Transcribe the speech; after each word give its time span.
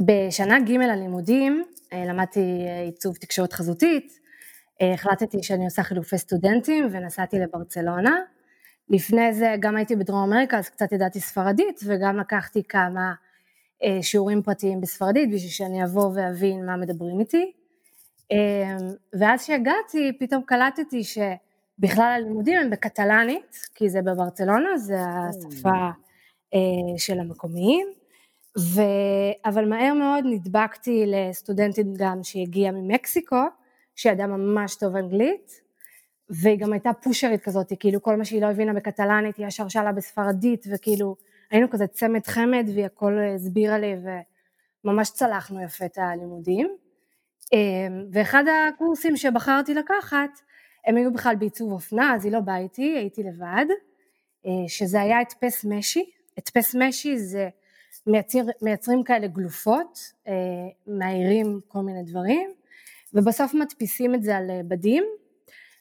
בשנה 0.00 0.60
ג' 0.60 0.70
ללימודים 0.70 1.64
אה, 1.92 2.04
למדתי 2.04 2.40
אה, 2.40 2.82
עיצוב 2.82 3.16
תקשורת 3.16 3.52
חזותית, 3.52 4.18
אה, 4.82 4.94
החלטתי 4.94 5.42
שאני 5.42 5.64
עושה 5.64 5.82
חילופי 5.82 6.18
סטודנטים 6.18 6.88
ונסעתי 6.90 7.38
לברצלונה. 7.38 8.16
לפני 8.88 9.32
זה 9.32 9.54
גם 9.60 9.76
הייתי 9.76 9.96
בדרום 9.96 10.32
אמריקה 10.32 10.58
אז 10.58 10.68
קצת 10.68 10.92
ידעתי 10.92 11.20
ספרדית 11.20 11.80
וגם 11.86 12.16
לקחתי 12.16 12.62
כמה 12.62 13.12
שיעורים 14.02 14.42
פרטיים 14.42 14.80
בספרדית 14.80 15.30
בשביל 15.34 15.50
שאני 15.50 15.84
אבוא 15.84 16.10
ואבין 16.14 16.66
מה 16.66 16.76
מדברים 16.76 17.20
איתי. 17.20 17.52
ואז 19.12 19.44
שהגעתי 19.44 20.12
פתאום 20.20 20.42
קלטתי 20.42 21.02
שבכלל 21.04 22.12
הלימודים 22.16 22.58
הם 22.58 22.70
בקטלנית 22.70 23.56
כי 23.74 23.88
זה 23.88 24.02
בברצלונה, 24.02 24.78
זה 24.78 24.98
השפה 25.00 25.88
של 26.96 27.20
המקומיים. 27.20 27.99
ו... 28.58 28.80
אבל 29.44 29.68
מהר 29.68 29.94
מאוד 29.94 30.24
נדבקתי 30.24 31.04
לסטודנטית 31.06 31.86
גם 31.96 32.22
שהגיעה 32.22 32.72
ממקסיקו, 32.72 33.44
שידעה 33.96 34.26
ממש 34.26 34.74
טוב 34.74 34.96
אנגלית, 34.96 35.60
והיא 36.30 36.58
גם 36.58 36.72
הייתה 36.72 36.90
פושרית 37.02 37.42
כזאת, 37.42 37.72
כאילו 37.80 38.02
כל 38.02 38.16
מה 38.16 38.24
שהיא 38.24 38.42
לא 38.42 38.46
הבינה 38.46 38.72
בקטלנית 38.72 39.36
היא 39.36 39.46
ישר 39.46 39.68
שאלה 39.68 39.92
בספרדית, 39.92 40.66
וכאילו 40.74 41.16
היינו 41.50 41.70
כזה 41.70 41.86
צמד 41.86 42.26
חמד 42.26 42.64
והיא 42.74 42.84
הכל 42.84 43.18
הסבירה 43.34 43.78
לי 43.78 43.94
וממש 44.84 45.10
צלחנו 45.10 45.62
יפה 45.62 45.84
את 45.84 45.98
הלימודים. 45.98 46.76
אמ, 47.52 48.04
ואחד 48.12 48.44
הקורסים 48.68 49.16
שבחרתי 49.16 49.74
לקחת, 49.74 50.30
הם 50.86 50.96
היו 50.96 51.12
בכלל 51.12 51.36
בעיצוב 51.36 51.72
אופנה, 51.72 52.14
אז 52.14 52.24
היא 52.24 52.32
לא 52.32 52.40
באה 52.40 52.58
איתי, 52.58 52.96
הייתי 52.96 53.22
לבד, 53.22 53.66
אה, 54.46 54.68
שזה 54.68 55.00
היה 55.00 55.18
הדפס 55.20 55.64
משי, 55.64 56.10
הדפס 56.38 56.74
משי 56.74 57.18
זה 57.18 57.48
מייצר, 58.06 58.40
מייצרים 58.62 59.04
כאלה 59.04 59.26
גלופות, 59.26 59.98
אה, 60.28 60.32
מאיירים 60.86 61.60
כל 61.68 61.80
מיני 61.80 62.02
דברים, 62.02 62.50
ובסוף 63.14 63.54
מדפיסים 63.54 64.14
את 64.14 64.22
זה 64.22 64.36
על 64.36 64.50
אה, 64.50 64.60
בדים. 64.68 65.04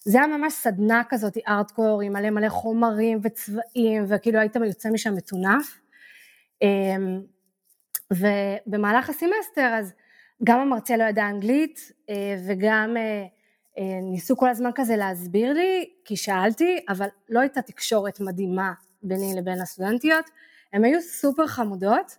זה 0.06 0.17
היה 0.17 0.28
ממש 0.28 0.53
סדנה 0.53 1.02
כזאת, 1.09 1.38
ארטקור, 1.48 2.02
עם 2.02 2.14
מלא 2.14 2.30
מלא 2.30 2.50
חומרים 2.50 3.20
וצבעים, 3.23 4.06
וכאילו 4.08 4.39
היית 4.39 4.56
יוצא 4.56 4.89
משם 4.89 5.16
מטונף. 5.16 5.80
אמ, 6.61 7.22
ובמהלך 8.14 9.09
הסמסטר 9.09 9.76
אז 9.80 9.94
גם 10.44 10.59
המרצה 10.59 10.98
לא 10.98 11.04
ידע 11.04 11.30
אנגלית 11.30 11.92
אה, 12.09 12.36
וגם 12.48 12.98
ניסו 14.02 14.38
כל 14.38 14.50
הזמן 14.50 14.70
כזה 14.76 14.95
להסביר 14.95 15.54
לי, 15.54 15.89
כי 16.06 16.16
שאלתי, 16.16 16.80
אבל 16.89 17.08
לא 17.30 17.39
הייתה 17.39 17.61
תקשורת 17.61 18.20
מדהימה 18.20 18.73
ביני 19.04 19.33
לבין 19.38 19.61
הסטודנטיות, 19.61 20.26
הן 20.73 20.84
היו 20.84 21.02
סופר 21.02 21.48
חמודות, 21.48 22.17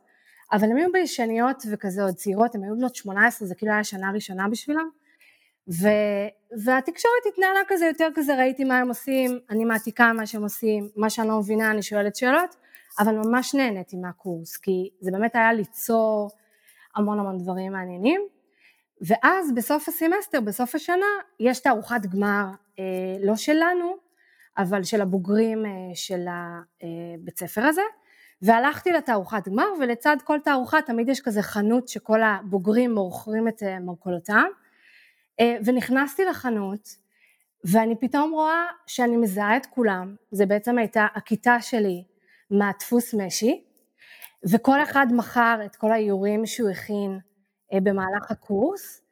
אבל 0.52 0.70
הן 0.70 0.76
היו 0.76 0.92
ביישניות 0.92 1.62
וכזה 1.72 2.02
עוד 2.02 2.14
צעירות, 2.14 2.54
הן 2.54 2.64
היו 2.64 2.76
בנות 2.76 2.94
18, 2.94 3.48
זה 3.48 3.54
כאילו 3.54 3.72
היה 3.72 3.84
שנה 3.84 4.10
ראשונה 4.14 4.48
בשבילם, 4.48 4.88
ו, 5.68 5.88
והתקשורת 6.64 7.22
התנהלה 7.32 7.60
כזה 7.68 7.86
יותר 7.86 8.08
כזה, 8.14 8.36
ראיתי 8.36 8.64
מה 8.64 8.78
הם 8.78 8.88
עושים, 8.88 9.38
אני 9.50 9.64
מעתיקה 9.64 10.12
מה 10.12 10.26
שהם 10.26 10.42
עושים, 10.42 10.88
מה 10.96 11.10
שאני 11.10 11.28
לא 11.28 11.38
מבינה 11.38 11.70
אני 11.70 11.82
שואלת 11.82 12.16
שאלות, 12.16 12.56
אבל 12.98 13.14
ממש 13.14 13.54
נהניתי 13.54 13.96
מהקורס, 13.96 14.56
כי 14.56 14.90
זה 15.00 15.10
באמת 15.10 15.36
היה 15.36 15.52
ליצור 15.52 16.30
המון 16.96 17.18
המון 17.18 17.38
דברים 17.38 17.72
מעניינים, 17.72 18.20
ואז 19.00 19.54
בסוף 19.54 19.88
הסמסטר, 19.88 20.40
בסוף 20.40 20.74
השנה, 20.74 21.06
יש 21.40 21.60
תערוכת 21.60 22.06
גמר, 22.12 22.44
אה, 22.78 22.84
לא 23.20 23.36
שלנו, 23.36 23.96
אבל 24.58 24.82
של 24.82 25.00
הבוגרים 25.00 25.66
אה, 25.66 25.70
של 25.94 26.26
הבית 26.28 27.42
אה, 27.42 27.48
ספר 27.48 27.64
הזה, 27.64 27.82
והלכתי 28.42 28.92
לתערוכת 28.92 29.48
גמר 29.48 29.68
ולצד 29.80 30.16
כל 30.24 30.38
תערוכה 30.44 30.82
תמיד 30.82 31.08
יש 31.08 31.20
כזה 31.20 31.42
חנות 31.42 31.88
שכל 31.88 32.22
הבוגרים 32.22 32.94
מוכרים 32.94 33.48
את 33.48 33.62
אה, 33.62 33.80
מרכולתם 33.80 34.46
אה, 35.40 35.56
ונכנסתי 35.64 36.24
לחנות 36.24 36.88
ואני 37.64 37.96
פתאום 38.00 38.32
רואה 38.32 38.64
שאני 38.86 39.16
מזהה 39.16 39.56
את 39.56 39.66
כולם, 39.66 40.16
זה 40.30 40.46
בעצם 40.46 40.78
הייתה 40.78 41.06
הכיתה 41.14 41.60
שלי 41.60 42.04
מהדפוס 42.50 43.14
משי 43.14 43.64
וכל 44.50 44.82
אחד 44.82 45.06
מכר 45.10 45.60
את 45.64 45.76
כל 45.76 45.92
האיורים 45.92 46.46
שהוא 46.46 46.70
הכין 46.70 47.18
אה, 47.72 47.80
במהלך 47.80 48.30
הקורס 48.30 49.02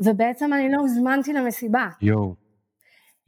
ובעצם 0.00 0.52
אני 0.52 0.72
לא 0.72 0.80
הוזמנתי 0.80 1.32
למסיבה. 1.32 1.88
יואו. 2.00 2.34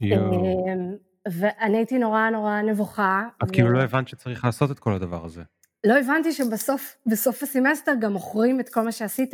יואו. 0.01 1.04
ואני 1.27 1.77
הייתי 1.77 1.97
נורא 1.97 2.29
נורא 2.29 2.61
נבוכה. 2.61 3.23
את 3.43 3.49
ו... 3.49 3.53
כאילו 3.53 3.73
לא 3.73 3.81
הבנת 3.81 4.07
שצריך 4.07 4.45
לעשות 4.45 4.71
את 4.71 4.79
כל 4.79 4.93
הדבר 4.93 5.25
הזה. 5.25 5.43
לא 5.83 5.99
הבנתי 5.99 6.31
שבסוף, 6.31 6.97
בסוף 7.05 7.43
הסמסטר 7.43 7.91
גם 7.99 8.13
מוכרים 8.13 8.59
את 8.59 8.69
כל 8.69 8.81
מה 8.81 8.91
שעשית. 8.91 9.33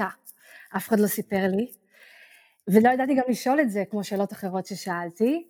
אף 0.78 0.88
אחד 0.88 1.00
לא 1.00 1.08
סיפר 1.08 1.48
לי. 1.48 1.72
ולא 2.68 2.90
ידעתי 2.90 3.16
גם 3.16 3.24
לשאול 3.30 3.60
את 3.62 3.70
זה, 3.70 3.84
כמו 3.90 4.04
שאלות 4.04 4.34
אחרות 4.34 4.66
ששאלתי. 4.66 5.48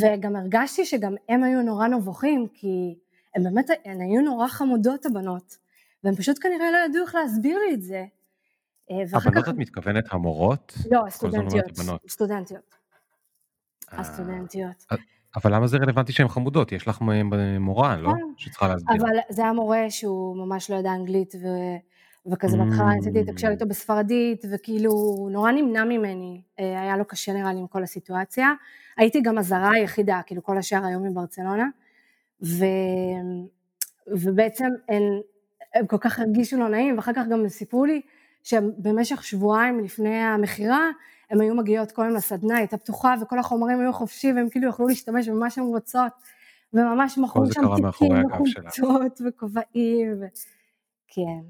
וגם 0.00 0.36
הרגשתי 0.36 0.86
שגם 0.86 1.14
הם 1.28 1.42
היו 1.42 1.62
נורא 1.62 1.88
נבוכים, 1.88 2.46
כי 2.54 2.94
הם 3.36 3.42
באמת, 3.44 3.70
הן 3.84 4.00
היו 4.00 4.22
נורא 4.22 4.48
חמודות 4.48 5.06
הבנות. 5.06 5.56
והם 6.04 6.14
פשוט 6.14 6.38
כנראה 6.42 6.70
לא 6.70 6.78
ידעו 6.88 7.04
איך 7.04 7.14
להסביר 7.14 7.58
לי 7.58 7.74
את 7.74 7.82
זה. 7.82 8.04
אה, 8.90 9.18
הבנות 9.18 9.44
כך... 9.44 9.48
את 9.48 9.54
מתכוונת 9.54 10.04
המורות? 10.10 10.74
לא, 10.90 11.06
הסטודנטיות. 11.06 11.64
הסטודנטיות. 12.06 12.76
אה, 13.92 14.00
הסטודנטיות. 14.00 14.84
אבל 15.36 15.54
למה 15.54 15.66
זה 15.66 15.76
רלוונטי 15.76 16.12
שהן 16.12 16.28
חמודות? 16.28 16.72
יש 16.72 16.88
לך 16.88 16.98
מורה, 17.60 17.96
לא? 17.96 18.08
נכון. 18.08 18.34
שצריכה 18.36 18.68
להסביר. 18.68 18.96
אבל 18.96 19.16
זה 19.28 19.42
היה 19.42 19.52
מורה 19.52 19.90
שהוא 19.90 20.36
ממש 20.36 20.70
לא 20.70 20.76
ידע 20.76 20.92
אנגלית, 20.92 21.34
ו... 21.42 21.46
וכזה 22.32 22.56
בהתחלה 22.56 22.94
ניסיתי 22.94 23.18
לתקשר 23.18 23.48
איתו 23.48 23.66
בספרדית, 23.66 24.44
וכאילו 24.52 24.90
נורא 25.30 25.50
נמנע 25.50 25.84
ממני, 25.84 26.42
אה, 26.60 26.82
היה 26.82 26.96
לו 26.96 27.04
קשה 27.04 27.32
נראה 27.32 27.52
לי 27.52 27.58
עם 27.58 27.66
כל 27.66 27.82
הסיטואציה. 27.82 28.52
הייתי 28.96 29.20
גם 29.20 29.38
הזרה 29.38 29.70
היחידה, 29.70 30.20
כאילו 30.26 30.42
כל 30.42 30.58
השאר 30.58 30.84
היום 30.84 31.02
מברצלונה, 31.06 31.68
ו... 32.42 32.64
ובעצם 34.06 34.68
הם, 34.88 35.02
הם 35.74 35.86
כל 35.86 35.98
כך 36.00 36.18
הרגישו 36.18 36.56
לא 36.56 36.68
נעים, 36.68 36.96
ואחר 36.96 37.12
כך 37.12 37.22
גם 37.30 37.48
סיפרו 37.48 37.84
לי 37.84 38.00
שבמשך 38.42 39.24
שבועיים 39.24 39.80
לפני 39.80 40.16
המכירה, 40.16 40.90
הן 41.32 41.40
היו 41.40 41.54
מגיעות 41.54 41.92
כל 41.92 42.02
יום 42.04 42.16
לסדנה, 42.16 42.56
הייתה 42.56 42.76
פתוחה 42.76 43.14
וכל 43.22 43.38
החומרים 43.38 43.80
היו 43.80 43.92
חופשי 43.92 44.32
והם 44.32 44.48
כאילו 44.50 44.68
יכלו 44.68 44.86
להשתמש 44.88 45.28
במה 45.28 45.50
שהן 45.50 45.64
רוצות, 45.64 46.12
וממש 46.72 47.18
מכרו 47.18 47.52
שם 47.52 47.60
תיקים 47.76 48.26
וחולצות 48.26 49.20
וכובעים, 49.26 50.12
ו... 50.20 50.24
כן. 51.08 51.40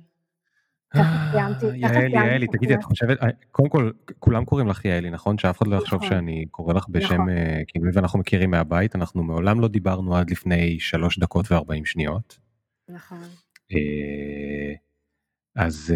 יעלי, 1.74 2.12
יעלי, 2.12 2.46
תגידי, 2.46 2.74
את 2.74 2.82
חושבת, 2.82 3.22
אה, 3.22 3.28
קודם 3.50 3.68
כל, 3.68 3.90
כולם 4.18 4.44
קוראים 4.44 4.68
לך 4.68 4.84
יעלי, 4.84 5.10
נכון? 5.10 5.38
שאף 5.38 5.58
אחד 5.58 5.66
לא 5.66 5.76
יחשוב 5.76 6.04
נכון. 6.04 6.08
שאני 6.08 6.46
קורא 6.50 6.74
לך 6.74 6.88
בשם, 6.88 7.14
נכון. 7.14 7.28
אה, 7.28 7.60
כאילו, 7.68 7.86
ואנחנו 7.94 8.18
מכירים 8.18 8.50
מהבית, 8.50 8.96
אנחנו 8.96 9.22
מעולם 9.22 9.60
לא 9.60 9.68
דיברנו 9.68 10.16
עד 10.16 10.30
לפני 10.30 10.80
שלוש 10.80 11.18
דקות 11.18 11.52
וארבעים 11.52 11.84
שניות. 11.84 12.38
נכון. 12.88 13.22
אה, 13.72 14.74
אז 15.56 15.94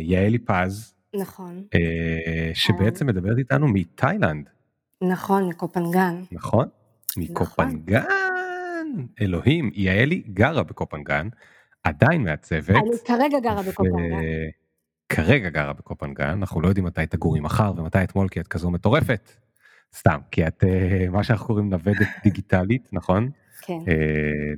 יעלי 0.00 0.38
פז, 0.38 0.94
נכון. 1.14 1.64
אה, 1.74 2.50
שבעצם 2.54 3.06
מדברת 3.06 3.38
איתנו 3.38 3.68
מתאילנד. 3.68 4.48
נכון, 5.02 5.48
מקופנגן. 5.48 6.22
נכון? 6.32 6.68
מקופנגן. 7.16 8.02
אלוהים, 9.20 9.70
יעלי 9.74 10.22
גרה 10.32 10.62
בקופנגן, 10.62 11.28
עדיין 11.84 12.22
מעצבת. 12.22 12.70
אני 12.70 12.90
כרגע 13.04 13.40
גרה 13.40 13.62
בקופנגן. 13.62 14.20
כרגע 15.08 15.48
גרה 15.48 15.72
בקופנגן, 15.72 16.28
אנחנו 16.28 16.60
לא 16.60 16.68
יודעים 16.68 16.86
מתי 16.86 17.06
תגורי 17.06 17.40
מחר 17.40 17.72
ומתי 17.76 18.02
אתמול, 18.02 18.28
כי 18.28 18.40
את 18.40 18.48
כזו 18.48 18.70
מטורפת. 18.70 19.30
סתם, 19.96 20.18
כי 20.30 20.46
את, 20.46 20.64
אה, 20.64 21.06
מה 21.10 21.24
שאנחנו 21.24 21.46
קוראים 21.46 21.70
נוודת 21.70 22.08
דיגיטלית, 22.24 22.88
נכון? 22.92 23.30
כן. 23.62 23.78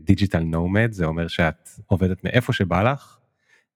דיגיטל 0.04 0.38
uh, 0.38 0.44
נומד, 0.44 0.92
זה 0.92 1.04
אומר 1.04 1.28
שאת 1.28 1.68
עובדת 1.86 2.24
מאיפה 2.24 2.52
שבא 2.52 2.82
לך, 2.82 3.18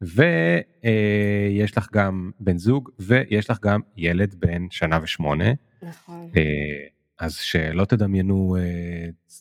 ויש 0.05 1.79
לך 1.79 1.89
גם 1.93 2.31
בן 2.41 2.59
זוג 2.59 2.91
ויש 2.99 3.51
לך 3.51 3.61
גם 3.63 3.81
ילד 3.97 4.35
בן 4.39 4.67
שנה 4.71 4.99
ושמונה. 5.03 5.53
נכון. 5.83 6.31
אז 7.19 7.35
שלא 7.35 7.85
תדמיינו 7.85 8.57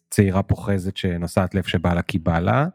צעירה 0.09 0.43
פוחזת 0.43 0.97
שנוסעת 0.97 1.55
לאיפה 1.55 1.69
שבא 1.69 1.93
לה 1.93 2.01
כי 2.01 2.19
בא 2.19 2.39
לה, 2.39 2.67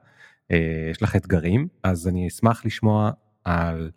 יש 0.91 1.03
לך 1.03 1.17
אתגרים, 1.17 1.69
אז 1.83 2.09
אני 2.09 2.29
אשמח 2.29 2.67
לשמוע 2.67 3.11
על 3.45 3.91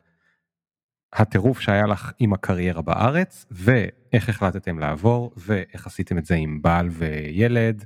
הטירוף 1.14 1.60
שהיה 1.60 1.86
לך 1.86 2.12
עם 2.20 2.34
הקריירה 2.34 2.82
בארץ, 2.82 3.46
ואיך 3.52 4.30
החלטתם 4.30 4.80
לעבור, 4.80 5.34
ואיך 5.38 5.88
עשיתם 5.88 6.18
את 6.18 6.26
זה 6.26 6.36
עם 6.36 6.62
בעל 6.62 6.88
וילד, 6.90 7.86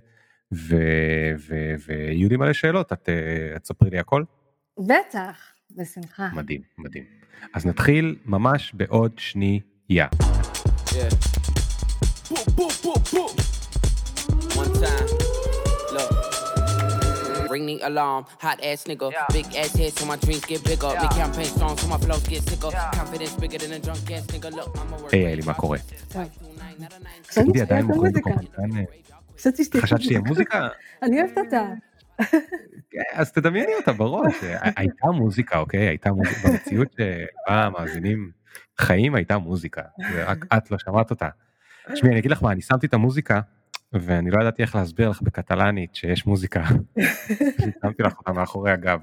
ויהיו 0.52 2.30
לי 2.30 2.38
מלא 2.38 2.54
שאלות, 2.54 2.94
את 2.94 3.10
תספרי 3.62 3.90
לי 3.90 4.00
הכל? 4.00 4.24
בטח. 4.80 5.55
בשמחה. 5.78 6.30
מדהים, 6.34 6.62
מדהים. 6.78 7.04
אז 7.54 7.66
נתחיל 7.66 8.16
ממש 8.26 8.74
בעוד 8.74 9.12
שנייה. 9.18 10.08
ring 17.56 17.66
the 17.72 17.78
alarm. 17.92 18.22
Hot 18.46 18.60
ass 18.70 18.82
nigga, 18.90 19.08
big 19.38 19.48
ass 19.62 19.72
head 19.80 19.92
so 19.98 20.04
my 20.12 20.18
dreams 20.24 20.46
get 20.52 20.62
bigger. 20.70 20.92
Big 21.04 21.14
campaign 21.22 21.50
strong 21.56 21.74
so 21.82 21.88
my 21.94 22.00
flows 22.06 22.26
get 22.32 22.42
sicker. 22.50 22.72
Confidence 23.00 23.36
bigger 23.42 23.60
than 23.64 23.72
a 23.78 23.80
drunk 23.86 24.12
ass 24.16 24.26
nigga. 24.34 24.50
Look, 24.58 24.70
I'm 24.82 24.94
a 24.94 24.98
work. 25.04 25.12
היי 25.12 25.34
אלי, 25.34 25.42
מה 25.46 25.54
קורה? 25.54 25.78
עדיין 27.32 27.52
שתהיה 27.66 27.82
מוכרים 27.84 28.14
מוזיקה. 28.14 28.32
חשבתי 29.38 29.64
שתהיה 29.64 29.84
חשבת 29.84 30.02
שתהיה 30.02 30.20
מוזיקה? 30.20 30.68
אני 31.04 31.22
אוהבת 31.22 31.38
אותה. 31.38 31.66
אז 33.14 33.32
תדמייני 33.32 33.76
אותה 33.76 33.94
בראש. 33.94 34.36
הייתה 34.76 35.08
מוזיקה, 35.08 35.60
אוקיי? 35.60 35.88
הייתה 35.88 36.12
מוזיקה 36.12 36.50
במציאות 36.50 36.92
שבה 36.92 37.64
המאזינים 37.66 38.32
חיים, 38.78 39.16
הייתה 39.16 39.38
מוזיקה. 39.38 39.82
ורק 40.14 40.46
את 40.58 40.72
לא 40.72 40.78
שמעת 40.78 41.12
אותה. 41.12 41.30
תשמעי, 41.94 42.12
אני 42.12 42.20
אגיד 42.20 42.32
לך 42.32 42.44
מה, 42.44 42.52
אני 42.52 42.62
שמתי 42.62 42.88
את 42.88 42.94
המוזיקה, 42.94 43.42
ואני 43.94 44.32
לא 44.32 44.42
ידעתי 44.42 44.62
איך 44.62 44.76
להסביר 44.76 45.10
לך 45.10 45.22
בקטלנית 45.22 45.96
שיש 45.96 46.26
מוזיקה. 46.26 46.64
שמתי 47.82 48.04
לך 48.04 48.18
אותה 48.18 48.34
מאחורי 48.34 48.72
הגב. 48.72 49.00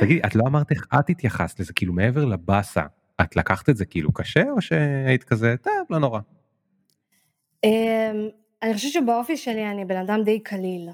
תגידי, 0.00 0.20
את 0.26 0.34
לא 0.34 0.42
אמרת 0.46 0.70
איך 0.70 0.86
את 1.00 1.10
התייחסת 1.10 1.60
לזה, 1.60 1.72
כאילו 1.72 1.92
מעבר 1.92 2.24
לבאסה, 2.24 2.82
את 3.20 3.36
לקחת 3.36 3.68
את 3.68 3.76
זה 3.76 3.84
כאילו 3.84 4.12
קשה, 4.12 4.42
או 4.50 4.60
שהיית 4.60 5.24
כזה, 5.24 5.54
טוב, 5.62 5.86
לא 5.90 5.98
נורא. 5.98 6.20
אמ, 7.64 8.28
אני 8.62 8.74
חושבת 8.74 8.92
שבאופי 8.92 9.36
שלי 9.36 9.70
אני 9.70 9.84
בן 9.84 9.96
אדם 9.96 10.24
די 10.24 10.40
קליל, 10.40 10.88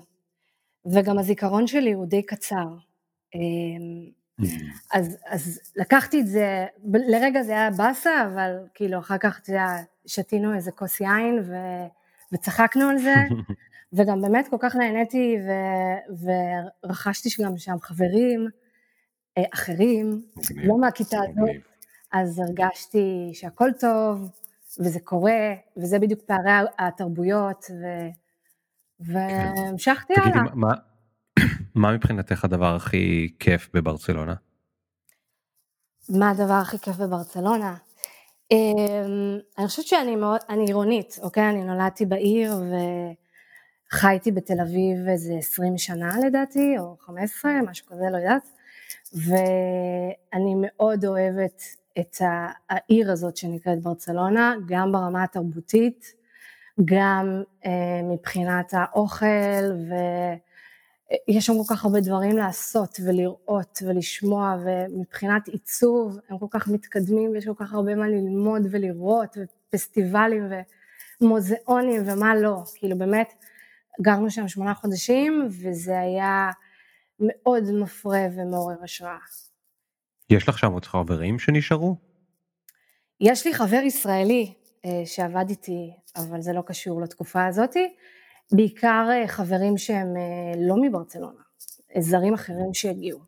וגם 0.94 1.18
הזיכרון 1.18 1.66
שלי 1.66 1.92
הוא 1.92 2.06
די 2.06 2.22
קצר. 2.22 2.66
אמ, 3.34 4.10
אז, 4.92 5.16
אז 5.26 5.60
לקחתי 5.76 6.20
את 6.20 6.26
זה, 6.26 6.66
לרגע 6.84 7.42
זה 7.42 7.52
היה 7.52 7.70
באסה, 7.70 8.26
אבל 8.32 8.56
כאילו 8.74 8.98
אחר 8.98 9.18
כך, 9.18 9.38
אתה 9.42 9.50
יודע, 9.50 9.66
שתינו 10.06 10.54
איזה 10.54 10.70
כוס 10.70 11.00
יין 11.00 11.38
ו, 11.38 11.54
וצחקנו 12.32 12.88
על 12.88 12.98
זה, 12.98 13.14
וגם 13.92 14.20
באמת 14.22 14.48
כל 14.48 14.56
כך 14.60 14.76
נהניתי 14.76 15.36
ו, 15.46 15.50
ורכשתי 16.84 17.42
גם 17.44 17.58
שם 17.58 17.76
חברים 17.80 18.48
אה, 19.38 19.42
אחרים, 19.54 20.22
לא 20.56 20.78
מהכיתה 20.78 21.18
הזאת. 21.18 21.62
אז 22.12 22.38
הרגשתי 22.38 23.30
שהכל 23.32 23.70
טוב, 23.80 24.30
וזה 24.78 25.00
קורה, 25.00 25.54
וזה 25.76 25.98
בדיוק 25.98 26.20
פערי 26.20 26.50
התרבויות, 26.78 27.64
ו... 27.70 27.84
והמשכתי 29.00 30.14
תגידי, 30.14 30.30
הלאה. 30.38 30.54
מה- 30.54 30.74
מה 31.74 31.92
מבחינתך 31.92 32.44
הדבר 32.44 32.74
הכי 32.76 33.34
כיף 33.38 33.68
בברצלונה? 33.74 34.34
מה 36.08 36.30
הדבר 36.30 36.52
הכי 36.52 36.78
כיף 36.78 36.96
בברצלונה? 36.96 37.76
אמ, 38.50 38.56
אני 39.58 39.66
חושבת 39.66 39.86
שאני 39.86 40.16
מאוד, 40.16 40.40
אני 40.48 40.64
עירונית, 40.66 41.18
אוקיי? 41.22 41.48
אני 41.48 41.64
נולדתי 41.64 42.06
בעיר 42.06 42.52
וחייתי 43.92 44.32
בתל 44.32 44.60
אביב 44.60 45.08
איזה 45.08 45.34
20 45.38 45.78
שנה 45.78 46.12
לדעתי, 46.26 46.78
או 46.78 46.96
15, 47.00 47.50
משהו 47.66 47.86
כזה, 47.86 48.04
לא 48.12 48.16
יודעת. 48.16 48.48
ואני 49.14 50.54
מאוד 50.60 51.04
אוהבת 51.04 51.62
את 51.98 52.16
העיר 52.70 53.12
הזאת 53.12 53.36
שנקראת 53.36 53.82
ברצלונה, 53.82 54.54
גם 54.66 54.92
ברמה 54.92 55.24
התרבותית, 55.24 56.14
גם 56.84 57.42
אה, 57.66 58.00
מבחינת 58.04 58.72
האוכל, 58.72 59.26
ויש 61.28 61.46
שם 61.46 61.52
כל 61.52 61.74
כך 61.74 61.84
הרבה 61.84 62.00
דברים 62.00 62.36
לעשות 62.36 63.00
ולראות 63.04 63.78
ולשמוע, 63.86 64.56
ומבחינת 64.64 65.48
עיצוב 65.48 66.18
הם 66.28 66.38
כל 66.38 66.46
כך 66.50 66.68
מתקדמים 66.68 67.30
ויש 67.30 67.46
כל 67.46 67.64
כך 67.64 67.72
הרבה 67.72 67.94
מה 67.94 68.08
ללמוד 68.08 68.62
ולראות, 68.70 69.36
ופסטיבלים 69.36 70.52
ומוזיאונים 71.20 72.02
ומה 72.06 72.36
לא, 72.36 72.62
כאילו 72.74 72.98
באמת 72.98 73.32
גרנו 74.00 74.30
שם 74.30 74.48
שמונה 74.48 74.74
חודשים 74.74 75.48
וזה 75.50 76.00
היה 76.00 76.50
מאוד 77.20 77.64
מפרה 77.72 78.26
ומעורר 78.36 78.76
השראה. 78.82 79.18
יש 80.30 80.48
לך 80.48 80.58
שם 80.58 80.72
עוד 80.72 80.84
חברים 80.84 81.38
שנשארו? 81.38 81.96
יש 83.20 83.46
לי 83.46 83.54
חבר 83.54 83.80
ישראלי 83.84 84.46
אה, 84.46 84.57
שעבד 85.04 85.44
איתי, 85.48 85.90
אבל 86.16 86.40
זה 86.40 86.52
לא 86.52 86.62
קשור 86.66 87.02
לתקופה 87.02 87.46
הזאתי, 87.46 87.94
בעיקר 88.52 89.08
אה, 89.10 89.28
חברים 89.28 89.78
שהם 89.78 90.16
אה, 90.16 90.60
לא 90.68 90.76
מברצלונה, 90.82 91.40
אה, 91.96 92.00
זרים 92.00 92.34
אחרים 92.34 92.74
שהגיעו. 92.74 93.20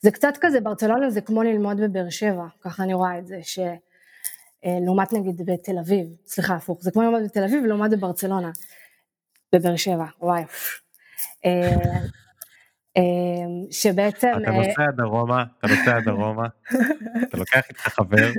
זה 0.00 0.10
קצת 0.10 0.34
כזה, 0.40 0.60
ברצלונה 0.60 1.10
זה 1.10 1.20
כמו 1.20 1.42
ללמוד 1.42 1.80
בבאר 1.80 2.10
שבע, 2.10 2.46
ככה 2.60 2.82
אני 2.82 2.94
רואה 2.94 3.18
את 3.18 3.26
זה, 3.26 3.40
שלעומת 3.42 5.12
נגיד 5.12 5.42
בתל 5.44 5.78
אביב, 5.78 6.06
סליחה 6.26 6.54
הפוך, 6.54 6.82
זה 6.82 6.90
כמו 6.90 7.02
ללמוד 7.02 7.22
בתל 7.24 7.44
אביב 7.44 7.64
לעומת 7.64 7.90
בברצלונה, 7.90 8.50
בבאר 9.54 9.76
שבע, 9.76 10.06
וואי. 10.20 10.44
אה, 11.44 11.70
אה, 12.96 13.02
שבעצם... 13.70 14.32
אתה 14.42 14.50
אה, 14.50 14.56
נוסע 14.56 14.90
דרומה, 14.96 15.44
אתה 15.58 15.66
נוסע 15.66 16.00
דרומה, 16.00 16.46
אתה 17.22 17.38
לוקח 17.38 17.68
איתך 17.68 17.88
חבר, 17.88 18.30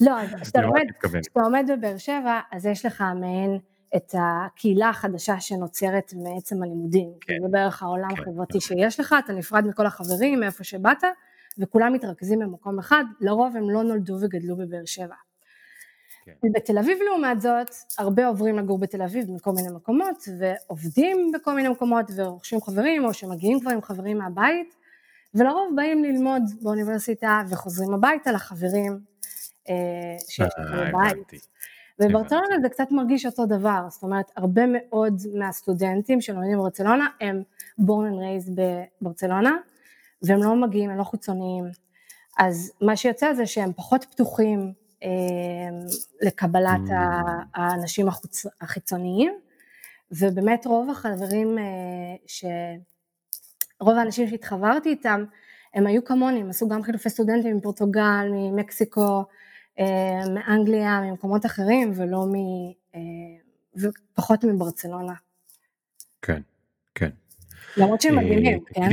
לא, 0.00 0.12
כשאתה 0.42 0.60
מתכוונת? 0.66 1.24
כשאתה 1.26 1.40
עומד 1.40 1.70
בבאר 1.72 1.96
שבע, 1.96 2.40
אז 2.52 2.66
יש 2.66 2.86
לך 2.86 3.04
מעין 3.20 3.58
את 3.96 4.14
הקהילה 4.18 4.88
החדשה 4.88 5.40
שנוצרת 5.40 6.12
מעצם 6.16 6.62
הלימודים. 6.62 7.08
כן. 7.20 7.34
זה 7.42 7.48
בערך 7.50 7.82
העולם 7.82 8.08
כן, 8.08 8.22
החברתי 8.22 8.58
נכון. 8.58 8.60
שיש 8.60 9.00
לך, 9.00 9.14
אתה 9.24 9.32
נפרד 9.32 9.66
מכל 9.66 9.86
החברים 9.86 10.40
מאיפה 10.40 10.64
שבאת, 10.64 11.04
וכולם 11.58 11.92
מתרכזים 11.92 12.38
במקום 12.38 12.78
אחד, 12.78 13.04
לרוב 13.20 13.56
הם 13.56 13.70
לא 13.70 13.82
נולדו 13.82 14.16
וגדלו 14.20 14.56
בבאר 14.56 14.84
שבע. 14.84 15.14
כן. 16.24 16.32
בתל 16.54 16.78
אביב 16.78 16.98
לעומת 17.06 17.40
זאת, 17.40 17.70
הרבה 17.98 18.26
עוברים 18.26 18.58
לגור 18.58 18.78
בתל 18.78 19.02
אביב 19.02 19.30
מכל 19.30 19.52
מיני 19.52 19.68
מקומות, 19.74 20.28
ועובדים 20.38 21.32
בכל 21.34 21.54
מיני 21.54 21.68
מקומות, 21.68 22.10
ורוכשים 22.16 22.60
חברים, 22.60 23.04
או 23.04 23.14
שמגיעים 23.14 23.60
כבר 23.60 23.70
עם 23.70 23.82
חברים 23.82 24.18
מהבית, 24.18 24.74
ולרוב 25.34 25.76
באים 25.76 26.04
ללמוד 26.04 26.42
באוניברסיטה 26.62 27.42
וחוזרים 27.48 27.94
הביתה 27.94 28.32
לחברים 28.32 29.00
שיש 30.28 30.40
לך 30.40 30.74
אה, 30.74 30.90
בבית. 30.90 31.46
וברצלונה 32.00 32.60
זה 32.62 32.68
קצת 32.68 32.88
מרגיש 32.90 33.26
אותו 33.26 33.46
דבר, 33.46 33.86
זאת 33.88 34.02
אומרת 34.02 34.30
הרבה 34.36 34.62
מאוד 34.66 35.22
מהסטודנטים 35.34 36.20
שלומדים 36.20 36.58
בברצלונה 36.58 37.08
הם 37.20 37.42
born 37.80 38.12
and 38.12 38.18
raised 38.18 38.50
בברצלונה, 39.00 39.56
והם 40.22 40.42
לא 40.42 40.56
מגיעים, 40.56 40.90
הם 40.90 40.98
לא 40.98 41.04
חיצוניים, 41.04 41.64
אז 42.38 42.72
מה 42.80 42.96
שיוצא 42.96 43.34
זה 43.34 43.46
שהם 43.46 43.72
פחות 43.72 44.04
פתוחים 44.04 44.72
אה, 45.02 45.08
לקבלת 46.22 46.80
Mm. 46.88 46.92
האנשים 47.54 48.08
החוץ, 48.08 48.46
החיצוניים, 48.60 49.34
ובאמת 50.10 50.66
רוב 50.66 50.90
החברים, 50.90 51.58
אה, 51.58 51.64
ש... 52.26 52.44
רוב 53.80 53.98
האנשים 53.98 54.28
שהתחברתי 54.28 54.88
איתם, 54.88 55.24
הם 55.74 55.86
היו 55.86 56.04
כמוני, 56.04 56.40
הם 56.40 56.50
עשו 56.50 56.68
גם 56.68 56.82
חילופי 56.82 57.10
סטודנטים 57.10 57.56
מפורטוגל, 57.56 58.28
ממקסיקו, 58.32 59.00
אה, 59.00 59.22
מאנגליה, 60.34 61.00
ממקומות 61.00 61.46
אחרים, 61.46 61.92
ולא 61.96 62.18
מ... 62.26 62.34
אה, 62.94 63.00
ופחות 63.76 64.44
מברצלונה. 64.44 65.14
כן, 66.22 66.42
כן. 66.94 67.10
למרות 67.76 68.00
שהם 68.00 68.18
אה, 68.18 68.24
מדהימים, 68.24 68.64
כן? 68.64 68.88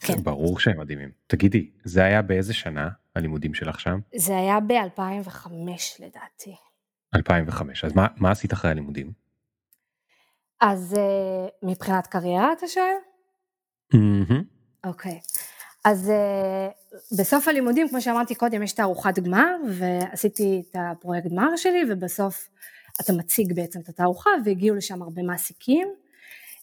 כן. 0.00 0.22
ברור 0.22 0.58
שהם 0.58 0.80
מדהימים. 0.80 1.10
תגידי, 1.26 1.70
זה 1.84 2.04
היה 2.04 2.22
באיזה 2.22 2.54
שנה 2.54 2.88
הלימודים 3.16 3.54
שלך 3.54 3.80
שם? 3.80 3.98
זה 4.16 4.36
היה 4.36 4.60
ב-2005 4.60 5.48
לדעתי. 5.98 6.56
2005. 7.14 7.84
אז 7.84 7.92
מה- 7.96 8.06
מה 8.16 8.30
עשית 8.30 8.52
אחרי 8.52 8.70
הלימודים? 8.70 9.12
אז 10.60 10.94
אה, 10.98 11.48
מבחינת 11.70 12.06
קריירה 12.06 12.52
אתה 12.52 12.66
שואל? 12.68 12.94
אוקיי. 14.84 15.20
אז 15.86 16.10
אה, 16.10 16.68
בסוף 17.18 17.48
הלימודים, 17.48 17.88
כמו 17.88 18.00
שאמרתי 18.00 18.34
קודם, 18.34 18.62
יש 18.62 18.72
תערוכת 18.72 19.18
גמר, 19.18 19.56
ועשיתי 19.68 20.62
את 20.70 20.76
הפרויקט 20.78 21.26
גמר 21.26 21.56
שלי, 21.56 21.82
ובסוף 21.90 22.48
אתה 23.00 23.12
מציג 23.12 23.52
בעצם 23.52 23.80
את 23.80 23.88
התערוכה, 23.88 24.30
והגיעו 24.44 24.76
לשם 24.76 25.02
הרבה 25.02 25.22
מעסיקים, 25.22 25.88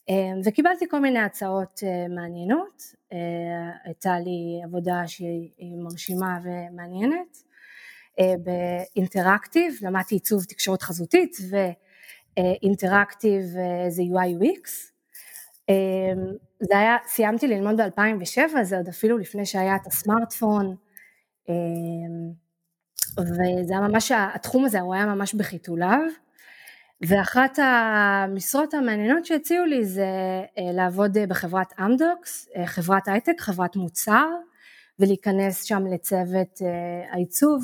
אה, 0.09 0.15
וקיבלתי 0.45 0.85
כל 0.89 0.99
מיני 0.99 1.19
הצעות 1.19 1.79
אה, 1.83 2.07
מעניינות. 2.15 2.83
הייתה 3.83 4.19
לי 4.19 4.61
עבודה 4.63 5.07
שהיא 5.07 5.75
מרשימה 5.83 6.39
ומעניינת. 6.43 7.43
באינטראקטיב, 8.43 9.73
למדתי 9.81 10.15
עיצוב 10.15 10.43
תקשורת 10.43 10.81
חזותית, 10.81 11.37
ואינטראקטיב 12.37 13.41
זה 13.89 14.01
UI 14.01 14.43
UX. 14.43 14.69
זה 16.63 16.79
היה, 16.79 16.97
סיימתי 17.07 17.47
ללמוד 17.47 17.81
ב-2007, 17.81 18.63
זה 18.63 18.77
עוד 18.77 18.87
אפילו 18.87 19.17
לפני 19.17 19.45
שהיה 19.45 19.75
את 19.75 19.87
הסמארטפון, 19.87 20.75
אמ, 21.49 22.33
וזה 23.19 23.73
היה 23.73 23.87
ממש, 23.87 24.11
התחום 24.11 24.65
הזה 24.65 24.79
הוא 24.79 24.93
היה 24.93 25.05
ממש 25.05 25.33
בחיתוליו, 25.33 25.99
ואחת 27.01 27.59
המשרות 27.61 28.73
המעניינות 28.73 29.25
שהציעו 29.25 29.65
לי 29.65 29.85
זה 29.85 30.05
אה, 30.57 30.71
לעבוד 30.73 31.17
אה, 31.17 31.27
בחברת 31.27 31.73
אמדוקס, 31.79 32.47
אה, 32.55 32.67
חברת 32.67 33.07
הייטק, 33.07 33.39
חברת 33.39 33.75
מוצר, 33.75 34.27
ולהיכנס 34.99 35.63
שם 35.63 35.87
לצוות 35.87 36.59
העיצוב, 37.11 37.63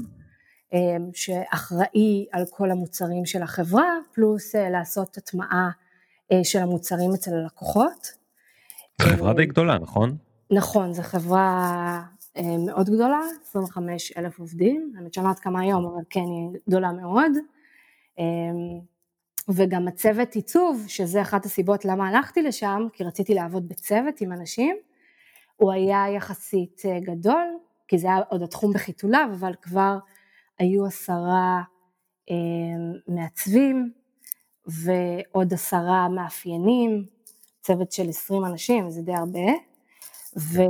שאחראי 1.13 2.25
על 2.31 2.43
כל 2.49 2.71
המוצרים 2.71 3.25
של 3.25 3.43
החברה, 3.43 3.97
פלוס 4.13 4.55
לעשות 4.55 5.17
הטמעה 5.17 5.69
של 6.43 6.59
המוצרים 6.59 7.11
אצל 7.13 7.33
הלקוחות. 7.33 8.18
חברה 9.01 9.33
די 9.33 9.45
גדולה, 9.45 9.77
נכון? 9.79 10.17
נכון, 10.51 10.93
זו 10.93 11.03
חברה 11.03 12.01
אה, 12.37 12.57
מאוד 12.65 12.89
גדולה, 12.89 13.21
25 13.41 14.13
אלף 14.17 14.39
עובדים, 14.39 14.93
האמת 14.97 15.13
שאני 15.13 15.23
לא 15.23 15.29
יודעת 15.29 15.43
כמה 15.43 15.61
היום, 15.61 15.85
אבל 15.85 16.03
כן, 16.09 16.19
היא 16.19 16.59
גדולה 16.67 16.91
מאוד. 16.91 17.31
אה, 18.19 18.25
וגם 19.49 19.87
הצוות 19.87 20.35
עיצוב, 20.35 20.85
שזה 20.87 21.21
אחת 21.21 21.45
הסיבות 21.45 21.85
למה 21.85 22.07
הלכתי 22.07 22.41
לשם, 22.41 22.87
כי 22.93 23.03
רציתי 23.03 23.33
לעבוד 23.33 23.69
בצוות 23.69 24.21
עם 24.21 24.31
אנשים, 24.31 24.75
הוא 25.55 25.71
היה 25.71 26.05
יחסית 26.15 26.81
אה, 26.85 26.99
גדול, 26.99 27.57
כי 27.87 27.97
זה 27.97 28.07
היה 28.07 28.21
עוד 28.29 28.41
התחום 28.41 28.73
בחיתוליו, 28.73 29.29
אבל 29.39 29.53
כבר 29.61 29.97
היו 30.59 30.85
עשרה 30.85 31.61
מעצבים 33.07 33.91
ועוד 34.67 35.53
עשרה 35.53 36.09
מאפיינים, 36.09 37.05
צוות 37.69 37.91
של 37.91 38.09
20 38.09 38.45
אנשים, 38.45 38.89
זה 38.89 39.01
די 39.01 39.13
הרבה, 39.13 39.49
ו... 40.37 40.61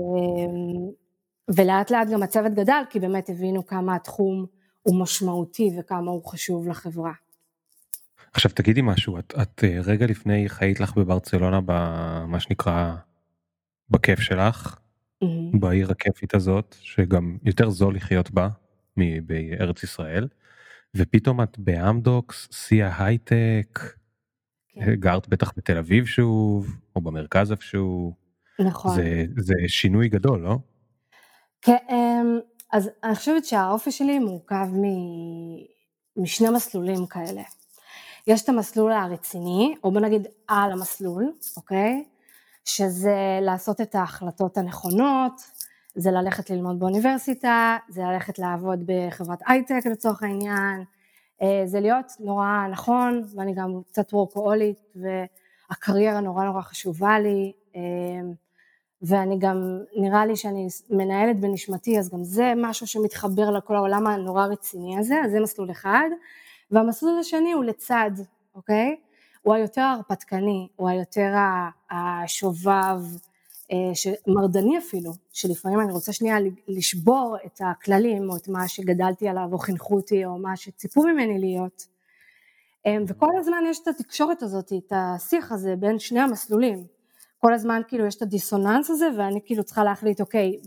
ולאט 1.56 1.92
לאט 1.92 2.08
גם 2.14 2.24
הצוות 2.24 2.54
גדל, 2.54 2.82
כי 2.90 3.00
באמת 3.00 3.30
הבינו 3.30 3.66
כמה 3.66 3.96
התחום 3.96 4.46
הוא 4.84 5.02
משמעותי 5.02 5.72
וכמה 5.80 6.12
הוא 6.12 6.26
חשוב 6.26 6.68
לחברה. 6.68 7.12
עכשיו 8.34 8.52
תגידי 8.56 8.82
משהו, 8.84 9.20
את, 9.20 9.34
את 9.42 9.64
אה, 9.64 9.80
רגע 9.84 10.06
לפני 10.06 10.50
חיית 10.50 10.80
לך 10.80 10.98
בברצלונה 10.98 11.60
במה 11.66 12.40
שנקרא 12.40 12.96
בכיף 13.90 14.20
שלך, 14.20 14.76
mm-hmm. 15.24 15.60
בעיר 15.60 15.92
הכיפית 15.92 16.34
הזאת, 16.34 16.76
שגם 16.82 17.38
יותר 17.44 17.70
זול 17.70 17.96
לחיות 17.96 18.32
בה 18.32 18.50
מבארץ 18.98 19.84
ישראל, 19.84 20.28
ופתאום 20.96 21.42
את 21.42 21.60
באמדוקס, 21.60 22.48
שיא 22.52 22.86
ההייטק, 22.86 23.80
כן. 23.80 23.99
גרת 24.94 25.28
בטח 25.28 25.54
בתל 25.58 25.78
אביב 25.78 26.06
שוב, 26.06 26.68
או 26.96 27.02
במרכז 27.02 27.52
איפשהו. 27.52 28.14
נכון. 28.60 28.96
זה, 28.96 29.26
זה 29.38 29.54
שינוי 29.68 30.10
גדול, 30.10 30.40
לא? 30.40 30.58
כן, 31.62 31.78
אמ, 31.90 32.40
אז 32.72 32.90
אני 33.04 33.16
חושבת 33.16 33.46
שהאופי 33.46 33.92
שלי 33.92 34.20
מורכב 34.20 34.68
מ... 34.74 34.86
משני 36.18 36.50
מסלולים 36.50 37.06
כאלה. 37.08 37.42
יש 38.28 38.44
את 38.44 38.50
המסלול 38.50 38.92
הרציני, 38.92 39.76
או 39.84 39.92
בוא 39.92 40.02
נגיד 40.02 40.28
על 40.48 40.72
המסלול, 40.72 41.32
אוקיי? 41.58 42.04
שזה 42.66 43.40
לעשות 43.42 43.82
את 43.82 43.96
ההחלטות 43.96 44.58
הנכונות, 44.58 45.42
זה 45.96 46.12
ללכת 46.12 46.50
ללמוד 46.50 46.80
באוניברסיטה, 46.80 47.78
זה 47.90 48.02
ללכת 48.02 48.40
לעבוד 48.40 48.80
בחברת 48.86 49.40
הייטק 49.48 49.86
לצורך 49.92 50.24
העניין, 50.24 50.84
זה 51.66 51.80
להיות 51.80 52.06
נורא 52.20 52.68
נכון, 52.72 53.24
ואני 53.36 53.54
גם 53.54 53.82
קצת 53.88 54.14
וורקואולית, 54.14 54.80
והקריירה 54.96 56.20
נורא 56.20 56.44
נורא 56.46 56.62
חשובה 56.62 57.20
לי, 57.20 57.52
אה, 57.76 57.82
ואני 59.02 59.40
גם, 59.40 59.80
נראה 59.96 60.26
לי 60.26 60.36
שאני 60.36 60.68
מנהלת 60.90 61.40
בנשמתי, 61.40 62.00
אז 62.00 62.10
גם 62.10 62.24
זה 62.24 62.54
משהו 62.58 62.88
שמתחבר 62.88 63.52
לכל 63.52 63.76
העולם 63.76 64.08
הנורא 64.08 64.46
רציני 64.46 65.00
הזה, 65.00 65.16
אז 65.26 65.32
זה 65.32 65.40
מסלול 65.40 65.72
אחד, 65.72 66.10
והמסלול 66.72 67.20
השני 67.20 67.52
הוא 67.52 67.64
לצד, 67.64 68.12
אוקיי? 68.56 68.96
הוא 69.42 69.54
היותר 69.54 69.82
הרפתקני, 69.82 70.68
הוא 70.76 70.90
היותר 70.90 71.34
השובב, 71.92 72.70
אה, 72.72 73.29
מרדני 74.28 74.78
אפילו, 74.78 75.12
שלפעמים 75.34 75.82
אני 75.82 75.92
רוצה 75.92 76.14
שנייה 76.14 76.38
לשבור 76.68 77.38
את 77.46 77.62
הכללים 77.62 78.30
או 78.30 78.38
את 78.38 78.48
מה 78.48 78.68
שגדלתי 78.68 79.28
עליו 79.28 79.48
או 79.52 79.58
חינכו 79.58 79.96
אותי 79.96 80.26
או 80.26 80.38
מה 80.38 80.56
שציפו 80.56 81.04
ממני 81.04 81.40
להיות. 81.40 81.86
אה, 82.86 82.98
וכל 83.08 83.30
הזמן 83.38 83.64
יש 83.68 83.80
את 83.84 83.88
התקשורת 83.88 84.44
הזאת, 84.44 84.72
את 84.74 84.94
השיח 84.96 85.52
הזה 85.52 85.76
בין 85.76 86.00
שני 86.00 86.20
המסלולים. 86.20 86.84
כל 87.38 87.54
הזמן 87.54 87.82
כאילו 87.88 88.06
יש 88.06 88.16
את 88.16 88.22
הדיסוננס 88.22 88.90
הזה 88.90 89.06
ואני 89.18 89.40
כאילו 89.46 89.64
צריכה 89.64 89.84
להחליט 89.84 90.22
אוקיי 90.22 90.58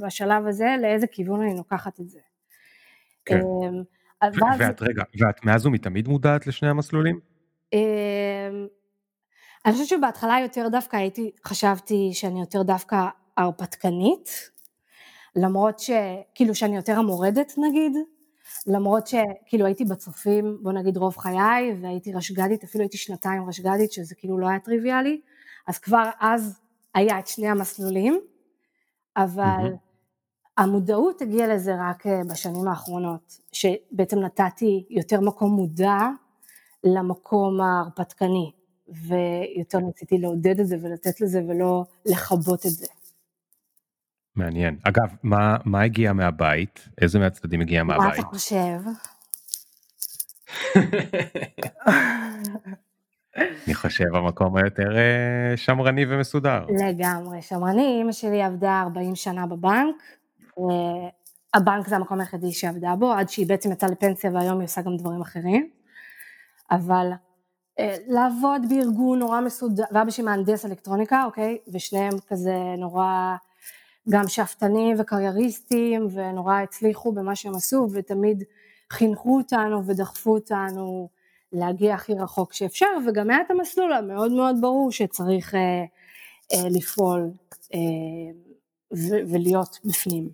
בשלב 0.00 0.46
הזה 0.46 0.66
לאיזה 0.82 1.06
כיוון 1.06 1.42
אני 1.42 1.56
לוקחת 1.56 2.00
את 2.00 2.08
זה. 2.08 2.18
כן. 3.24 3.40
אה, 4.22 4.28
ואז... 4.32 4.60
ואת 4.60 4.82
רגע, 4.82 5.02
ואת 5.20 5.44
מאז 5.44 5.66
ומתמיד 5.66 6.08
מודעת 6.08 6.46
לשני 6.46 6.68
המסלולים? 6.68 7.20
אני 9.66 9.72
חושבת 9.72 9.88
שבהתחלה 9.88 10.40
יותר 10.42 10.68
דווקא 10.68 10.96
הייתי, 10.96 11.30
חשבתי 11.46 12.10
שאני 12.12 12.40
יותר 12.40 12.62
דווקא 12.62 13.08
הרפתקנית, 13.36 14.50
למרות 15.36 15.78
שכאילו 15.78 16.54
שאני 16.54 16.76
יותר 16.76 16.98
המורדת 16.98 17.52
נגיד, 17.58 17.92
למרות 18.66 19.06
שכאילו 19.06 19.66
הייתי 19.66 19.84
בצופים 19.84 20.58
בוא 20.62 20.72
נגיד 20.72 20.96
רוב 20.96 21.16
חיי 21.16 21.76
והייתי 21.82 22.12
רשג"דית, 22.12 22.64
אפילו 22.64 22.82
הייתי 22.82 22.96
שנתיים 22.96 23.48
רשג"דית 23.48 23.92
שזה 23.92 24.14
כאילו 24.14 24.38
לא 24.38 24.48
היה 24.48 24.58
טריוויאלי, 24.58 25.20
אז 25.66 25.78
כבר 25.78 26.10
אז 26.20 26.60
היה 26.94 27.18
את 27.18 27.26
שני 27.26 27.48
המסלולים, 27.48 28.20
אבל 29.16 29.42
mm-hmm. 29.44 29.92
המודעות 30.58 31.22
הגיעה 31.22 31.48
לזה 31.48 31.72
רק 31.80 32.06
אה, 32.06 32.20
בשנים 32.30 32.68
האחרונות, 32.68 33.38
שבעצם 33.52 34.18
נתתי 34.18 34.86
יותר 34.90 35.20
מקום 35.20 35.50
מודע 35.52 35.98
למקום 36.84 37.60
ההרפתקני, 37.60 38.52
ויותר 38.88 39.78
ניסיתי 39.78 40.18
לעודד 40.18 40.60
את 40.60 40.66
זה 40.66 40.76
ולתת 40.82 41.20
לזה 41.20 41.40
ולא 41.48 41.84
לכבות 42.06 42.66
את 42.66 42.70
זה. 42.70 42.86
מעניין. 44.36 44.76
אגב, 44.82 45.16
מה, 45.22 45.56
מה 45.64 45.82
הגיע 45.82 46.12
מהבית? 46.12 46.88
איזה 47.00 47.18
מהצדדים 47.18 47.60
הגיע 47.60 47.82
מהבית? 47.82 48.06
מה 48.06 48.14
אתה 48.14 48.22
חושב? 48.22 48.78
אני 53.66 53.74
חושב 53.74 54.14
המקום 54.14 54.56
היותר 54.56 54.96
אה, 54.96 55.56
שמרני 55.56 56.04
ומסודר. 56.08 56.66
לגמרי, 56.88 57.42
שמרני. 57.42 57.98
אמא 58.02 58.12
שלי 58.12 58.42
עבדה 58.42 58.82
40 58.82 59.14
שנה 59.14 59.46
בבנק. 59.46 59.96
הבנק 61.54 61.88
זה 61.88 61.96
המקום 61.96 62.20
היחידי 62.20 62.52
שעבדה 62.52 62.96
בו, 62.96 63.12
עד 63.12 63.28
שהיא 63.28 63.46
בעצם 63.46 63.72
יצאה 63.72 63.90
לפנסיה 63.90 64.30
והיום 64.30 64.58
היא 64.58 64.64
עושה 64.64 64.82
גם 64.82 64.96
דברים 64.96 65.20
אחרים. 65.20 65.70
אבל 66.70 67.10
לעבוד 68.08 68.62
בארגון 68.68 69.18
נורא 69.18 69.40
מסודר, 69.40 69.84
ואבא 69.92 70.10
שלי 70.10 70.24
מהנדס 70.24 70.66
אלקטרוניקה, 70.66 71.24
אוקיי? 71.24 71.58
ושניהם 71.72 72.12
כזה 72.28 72.56
נורא 72.78 73.36
גם 74.08 74.28
שאפתנים 74.28 74.96
וקרייריסטים, 75.00 76.06
ונורא 76.14 76.54
הצליחו 76.54 77.12
במה 77.12 77.36
שהם 77.36 77.54
עשו, 77.54 77.88
ותמיד 77.92 78.42
חינכו 78.92 79.36
אותנו 79.36 79.86
ודחפו 79.86 80.34
אותנו 80.34 81.08
להגיע 81.52 81.94
הכי 81.94 82.12
רחוק 82.14 82.52
שאפשר, 82.52 82.86
וגם 83.06 83.30
היה 83.30 83.40
את 83.40 83.50
המסלול 83.50 83.92
המאוד 83.92 84.32
מאוד 84.32 84.56
ברור 84.60 84.92
שצריך 84.92 85.54
אה, 85.54 85.60
אה, 86.52 86.68
לפעול 86.70 87.30
אה, 87.74 87.78
ו- 88.94 89.32
ולהיות 89.32 89.78
בפנים. 89.84 90.28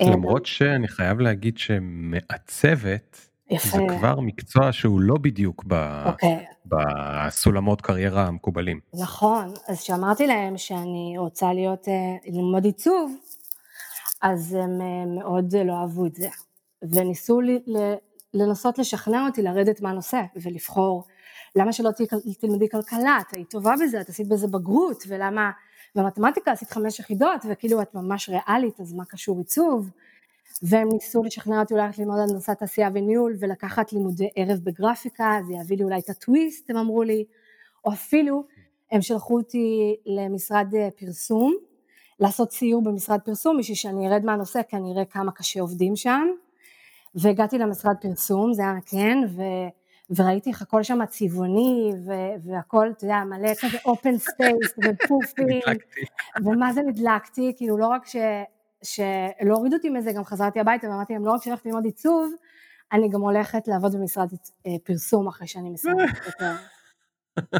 למרות 0.00 0.46
שאני 0.46 0.88
חייב 0.88 1.20
להגיד 1.20 1.58
שמעצבת, 1.58 3.29
יפה. 3.50 3.78
זה 3.78 3.82
כבר 3.98 4.20
מקצוע 4.20 4.72
שהוא 4.72 5.00
לא 5.00 5.14
בדיוק 5.20 5.64
ב... 5.66 5.72
okay. 5.72 6.08
אוקיי. 6.08 6.46
בסולמות 6.66 7.80
קריירה 7.80 8.26
המקובלים. 8.26 8.80
נכון, 8.94 9.54
אז 9.68 9.80
כשאמרתי 9.80 10.26
להם 10.26 10.58
שאני 10.58 11.14
רוצה 11.18 11.52
להיות, 11.52 11.88
אה, 11.88 12.32
ללמוד 12.32 12.64
עיצוב, 12.64 13.16
אז 14.22 14.54
הם 14.54 14.80
אה, 14.80 15.06
מאוד 15.06 15.56
לא 15.64 15.72
אהבו 15.72 16.06
את 16.06 16.14
זה, 16.14 16.28
וניסו 16.82 17.40
לי, 17.40 17.58
לנסות 18.34 18.78
לשכנע 18.78 19.26
אותי 19.26 19.42
לרדת 19.42 19.80
מהנושא 19.80 20.20
ולבחור, 20.36 21.04
למה 21.56 21.72
שלא 21.72 21.90
תלמדי 22.40 22.68
כלכלה, 22.68 23.18
את 23.20 23.36
היית 23.36 23.50
טובה 23.50 23.74
בזה, 23.82 24.00
את 24.00 24.08
עשית 24.08 24.28
בזה 24.28 24.46
בגרות, 24.46 25.04
ולמה 25.08 25.50
במתמטיקה 25.94 26.52
עשית 26.52 26.70
חמש 26.70 26.98
יחידות, 26.98 27.44
וכאילו 27.50 27.82
את 27.82 27.94
ממש 27.94 28.28
ריאלית, 28.28 28.80
אז 28.80 28.92
מה 28.92 29.04
קשור 29.04 29.38
עיצוב? 29.38 29.90
והם 30.62 30.88
ניסו 30.92 31.22
לשכנע 31.22 31.60
אותי 31.60 31.74
ללכת 31.74 31.98
ללמוד 31.98 32.18
הנדסת 32.18 32.58
תעשייה 32.58 32.88
וניהול 32.94 33.36
ולקחת 33.40 33.92
לימודי 33.92 34.28
ערב 34.36 34.58
בגרפיקה, 34.64 35.40
זה 35.46 35.54
יביא 35.54 35.76
לי 35.76 35.84
אולי 35.84 35.98
את 35.98 36.10
הטוויסט, 36.10 36.70
הם 36.70 36.76
אמרו 36.76 37.02
לי, 37.02 37.24
או 37.84 37.92
אפילו 37.92 38.44
הם 38.92 39.02
שלחו 39.02 39.36
אותי 39.36 39.96
למשרד 40.06 40.74
אה, 40.74 40.88
פרסום, 40.98 41.54
לעשות 42.20 42.52
סיור 42.52 42.82
במשרד 42.82 43.20
פרסום 43.20 43.58
בשביל 43.58 43.76
שאני 43.76 44.08
ארד 44.08 44.24
מהנושא 44.24 44.60
כי 44.68 44.76
אני 44.76 44.92
אראה 44.92 45.04
כמה 45.04 45.32
קשה 45.32 45.60
עובדים 45.60 45.96
שם, 45.96 46.28
והגעתי 47.14 47.58
למשרד 47.58 47.96
פרסום, 48.00 48.52
זה 48.52 48.62
היה 48.62 48.74
כן, 48.86 49.18
ו... 49.36 49.42
וראיתי 50.16 50.50
איך 50.50 50.62
הכל 50.62 50.82
שם 50.82 50.98
צבעוני 51.08 51.92
והכל, 52.44 52.90
אתה 52.96 53.04
יודע, 53.04 53.24
מלא 53.24 53.54
כזה 53.54 53.78
open 53.84 54.18
space 54.18 54.74
ופופים, 54.84 55.60
ומה 56.44 56.72
זה 56.72 56.82
נדלקתי, 56.82 57.52
כאילו 57.56 57.76
לא 57.76 57.86
רק 57.86 58.06
ש... 58.06 58.16
שלא 58.82 59.54
הורידו 59.54 59.76
אותי 59.76 59.90
מזה, 59.90 60.12
גם 60.12 60.24
חזרתי 60.24 60.60
הביתה 60.60 60.86
ואמרתי 60.86 61.12
להם, 61.12 61.26
לא 61.26 61.32
רק 61.32 61.42
שהלכתי 61.42 61.68
ללמוד 61.68 61.84
עיצוב, 61.84 62.32
אני 62.92 63.08
גם 63.08 63.20
הולכת 63.20 63.68
לעבוד 63.68 63.96
במשרד 63.96 64.28
אה, 64.66 64.72
פרסום 64.84 65.28
אחרי 65.28 65.46
שאני 65.46 65.70
מסיימת. 65.70 66.10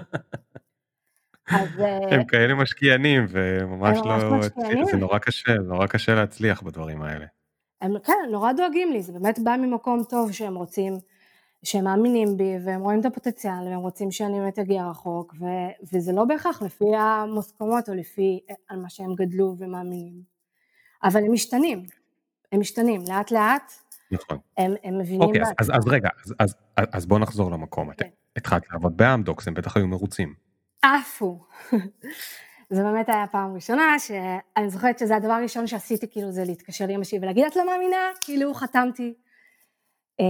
אז... 1.50 1.80
אה, 1.80 2.14
הם 2.14 2.24
כאלה 2.24 2.54
משקיענים 2.54 3.26
וממש 3.28 3.98
לא... 4.04 4.42
זה 4.90 4.96
נורא 4.96 5.18
קשה, 5.18 5.54
נורא 5.54 5.86
קשה 5.86 6.14
להצליח 6.14 6.62
בדברים 6.62 7.02
האלה. 7.02 7.26
הם 7.80 7.98
כן, 7.98 8.12
נורא 8.30 8.52
דואגים 8.52 8.92
לי, 8.92 9.02
זה 9.02 9.12
באמת 9.12 9.38
בא 9.38 9.56
ממקום 9.56 10.02
טוב 10.08 10.32
שהם 10.32 10.54
רוצים 10.54 10.98
שהם 11.62 11.84
מאמינים 11.84 12.36
בי 12.36 12.56
והם 12.64 12.80
רואים 12.80 13.00
את 13.00 13.04
הפוטנציאל 13.04 13.64
והם 13.64 13.80
רוצים 13.80 14.10
שאני 14.10 14.40
באמת 14.40 14.58
אגיע 14.58 14.86
רחוק 14.86 15.34
ו, 15.40 15.44
וזה 15.92 16.12
לא 16.12 16.24
בהכרח 16.24 16.62
לפי 16.62 16.96
המוסכמות 16.96 17.88
או 17.88 17.94
לפי 17.94 18.40
על 18.68 18.78
מה 18.78 18.90
שהם 18.90 19.14
גדלו 19.14 19.56
ומאמינים. 19.58 20.22
אבל 21.04 21.25
הם 21.25 21.33
משתנים, 21.33 21.83
הם 22.52 22.61
משתנים 22.61 23.02
לאט 23.09 23.30
לאט, 23.30 23.73
נכון. 24.11 24.38
הם, 24.59 24.75
הם 24.85 24.99
מבינים 24.99 25.23
אוקיי, 25.23 25.42
אז, 25.42 25.49
אז, 25.59 25.71
אז 25.71 25.88
רגע, 25.88 26.09
אז, 26.25 26.35
אז, 26.38 26.54
אז 26.76 27.07
בוא 27.07 27.19
נחזור 27.19 27.50
למקום. 27.50 27.95
כן. 27.95 28.09
התחלת 28.37 28.62
לעבוד 28.73 28.97
באמדוקס, 28.97 29.49
הם 29.49 29.54
בטח 29.54 29.76
היו 29.76 29.87
מרוצים. 29.87 30.35
עפו. 30.83 31.45
זה 32.71 32.83
באמת 32.83 33.09
היה 33.09 33.26
פעם 33.26 33.54
ראשונה, 33.54 33.99
שאני 33.99 34.71
זוכרת 34.71 34.99
שזה 34.99 35.16
הדבר 35.16 35.33
הראשון 35.33 35.66
שעשיתי, 35.66 36.07
כאילו, 36.11 36.33
זה 36.33 36.45
להתקשר 36.45 36.87
לאמא 36.87 37.04
שלי 37.04 37.19
ולהגיד, 37.19 37.45
את 37.45 37.57
לא 37.57 37.66
מאמינה? 37.66 38.11
כאילו, 38.21 38.54
חתמתי. 38.54 39.14
אה, 40.21 40.25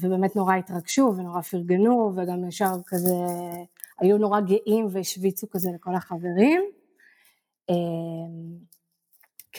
ובאמת 0.00 0.36
נורא 0.36 0.54
התרגשו 0.54 1.14
ונורא 1.16 1.40
פרגנו, 1.40 2.12
וגם 2.16 2.48
ישר 2.48 2.74
כזה, 2.86 3.14
היו 4.00 4.18
נורא 4.18 4.40
גאים 4.40 4.86
והשוויצו 4.90 5.50
כזה 5.50 5.70
לכל 5.74 5.94
החברים. 5.94 6.62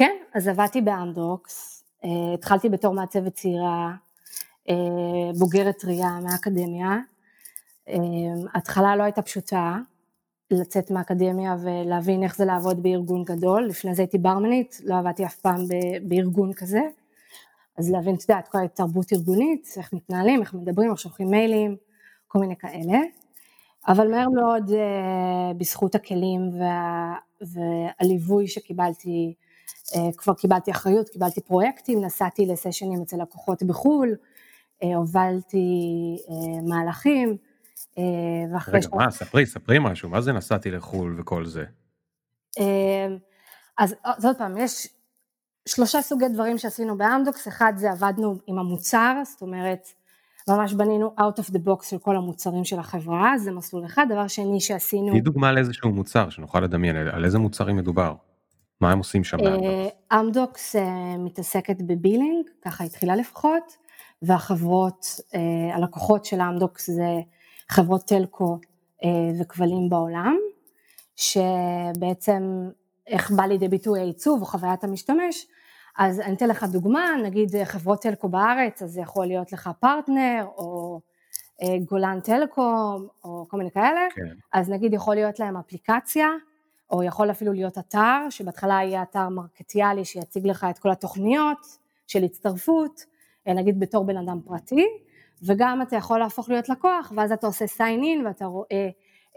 אה, 0.02 0.06
כן, 0.06 0.16
אז 0.34 0.48
עבדתי 0.48 0.82
באמדוקס, 0.82 1.84
אה, 2.04 2.34
התחלתי 2.34 2.70
בתור 2.70 2.94
מעצבת 2.94 3.34
צעירה, 3.34 3.92
בוגרת 5.40 5.78
טריה 5.80 6.20
מהאקדמיה. 6.24 6.98
ההתחלה 8.54 8.96
לא 8.96 9.04
הייתה 9.04 9.22
פשוטה, 9.22 9.78
לצאת 10.52 10.92
מהאקדמיה 10.92 11.56
ולהבין 11.64 12.24
איך 12.24 12.36
זה 12.36 12.46
לעבוד 12.46 12.84
בארגון 12.84 13.24
גדול, 13.24 13.66
לפני 13.66 13.96
זה 13.96 14.02
הייתי 14.02 14.18
ברמנית, 14.18 14.82
לא 14.84 14.96
עבדתי 14.98 15.26
אף 15.26 15.36
פעם 15.36 15.66
בארגון 16.04 16.54
כזה, 16.54 16.82
אז 17.78 17.92
להבין, 17.92 18.16
את 18.16 18.22
יודעת, 18.22 18.48
כל 18.48 18.58
התרבות 18.66 19.14
ארגונית, 19.14 19.74
איך 19.78 19.94
מתנהלים, 19.94 20.42
איך 20.42 20.54
מדברים, 20.54 20.92
איך 20.92 21.00
שולחים 21.00 21.28
מיילים, 21.28 21.76
כל 22.28 22.40
מיני 22.40 22.56
כאלה, 22.56 22.98
אבל 23.88 24.12
מהר 24.12 24.30
מאוד 24.30 24.72
אה, 24.72 25.54
בזכות 25.58 25.96
הכלים 25.96 26.42
וה, 26.60 27.16
והליווי 27.42 28.48
שקיבלתי, 28.48 29.36
אה, 29.38 29.49
כבר 30.18 30.34
קיבלתי 30.34 30.72
אחריות, 30.72 31.10
קיבלתי 31.10 31.42
פרויקטים, 31.42 32.02
נסעתי 32.02 32.46
לסשנים 32.46 33.02
אצל 33.02 33.18
לקוחות 33.22 33.64
בחו"ל, 33.64 34.16
אה, 34.84 34.96
הובלתי 34.96 35.68
מהלכים, 36.68 37.38
ואחרי... 38.54 38.80
רגע, 38.80 38.88
ש... 38.88 38.94
מה, 38.94 39.12
ספרי, 39.12 39.46
ספרי 39.46 39.78
משהו, 39.82 40.10
מה 40.10 40.22
זה 40.22 40.34
נסעתי 40.34 40.72
לחו"ל 40.72 41.16
וכל 41.20 41.46
זה? 41.46 41.64
אז 43.78 43.96
עוד 44.24 44.38
פעם, 44.38 44.58
יש 44.58 44.88
שלושה 45.66 46.02
סוגי 46.02 46.28
דברים 46.34 46.58
שעשינו 46.58 46.98
באמדוקס, 46.98 47.48
אחד 47.48 47.74
זה 47.76 47.92
עבדנו 47.92 48.36
עם 48.48 48.60
המוצר, 48.60 49.22
זאת 49.26 49.42
אומרת 49.42 49.88
ממש 50.48 50.74
בנינו 50.74 51.16
out 51.20 51.42
of 51.42 51.52
the 51.52 51.60
box 51.68 51.86
של 51.90 51.98
כל 51.98 52.16
המוצרים 52.16 52.66
של 52.66 52.80
החברה, 52.80 53.38
זה 53.38 53.52
מסלול 53.52 53.86
אחד, 53.86 54.06
דבר 54.10 54.28
שני 54.28 54.62
שעשינו... 54.62 55.10
תני 55.12 55.22
דוגמה 55.22 55.52
לאיזשהו 55.52 55.92
מוצר 55.92 56.30
שנוכל 56.30 56.60
לדמיין, 56.60 56.96
על 56.96 57.26
איזה 57.26 57.40
מוצרים 57.40 57.76
מדובר? 57.76 58.14
מה 58.82 58.92
הם 58.92 58.98
עושים 58.98 59.24
שם 59.24 59.38
באמדוקס? 59.38 59.96
אמדוקס 60.14 60.76
אה, 60.76 61.18
מתעסקת 61.18 61.82
בבילינג, 61.82 62.50
ככה 62.62 62.84
התחילה 62.84 63.16
לפחות, 63.16 63.78
והחברות, 64.22 65.06
אה, 65.36 65.76
הלקוחות 65.76 66.26
של 66.26 66.42
אמדוקס 66.42 66.90
זה 66.90 67.20
חברות 67.70 68.02
טלקו 68.02 68.58
אה, 69.04 69.10
וכבלים 69.40 69.90
בעולם, 69.90 70.38
שבעצם 71.16 72.70
איך 73.08 73.32
בא 73.32 73.44
לידי 73.44 73.68
ביטוי 73.68 74.00
העיצוב 74.00 74.42
או 74.42 74.46
חוויית 74.46 74.84
המשתמש, 74.84 75.48
אז 75.98 76.20
אני 76.20 76.34
אתן 76.34 76.48
לך 76.48 76.64
דוגמה, 76.64 77.06
נגיד 77.24 77.64
חברות 77.64 78.02
טלקו 78.02 78.30
בארץ, 78.30 78.82
אז 78.82 78.92
זה 78.92 79.02
יכול 79.02 79.26
להיות 79.26 79.52
לך 79.52 79.70
פרטנר, 79.80 80.46
או 80.58 81.00
אה, 81.62 81.76
גולן 81.86 82.20
טלקום, 82.20 83.08
או 83.24 83.46
כל 83.50 83.58
מיני 83.58 83.72
כאלה, 83.72 84.02
כן. 84.16 84.36
אז 84.54 84.70
נגיד 84.70 84.94
יכול 84.94 85.16
להיות 85.16 85.40
להם 85.40 85.58
אפליקציה, 85.58 86.28
או 86.92 87.04
יכול 87.04 87.32
אפילו 87.32 87.54
להיות 87.54 87.78
אתר, 87.78 88.30
שבהתחלה 88.30 88.74
יהיה 88.74 89.02
אתר 89.02 89.30
מרקטיאלי 89.30 90.06
שיציג 90.06 90.48
לך 90.48 90.68
את 90.70 90.80
כל 90.80 90.92
התוכניות 90.92 91.78
של 92.08 92.24
הצטרפות, 92.24 93.06
אה, 93.48 93.54
נגיד 93.54 93.80
בתור 93.80 94.06
בן 94.06 94.18
אדם 94.18 94.40
פרטי, 94.46 94.86
וגם 95.44 95.82
אתה 95.82 95.96
יכול 95.96 96.20
להפוך 96.20 96.50
להיות 96.50 96.70
לקוח, 96.70 97.12
ואז 97.16 97.32
אתה 97.32 97.48
עושה 97.48 97.66
sign 97.66 98.02
in 98.02 98.26
ואתה 98.26 98.46
רואה 98.46 98.90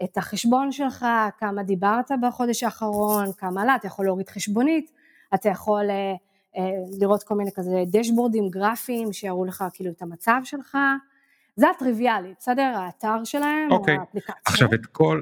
את 0.03 0.17
החשבון 0.17 0.71
שלך, 0.71 1.05
כמה 1.37 1.63
דיברת 1.63 2.11
בחודש 2.21 2.63
האחרון, 2.63 3.25
כמה 3.37 3.61
עלה, 3.61 3.75
אתה 3.75 3.87
יכול 3.87 4.05
להוריד 4.05 4.29
חשבונית, 4.29 4.91
אתה 5.33 5.49
יכול 5.49 5.89
אה, 5.89 6.13
אה, 6.57 6.71
לראות 6.99 7.23
כל 7.23 7.35
מיני 7.35 7.51
כזה 7.51 7.83
דשבורדים 7.87 8.49
גרפיים 8.49 9.13
שיראו 9.13 9.45
לך 9.45 9.63
כאילו 9.73 9.91
את 9.91 10.01
המצב 10.01 10.41
שלך, 10.43 10.77
זה 11.55 11.69
הטריוויאלי, 11.69 12.33
בסדר? 12.39 12.73
האתר 12.75 13.23
שלהם 13.23 13.69
okay. 13.69 13.73
או 13.73 13.77
אוקיי. 13.77 13.97
האפליקציה. 13.97 14.35
עכשיו 14.45 14.73
את 14.73 14.85
כל, 14.85 15.21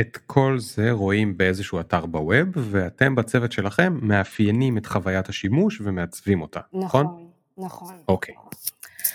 את 0.00 0.18
כל 0.26 0.56
זה 0.58 0.90
רואים 0.90 1.36
באיזשהו 1.36 1.80
אתר 1.80 2.06
בווב 2.06 2.46
ואתם 2.54 3.14
בצוות 3.14 3.52
שלכם 3.52 3.98
מאפיינים 4.02 4.78
את 4.78 4.86
חוויית 4.86 5.28
השימוש 5.28 5.80
ומעצבים 5.80 6.42
אותה, 6.42 6.60
נכון? 6.72 7.06
נכון, 7.06 7.28
נכון. 7.58 7.94
אוקיי. 8.08 8.34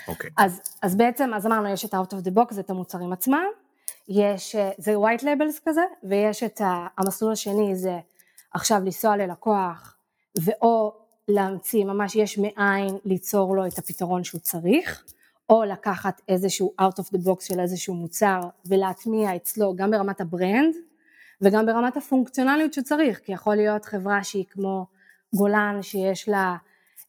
אוקיי. 0.08 0.30
אז, 0.36 0.60
אז 0.82 0.96
בעצם, 0.96 1.30
אז 1.34 1.46
אמרנו, 1.46 1.68
יש 1.68 1.84
את 1.84 1.94
ה-out 1.94 2.12
of 2.12 2.28
the 2.28 2.30
box, 2.36 2.60
את 2.60 2.70
המוצרים 2.70 3.12
עצמם, 3.12 3.44
יש, 4.08 4.54
אה, 4.54 4.70
זה 4.78 4.94
white 4.94 5.22
labels 5.22 5.60
כזה, 5.64 5.80
ויש 6.02 6.42
את 6.42 6.60
המסלול 6.98 7.32
השני, 7.32 7.76
זה 7.76 7.98
עכשיו 8.54 8.80
לנסוע 8.84 9.16
ללקוח, 9.16 9.96
ואו 10.42 10.92
להמציא, 11.28 11.84
ממש 11.84 12.16
יש 12.16 12.38
מאין 12.38 12.96
ליצור 13.04 13.56
לו 13.56 13.66
את 13.66 13.78
הפתרון 13.78 14.24
שהוא 14.24 14.40
צריך, 14.40 15.04
או 15.50 15.64
לקחת 15.64 16.20
איזשהו 16.28 16.72
out 16.80 17.00
of 17.00 17.04
the 17.04 17.26
box 17.26 17.44
של 17.44 17.60
איזשהו 17.60 17.94
מוצר 17.94 18.40
ולהטמיע 18.66 19.36
אצלו 19.36 19.76
גם 19.76 19.90
ברמת 19.90 20.20
הברנד 20.20 20.74
וגם 21.40 21.66
ברמת 21.66 21.96
הפונקציונליות 21.96 22.72
שצריך, 22.72 23.18
כי 23.18 23.32
יכול 23.32 23.54
להיות 23.54 23.84
חברה 23.84 24.24
שהיא 24.24 24.44
כמו 24.50 24.86
גולן 25.34 25.78
שיש 25.82 26.28
לה 26.28 26.56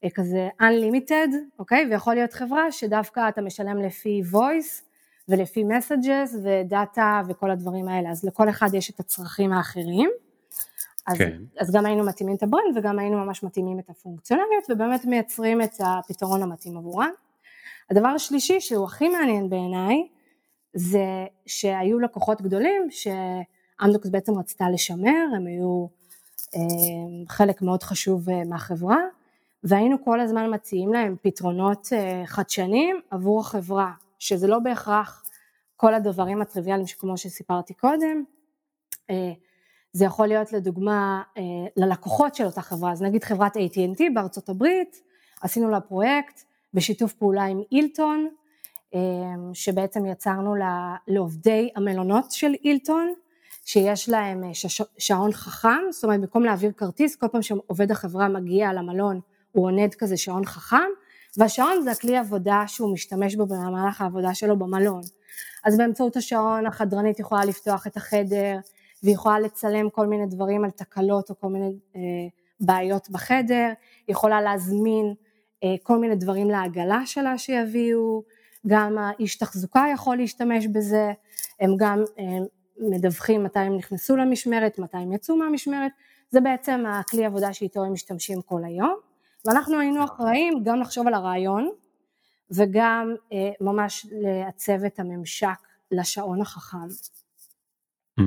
אה, 0.04 0.10
כזה 0.10 0.50
unlimited, 0.62 1.36
אוקיי? 1.60 1.88
ויכול 1.90 2.14
להיות 2.14 2.34
חברה 2.34 2.72
שדווקא 2.72 3.30
אתה 3.30 3.42
משלם 3.42 3.78
לפי 3.78 4.22
voice 4.32 4.82
ולפי 5.30 5.64
messages 5.64 6.36
ו-data 6.44 7.22
וכל 7.28 7.52
הדברים 7.52 7.88
האלה, 7.88 8.10
אז 8.10 8.26
לכל 8.26 8.50
אחד 8.50 8.74
יש 8.74 8.90
את 8.90 9.00
הצרכים 9.00 9.54
האחרים. 9.54 10.10
אז, 11.08 11.18
כן. 11.18 11.42
אז 11.60 11.72
גם 11.72 11.86
היינו 11.86 12.06
מתאימים 12.06 12.36
את 12.36 12.44
ה 12.44 12.50
brand 12.50 12.78
וגם 12.78 13.00
היינו 13.00 13.18
ממש 13.18 13.44
מתאימים 13.44 13.80
את 13.80 13.90
הפונקציונליות 13.90 14.64
ובאמת 14.70 15.06
מייצרים 15.06 15.62
את 15.62 15.74
הפתרון 15.80 16.44
המתאים 16.44 16.78
עבורם. 16.78 17.12
הדבר 17.90 18.08
השלישי 18.08 18.60
שהוא 18.60 18.86
הכי 18.86 19.10
מעניין 19.10 19.50
בעיניי 19.50 20.08
זה 20.74 21.26
שהיו 21.46 22.00
לקוחות 22.00 22.42
גדולים 22.42 22.88
שאמדוקס 22.90 24.10
בעצם 24.10 24.40
רצתה 24.40 24.70
לשמר, 24.70 25.26
הם 25.36 25.48
היו 25.48 25.88
אה, 26.56 26.60
חלק 27.28 27.62
מאוד 27.62 27.84
חשוב 27.84 28.30
אה, 28.30 28.44
מהחברה 28.44 28.98
והיינו 29.64 29.98
כל 30.04 30.20
הזמן 30.20 30.54
מציעים 30.54 30.94
להם 30.94 31.16
פתרונות 31.22 31.88
אה, 31.94 32.24
חדשניים 32.26 33.02
עבור 33.10 33.40
החברה, 33.40 33.92
שזה 34.20 34.48
לא 34.48 34.60
בהכרח 34.60 35.24
כל 35.76 35.94
הדברים 35.94 36.42
הטריוויאליים 36.42 36.88
שכמו 36.88 37.18
שסיפרתי 37.18 37.74
קודם, 37.74 38.24
זה 39.92 40.06
יכול 40.06 40.28
להיות 40.28 40.54
לדוגמה 40.54 41.22
ללקוחות 41.78 42.36
של 42.36 42.46
אותה 42.46 42.62
חברה, 42.62 42.92
אז 42.92 43.02
נגיד 43.02 43.24
חברת 43.24 43.58
AT&T 43.58 44.04
בארצות 44.14 44.50
הברית, 44.50 45.02
עשינו 45.42 45.70
לה 45.70 45.82
פרויקט 45.82 46.44
בשיתוף 46.74 47.14
פעולה 47.14 47.44
עם 47.44 47.62
אילטון, 47.72 48.28
אה, 48.96 49.00
שבעצם 49.54 50.06
יצרנו 50.06 50.56
לעובדי 51.08 51.70
המלונות 51.76 52.32
של 52.32 52.52
אילטון, 52.64 53.14
שיש 53.66 54.10
להם 54.10 54.44
אה, 54.44 54.50
שעון 54.98 55.34
חכם, 55.34 55.82
זאת 55.92 56.04
אומרת 56.04 56.20
במקום 56.20 56.44
להעביר 56.44 56.72
כרטיס, 56.72 57.16
כל 57.16 57.28
פעם 57.28 57.42
שעובד 57.42 57.92
החברה 57.92 58.28
מגיע 58.28 58.74
למלון 58.74 59.20
הוא 59.52 59.66
עונד 59.66 59.94
כזה 59.94 60.18
שעון 60.18 60.46
חכם, 60.46 60.90
והשעון 61.38 61.82
זה 61.82 61.92
הכלי 61.92 62.18
עבודה 62.18 62.64
שהוא 62.68 62.94
משתמש 62.94 63.36
בו 63.36 63.46
במהלך 63.46 64.02
העבודה 64.02 64.34
שלו 64.34 64.60
במלון. 64.60 65.02
אז 65.64 65.78
באמצעות 65.78 66.16
השעון 66.16 66.66
החדרנית 66.66 67.20
יכולה 67.20 67.46
לפתוח 67.46 67.88
את 67.88 67.98
החדר, 67.98 68.58
והיא 69.04 69.16
יכולה 69.16 69.40
לצלם 69.40 69.90
כל 69.90 70.08
מיני 70.08 70.26
דברים 70.26 70.64
על 70.64 70.72
תקלות 70.72 71.30
או 71.30 71.40
כל 71.40 71.48
מיני 71.48 71.72
אה, 71.96 72.02
בעיות 72.60 73.10
בחדר, 73.10 73.68
היא 74.08 74.14
יכולה 74.14 74.42
להזמין 74.42 75.14
כל 75.84 76.00
מיני 76.00 76.16
דברים 76.16 76.50
לעגלה 76.50 77.06
שלה 77.06 77.38
שיביאו, 77.38 78.24
גם 78.68 78.98
האיש 78.98 79.38
תחזוקה 79.38 79.86
יכול 79.94 80.18
להשתמש 80.18 80.68
בזה, 80.68 81.12
הם 81.60 81.72
גם 81.78 82.04
אה, 82.20 82.24
מדווחים 82.90 83.44
מתי 83.44 83.60
הם 83.60 83.78
נכנסו 83.78 84.16
למשמרת, 84.16 84.80
מתי 84.80 84.98
הם 84.98 85.14
יצאו 85.14 85.36
מהמשמרת, 85.36 85.92
זה 86.30 86.42
בעצם 86.42 86.84
הכלי 86.88 87.26
עבודה 87.26 87.54
שאיתו 87.54 87.84
הם 87.84 87.94
משתמשים 87.94 88.42
כל 88.42 88.64
היום, 88.64 88.96
ואנחנו 89.46 89.80
היינו 89.80 90.04
אחראים 90.04 90.64
גם 90.64 90.80
לחשוב 90.80 91.08
על 91.08 91.14
הרעיון 91.14 91.70
וגם 92.52 93.16
אה, 93.34 93.50
ממש 93.62 94.08
לעצב 94.12 94.84
את 94.86 95.00
הממשק 95.00 95.58
לשעון 95.92 96.42
החכם. 96.42 96.88
Mm. 98.20 98.24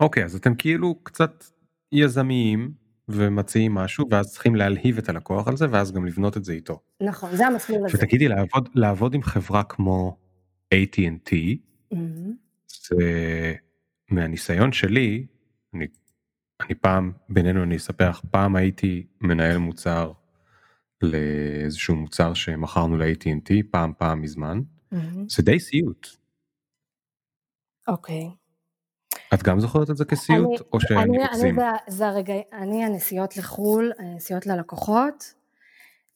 אוקיי 0.00 0.24
אז 0.24 0.34
אתם 0.34 0.54
כאילו 0.54 0.94
קצת 1.02 1.44
יזמיים 1.92 2.72
ומציעים 3.08 3.74
משהו 3.74 4.06
ואז 4.10 4.32
צריכים 4.32 4.56
להלהיב 4.56 4.98
את 4.98 5.08
הלקוח 5.08 5.48
על 5.48 5.56
זה 5.56 5.66
ואז 5.70 5.92
גם 5.92 6.06
לבנות 6.06 6.36
את 6.36 6.44
זה 6.44 6.52
איתו. 6.52 6.80
נכון, 7.02 7.36
זה 7.36 7.46
המסלול 7.46 7.86
הזה. 7.86 7.98
ותגידי 7.98 8.28
לעבוד, 8.28 8.68
לעבוד 8.74 9.14
עם 9.14 9.22
חברה 9.22 9.62
כמו 9.62 10.16
AT&T, 10.74 11.32
Mhm. 11.92 11.96
זה 12.68 13.54
מהניסיון 14.10 14.72
שלי, 14.72 15.26
אני, 15.74 15.86
אני 16.60 16.74
פעם, 16.74 17.12
בינינו 17.28 17.62
אני 17.62 17.76
אספר 17.76 18.10
לך, 18.10 18.20
פעם 18.30 18.56
הייתי 18.56 19.06
מנהל 19.20 19.58
מוצר 19.58 20.12
לאיזשהו 21.02 21.96
מוצר 21.96 22.34
שמכרנו 22.34 22.96
ל-AT&T, 22.96 23.52
פעם 23.70 23.92
פעם 23.98 24.22
מזמן, 24.22 24.60
Mhm. 24.92 24.96
זה 25.28 25.42
די 25.42 25.60
סיוט. 25.60 26.08
אוקיי. 27.88 28.30
את 29.34 29.42
גם 29.42 29.60
זוכרת 29.60 29.90
את 29.90 29.96
זה 29.96 30.04
כסיוט 30.04 30.46
אני- 30.46 30.56
או 30.72 30.80
שאני 30.80 31.02
אני, 31.02 31.18
אני 31.24 31.52
הרגע, 32.00 32.34
אני 32.52 32.84
הנסיעות 32.84 33.36
לחו"ל, 33.36 33.92
הנסיעות 33.98 34.46
ללקוחות, 34.46 35.34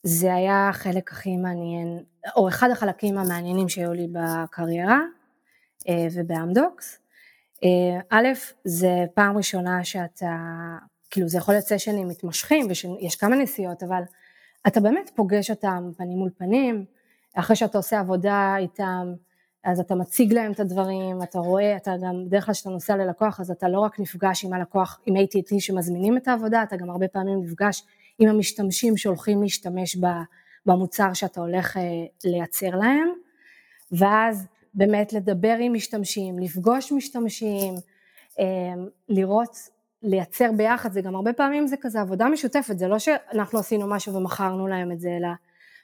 זה 0.03 0.35
היה 0.35 0.69
החלק 0.69 1.13
הכי 1.13 1.37
מעניין, 1.37 2.03
או 2.37 2.49
אחד 2.49 2.71
החלקים 2.71 3.19
המעניינים 3.19 3.69
שהיו 3.69 3.93
לי 3.93 4.07
בקריירה 4.13 5.01
אה, 5.89 6.07
ובאמדוקס. 6.15 6.99
אה, 7.65 8.01
א', 8.11 8.29
זה 8.65 9.05
פעם 9.15 9.37
ראשונה 9.37 9.85
שאתה, 9.85 10.37
כאילו 11.11 11.29
זה 11.29 11.39
יכול 11.39 11.55
להיות 11.55 11.65
סשנים 11.67 12.09
מתמשכים 12.09 12.67
ויש 12.69 13.17
כמה 13.17 13.37
נסיעות, 13.37 13.83
אבל 13.83 14.03
אתה 14.67 14.81
באמת 14.81 15.11
פוגש 15.15 15.51
אותם 15.51 15.91
פנים 15.97 16.19
מול 16.19 16.31
פנים, 16.39 16.85
אחרי 17.35 17.57
שאתה 17.57 17.79
עושה 17.79 18.01
עבודה 18.01 18.55
איתם, 18.59 19.13
אז 19.65 19.81
אתה 19.81 19.95
מציג 19.95 20.33
להם 20.33 20.53
את 20.53 20.61
הדברים, 20.61 21.23
אתה 21.23 21.39
רואה, 21.39 21.77
אתה 21.77 21.95
גם, 22.03 22.25
בדרך 22.27 22.45
כלל 22.45 22.55
כשאתה 22.55 22.71
נוסע 22.71 22.97
ללקוח, 22.97 23.41
אז 23.41 23.51
אתה 23.51 23.69
לא 23.69 23.81
רק 23.81 24.01
נפגש 24.01 24.45
עם 24.45 24.53
הלקוח, 24.53 25.01
עם 25.07 25.17
AT&T 25.17 25.61
שמזמינים 25.61 26.17
את 26.17 26.29
העבודה, 26.29 26.63
אתה 26.63 26.77
גם 26.77 26.91
הרבה 26.91 27.09
פעמים 27.09 27.43
נפגש 27.43 27.83
עם 28.19 28.29
המשתמשים 28.29 28.97
שהולכים 28.97 29.43
להשתמש 29.43 29.97
במוצר 30.67 31.13
שאתה 31.13 31.41
הולך 31.41 31.77
אה, 31.77 31.83
לייצר 32.25 32.71
להם, 32.71 33.09
ואז 33.93 34.47
באמת 34.75 35.13
לדבר 35.13 35.57
עם 35.61 35.75
משתמשים, 35.75 36.39
לפגוש 36.39 36.93
משתמשים, 36.93 37.75
אה, 38.39 38.45
לראות, 39.09 39.57
לייצר 40.03 40.51
ביחד, 40.57 40.93
זה 40.93 41.01
גם 41.01 41.15
הרבה 41.15 41.33
פעמים 41.33 41.67
זה 41.67 41.77
כזה 41.81 42.01
עבודה 42.01 42.29
משותפת, 42.29 42.79
זה 42.79 42.89
לא 42.89 42.99
שאנחנו 42.99 43.59
עשינו 43.59 43.87
משהו 43.89 44.15
ומכרנו 44.15 44.67
להם 44.67 44.93
את 44.93 45.01
זה, 45.01 45.09
אלא 45.17 45.29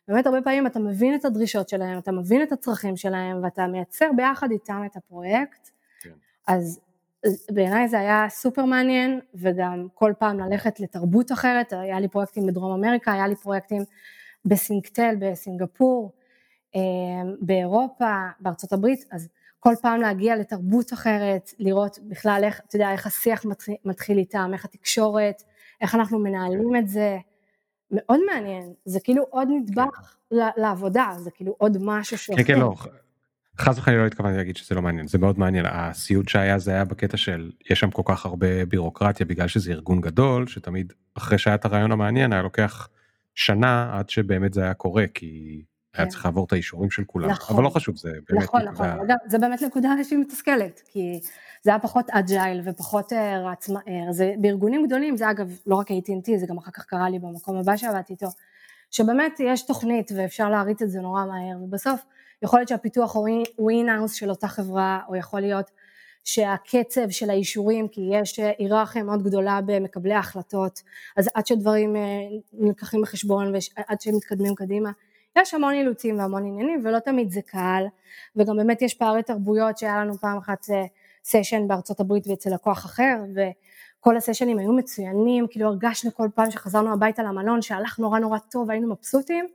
באמת 0.09 0.27
הרבה 0.27 0.42
פעמים 0.42 0.66
אתה 0.66 0.79
מבין 0.79 1.14
את 1.14 1.25
הדרישות 1.25 1.69
שלהם, 1.69 1.99
אתה 1.99 2.12
מבין 2.12 2.42
את 2.42 2.53
הצרכים 2.53 2.97
שלהם 2.97 3.45
ואתה 3.45 3.66
מייצר 3.66 4.07
ביחד 4.16 4.51
איתם 4.51 4.83
את 4.87 4.97
הפרויקט, 4.97 5.71
כן. 6.01 6.11
אז 6.47 6.81
בעיניי 7.51 7.88
זה 7.88 7.99
היה 7.99 8.27
סופר 8.29 8.64
מעניין 8.64 9.21
וגם 9.35 9.87
כל 9.95 10.12
פעם 10.19 10.40
ללכת 10.40 10.81
לתרבות 10.81 11.33
אחרת, 11.33 11.73
היה 11.73 12.01
לי 12.01 12.09
פרויקטים 12.09 12.47
בדרום 12.47 12.85
אמריקה, 12.85 13.12
היה 13.12 13.29
לי 13.29 13.37
פרויקטים 13.37 13.83
בסינקטל, 14.45 15.14
בסינגפור, 15.21 16.12
אה, 16.77 16.81
באירופה, 17.40 18.27
בארצות 18.40 18.73
הברית, 18.73 19.05
אז 19.12 19.29
כל 19.61 19.75
פעם 19.83 20.01
להגיע 20.01 20.37
לתרבות 20.37 20.92
אחרת, 20.92 21.51
לראות 21.59 21.99
בכלל 22.03 22.40
איך, 22.45 22.61
אתה 22.69 22.77
יודע, 22.77 22.92
איך 22.92 23.07
השיח 23.07 23.45
מתחיל, 23.45 23.75
מתחיל 23.85 24.19
איתם, 24.19 24.51
איך 24.53 24.64
התקשורת, 24.64 25.42
איך 25.81 25.95
אנחנו 25.95 26.19
מנהלים 26.19 26.77
את 26.77 26.88
זה, 26.88 27.19
מאוד 27.90 28.20
מעניין, 28.27 28.72
זה 28.85 29.01
כאילו 29.01 29.22
עוד 29.31 29.49
נדבך 29.51 30.14
ל- 30.31 30.61
לעבודה, 30.61 31.11
זה 31.18 31.31
כאילו 31.31 31.55
עוד 31.59 31.77
משהו 31.81 32.16
כן 32.37 32.44
כן 32.44 32.59
שהופך. 32.59 32.87
לא, 32.87 32.92
חס 33.59 33.79
וחלילה 33.79 34.03
לא 34.03 34.07
התכוונתי 34.07 34.37
להגיד 34.37 34.57
שזה 34.57 34.75
לא 34.75 34.83
מעניין, 34.83 35.07
זה 35.07 35.18
מאוד 35.18 35.38
מעניין, 35.38 35.64
הסיוט 35.68 36.29
שהיה 36.29 36.59
זה 36.59 36.70
היה 36.70 36.85
בקטע 36.85 37.16
של 37.16 37.51
יש 37.70 37.81
שם 37.81 37.90
כל 37.90 38.03
כך 38.05 38.27
הרבה 38.27 38.66
בירוקרטיה 38.66 39.27
בגלל 39.27 39.49
שזה 39.49 39.72
ארגון 39.72 40.01
גדול, 40.01 40.46
שתמיד 40.46 40.92
אחרי 41.14 41.38
שהיה 41.38 41.55
את 41.55 41.64
הרעיון 41.64 41.92
המעניין 41.92 42.33
היה 42.33 42.42
לוקח 42.42 42.88
שנה 43.35 43.99
עד 43.99 44.11
שבאמת 44.11 44.55
זה 44.55 44.62
היה 44.62 44.75
קורה, 44.75 45.05
כי 45.14 45.62
היה 45.99 46.07
כן. 46.07 46.11
צריך 46.11 46.25
לעבור 46.25 46.45
את 46.45 46.53
האישורים 46.53 46.91
של 46.91 47.05
כולם, 47.07 47.31
נכון. 47.31 47.57
אבל 47.57 47.65
לא 47.65 47.71
חשוב, 47.71 47.97
זה 47.97 48.11
באמת 48.29 48.43
נכון, 48.45 48.61
נקודה- 48.63 48.73
נכון, 48.95 49.01
אגב, 49.07 49.17
זה 49.27 49.39
באמת 49.39 49.63
נקודה 49.63 49.89
שהיא 50.05 50.19
מתסכלת, 50.19 50.81
כי 50.89 51.21
זה 51.63 51.71
היה 51.71 51.79
פחות 51.79 52.11
אג'ייל 52.11 52.61
ופחות 52.65 53.13
אה, 53.13 53.51
רץ 53.51 53.69
מהר, 53.69 54.13
זה 54.13 54.35
בארגונים 54.39 54.87
גדולים, 54.87 55.17
זה 55.17 55.31
אגב 55.31 55.59
לא 55.67 55.77
רק 55.77 55.91
AT&T, 55.91 56.39
זה 56.39 56.47
גם 56.47 56.59
אחר 56.59 56.71
כך 56.71 56.85
קרה 56.85 57.11
לי 57.11 57.19
במקום 57.19 57.57
הבא 57.57 57.77
שעבדתי 57.77 58.13
איתו, 58.13 58.27
שבאמת 58.91 59.41
יש 59.41 59.63
תוכנית 59.67 60.13
ואפשר 60.17 60.49
להריץ 60.51 60.83
את 60.83 60.91
זה 60.91 61.01
נורא 61.01 61.25
מהר, 61.25 61.63
ובסוף 61.65 62.01
יכול 62.43 62.59
להיות 62.59 62.69
שהפיתוח 62.69 63.17
הוא 63.57 63.71
אינהאוס 63.71 64.13
של 64.13 64.31
אותה 64.31 64.49
חברה, 64.49 65.01
או 65.09 65.17
יכול 65.17 65.41
להיות 65.41 65.71
שהקצב 66.25 67.11
של 67.11 67.31
האישורים, 67.31 67.89
כי 67.89 68.01
יש 68.13 68.39
אה, 68.41 68.51
היררכיה 68.59 69.03
מאוד 69.03 69.23
גדולה 69.23 69.61
במקבלי 69.67 70.15
ההחלטות, 70.15 70.83
אז 71.17 71.31
עד 71.35 71.47
שדברים 71.47 71.97
אה, 71.97 72.01
נלקחים 72.53 73.03
בחשבון 73.03 73.53
ועד 73.77 74.01
שמתקדמים 74.01 74.55
קדימה, 74.55 74.91
יש 75.37 75.55
המון 75.55 75.75
אילוצים 75.75 76.18
והמון 76.18 76.46
עניינים 76.46 76.81
ולא 76.85 76.99
תמיד 76.99 77.31
זה 77.31 77.40
קל 77.42 77.85
וגם 78.37 78.57
באמת 78.57 78.83
יש 78.83 78.94
פערי 78.94 79.22
תרבויות 79.22 79.79
שהיה 79.79 80.05
לנו 80.05 80.18
פעם 80.18 80.38
אחת 80.38 80.66
אה, 80.70 80.85
סשן 81.25 81.68
בארצות 81.68 82.01
הברית 82.01 82.27
ואצל 82.27 82.51
לקוח 82.55 82.85
אחר 82.85 83.16
וכל 83.35 84.16
הסשנים 84.16 84.59
היו 84.59 84.72
מצוינים, 84.72 85.46
כאילו 85.51 85.66
הרגשנו 85.66 86.14
כל 86.14 86.29
פעם 86.35 86.51
שחזרנו 86.51 86.92
הביתה 86.92 87.22
למלון 87.22 87.62
שהלך 87.62 87.99
נורא 87.99 88.18
נורא 88.18 88.38
טוב 88.38 88.68
והיינו 88.68 88.90
מבסוטים 88.90 89.46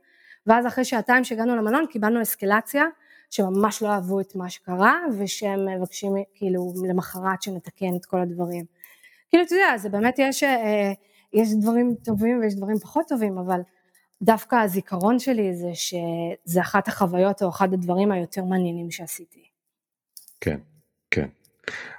ואז 0.46 0.66
אחרי 0.66 0.84
שעתיים 0.84 1.24
שהגענו 1.24 1.56
למלון 1.56 1.86
קיבלנו 1.86 2.22
אסקלציה 2.22 2.84
שממש 3.30 3.82
לא 3.82 3.88
אהבו 3.88 4.20
את 4.20 4.36
מה 4.36 4.50
שקרה 4.50 4.98
ושהם 5.18 5.68
מבקשים 5.68 6.12
כאילו 6.34 6.72
למחרת 6.88 7.42
שנתקן 7.42 7.96
את 7.96 8.04
כל 8.04 8.20
הדברים. 8.20 8.64
כאילו 9.30 9.44
אתה 9.44 9.54
יודע 9.54 9.76
זה 9.76 9.88
באמת 9.88 10.18
יש, 10.18 10.42
אה, 10.42 10.92
יש 11.32 11.48
דברים 11.54 11.94
טובים 12.04 12.40
ויש 12.40 12.54
דברים 12.54 12.78
פחות 12.78 13.08
טובים 13.08 13.38
אבל 13.38 13.60
דווקא 14.22 14.56
הזיכרון 14.56 15.18
שלי 15.18 15.54
זה 15.54 15.70
שזה 15.74 16.60
אחת 16.60 16.88
החוויות 16.88 17.42
או 17.42 17.48
אחד 17.48 17.74
הדברים 17.74 18.12
היותר 18.12 18.44
מעניינים 18.44 18.90
שעשיתי. 18.90 19.44
כן, 20.40 20.58
כן. 21.10 21.28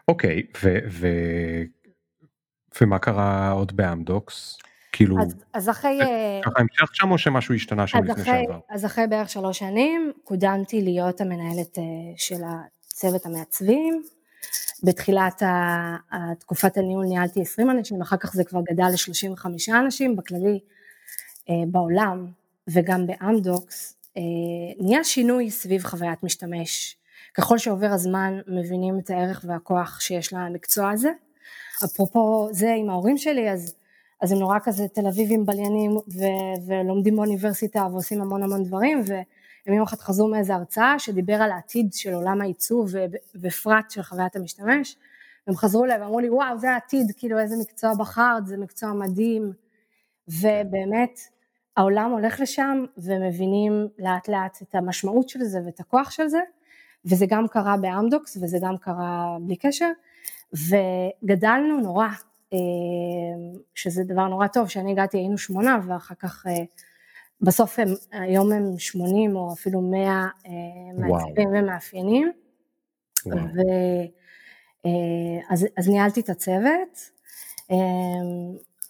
אוקיי, 0.08 0.44
ו, 0.64 0.78
ו, 0.90 1.08
ומה 2.82 3.00
קרה 3.00 3.52
עוד 3.52 3.76
באמדוקס? 3.76 4.58
כאילו, 4.92 5.22
אז, 5.22 5.36
אז 5.54 5.70
אחרי, 5.70 6.02
אה, 6.02 6.42
ככה 6.44 6.60
המשך 6.60 6.96
שם 6.96 7.12
או 7.12 7.18
שמשהו 7.18 7.56
השתנה 7.56 7.88
שם 7.88 7.98
לפני 7.98 8.14
אחרי, 8.14 8.44
שעבר? 8.46 8.60
אז 8.70 8.86
אחרי 8.86 9.08
בערך 9.08 9.30
שלוש 9.30 9.60
שנים 9.60 10.12
קודמתי 10.24 10.82
להיות 10.82 11.22
המנהלת 11.22 11.78
אה, 11.78 11.84
של 12.18 12.42
הצוות 12.44 13.26
המעצבים. 13.26 14.04
בתחילת 14.84 15.42
התקופת 16.12 16.78
הניהול 16.78 17.06
ניהלתי 17.06 17.42
20 17.42 17.70
אנשים, 17.70 18.02
אחר 18.02 18.18
כך 18.18 18.34
זה 18.34 18.44
כבר 18.44 18.62
גדל 18.72 18.84
ל-35 18.84 19.46
אנשים, 19.80 20.16
בכללי 20.16 20.60
בעולם 21.68 22.28
וגם 22.68 23.08
באמדוקס, 23.08 23.98
אה, 24.18 24.22
נהיה 24.80 25.04
שינוי 25.04 25.52
סביב 25.52 25.84
חוויית 25.84 26.24
משתמש. 26.24 26.98
ככל 27.34 27.58
שעובר 27.58 27.88
הזמן 27.92 28.40
מבינים 28.48 29.00
את 29.00 29.10
הערך 29.10 29.46
והכוח 29.48 30.00
שיש 30.00 30.34
למקצוע 30.34 30.92
הזה. 30.92 31.12
אפרופו 31.86 32.50
זה 32.52 32.74
עם 32.78 32.90
ההורים 32.90 33.18
שלי, 33.18 33.52
אז, 33.52 33.76
אז 34.22 34.32
הם 34.32 34.40
נורא 34.40 34.58
כזה 34.64 34.88
תל 34.88 35.08
אביבים 35.08 35.46
בליינים 35.46 35.92
ו- 35.92 36.68
ולומדים 36.68 37.16
באוניברסיטה 37.16 37.88
ועושים 37.92 38.22
המון 38.22 38.44
המון 38.44 38.64
דברים, 38.64 39.02
והם 39.06 39.76
יום 39.76 39.84
אחד 39.84 39.98
חזרו 39.98 40.28
מאיזה 40.28 40.56
הרצאה 40.56 41.00
שדיבר 41.00 41.34
על 41.34 41.52
העתיד 41.52 41.94
של 41.94 42.14
עולם 42.14 42.42
העיצוב 42.42 42.90
ובפרט 43.36 43.92
של 43.92 44.04
חוויית 44.04 44.36
המשתמש, 44.36 44.98
והם 45.48 45.56
חזרו 45.56 45.86
אליי 45.86 46.00
ואמרו 46.00 46.20
לי 46.20 46.30
וואו 46.30 46.58
זה 46.58 46.72
העתיד, 46.72 47.12
כאילו 47.18 47.40
איזה 47.40 47.56
מקצוע 47.62 47.94
בחרת, 47.94 48.48
זה 48.48 48.58
מקצוע 48.58 48.94
מדהים, 48.94 49.54
ובאמת 50.28 51.20
העולם 51.78 52.12
הולך 52.12 52.40
לשם 52.40 52.86
ומבינים 52.98 53.88
לאט 54.00 54.28
לאט 54.28 54.62
את 54.62 54.76
המשמעות 54.76 55.30
של 55.30 55.44
זה 55.44 55.60
ואת 55.66 55.80
הכוח 55.80 56.12
של 56.12 56.28
זה, 56.28 56.40
וזה 57.06 57.26
גם 57.30 57.48
קרה 57.48 57.78
באמדוקס 57.78 58.38
וזה 58.42 58.58
גם 58.62 58.78
קרה 58.78 59.38
בלי 59.42 59.56
קשר, 59.56 59.90
וגדלנו 60.54 61.80
נורא, 61.80 62.08
אה, 62.54 62.58
שזה 63.76 64.04
דבר 64.04 64.28
נורא 64.28 64.48
טוב, 64.48 64.68
כשאני 64.68 64.92
הגעתי 64.92 65.18
היינו 65.18 65.38
שמונה 65.38 65.80
ואחר 65.88 66.16
כך 66.16 66.48
אה, 66.48 66.64
בסוף 67.42 67.80
הם, 67.80 67.88
היום 68.12 68.52
הם 68.52 68.80
80 68.80 69.36
או 69.36 69.54
אפילו 69.54 69.82
100 69.82 70.00
אה, 70.00 70.28
מעצבים 70.98 71.50
ומאפיינים. 71.54 72.32
ו, 73.26 73.62
אז, 75.50 75.68
אז 75.78 75.90
ניהלתי 75.90 76.20
את 76.20 76.30
הצוות, 76.30 77.10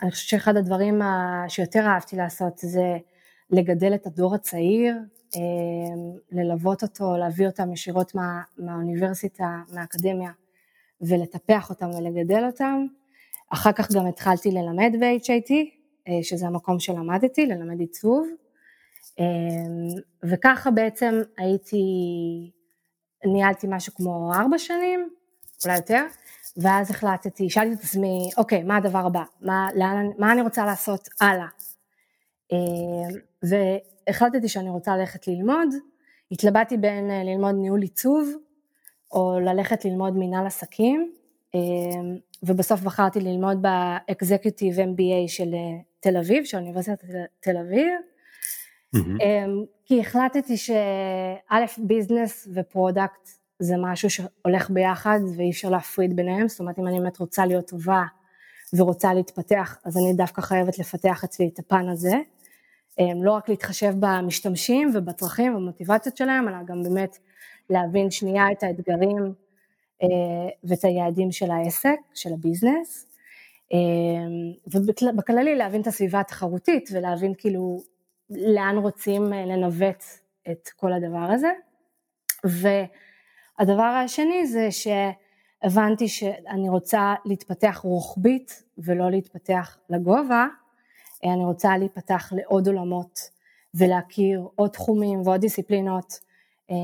אני 0.01 0.11
חושבת 0.11 0.29
שאחד 0.29 0.57
הדברים 0.57 1.01
שיותר 1.47 1.85
אהבתי 1.85 2.15
לעשות 2.15 2.57
זה 2.57 2.97
לגדל 3.49 3.93
את 3.95 4.05
הדור 4.05 4.35
הצעיר, 4.35 4.95
אה, 5.35 5.41
ללוות 6.31 6.83
אותו, 6.83 7.17
להביא 7.17 7.47
אותם 7.47 7.73
ישירות 7.73 8.15
מה, 8.15 8.41
מהאוניברסיטה, 8.57 9.61
מהאקדמיה, 9.73 10.31
ולטפח 11.01 11.69
אותם 11.69 11.89
ולגדל 11.89 12.45
אותם. 12.45 12.85
אחר 13.49 13.71
כך 13.71 13.91
גם 13.91 14.07
התחלתי 14.07 14.51
ללמד 14.51 14.91
ב-HIT, 14.99 15.51
אה, 16.07 16.23
שזה 16.23 16.47
המקום 16.47 16.79
שלמדתי, 16.79 17.45
ללמד 17.45 17.79
עיצוב, 17.79 18.27
אה, 19.19 19.25
וככה 20.23 20.71
בעצם 20.71 21.21
הייתי, 21.37 21.83
ניהלתי 23.25 23.67
משהו 23.69 23.93
כמו 23.93 24.33
ארבע 24.33 24.57
שנים, 24.57 25.09
אולי 25.65 25.75
יותר, 25.75 26.05
ואז 26.57 26.91
החלטתי, 26.91 27.49
שאלתי 27.49 27.73
את 27.73 27.79
עצמי, 27.79 28.29
אוקיי, 28.37 28.63
מה 28.63 28.77
הדבר 28.77 29.05
הבא? 29.05 29.23
מה, 29.41 29.67
לאן, 29.75 30.09
מה 30.17 30.31
אני 30.31 30.41
רוצה 30.41 30.65
לעשות 30.65 31.09
הלאה? 31.21 31.47
אה, 32.51 32.57
והחלטתי 33.43 34.47
שאני 34.47 34.69
רוצה 34.69 34.97
ללכת 34.97 35.27
ללמוד, 35.27 35.67
התלבטתי 36.31 36.77
בין 36.77 37.11
אה, 37.11 37.23
ללמוד 37.23 37.55
ניהול 37.55 37.81
עיצוב, 37.81 38.29
או 39.11 39.39
ללכת 39.39 39.85
ללמוד 39.85 40.17
מנהל 40.17 40.45
עסקים, 40.45 41.11
אה, 41.55 41.59
ובסוף 42.43 42.81
בחרתי 42.81 43.19
ללמוד 43.19 43.61
ב-Executive 43.61 44.77
MBA 44.77 45.27
של 45.27 45.55
תל 45.99 46.17
אביב, 46.17 46.43
של 46.43 46.57
אוניברסיטת 46.57 47.03
תל 47.39 47.57
אביב, 47.57 47.99
mm-hmm. 48.95 49.23
כי 49.85 49.99
החלטתי 49.99 50.57
שא', 50.57 51.65
business 51.77 52.47
ו 52.53 52.63
product 52.63 53.29
זה 53.59 53.75
משהו 53.79 54.09
שהולך 54.09 54.69
ביחד 54.69 55.19
ואי 55.37 55.51
אפשר 55.51 55.69
להפריד 55.69 56.15
ביניהם, 56.15 56.47
זאת 56.47 56.59
אומרת 56.59 56.79
אם 56.79 56.87
אני 56.87 56.99
באמת 56.99 57.17
רוצה 57.17 57.45
להיות 57.45 57.67
טובה 57.67 58.03
ורוצה 58.73 59.13
להתפתח, 59.13 59.77
אז 59.85 59.97
אני 59.97 60.13
דווקא 60.13 60.41
חייבת 60.41 60.79
לפתח 60.79 61.23
אצלי 61.23 61.49
את 61.53 61.59
הפן 61.59 61.89
הזה. 61.89 62.15
לא 63.23 63.31
רק 63.31 63.49
להתחשב 63.49 63.93
במשתמשים 63.99 64.91
ובצרכים 64.93 65.55
ובמוטיבציות 65.55 66.17
שלהם, 66.17 66.47
אלא 66.47 66.57
גם 66.65 66.83
באמת 66.83 67.17
להבין 67.69 68.11
שנייה 68.11 68.51
את 68.51 68.63
האתגרים 68.63 69.33
אה, 70.03 70.07
ואת 70.63 70.83
היעדים 70.85 71.31
של 71.31 71.51
העסק, 71.51 71.97
של 72.13 72.33
הביזנס. 72.33 73.07
ובכללי 74.67 75.55
להבין 75.55 75.81
את 75.81 75.87
הסביבה 75.87 76.19
התחרותית 76.19 76.89
ולהבין 76.93 77.33
כאילו 77.37 77.81
לאן 78.29 78.77
רוצים 78.77 79.33
אה, 79.33 79.45
לנווט 79.45 80.03
את 80.51 80.69
כל 80.75 80.93
הדבר 80.93 81.31
הזה. 81.31 81.51
והדבר 83.59 83.83
השני 83.83 84.47
זה 84.47 84.67
שהבנתי 84.71 86.07
שאני 86.07 86.69
רוצה 86.69 87.13
להתפתח 87.25 87.79
רוחבית 87.83 88.63
ולא 88.77 89.11
להתפתח 89.11 89.77
לגובה, 89.89 90.47
אה, 91.25 91.33
אני 91.33 91.45
רוצה 91.45 91.77
להיפתח 91.77 92.33
לעוד 92.35 92.67
עולמות 92.67 93.19
ולהכיר 93.75 94.47
עוד 94.55 94.69
תחומים 94.69 95.21
ועוד 95.21 95.41
דיסציפלינות, 95.41 96.19
אה, 96.71 96.75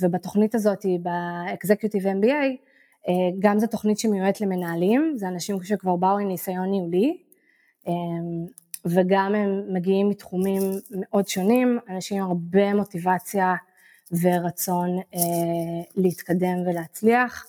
ובתוכנית 0.00 0.54
הזאת, 0.54 0.86
ב-Executive 1.02 2.04
MBA, 2.04 2.70
גם 3.38 3.58
זו 3.58 3.66
תוכנית 3.66 3.98
שמיועדת 3.98 4.40
למנהלים, 4.40 5.12
זה 5.16 5.28
אנשים 5.28 5.62
שכבר 5.62 5.96
באו 5.96 6.18
עם 6.18 6.28
ניסיון 6.28 6.70
ניהולי, 6.70 7.22
וגם 8.84 9.34
הם 9.34 9.74
מגיעים 9.74 10.08
מתחומים 10.08 10.62
מאוד 10.90 11.28
שונים, 11.28 11.78
אנשים 11.88 12.22
עם 12.22 12.28
הרבה 12.28 12.74
מוטיבציה 12.74 13.54
ורצון 14.12 14.98
אה, 15.14 15.20
להתקדם 15.96 16.56
ולהצליח. 16.66 17.46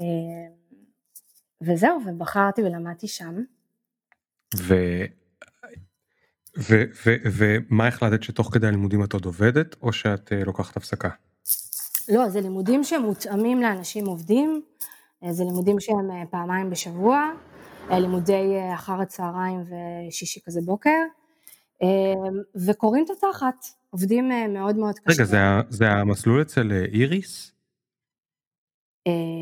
אה, 0.00 0.06
וזהו, 1.60 1.98
ובחרתי 2.06 2.62
ולמדתי 2.62 3.08
שם. 3.08 3.34
ו... 4.56 4.74
ו- 6.58 6.84
ו- 7.06 7.16
ומה 7.24 7.86
החלטת 7.86 8.22
שתוך 8.22 8.54
כדי 8.54 8.66
הלימודים 8.66 9.04
את 9.04 9.12
עוד 9.12 9.24
עובדת 9.24 9.76
או 9.82 9.92
שאת 9.92 10.32
uh, 10.32 10.44
לוקחת 10.44 10.76
הפסקה? 10.76 11.08
לא, 12.08 12.28
זה 12.28 12.40
לימודים 12.40 12.84
שמותאמים 12.84 13.62
לאנשים 13.62 14.06
עובדים, 14.06 14.62
אה, 15.24 15.32
זה 15.32 15.44
לימודים 15.44 15.80
שהם 15.80 16.10
אה, 16.10 16.22
פעמיים 16.30 16.70
בשבוע, 16.70 17.30
אה, 17.90 17.98
לימודי 17.98 18.54
אה, 18.56 18.74
אחר 18.74 19.00
הצהריים 19.00 19.60
ושישי 19.60 20.40
כזה 20.44 20.60
בוקר, 20.64 20.98
אה, 21.82 21.88
וקוראים 22.66 23.04
את 23.04 23.10
התחת, 23.10 23.66
עובדים 23.92 24.30
מאוד 24.48 24.76
מאוד 24.76 24.98
קשה. 24.98 25.12
רגע, 25.12 25.24
זה, 25.24 25.38
זה 25.68 25.90
המסלול 25.90 26.42
אצל 26.42 26.72
איריס? 26.72 27.52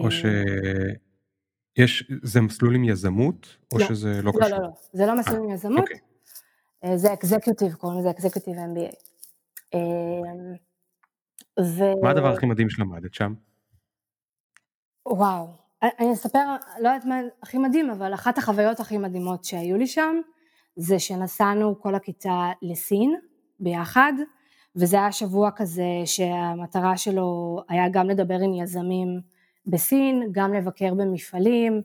או 0.01 0.09
שיש, 0.11 2.11
זה 2.23 2.41
מסלול 2.41 2.75
עם 2.75 2.85
יזמות, 2.85 3.57
או 3.73 3.79
לא, 3.79 3.87
שזה 3.87 4.23
לא 4.23 4.31
קשור? 4.31 4.43
לא, 4.43 4.49
לא, 4.49 4.63
לא, 4.63 4.69
זה 4.93 5.07
לא 5.07 5.19
מסלול 5.19 5.39
עם 5.39 5.51
יזמות. 5.51 5.81
אוקיי. 5.81 6.97
זה 6.97 7.13
אקזקיוטיב, 7.13 7.75
קוראים 7.75 7.99
לזה 7.99 8.11
אקזקיוטיב 8.11 8.55
MBA. 8.55 8.95
ו... 11.61 11.83
מה 12.03 12.11
הדבר 12.11 12.33
הכי 12.33 12.47
מדהים 12.47 12.71
שלמדת 12.71 13.15
שם? 13.15 13.35
וואו, 15.07 15.47
אני 15.83 16.13
אספר, 16.13 16.57
לא 16.81 16.89
יודעת 16.89 17.05
מה 17.05 17.21
הכי 17.43 17.59
מדהים, 17.59 17.91
אבל 17.91 18.15
אחת 18.15 18.39
החוויות 18.39 18.81
הכי 18.81 18.99
מדהימות 18.99 19.45
שהיו 19.45 19.77
לי 19.77 19.87
שם, 19.87 20.17
זה 20.77 20.99
שנסענו 20.99 21.81
כל 21.81 21.95
הכיתה 21.95 22.51
לסין 22.63 23.21
ביחד, 23.61 24.13
וזה 24.77 24.97
היה 24.97 25.13
שבוע 25.13 25.51
כזה 25.57 26.03
שהמטרה 26.05 26.97
שלו 26.97 27.61
היה 27.69 27.89
גם 27.89 28.09
לדבר 28.09 28.39
עם 28.41 28.55
יזמים 28.55 29.21
בסין, 29.67 30.29
גם 30.33 30.55
לבקר 30.55 30.95
במפעלים, 30.95 31.83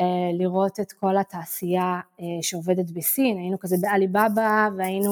אה, 0.00 0.30
לראות 0.38 0.80
את 0.80 0.92
כל 0.92 1.16
התעשייה 1.16 2.00
אה, 2.20 2.24
שעובדת 2.42 2.90
בסין, 2.90 3.38
היינו 3.38 3.58
כזה 3.58 3.76
בעליבאבא 3.80 4.68
והיינו 4.76 5.10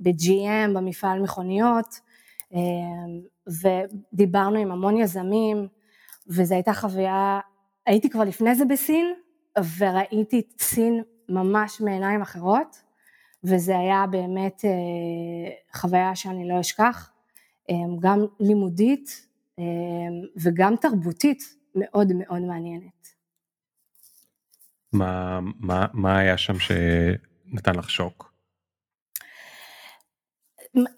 ב-GM, 0.00 0.48
אה, 0.48 0.68
במפעל 0.74 1.20
מכוניות, 1.20 2.00
ודיברנו 3.62 4.58
עם 4.58 4.70
המון 4.70 4.96
יזמים, 4.96 5.68
וזו 6.28 6.54
הייתה 6.54 6.74
חוויה, 6.74 7.40
הייתי 7.86 8.10
כבר 8.10 8.24
לפני 8.24 8.54
זה 8.54 8.64
בסין, 8.64 9.14
וראיתי 9.78 10.38
את 10.40 10.60
סין 10.60 11.02
ממש 11.28 11.80
מעיניים 11.80 12.22
אחרות, 12.22 12.82
וזה 13.46 13.78
היה 13.78 14.04
באמת 14.10 14.64
אה, 14.64 15.80
חוויה 15.80 16.16
שאני 16.16 16.48
לא 16.48 16.60
אשכח, 16.60 17.10
אה, 17.70 17.74
גם 18.00 18.26
לימודית 18.40 19.26
אה, 19.58 19.64
וגם 20.42 20.76
תרבותית 20.76 21.42
מאוד 21.74 22.12
מאוד 22.12 22.42
מעניינת. 22.42 23.08
מה, 24.92 25.40
מה, 25.60 25.86
מה 25.92 26.18
היה 26.18 26.38
שם 26.38 26.54
שנתן 26.58 27.74
לך 27.74 27.90
שוק? 27.90 28.32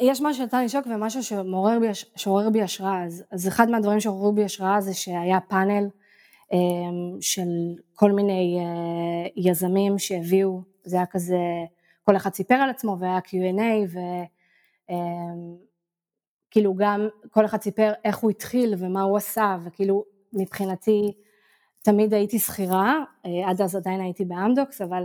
יש 0.00 0.20
משהו 0.20 0.34
שנתן 0.34 0.60
לי 0.62 0.68
שוק 0.68 0.86
ומשהו 0.86 1.22
שמעורר 1.22 1.78
בי, 1.80 1.86
שעורר 2.16 2.50
בי 2.50 2.62
השראה, 2.62 3.04
אז, 3.04 3.24
אז 3.30 3.48
אחד 3.48 3.70
מהדברים 3.70 4.00
שעוררו 4.00 4.32
בי 4.32 4.44
השראה 4.44 4.80
זה 4.80 4.94
שהיה 4.94 5.40
פאנל 5.40 5.88
אמ, 6.52 7.20
של 7.20 7.48
כל 7.94 8.12
מיני 8.12 8.58
אה, 8.60 9.30
יזמים 9.36 9.98
שהביאו, 9.98 10.62
זה 10.84 10.96
היה 10.96 11.06
כזה, 11.06 11.38
כל 12.08 12.16
אחד 12.16 12.34
סיפר 12.34 12.54
על 12.54 12.70
עצמו 12.70 12.96
והיה 13.00 13.18
Q&A 13.18 13.90
וכאילו 16.48 16.70
אמ, 16.72 16.76
גם 16.78 17.08
כל 17.30 17.44
אחד 17.44 17.62
סיפר 17.62 17.92
איך 18.04 18.16
הוא 18.16 18.30
התחיל 18.30 18.74
ומה 18.78 19.02
הוא 19.02 19.16
עשה 19.16 19.56
וכאילו 19.64 20.04
מבחינתי 20.32 21.12
תמיד 21.82 22.14
הייתי 22.14 22.38
שכירה, 22.38 23.04
אה, 23.26 23.50
עד 23.50 23.62
אז 23.62 23.76
עדיין 23.76 24.00
הייתי 24.00 24.24
באמדוקס 24.24 24.80
אבל 24.80 25.04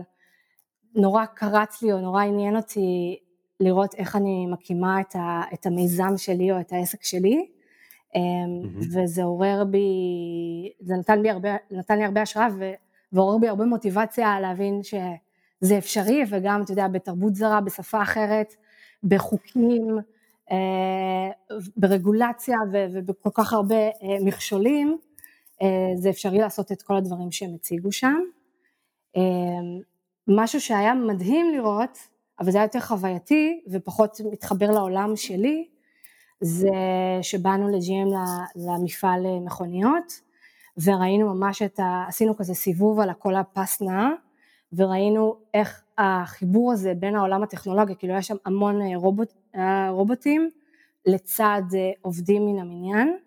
נורא 0.96 1.26
קרץ 1.26 1.82
לי 1.82 1.94
או 1.94 2.02
נורא 2.02 2.24
עניין 2.24 2.56
אותי 2.56 3.20
לראות 3.60 3.96
איך 3.96 4.16
אני 4.16 4.46
מקימה 4.48 5.02
את, 5.02 5.16
ה, 5.16 5.42
את 5.54 5.66
המיזם 5.66 6.18
שלי 6.18 6.52
או 6.52 6.60
את 6.60 6.74
העסק 6.74 7.04
שלי, 7.04 7.48
mm-hmm. 8.16 8.18
וזה 8.94 9.24
עורר 9.24 9.64
בי, 9.64 9.88
זה 10.80 10.96
נתן, 10.96 11.22
בי 11.22 11.30
הרבה, 11.30 11.50
נתן 11.72 11.98
לי 11.98 12.04
הרבה 12.04 12.22
השראה 12.22 12.48
ועורר 13.14 13.38
בי 13.38 13.48
הרבה 13.48 13.66
מוטיבציה 13.66 14.40
להבין 14.40 14.84
שזה 15.64 15.78
אפשרי, 15.78 16.24
וגם, 16.30 16.62
אתה 16.62 16.72
יודע, 16.72 16.88
בתרבות 16.88 17.36
זרה, 17.36 17.62
בשפה 17.62 18.02
אחרת, 18.02 18.54
בחוקים, 19.04 19.98
אה, 20.52 21.58
ברגולציה 21.78 22.58
ובכל 22.74 23.30
כך 23.34 23.54
הרבה 23.54 23.76
אה, 23.76 23.92
מכשולים, 24.22 24.98
זה 25.96 26.10
אפשרי 26.10 26.38
לעשות 26.38 26.72
את 26.72 26.82
כל 26.82 26.96
הדברים 26.96 27.32
שהם 27.32 27.56
הציגו 27.56 27.92
שם. 27.92 28.20
משהו 30.28 30.62
שהיה 30.62 30.94
מדהים 30.94 31.52
לראות, 31.52 31.98
אבל 32.40 32.52
זה 32.52 32.58
היה 32.58 32.66
יותר 32.66 32.80
חווייתי 32.80 33.62
ופחות 33.72 34.18
מתחבר 34.32 34.72
לעולם 34.72 35.16
שלי, 35.16 35.68
זה 36.42 36.70
שבאנו 37.22 37.68
לג'י.אם 37.68 38.08
למפעל 38.56 39.26
מכוניות, 39.46 40.22
וראינו 40.84 41.36
ממש 41.36 41.62
את 41.62 41.80
ה... 41.80 42.06
עשינו 42.08 42.38
כזה 42.38 42.54
סיבוב 42.54 43.00
על 43.00 43.10
הכל 43.10 43.36
הפס 43.36 43.82
נע, 43.82 44.10
וראינו 44.76 45.36
איך 45.54 45.84
החיבור 45.98 46.72
הזה 46.72 46.94
בין 46.94 47.16
העולם 47.16 47.44
הטכנולוגי, 47.44 47.96
כאילו 47.96 48.14
היה 48.14 48.22
שם 48.22 48.36
המון 48.46 48.82
אה, 48.82 48.96
רובוט, 48.96 49.34
אה, 49.56 49.90
רובוטים 49.90 50.50
לצד 51.06 51.62
אה, 51.74 51.92
עובדים 52.02 52.46
מן 52.46 52.60
המניין, 52.60 53.18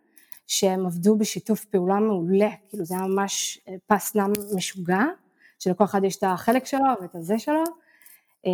שהם 0.47 0.87
עבדו 0.87 1.17
בשיתוף 1.17 1.65
פעולה 1.65 1.95
מעולה, 2.01 2.51
כאילו 2.69 2.85
זה 2.85 2.95
היה 2.95 3.07
ממש 3.07 3.61
פס 3.87 4.15
נע 4.15 4.27
משוגע, 4.57 5.03
שלכל 5.59 5.85
אחד 5.85 6.05
יש 6.05 6.17
את 6.17 6.25
החלק 6.27 6.67
שלו 6.67 6.85
ואת 7.01 7.15
הזה 7.15 7.39
שלו, 7.39 7.65
אמ, 8.47 8.53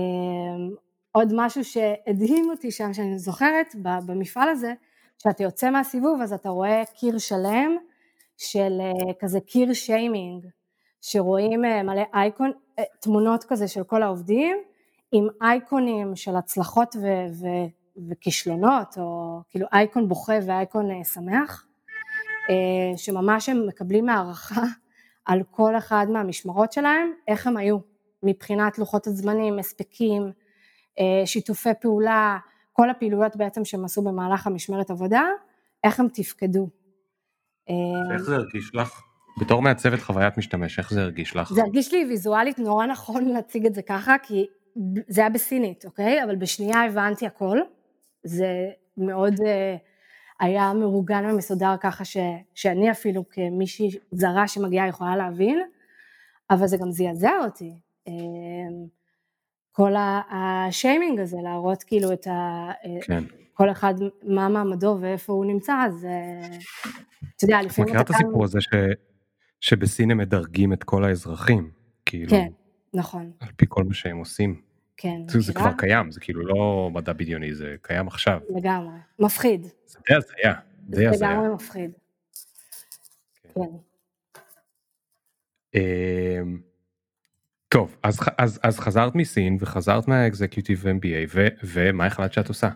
עוד 1.12 1.32
משהו 1.36 1.64
שהדהים 1.64 2.50
אותי 2.50 2.70
שם, 2.70 2.92
שאני 2.92 3.18
זוכרת 3.18 3.74
במפעל 3.82 4.48
הזה, 4.48 4.72
כשאתה 5.18 5.42
יוצא 5.42 5.70
מהסיבוב 5.70 6.20
אז 6.22 6.32
אתה 6.32 6.48
רואה 6.48 6.82
קיר 6.94 7.18
שלם 7.18 7.76
של 8.36 8.80
כזה 9.20 9.40
קיר 9.40 9.72
שיימינג, 9.72 10.46
שרואים 11.00 11.60
מלא 11.60 12.02
אייקון, 12.14 12.52
תמונות 13.00 13.44
כזה 13.44 13.68
של 13.68 13.84
כל 13.84 14.02
העובדים, 14.02 14.56
עם 15.12 15.28
אייקונים 15.42 16.16
של 16.16 16.36
הצלחות 16.36 16.96
ו- 16.96 17.26
ו- 17.40 18.08
וכישלונות, 18.10 18.98
או 18.98 19.40
כאילו 19.50 19.66
אייקון 19.72 20.08
בוכה 20.08 20.38
ואייקון 20.46 21.04
שמח, 21.04 21.66
אה, 22.50 22.96
שממש 22.96 23.48
הם 23.48 23.66
מקבלים 23.66 24.08
הערכה 24.08 24.62
על 25.24 25.42
כל 25.50 25.76
אחד 25.78 26.06
מהמשמרות 26.10 26.72
שלהם, 26.72 27.12
איך 27.28 27.46
הם 27.46 27.56
היו 27.56 27.78
מבחינת 28.22 28.78
לוחות 28.78 29.06
הזמנים, 29.06 29.58
הספקים, 29.58 30.32
אה, 30.98 31.26
שיתופי 31.26 31.70
פעולה, 31.80 32.38
כל 32.72 32.90
הפעילויות 32.90 33.36
בעצם 33.36 33.64
שהם 33.64 33.84
עשו 33.84 34.02
במהלך 34.02 34.46
המשמרת 34.46 34.90
עבודה, 34.90 35.22
איך 35.84 36.00
הם 36.00 36.08
תפקדו. 36.08 36.68
איך 38.12 38.22
זה 38.22 38.34
הרגיש 38.34 38.74
לך? 38.74 39.02
בתור 39.40 39.62
מעצבת 39.62 40.00
חוויית 40.00 40.38
משתמש, 40.38 40.78
איך 40.78 40.92
זה 40.92 41.02
הרגיש 41.02 41.36
לך? 41.36 41.52
זה 41.52 41.62
הרגיש 41.62 41.92
לי 41.92 42.04
ויזואלית 42.08 42.58
נורא 42.58 42.86
נכון 42.86 43.24
להציג 43.24 43.66
את 43.66 43.74
זה 43.74 43.82
ככה, 43.82 44.16
כי 44.22 44.46
זה 45.08 45.20
היה 45.20 45.30
בסינית, 45.30 45.84
אוקיי? 45.84 46.24
אבל 46.24 46.36
בשנייה 46.36 46.84
הבנתי 46.84 47.26
הכל. 47.26 47.58
זה 48.24 48.68
מאוד 48.96 49.34
uh, 49.34 49.44
היה 50.40 50.72
מאורגן 50.72 51.30
ומסודר 51.30 51.74
ככה 51.80 52.04
ש, 52.04 52.16
שאני 52.54 52.90
אפילו 52.90 53.24
כמישהי 53.30 53.90
זרה 54.12 54.48
שמגיעה 54.48 54.88
יכולה 54.88 55.16
להבין, 55.16 55.62
אבל 56.50 56.66
זה 56.66 56.76
גם 56.76 56.90
זעזע 56.90 57.32
אותי. 57.44 57.72
Uh, 58.08 58.12
כל 59.72 59.92
השיימינג 60.30 61.20
הזה, 61.20 61.36
להראות 61.42 61.82
כאילו 61.82 62.12
את 62.12 62.26
ה... 62.26 62.70
כן. 63.02 63.24
כל 63.54 63.70
אחד 63.70 63.94
מה 64.22 64.48
מעמדו 64.48 64.98
ואיפה 65.00 65.32
הוא 65.32 65.44
נמצא, 65.44 65.74
אז 65.86 66.06
אתה 67.36 67.44
יודע, 67.44 67.62
לפעמים... 67.62 67.88
מכירה 67.88 68.02
את 68.02 68.10
הסיפור 68.10 68.44
הזה 68.44 68.60
ש... 68.60 68.68
שבסין 69.62 70.10
הם 70.10 70.18
מדרגים 70.18 70.72
את 70.72 70.84
כל 70.84 71.04
האזרחים, 71.04 71.70
כאילו... 72.06 72.30
כן, 72.30 72.48
נכון. 72.94 73.32
על 73.40 73.48
פי 73.56 73.66
כל 73.68 73.84
מה 73.84 73.94
שהם 73.94 74.16
עושים. 74.16 74.60
כן. 74.96 75.20
זה, 75.28 75.40
זה 75.40 75.52
כבר 75.52 75.72
קיים, 75.78 76.10
זה 76.10 76.20
כאילו 76.20 76.46
לא 76.46 76.90
מדע 76.92 77.12
בדיוני, 77.12 77.54
זה 77.54 77.74
קיים 77.82 78.06
עכשיו. 78.06 78.40
לגמרי, 78.56 78.94
מפחיד. 79.18 79.66
זה 79.86 79.98
די 80.08 80.14
הזיה, 80.14 80.54
די 80.78 81.06
הזיה. 81.06 81.18
זה 81.18 81.24
לגמרי 81.24 81.48
מפחיד. 81.54 81.90
כן. 83.42 83.60
כן. 83.60 83.64
אמ, 85.74 86.60
טוב, 87.68 87.96
אז, 88.02 88.18
אז, 88.38 88.60
אז 88.62 88.80
חזרת 88.80 89.14
מסין 89.14 89.56
וחזרת 89.60 90.08
מהאקזקיוטיב 90.08 90.84
MBA, 90.86 91.28
ו, 91.34 91.46
ומה 91.64 92.06
החלטת 92.06 92.32
שאת 92.32 92.48
עושה? 92.48 92.68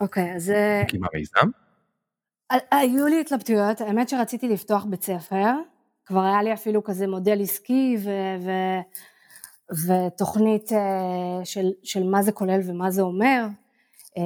אוקיי, 0.00 0.34
אז... 0.34 0.50
אה, 0.50 0.82
מקימה 0.84 1.06
מיזם? 1.14 1.50
היו 2.70 3.06
לי 3.06 3.20
התלבטויות, 3.20 3.80
האמת 3.80 4.08
שרציתי 4.08 4.48
לפתוח 4.48 4.84
בית 4.84 5.02
ספר, 5.02 5.52
כבר 6.08 6.20
היה 6.20 6.42
לי 6.42 6.52
אפילו 6.52 6.84
כזה 6.84 7.06
מודל 7.06 7.42
עסקי 7.42 7.96
ו, 7.98 8.10
ו, 8.40 8.50
ותוכנית 9.86 10.72
אה, 10.72 11.44
של, 11.44 11.70
של 11.82 12.04
מה 12.10 12.22
זה 12.22 12.32
כולל 12.32 12.60
ומה 12.64 12.90
זה 12.90 13.02
אומר, 13.02 13.46
אה, 14.18 14.22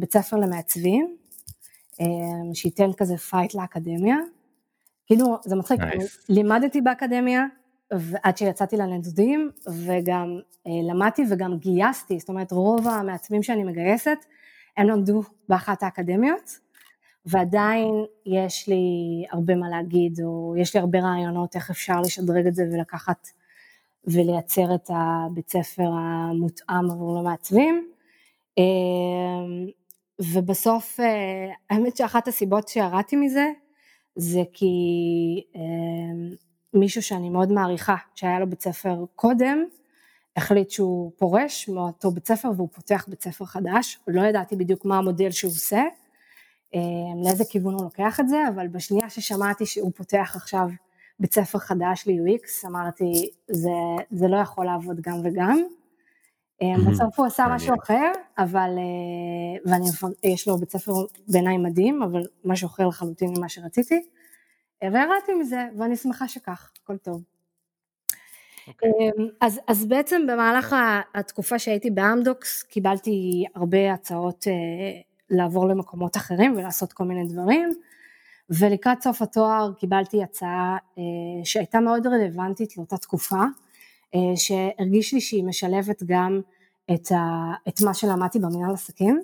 בית 0.00 0.12
ספר 0.12 0.36
למעצבים, 0.36 1.16
שייתן 2.54 2.92
כזה 2.96 3.16
fight 3.16 3.54
לאקדמיה. 3.54 4.16
כאילו, 5.06 5.36
זה 5.44 5.56
מצחיק, 5.56 5.80
nice. 5.80 6.24
לימדתי 6.28 6.80
באקדמיה, 6.80 7.44
עד 8.22 8.36
שיצאתי 8.36 8.76
לנדודים, 8.76 9.50
וגם 9.86 10.38
למדתי 10.88 11.22
וגם 11.30 11.58
גייסתי, 11.58 12.18
זאת 12.18 12.28
אומרת 12.28 12.52
רוב 12.52 12.88
המעצבים 12.88 13.42
שאני 13.42 13.64
מגייסת, 13.64 14.18
הם 14.76 14.86
למדו 14.86 15.22
באחת 15.48 15.82
האקדמיות, 15.82 16.58
ועדיין 17.26 18.04
יש 18.26 18.68
לי 18.68 19.24
הרבה 19.32 19.54
מה 19.54 19.68
להגיד, 19.68 20.20
או 20.22 20.54
יש 20.56 20.74
לי 20.74 20.80
הרבה 20.80 21.00
רעיונות 21.00 21.56
איך 21.56 21.70
אפשר 21.70 22.00
לשדרג 22.00 22.46
את 22.46 22.54
זה 22.54 22.64
ולקחת 22.72 23.28
ולייצר 24.06 24.74
את 24.74 24.90
הבית 24.94 25.50
ספר 25.50 25.90
המותאם 25.92 26.90
עבור 26.90 27.18
המעצבים. 27.18 27.88
אמ, 28.58 29.66
ובסוף, 30.18 31.00
אה, 31.00 31.50
האמת 31.70 31.96
שאחת 31.96 32.28
הסיבות 32.28 32.68
שירדתי 32.68 33.16
מזה, 33.16 33.50
זה 34.16 34.42
כי 34.52 34.74
אמ, 35.54 36.34
מישהו 36.74 37.02
שאני 37.02 37.28
מאוד 37.28 37.52
מעריכה, 37.52 37.96
שהיה 38.14 38.40
לו 38.40 38.50
בית 38.50 38.62
ספר 38.62 39.04
קודם, 39.16 39.64
החליט 40.36 40.70
שהוא 40.70 41.12
פורש 41.16 41.68
מאותו 41.68 42.10
בית 42.10 42.26
ספר 42.26 42.50
והוא 42.56 42.68
פותח 42.72 43.04
בית 43.08 43.22
ספר 43.22 43.44
חדש, 43.44 43.98
לא 44.08 44.22
ידעתי 44.22 44.56
בדיוק 44.56 44.84
מה 44.84 44.98
המודל 44.98 45.30
שהוא 45.30 45.50
עושה, 45.50 45.82
לאיזה 47.24 47.44
כיוון 47.50 47.74
הוא 47.74 47.82
לוקח 47.82 48.20
את 48.20 48.28
זה, 48.28 48.48
אבל 48.54 48.68
בשנייה 48.68 49.10
ששמעתי 49.10 49.66
שהוא 49.66 49.92
פותח 49.94 50.32
עכשיו 50.36 50.68
בית 51.20 51.34
ספר 51.34 51.58
חדש 51.58 52.04
ל-UX, 52.06 52.68
אמרתי, 52.68 53.30
זה, 53.48 53.70
זה 54.10 54.28
לא 54.28 54.36
יכול 54.36 54.66
לעבוד 54.66 55.00
גם 55.00 55.20
וגם. 55.24 55.62
אה, 56.62 56.90
בסוף 56.90 57.18
הוא 57.18 57.26
עשה 57.26 57.46
משהו 57.50 57.74
אחר, 57.82 58.12
אבל, 58.38 58.70
אה, 58.78 59.72
ויש 60.24 60.48
לו 60.48 60.58
בית 60.58 60.70
ספר 60.70 60.92
בעיניי 61.28 61.56
מדהים, 61.56 62.02
אבל 62.02 62.22
משהו 62.44 62.66
אחר 62.66 62.88
לחלוטין 62.88 63.34
ממה 63.36 63.48
שרציתי, 63.48 64.02
וירדתי 64.82 65.34
מזה, 65.40 65.66
ואני 65.78 65.96
שמחה 65.96 66.28
שכך, 66.28 66.70
הכל 66.82 66.96
טוב. 66.96 67.22
Okay. 67.22 68.68
אוקיי. 68.68 68.90
אמ, 68.90 69.28
אז, 69.40 69.60
אז 69.66 69.86
בעצם 69.86 70.22
במהלך 70.28 70.76
התקופה 71.14 71.58
שהייתי 71.58 71.90
באמדוקס 71.90 72.62
קיבלתי 72.62 73.44
הרבה 73.54 73.92
הצעות 73.92 74.46
אה, 74.48 75.00
לעבור 75.34 75.68
למקומות 75.68 76.16
אחרים 76.16 76.54
ולעשות 76.56 76.92
כל 76.92 77.04
מיני 77.04 77.28
דברים 77.28 77.72
ולקראת 78.50 79.02
סוף 79.02 79.22
התואר 79.22 79.72
קיבלתי 79.78 80.22
הצעה 80.22 80.76
אה, 80.98 81.02
שהייתה 81.44 81.80
מאוד 81.80 82.06
רלוונטית 82.06 82.76
לאותה 82.76 82.96
תקופה 82.96 83.42
אה, 84.14 84.36
שהרגיש 84.36 85.14
לי 85.14 85.20
שהיא 85.20 85.44
משלבת 85.44 86.02
גם 86.02 86.40
את, 86.94 87.12
ה, 87.12 87.52
את 87.68 87.82
מה 87.82 87.94
שלמדתי 87.94 88.38
במנהל 88.38 88.74
עסקים 88.74 89.20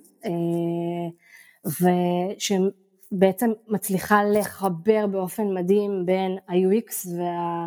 ושבעצם 3.10 3.50
מצליחה 3.68 4.24
לחבר 4.24 5.06
באופן 5.06 5.54
מדהים 5.54 6.06
בין 6.06 6.38
ה-UX 6.48 7.08
וה... 7.18 7.66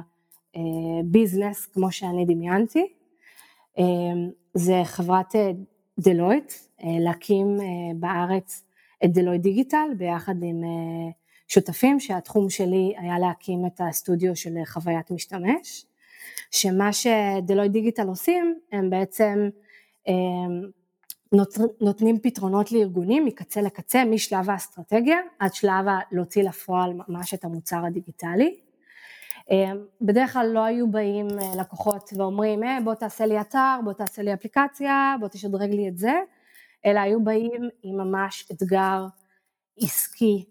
ביזנס 1.06 1.66
כמו 1.66 1.92
שאני 1.92 2.26
דמיינתי. 2.26 2.88
אה, 3.80 3.84
זה 4.54 4.82
חברת 4.84 5.36
דלויט, 6.00 6.52
אה, 6.84 6.88
אה, 6.88 7.00
להקים 7.00 7.58
בארץ 7.96 8.64
את 9.06 9.14
דלויט 9.14 9.42
דיגיטל 9.42 9.88
ביחד 9.98 10.36
עם 10.44 10.62
שותפים 11.48 12.00
שהתחום 12.00 12.50
שלי 12.50 12.94
היה 12.98 13.20
להקים 13.20 13.66
את 13.66 13.82
הסטודיו 13.90 14.36
של 14.36 14.54
חוויית 14.66 15.12
משתמש, 15.12 15.86
שמה 16.52 16.94
שדלויט 16.94 17.72
דיגיטל 17.72 18.08
עושים 18.08 18.60
הם 18.72 18.90
בעצם 18.90 19.50
נותנים 21.82 22.20
פתרונות 22.20 22.72
לארגונים 22.72 23.26
מקצה 23.26 23.62
לקצה 23.62 24.06
משלב 24.06 24.50
האסטרטגיה 24.50 25.18
עד 25.40 25.54
שלב 25.54 25.86
להוציא 26.12 26.44
לפועל 26.44 26.94
ממש 27.08 27.34
את 27.34 27.44
המוצר 27.44 27.86
הדיגיטלי. 27.86 28.60
אמ, 29.52 29.86
בדרך 30.02 30.34
כלל 30.34 30.50
לא 30.54 30.64
היו 30.64 30.92
באים 30.92 31.28
אה, 31.42 31.56
לקוחות 31.60 32.10
ואומרים 32.18 32.64
אה, 32.64 32.78
בוא 32.84 32.94
תעשה 32.94 33.26
לי 33.26 33.42
אתר, 33.42 33.80
בוא 33.84 33.94
תעשה 33.94 34.22
לי 34.22 34.34
אפליקציה, 34.34 35.16
בוא 35.20 35.28
תשדרג 35.28 35.70
לי 35.70 35.88
את 35.88 35.98
זה, 35.98 36.14
אלא 36.86 37.00
היו 37.00 37.24
באים 37.24 37.70
עם 37.84 37.98
ממש 37.98 38.48
אתגר 38.52 39.06
עסקי 39.82 40.46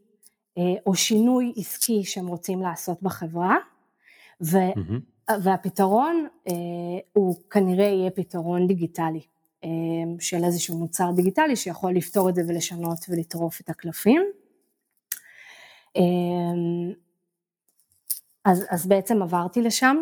אה, 0.58 0.62
או 0.86 0.94
שינוי 0.94 1.52
עסקי 1.56 2.04
שהם 2.04 2.26
רוצים 2.26 2.62
לעשות 2.62 3.02
בחברה, 3.02 3.56
ו, 4.40 4.56
mm-hmm. 4.56 5.32
והפתרון 5.42 6.26
הוא 7.12 7.36
כנראה 7.50 7.84
יהיה 7.84 8.10
פתרון 8.10 8.66
דיגיטלי 8.66 9.20
של 10.18 10.44
איזשהו 10.44 10.78
מוצר 10.78 11.10
דיגיטלי 11.16 11.56
שיכול 11.56 11.92
לפתור 11.92 12.28
את 12.28 12.34
זה 12.34 12.42
ולשנות 12.48 12.98
ולטרוף 13.08 13.60
את 13.60 13.68
הקלפים. 13.68 14.22
אז, 18.44 18.66
אז 18.70 18.86
בעצם 18.86 19.22
עברתי 19.22 19.62
לשם 19.62 19.96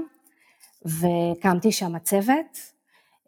והקמתי 0.85 1.73
שם 1.73 1.99
צוות, 1.99 2.59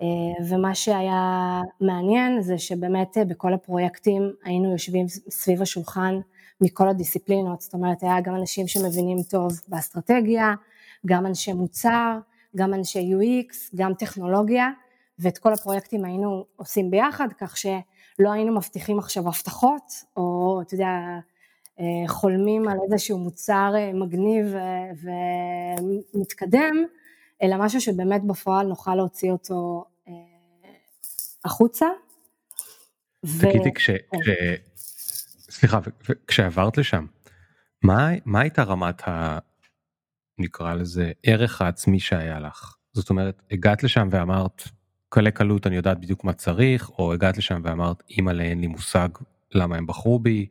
אה, 0.02 0.06
ומה 0.48 0.74
שהיה 0.74 1.60
מעניין 1.80 2.42
זה 2.42 2.58
שבאמת 2.58 3.18
אה, 3.18 3.24
בכל 3.24 3.52
הפרויקטים 3.52 4.32
היינו 4.44 4.72
יושבים 4.72 5.06
סביב 5.30 5.62
השולחן 5.62 6.20
מכל 6.60 6.88
הדיסציפלינות, 6.88 7.60
זאת 7.60 7.74
אומרת 7.74 8.02
היה 8.02 8.20
גם 8.20 8.34
אנשים 8.36 8.68
שמבינים 8.68 9.18
טוב 9.30 9.52
באסטרטגיה, 9.68 10.54
גם 11.06 11.26
אנשי 11.26 11.52
מוצר, 11.52 12.18
גם 12.56 12.74
אנשי 12.74 13.14
UX, 13.14 13.76
גם 13.76 13.94
טכנולוגיה, 13.94 14.70
ואת 15.18 15.38
כל 15.38 15.52
הפרויקטים 15.52 16.04
היינו 16.04 16.44
עושים 16.56 16.90
ביחד, 16.90 17.28
כך 17.38 17.56
שלא 17.56 18.32
היינו 18.32 18.54
מבטיחים 18.54 18.98
עכשיו 18.98 19.28
הבטחות, 19.28 19.92
או 20.16 20.60
אתה 20.62 20.74
יודע, 20.74 21.18
חולמים 22.08 22.68
על 22.68 22.76
איזשהו 22.84 23.18
מוצר 23.18 23.72
אה, 23.76 23.92
מגניב 23.92 24.54
ומתקדם, 26.14 26.76
אלא 27.42 27.56
משהו 27.58 27.80
שבאמת 27.80 28.24
בפועל 28.24 28.66
נוכל 28.66 28.94
להוציא 28.94 29.32
אותו 29.32 29.84
אה, 30.08 30.12
החוצה. 31.44 31.86
תגידי, 33.40 33.68
ו... 33.68 33.74
כש... 33.74 33.90
כן. 33.90 34.18
כש... 34.20 34.28
סליחה, 35.50 35.78
כשעברת 36.26 36.78
לשם, 36.78 37.06
מה, 37.82 38.08
מה 38.24 38.40
הייתה 38.40 38.62
רמת 38.62 39.08
ה... 39.08 39.38
נקרא 40.38 40.74
לזה 40.74 41.12
ערך 41.22 41.62
העצמי 41.62 42.00
שהיה 42.00 42.40
לך? 42.40 42.76
זאת 42.92 43.10
אומרת, 43.10 43.42
הגעת 43.50 43.82
לשם 43.82 44.08
ואמרת, 44.10 44.62
קלי 45.08 45.32
קלות 45.32 45.66
אני 45.66 45.76
יודעת 45.76 46.00
בדיוק 46.00 46.24
מה 46.24 46.32
צריך, 46.32 46.90
או 46.90 47.12
הגעת 47.12 47.38
לשם 47.38 47.60
ואמרת, 47.64 48.02
אימא'לה 48.10 48.42
אין 48.42 48.60
לי 48.60 48.66
מושג 48.66 49.08
למה 49.54 49.76
הם 49.76 49.86
בחרו 49.86 50.18
בי, 50.18 50.46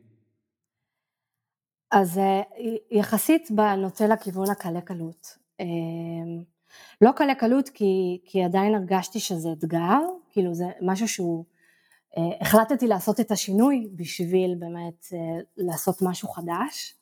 אז 1.92 2.18
אה, 2.18 2.42
יחסית 2.90 3.50
נוטה 3.78 4.06
לכיוון 4.06 4.50
הקלה 4.50 4.80
קלות. 4.80 5.38
אה, 5.60 5.66
לא 7.00 7.10
קלה 7.12 7.34
קלות 7.34 7.68
כי, 7.68 8.20
כי 8.24 8.44
עדיין 8.44 8.74
הרגשתי 8.74 9.20
שזה 9.20 9.48
אתגר, 9.52 9.98
כאילו 10.30 10.54
זה 10.54 10.64
משהו 10.82 11.08
שהוא, 11.08 11.44
אה, 12.16 12.22
החלטתי 12.40 12.86
לעשות 12.86 13.20
את 13.20 13.30
השינוי 13.30 13.88
בשביל 13.96 14.54
באמת 14.58 15.06
לעשות 15.56 16.02
משהו 16.02 16.28
חדש, 16.28 16.94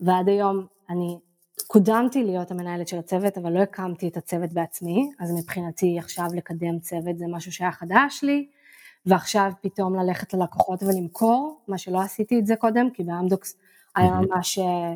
ועד 0.00 0.28
היום 0.28 0.66
אני 0.90 1.18
קודמתי 1.66 2.24
להיות 2.24 2.50
המנהלת 2.50 2.88
של 2.88 2.98
הצוות, 2.98 3.38
אבל 3.38 3.52
לא 3.52 3.58
הקמתי 3.58 4.08
את 4.08 4.16
הצוות 4.16 4.52
בעצמי, 4.52 5.10
אז 5.20 5.32
מבחינתי 5.32 5.98
עכשיו 5.98 6.26
לקדם 6.34 6.78
צוות 6.78 7.18
זה 7.18 7.24
משהו 7.28 7.52
שהיה 7.52 7.72
חדש 7.72 8.20
לי, 8.22 8.48
ועכשיו 9.06 9.52
פתאום 9.60 9.94
ללכת 9.94 10.34
ללקוחות 10.34 10.82
ולמכור, 10.82 11.60
מה 11.68 11.78
שלא 11.78 12.00
עשיתי 12.00 12.38
את 12.38 12.46
זה 12.46 12.56
קודם, 12.56 12.90
כי 12.90 13.02
באמדוקס 13.02 13.56
היה 13.96 14.10
ממש 14.10 14.58
אה, 14.58 14.94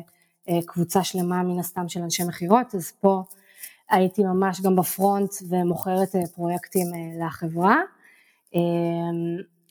אה, 0.49 0.59
קבוצה 0.65 1.03
שלמה 1.03 1.43
מן 1.43 1.59
הסתם 1.59 1.89
של 1.89 2.01
אנשי 2.01 2.23
מכירות, 2.23 2.75
אז 2.75 2.91
פה 2.91 3.23
הייתי 3.89 4.23
ממש 4.23 4.61
גם 4.61 4.75
ב 4.75 4.84
front 4.84 5.31
ומוכרת 5.49 6.15
אה, 6.15 6.21
פרויקטים 6.35 6.87
לחברה, 7.25 7.81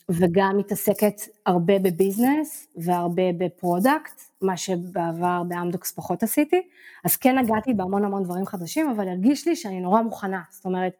וגם 0.09 0.57
מתעסקת 0.57 1.20
הרבה 1.47 1.79
ב 1.78 1.89
business 1.89 2.68
והרבה 2.77 3.22
ב 3.39 3.48
product, 3.48 4.20
מה 4.43 4.57
שבעבר 4.57 5.43
באמדוקס 5.49 5.93
פחות 5.93 6.22
עשיתי, 6.22 6.62
אז 7.05 7.16
כן 7.16 7.39
נגעתי 7.39 7.74
בהמון 7.74 8.05
המון 8.05 8.22
דברים 8.22 8.47
חדשים, 8.47 8.91
אבל 8.91 9.09
הרגיש 9.09 9.49
לי 9.49 9.57
שאני 9.57 9.81
נורא 9.81 10.03
מוכנה, 10.03 10.41
זאת 10.51 10.64
אומרת, 10.64 10.93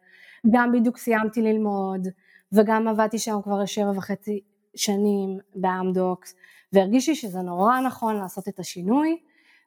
גם 0.51 0.71
בדיוק 0.71 0.97
סיימתי 0.97 1.41
ללמוד, 1.41 2.07
וגם 2.51 2.87
עבדתי 2.87 3.19
שם 3.19 3.41
כבר 3.43 3.65
שבע 3.65 3.91
וחצי 3.95 4.39
שנים 4.75 5.39
באמדוקס, 5.55 6.35
והרגיש 6.73 7.09
לי 7.09 7.15
שזה 7.15 7.41
נורא 7.41 7.79
נכון 7.79 8.15
לעשות 8.15 8.47
את 8.47 8.59
השינוי, 8.59 9.17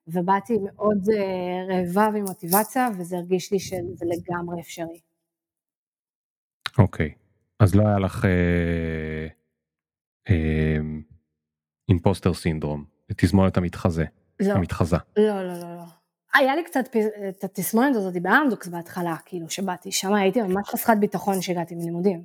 ובאתי 0.06 0.58
מאוד 0.64 1.08
אה, 1.16 1.74
רעבה 1.74 2.08
ומוטיבציה, 2.14 2.88
וזה 2.98 3.16
הרגיש 3.16 3.52
לי 3.52 3.58
שזה 3.58 4.04
לגמרי 4.04 4.60
אפשרי. 4.60 5.00
אוקיי, 6.78 7.08
okay. 7.08 7.18
אז 7.58 7.74
לא 7.74 7.86
היה 7.86 7.98
לך 7.98 8.24
אה, 8.24 9.26
אה, 10.30 10.76
אימפוסטר 11.88 12.34
סינדרום, 12.34 12.84
תסמונת 13.16 13.56
המתחזה, 13.56 14.04
לא, 14.40 14.52
המתחזה. 14.52 14.96
לא, 15.16 15.42
לא, 15.42 15.60
לא, 15.60 15.76
לא. 15.76 15.84
היה 16.34 16.56
לי 16.56 16.64
קצת 16.64 16.96
את 17.28 17.44
התסמונת 17.44 17.96
הזאת 17.96 18.22
באמדוקס 18.22 18.68
בהתחלה, 18.68 19.16
כאילו 19.24 19.50
שבאתי, 19.50 19.92
שם 19.92 20.14
הייתי 20.14 20.42
ממש 20.42 20.68
חסכת 20.68 20.96
ביטחון 21.00 21.42
שהגעתי 21.42 21.74
מלימודים. 21.74 22.24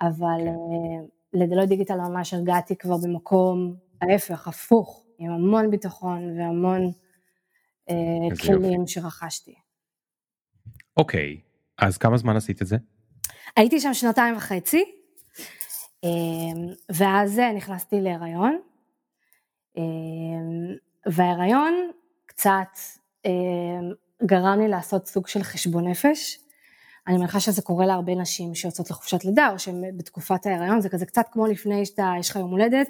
אבל 0.00 0.38
כן. 0.38 1.04
אה, 1.36 1.44
לדלוי 1.44 1.66
דיגיטל 1.66 1.96
ממש 1.96 2.34
הרגעתי 2.34 2.76
כבר 2.76 2.96
במקום 3.02 3.76
ההפך, 4.02 4.48
הפוך, 4.48 5.06
עם 5.18 5.30
המון 5.30 5.70
ביטחון 5.70 6.40
והמון 6.40 6.92
אה, 7.90 7.94
כלים 8.46 8.80
יופי. 8.80 8.92
שרכשתי. 8.92 9.54
אוקיי, 10.96 11.40
אז 11.78 11.98
כמה 11.98 12.16
זמן 12.16 12.36
עשית 12.36 12.62
את 12.62 12.66
זה? 12.66 12.76
הייתי 13.56 13.80
שם 13.80 13.94
שנתיים 13.94 14.36
וחצי, 14.36 14.84
אה, 16.04 16.10
ואז 16.94 17.38
נכנסתי 17.56 18.00
להיריון, 18.00 18.58
וההיריון 21.06 21.90
קצת 22.26 22.78
גרם 24.26 24.60
לי 24.60 24.68
לעשות 24.68 25.06
סוג 25.06 25.28
של 25.28 25.42
חשבון 25.42 25.88
נפש, 25.88 26.38
אני 27.06 27.18
מניחה 27.18 27.40
שזה 27.40 27.62
קורה 27.62 27.86
להרבה 27.86 28.14
נשים 28.14 28.54
שיוצאות 28.54 28.90
לחופשת 28.90 29.24
לידה, 29.24 29.48
או 29.52 29.58
שהן 29.58 29.96
בתקופת 29.96 30.46
ההיריון, 30.46 30.80
זה 30.80 30.88
כזה 30.88 31.06
קצת 31.06 31.26
כמו 31.32 31.46
לפני 31.46 31.86
שאתה, 31.86 32.12
יש 32.18 32.30
לך 32.30 32.36
יום 32.36 32.50
הולדת, 32.50 32.88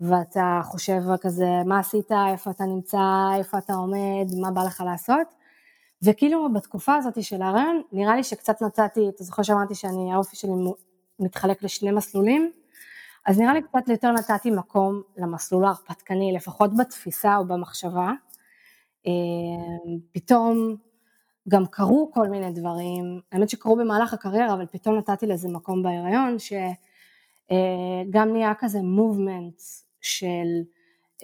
ואתה 0.00 0.60
חושב 0.64 1.00
כזה, 1.20 1.46
מה 1.66 1.78
עשית, 1.78 2.12
איפה 2.32 2.50
אתה 2.50 2.64
נמצא, 2.64 2.98
איפה 3.38 3.58
אתה 3.58 3.72
עומד, 3.72 4.26
מה 4.40 4.50
בא 4.50 4.62
לך 4.62 4.82
לעשות, 4.86 5.26
וכאילו 6.02 6.52
בתקופה 6.52 6.94
הזאת 6.94 7.22
של 7.24 7.42
ההיריון, 7.42 7.82
נראה 7.92 8.16
לי 8.16 8.24
שקצת 8.24 8.62
נתתי, 8.62 9.08
אתה 9.08 9.24
זוכר 9.24 9.42
שאמרתי 9.42 9.74
שאני, 9.74 10.12
האופי 10.12 10.36
שלי 10.36 10.50
מתחלק 11.20 11.62
לשני 11.62 11.90
מסלולים, 11.90 12.52
אז 13.26 13.38
נראה 13.38 13.54
לי 13.54 13.62
קצת 13.62 13.88
יותר 13.88 14.12
נתתי 14.12 14.50
מקום 14.50 15.02
למסלול 15.16 15.64
ההרפתקני, 15.64 16.32
לפחות 16.32 16.76
בתפיסה 16.76 17.36
או 17.36 17.44
במחשבה. 17.44 18.10
אה, 19.06 19.12
פתאום 20.12 20.76
גם 21.48 21.66
קרו 21.66 22.10
כל 22.14 22.28
מיני 22.28 22.52
דברים, 22.52 23.20
האמת 23.32 23.48
שקרו 23.48 23.76
במהלך 23.76 24.14
הקריירה, 24.14 24.54
אבל 24.54 24.66
פתאום 24.66 24.96
נתתי 24.96 25.26
לזה 25.26 25.48
מקום 25.48 25.82
בהיריון, 25.82 26.36
שגם 26.38 26.68
אה, 28.16 28.24
נהיה 28.24 28.52
כזה 28.58 28.82
מובמנט 28.82 29.60
של 30.00 30.62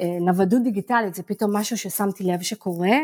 אה, 0.00 0.18
נוודות 0.20 0.62
דיגיטלית, 0.62 1.14
זה 1.14 1.22
פתאום 1.22 1.56
משהו 1.56 1.78
ששמתי 1.78 2.24
לב 2.24 2.42
שקורה, 2.42 2.96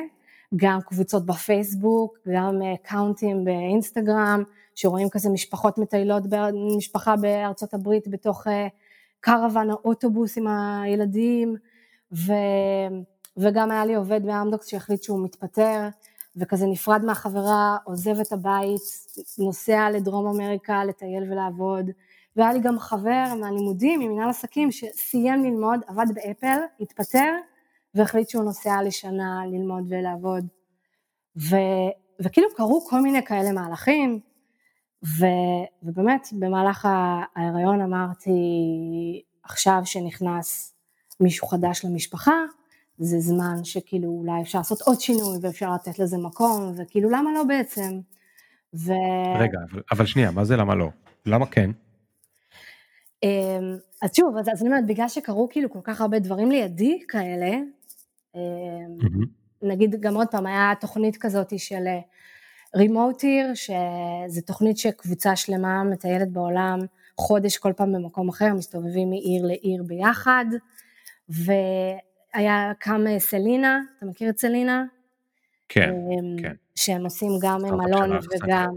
גם 0.56 0.80
קבוצות 0.80 1.26
בפייסבוק, 1.26 2.18
גם 2.28 2.62
אקאונטים 2.74 3.38
אה, 3.38 3.44
באינסטגרם, 3.44 4.42
שרואים 4.74 5.08
כזה 5.10 5.30
משפחות 5.30 5.78
מטיילות, 5.78 6.22
משפחה 6.76 7.16
בארצות 7.16 7.74
הברית 7.74 8.08
בתוך 8.08 8.46
קרוון 9.20 9.70
האוטובוס 9.70 10.38
עם 10.38 10.46
הילדים, 10.46 11.56
ו, 12.12 12.32
וגם 13.36 13.70
היה 13.70 13.84
לי 13.84 13.94
עובד 13.94 14.26
באמדוקס 14.26 14.66
שהחליט 14.66 15.02
שהוא 15.02 15.24
מתפטר, 15.24 15.88
וכזה 16.36 16.66
נפרד 16.66 17.04
מהחברה, 17.04 17.76
עוזב 17.84 18.20
את 18.20 18.32
הבית, 18.32 18.80
נוסע 19.38 19.90
לדרום 19.90 20.26
אמריקה 20.26 20.84
לטייל 20.84 21.32
ולעבוד, 21.32 21.90
והיה 22.36 22.52
לי 22.52 22.60
גם 22.60 22.78
חבר 22.78 23.24
מהלימודים, 23.40 24.00
ממנהל 24.00 24.30
עסקים, 24.30 24.70
שסיים 24.72 25.44
ללמוד, 25.44 25.80
עבד 25.86 26.06
באפל, 26.14 26.58
התפטר, 26.80 27.32
והחליט 27.94 28.28
שהוא 28.28 28.44
נוסע 28.44 28.82
לשנה 28.82 29.46
ללמוד 29.46 29.84
ולעבוד. 29.88 30.46
ו, 31.36 31.56
וכאילו 32.20 32.48
קרו 32.56 32.86
כל 32.88 33.00
מיני 33.00 33.24
כאלה 33.24 33.52
מהלכים, 33.52 34.20
ו, 35.04 35.26
ובאמת 35.82 36.28
במהלך 36.32 36.88
ההיריון 37.36 37.80
אמרתי, 37.80 38.30
עכשיו 39.42 39.82
שנכנס 39.84 40.74
מישהו 41.20 41.46
חדש 41.46 41.84
למשפחה, 41.84 42.34
זה 42.98 43.20
זמן 43.20 43.64
שכאילו 43.64 44.08
אולי 44.08 44.42
אפשר 44.42 44.58
לעשות 44.58 44.80
עוד 44.80 45.00
שינוי 45.00 45.38
ואפשר 45.42 45.74
לתת 45.74 45.98
לזה 45.98 46.18
מקום, 46.18 46.74
וכאילו 46.76 47.10
למה 47.10 47.32
לא 47.34 47.44
בעצם? 47.44 48.00
ו... 48.74 48.92
רגע, 49.38 49.58
אבל, 49.70 49.82
אבל 49.92 50.06
שנייה, 50.06 50.30
מה 50.30 50.44
זה 50.44 50.56
למה 50.56 50.74
לא? 50.74 50.88
למה 51.26 51.46
כן? 51.46 51.70
אמ, 53.22 53.76
אז 54.02 54.10
שוב, 54.16 54.36
אז, 54.36 54.48
אז 54.52 54.62
אני 54.62 54.68
אומרת, 54.70 54.86
בגלל 54.86 55.08
שקרו 55.08 55.48
כאילו 55.50 55.70
כל 55.70 55.78
כך 55.82 56.00
הרבה 56.00 56.18
דברים 56.18 56.50
לידי 56.50 56.98
כאלה, 57.08 57.50
mm-hmm. 58.36 59.26
נגיד 59.62 60.00
גם 60.00 60.16
עוד 60.16 60.28
פעם, 60.30 60.46
היה 60.46 60.72
תוכנית 60.80 61.16
כזאת 61.16 61.58
של 61.58 61.84
רימוטיר, 62.76 63.46
אה, 63.48 63.54
שזה 63.54 64.42
תוכנית 64.42 64.78
שקבוצה 64.78 65.36
שלמה 65.36 65.84
מטיילת 65.84 66.28
בעולם 66.32 66.78
חודש 67.20 67.56
כל 67.56 67.72
פעם 67.76 67.92
במקום 67.92 68.28
אחר, 68.28 68.54
מסתובבים 68.54 69.10
מעיר 69.10 69.46
לעיר 69.46 69.82
ביחד, 69.82 70.44
ו... 71.30 71.52
היה 72.34 72.72
קם 72.78 73.06
אה, 73.06 73.18
סלינה, 73.18 73.80
אתה 73.98 74.06
מכיר 74.06 74.30
את 74.30 74.38
סלינה? 74.38 74.84
כן, 75.68 75.88
אמ, 75.90 76.42
כן. 76.42 76.54
שהם 76.74 77.04
עושים 77.04 77.30
גם 77.42 77.60
מלון 77.62 78.18
וגם... 78.32 78.74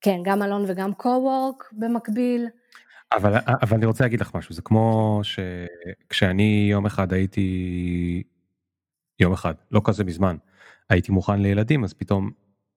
כן, 0.00 0.20
גם 0.24 0.38
מלון 0.38 0.64
וגם 0.68 0.94
קו-וורק 0.94 1.64
במקביל. 1.72 2.46
אבל, 3.12 3.34
אבל 3.62 3.76
אני 3.76 3.86
רוצה 3.86 4.04
להגיד 4.04 4.20
לך 4.20 4.34
משהו, 4.34 4.54
זה 4.54 4.62
כמו 4.62 5.20
שכשאני 5.22 6.68
יום 6.70 6.86
אחד 6.86 7.12
הייתי, 7.12 8.22
יום 9.20 9.32
אחד, 9.32 9.54
לא 9.70 9.80
כזה 9.84 10.04
מזמן, 10.04 10.36
הייתי 10.88 11.12
מוכן 11.12 11.40
לילדים, 11.40 11.84
אז 11.84 11.94
פתאום 11.94 12.30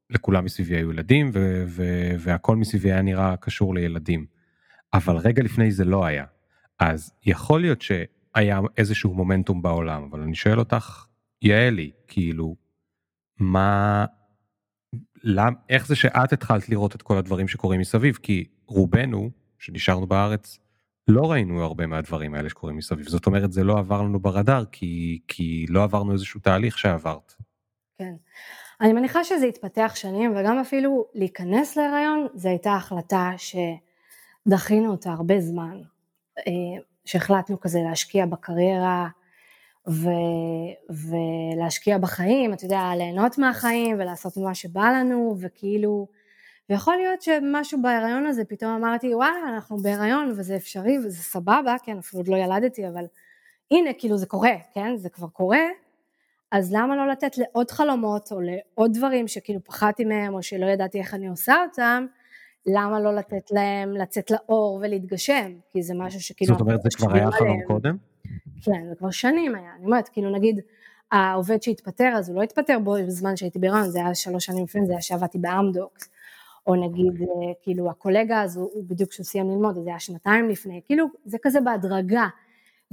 לכולם 0.10 0.46
מסביבי 0.46 0.76
היו 0.76 0.92
ילדים, 0.92 1.30
ו- 1.34 1.64
ו- 1.68 2.16
והכל 2.20 2.56
מסביבי 2.56 2.92
היה 2.92 3.02
נראה 3.02 3.36
קשור 3.38 3.76
לילדים. 3.76 4.26
אבל 4.94 5.18
רגע 5.18 5.44
לפני 5.44 5.72
זה 5.72 5.86
לא 5.86 6.06
היה. 6.06 6.26
אז 6.80 7.14
יכול 7.26 7.62
להיות 7.62 7.82
ש... 7.82 7.92
היה 8.36 8.60
איזשהו 8.78 9.14
מומנטום 9.14 9.62
בעולם, 9.62 10.04
אבל 10.04 10.22
אני 10.22 10.36
שואל 10.36 10.60
אותך, 10.60 11.06
יעלי, 11.42 11.92
כאילו, 12.08 12.56
מה, 13.40 14.06
למ, 15.24 15.54
איך 15.70 15.88
זה 15.88 15.96
שאת 15.96 16.34
התחלת 16.34 16.70
לראות 16.70 16.96
את 16.96 17.02
כל 17.02 17.18
הדברים 17.18 17.48
שקורים 17.48 17.80
מסביב? 17.80 18.16
כי 18.16 18.46
רובנו, 18.68 19.30
שנשארנו 19.60 20.08
בארץ, 20.08 20.60
לא 21.08 21.32
ראינו 21.32 21.64
הרבה 21.64 21.88
מהדברים 21.88 22.34
האלה 22.34 22.50
שקורים 22.50 22.78
מסביב. 22.78 23.08
זאת 23.08 23.26
אומרת, 23.26 23.52
זה 23.52 23.64
לא 23.64 23.80
עבר 23.80 24.02
לנו 24.02 24.20
ברדאר, 24.20 24.66
כי, 24.66 25.20
כי 25.28 25.66
לא 25.70 25.84
עברנו 25.84 26.14
איזשהו 26.14 26.40
תהליך 26.40 26.78
שעברת. 26.78 27.34
כן. 27.98 28.14
אני 28.82 28.94
מניחה 28.94 29.24
שזה 29.24 29.46
התפתח 29.46 29.92
שנים, 29.96 30.36
וגם 30.36 30.60
אפילו 30.60 31.06
להיכנס 31.14 31.78
להיריון, 31.78 32.28
זו 32.34 32.50
הייתה 32.50 32.74
החלטה 32.74 33.32
שדחינו 33.38 34.92
אותה 34.92 35.12
הרבה 35.12 35.40
זמן. 35.40 35.82
שהחלטנו 37.06 37.60
כזה 37.60 37.80
להשקיע 37.90 38.26
בקריירה 38.26 39.08
ו, 39.88 40.10
ולהשקיע 40.90 41.98
בחיים, 41.98 42.54
אתה 42.54 42.66
יודע, 42.66 42.92
ליהנות 42.96 43.38
מהחיים 43.38 43.96
ולעשות 44.00 44.38
מה 44.38 44.56
שבא 44.56 44.92
לנו, 44.92 45.36
וכאילו, 45.40 46.08
ויכול 46.70 46.96
להיות 46.96 47.22
שמשהו 47.22 47.82
בהיריון 47.82 48.26
הזה, 48.26 48.46
פתאום 48.46 48.72
אמרתי, 48.72 49.16
וואלה, 49.16 49.50
אנחנו 49.50 49.78
בהיריון 49.78 50.34
וזה 50.38 50.56
אפשרי 50.56 50.98
וזה 50.98 51.24
סבבה, 51.24 51.76
כן, 51.84 51.98
אפילו 51.98 52.20
עוד 52.20 52.28
לא 52.28 52.36
ילדתי, 52.38 52.88
אבל 52.88 53.06
הנה, 53.72 53.94
כאילו 53.94 54.18
זה 54.18 54.26
קורה, 54.26 54.56
כן? 54.74 54.96
זה 54.98 55.10
כבר 55.10 55.28
קורה, 55.28 55.66
אז 56.52 56.74
למה 56.74 56.96
לא 56.96 57.08
לתת 57.08 57.38
לעוד 57.38 57.72
חלומות 57.72 58.32
או 58.32 58.40
לעוד 58.42 58.92
דברים 58.94 59.28
שכאילו 59.28 59.64
פחדתי 59.64 60.06
מהם 60.06 60.34
או 60.34 60.44
שלא 60.44 60.66
ידעתי 60.66 61.00
איך 61.00 61.14
אני 61.14 61.28
עושה 61.28 61.56
אותם, 61.64 62.06
למה 62.66 63.00
לא 63.00 63.16
לתת 63.16 63.52
להם 63.52 63.92
לצאת 63.92 64.32
לאור 64.32 64.80
ולהתגשם? 64.82 65.52
כי 65.70 65.84
זה 65.84 65.94
משהו 65.94 66.22
שכאילו... 66.22 66.54
זאת 66.54 66.62
אומרת 66.62 66.82
זה 66.82 66.90
כבר 66.98 67.14
היה 67.14 67.32
חלום 67.32 67.62
קודם? 67.68 67.98
כן, 68.62 68.90
זה 68.90 68.96
כבר 68.96 69.12
שנים 69.12 69.56
היה. 69.56 69.72
אני 69.78 69.86
אומרת, 69.86 70.10
כאילו 70.10 70.32
נגיד, 70.32 70.60
העובד 71.12 71.62
שהתפטר, 71.62 72.14
אז 72.18 72.30
הוא 72.30 72.36
לא 72.36 72.42
התפטר 72.42 72.80
בו 72.80 72.94
בזמן 72.94 73.36
שהייתי 73.36 73.60
בהיריון, 73.60 73.90
זה 73.90 74.00
היה 74.00 74.16
שלוש 74.16 74.46
שנים 74.46 74.64
לפני 74.64 74.86
זה, 74.86 74.94
שעבדתי 75.00 75.38
באמדוקס. 75.38 76.10
או 76.68 76.76
נגיד. 76.76 77.22
אוקיי. 77.22 77.54
כאילו 77.62 77.90
הקולגה, 77.90 78.42
אז 78.42 78.58
הוא, 78.58 78.70
הוא 78.74 78.84
בדיוק 78.88 79.10
כשהוא 79.10 79.26
סיים 79.26 79.50
ללמוד, 79.50 79.76
זה 79.84 79.90
היה 79.90 80.00
שנתיים 80.00 80.50
לפני, 80.50 80.82
כאילו 80.86 81.06
זה 81.26 81.38
כזה 81.42 81.62
בהדרגה. 81.62 82.28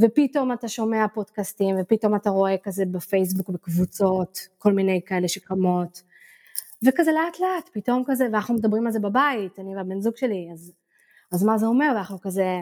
ופתאום 0.01 0.53
אתה 0.53 0.69
שומע 0.69 1.07
פודקאסטים, 1.15 1.77
ופתאום 1.81 2.15
אתה 2.15 2.31
רואה 2.31 2.57
כזה 2.63 2.85
בפייסבוק 2.87 3.49
בקבוצות, 3.49 4.39
כל 4.59 4.73
מיני 4.73 5.01
כאלה 5.07 5.29
שקמות, 5.29 6.03
וכזה 6.85 7.13
לאט 7.13 7.41
לאט, 7.41 7.71
פתאום 7.73 8.03
כזה, 8.07 8.25
ואנחנו 8.33 8.55
מדברים 8.55 8.87
על 8.87 8.93
זה 8.93 9.01
בבית, 9.01 9.59
אני 9.59 9.77
והבן 9.77 10.01
זוג 10.01 10.17
שלי, 10.17 10.49
אז, 10.53 10.73
אז 11.33 11.45
מה 11.45 11.59
זה 11.59 11.67
אומר, 11.67 11.93
ואנחנו 11.95 12.21
כזה 12.21 12.61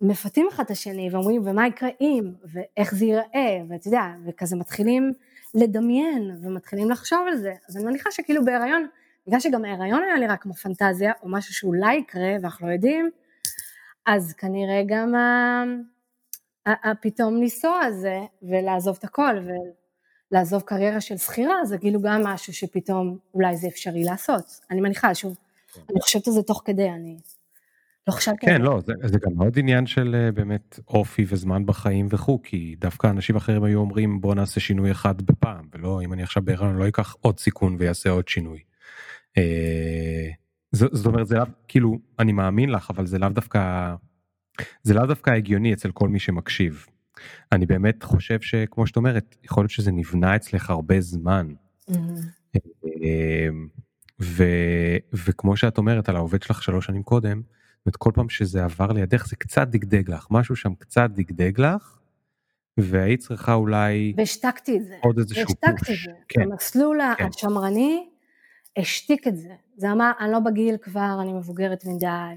מפתים 0.00 0.48
אחד 0.52 0.64
את 0.64 0.70
השני, 0.70 1.08
ואומרים, 1.12 1.42
ומה 1.44 1.66
יקרה 1.66 1.88
אם, 2.00 2.32
ואיך 2.52 2.94
זה 2.94 3.04
ייראה, 3.04 3.60
ואתה 3.68 3.88
יודע, 3.88 4.02
וכזה 4.26 4.56
מתחילים 4.56 5.12
לדמיין, 5.54 6.38
ומתחילים 6.42 6.90
לחשוב 6.90 7.18
על 7.28 7.36
זה, 7.36 7.52
אז 7.68 7.76
אני 7.76 7.84
מניחה 7.84 8.10
שכאילו 8.10 8.44
בהיריון, 8.44 8.86
בגלל 9.26 9.40
שגם 9.40 9.64
ההיריון 9.64 10.02
היה 10.02 10.18
נראה 10.18 10.36
כמו 10.36 10.54
פנטזיה, 10.54 11.12
או 11.22 11.28
משהו 11.28 11.54
שאולי 11.54 11.94
יקרה, 11.94 12.32
ואנחנו 12.42 12.66
לא 12.66 12.72
יודעים, 12.72 13.10
אז 14.06 14.32
כנראה 14.32 14.82
גם 14.86 15.14
הפתאום 16.66 17.36
לנסוע 17.36 17.78
הזה, 17.78 18.20
ולעזוב 18.42 18.96
את 18.98 19.04
הכל, 19.04 19.38
ולעזוב 20.32 20.62
קריירה 20.62 21.00
של 21.00 21.16
שכירה, 21.16 21.64
זה 21.64 21.78
כאילו 21.78 22.00
גם 22.02 22.24
משהו 22.24 22.52
שפתאום 22.52 23.18
אולי 23.34 23.56
זה 23.56 23.68
אפשרי 23.68 24.04
לעשות. 24.04 24.60
אני 24.70 24.80
מניחה, 24.80 25.14
שוב, 25.14 25.36
אני 25.90 26.00
חושבת 26.00 26.26
על 26.26 26.32
זה 26.32 26.42
תוך 26.42 26.62
כדי, 26.64 26.90
אני 26.90 27.18
לא 28.08 28.12
חשבתי 28.12 28.46
כן, 28.46 28.62
לא, 28.62 28.80
זה, 28.86 28.92
זה 29.02 29.18
גם 29.18 29.38
עוד 29.38 29.58
עניין 29.58 29.86
של 29.86 30.14
אה, 30.14 30.32
באמת 30.32 30.80
אופי 30.88 31.24
וזמן 31.28 31.66
בחיים 31.66 32.06
וכו', 32.10 32.42
כי 32.42 32.76
דווקא 32.78 33.06
אנשים 33.06 33.36
אחרים 33.36 33.64
היו 33.64 33.78
אומרים 33.78 34.20
בוא 34.20 34.34
נעשה 34.34 34.60
שינוי 34.60 34.90
אחד 34.90 35.22
בפעם, 35.22 35.68
ולא 35.72 36.00
אם 36.04 36.12
אני 36.12 36.22
עכשיו 36.22 36.44
בהיריון 36.44 36.76
לא 36.76 36.88
אקח 36.88 37.16
עוד 37.20 37.38
סיכון 37.38 37.76
ויעשה 37.78 38.10
עוד 38.10 38.28
שינוי. 38.28 38.60
אה, 39.38 40.30
זאת 40.72 41.06
אומרת 41.06 41.26
זה 41.26 41.36
כאילו 41.68 41.98
אני 42.18 42.32
מאמין 42.32 42.70
לך 42.70 42.90
אבל 42.90 43.06
זה 43.06 43.18
לאו 43.18 43.28
דווקא 43.28 43.94
זה 44.82 44.94
לאו 44.94 45.06
דווקא 45.06 45.30
הגיוני 45.30 45.72
אצל 45.72 45.90
כל 45.90 46.08
מי 46.08 46.18
שמקשיב. 46.18 46.86
אני 47.52 47.66
באמת 47.66 48.02
חושב 48.02 48.40
שכמו 48.40 48.86
שאת 48.86 48.96
אומרת 48.96 49.36
יכול 49.44 49.62
להיות 49.62 49.70
שזה 49.70 49.92
נבנה 49.92 50.36
אצלך 50.36 50.70
הרבה 50.70 51.00
זמן. 51.00 51.54
Mm-hmm. 51.90 52.54
ו, 54.20 54.44
וכמו 55.12 55.56
שאת 55.56 55.78
אומרת 55.78 56.08
על 56.08 56.16
העובד 56.16 56.42
שלך 56.42 56.62
שלוש 56.62 56.86
שנים 56.86 57.02
קודם, 57.02 57.42
זאת 57.84 57.96
כל 57.96 58.10
פעם 58.14 58.28
שזה 58.28 58.64
עבר 58.64 58.92
לידך 58.92 59.26
זה 59.26 59.36
קצת 59.36 59.68
דגדג 59.68 60.10
לך 60.10 60.26
משהו 60.30 60.56
שם 60.56 60.74
קצת 60.74 61.10
דגדג 61.14 61.60
לך. 61.60 61.96
והיית 62.78 63.20
צריכה 63.20 63.54
אולי 63.54 64.14
והשתקתי 64.16 64.76
את 64.76 64.84
זה 64.84 64.96
עוד 65.00 65.18
איזשהו 65.18 65.46
פוש. 65.46 65.56
והשתקתי 65.64 65.92
את 65.92 65.98
זה. 66.04 66.10
כן. 66.28 66.42
המסלול 66.42 67.00
כן. 67.18 67.26
השמרני 67.26 68.08
השתיק 68.76 69.26
את 69.26 69.36
זה. 69.36 69.54
זה 69.76 69.92
אמר, 69.92 70.12
אני 70.20 70.32
לא 70.32 70.40
בגיל 70.40 70.76
כבר, 70.82 71.18
אני 71.22 71.32
מבוגרת 71.32 71.84
מדי. 71.84 72.36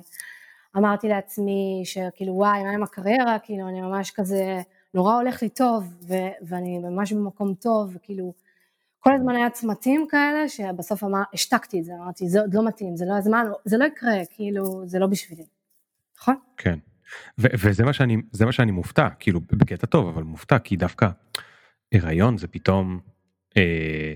אמרתי 0.77 1.07
לעצמי 1.07 1.81
שכאילו 1.85 2.33
וואי, 2.33 2.63
מה 2.63 2.69
עם 2.69 2.83
הקריירה, 2.83 3.37
כאילו 3.43 3.69
אני 3.69 3.81
ממש 3.81 4.11
כזה, 4.11 4.61
נורא 4.93 5.15
הולך 5.15 5.41
לי 5.41 5.49
טוב, 5.49 5.93
ו- 6.07 6.47
ואני 6.47 6.79
ממש 6.79 7.13
במקום 7.13 7.53
טוב, 7.53 7.91
וכאילו, 7.95 8.33
כל 8.99 9.13
הזמן 9.15 9.35
היה 9.35 9.49
צמתים 9.49 10.05
כאלה, 10.09 10.49
שבסוף 10.49 11.03
אמר, 11.03 11.21
השתקתי 11.33 11.79
את 11.79 11.85
זה, 11.85 11.91
אמרתי, 12.03 12.29
זה 12.29 12.41
עוד 12.41 12.53
לא 12.53 12.67
מתאים, 12.67 12.95
זה 12.95 13.05
לא 13.05 13.17
הזמן, 13.17 13.45
זה 13.65 13.77
לא 13.77 13.85
יקרה, 13.85 14.25
כאילו, 14.35 14.63
זה 14.85 14.99
לא 14.99 15.07
בשבילי. 15.07 15.45
נכון? 16.19 16.35
כן. 16.57 16.79
ו- 17.39 17.47
וזה 17.63 17.83
מה 17.83 17.93
שאני, 17.93 18.17
זה 18.31 18.45
מה 18.45 18.51
שאני 18.51 18.71
מופתע, 18.71 19.07
כאילו, 19.19 19.39
בקטע 19.41 19.87
טוב, 19.87 20.07
אבל 20.07 20.23
מופתע, 20.23 20.59
כי 20.59 20.75
דווקא 20.75 21.09
הריון 21.93 22.37
זה 22.37 22.47
פתאום 22.47 22.99
אה, 23.57 24.13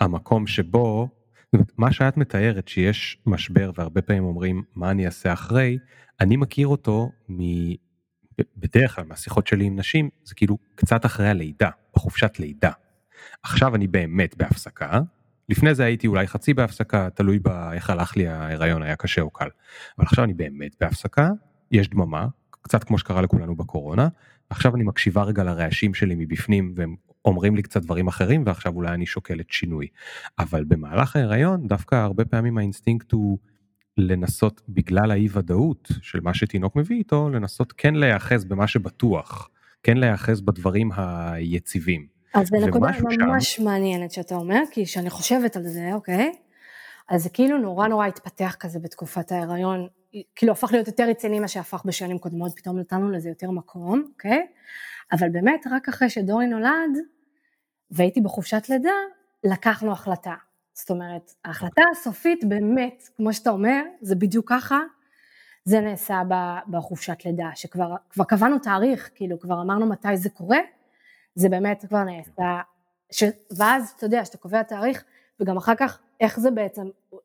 המקום 0.00 0.46
שבו 0.46 1.08
מה 1.78 1.92
שאת 1.92 2.16
מתארת 2.16 2.68
שיש 2.68 3.18
משבר 3.26 3.70
והרבה 3.74 4.02
פעמים 4.02 4.24
אומרים 4.24 4.62
מה 4.74 4.90
אני 4.90 5.06
אעשה 5.06 5.32
אחרי, 5.32 5.78
אני 6.20 6.36
מכיר 6.36 6.66
אותו. 6.68 7.10
בדרך 8.56 8.94
כלל 8.94 9.04
מהשיחות 9.04 9.46
שלי 9.46 9.64
עם 9.64 9.78
נשים 9.78 10.10
זה 10.24 10.34
כאילו 10.34 10.58
קצת 10.74 11.06
אחרי 11.06 11.28
הלידה, 11.28 11.70
בחופשת 11.96 12.38
לידה. 12.38 12.70
עכשיו 13.42 13.74
אני 13.74 13.86
באמת 13.86 14.36
בהפסקה, 14.36 15.00
לפני 15.48 15.74
זה 15.74 15.84
הייתי 15.84 16.06
אולי 16.06 16.26
חצי 16.26 16.54
בהפסקה, 16.54 17.10
תלוי 17.10 17.38
באיך 17.38 17.90
הלך 17.90 18.16
לי 18.16 18.28
ההיריון, 18.28 18.82
היה 18.82 18.96
קשה 18.96 19.20
או 19.20 19.30
קל. 19.30 19.48
אבל 19.98 20.06
עכשיו 20.06 20.24
אני 20.24 20.34
באמת 20.34 20.76
בהפסקה, 20.80 21.30
יש 21.70 21.88
דממה, 21.88 22.26
קצת 22.50 22.84
כמו 22.84 22.98
שקרה 22.98 23.22
לכולנו 23.22 23.56
בקורונה, 23.56 24.08
עכשיו 24.50 24.76
אני 24.76 24.84
מקשיבה 24.84 25.22
רגע 25.22 25.44
לרעשים 25.44 25.94
שלי 25.94 26.14
מבפנים 26.18 26.74
והם 26.76 26.96
אומרים 27.24 27.56
לי 27.56 27.62
קצת 27.62 27.82
דברים 27.82 28.08
אחרים 28.08 28.42
ועכשיו 28.46 28.72
אולי 28.74 28.94
אני 28.94 29.06
שוקלת 29.06 29.50
שינוי. 29.50 29.86
אבל 30.38 30.64
במהלך 30.64 31.16
ההיריון 31.16 31.68
דווקא 31.68 31.94
הרבה 31.94 32.24
פעמים 32.24 32.58
האינסטינקט 32.58 33.12
הוא 33.12 33.38
לנסות 33.98 34.62
בגלל 34.68 35.10
האי 35.10 35.28
ודאות 35.32 35.88
של 36.02 36.20
מה 36.20 36.34
שתינוק 36.34 36.76
מביא 36.76 36.96
איתו 36.96 37.28
לנסות 37.28 37.72
כן 37.72 37.94
להיאחז 37.94 38.44
במה 38.44 38.66
שבטוח 38.66 39.50
כן 39.82 39.96
להיאחז 39.96 40.40
בדברים 40.40 40.90
היציבים. 40.96 42.06
אז 42.34 42.48
זה 42.48 42.66
נקודה 42.66 42.86
ממש 43.02 43.56
שם... 43.56 43.64
מעניינת 43.64 44.10
שאתה 44.10 44.34
אומר 44.34 44.60
כי 44.70 44.84
כשאני 44.84 45.10
חושבת 45.10 45.56
על 45.56 45.62
זה 45.62 45.90
אוקיי 45.92 46.32
אז 47.08 47.22
זה 47.22 47.30
כאילו 47.30 47.58
נורא 47.58 47.88
נורא 47.88 48.06
התפתח 48.06 48.56
כזה 48.60 48.78
בתקופת 48.78 49.32
ההיריון 49.32 49.88
כאילו 50.36 50.52
הפך 50.52 50.72
להיות 50.72 50.86
יותר 50.86 51.08
רציני 51.08 51.40
מה 51.40 51.48
שהפך 51.48 51.82
בשנים 51.84 52.18
קודמות 52.18 52.52
פתאום 52.56 52.78
נתנו 52.78 53.10
לזה 53.10 53.28
יותר 53.28 53.50
מקום 53.50 54.04
אוקיי 54.12 54.46
אבל 55.12 55.28
באמת 55.28 55.66
רק 55.70 55.88
אחרי 55.88 56.10
שדורי 56.10 56.46
נולד 56.46 56.98
והייתי 57.90 58.20
בחופשת 58.20 58.68
לידה, 58.68 58.90
לקחנו 59.44 59.92
החלטה. 59.92 60.34
זאת 60.74 60.90
אומרת, 60.90 61.34
ההחלטה 61.44 61.82
הסופית 61.92 62.44
באמת, 62.44 63.08
כמו 63.16 63.32
שאתה 63.32 63.50
אומר, 63.50 63.82
זה 64.00 64.14
בדיוק 64.16 64.48
ככה, 64.48 64.80
זה 65.64 65.80
נעשה 65.80 66.22
בחופשת 66.68 67.24
לידה, 67.24 67.50
שכבר 67.54 67.94
קבענו 68.28 68.58
תאריך, 68.58 69.10
כאילו 69.14 69.40
כבר 69.40 69.62
אמרנו 69.62 69.86
מתי 69.86 70.16
זה 70.16 70.30
קורה, 70.30 70.58
זה 71.34 71.48
באמת 71.48 71.84
כבר 71.88 72.04
נעשה, 72.04 72.60
ש, 73.10 73.24
ואז 73.56 73.92
אתה 73.96 74.06
יודע, 74.06 74.24
שאתה 74.24 74.38
קובע 74.38 74.62
תאריך, 74.62 75.04
וגם 75.40 75.56
אחר 75.56 75.74
כך 75.74 76.00
איך 76.20 76.40
זה 76.40 76.50
בעצם 76.50 76.82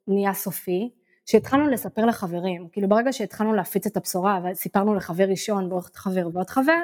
נהיה 0.07 0.33
סופי, 0.33 0.89
שהתחלנו 1.25 1.67
לספר 1.67 2.05
לחברים, 2.05 2.67
כאילו 2.71 2.89
ברגע 2.89 3.13
שהתחלנו 3.13 3.53
להפיץ 3.53 3.87
את 3.87 3.97
הבשורה 3.97 4.39
וסיפרנו 4.43 4.95
לחבר 4.95 5.23
ראשון 5.23 5.71
ועוד 5.71 5.95
חבר 5.95 6.27
ועוד 6.33 6.49
חבר, 6.49 6.81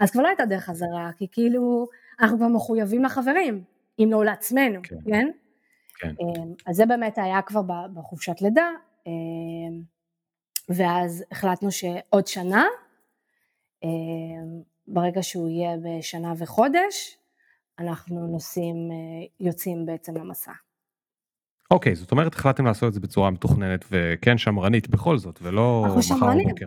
אז 0.00 0.10
כבר 0.10 0.22
לא 0.22 0.28
הייתה 0.28 0.44
דרך 0.44 0.64
חזרה, 0.64 1.10
כי 1.16 1.26
כאילו 1.32 1.86
אנחנו 2.20 2.36
כבר 2.36 2.48
מחויבים 2.48 3.04
לחברים, 3.04 3.64
אם 3.98 4.08
לא 4.12 4.24
לעצמנו, 4.24 4.80
כן? 4.82 4.96
כן? 5.06 5.30
כן. 5.98 6.14
אמ, 6.20 6.52
אז 6.66 6.76
זה 6.76 6.86
באמת 6.86 7.18
היה 7.18 7.42
כבר 7.42 7.62
בחופשת 7.94 8.40
לידה, 8.40 8.70
אמ, 9.06 9.82
ואז 10.68 11.24
החלטנו 11.30 11.70
שעוד 11.70 12.26
שנה, 12.26 12.64
אמ, 13.82 14.62
ברגע 14.86 15.22
שהוא 15.22 15.48
יהיה 15.48 15.76
בשנה 15.82 16.32
וחודש, 16.38 17.18
אנחנו 17.78 18.26
נוסעים, 18.26 18.76
אה, 18.90 19.26
יוצאים 19.40 19.86
בעצם 19.86 20.16
למסע. 20.16 20.52
אוקיי, 21.70 21.92
okay, 21.92 21.96
זאת 21.96 22.12
אומרת 22.12 22.34
החלטתם 22.34 22.66
לעשות 22.66 22.88
את 22.88 22.94
זה 22.94 23.00
בצורה 23.00 23.30
מתוכננת 23.30 23.84
וכן 23.90 24.38
שמרנית 24.38 24.88
בכל 24.88 25.18
זאת, 25.18 25.38
ולא 25.42 25.86
מחר 25.98 26.30
בבוקר. 26.34 26.66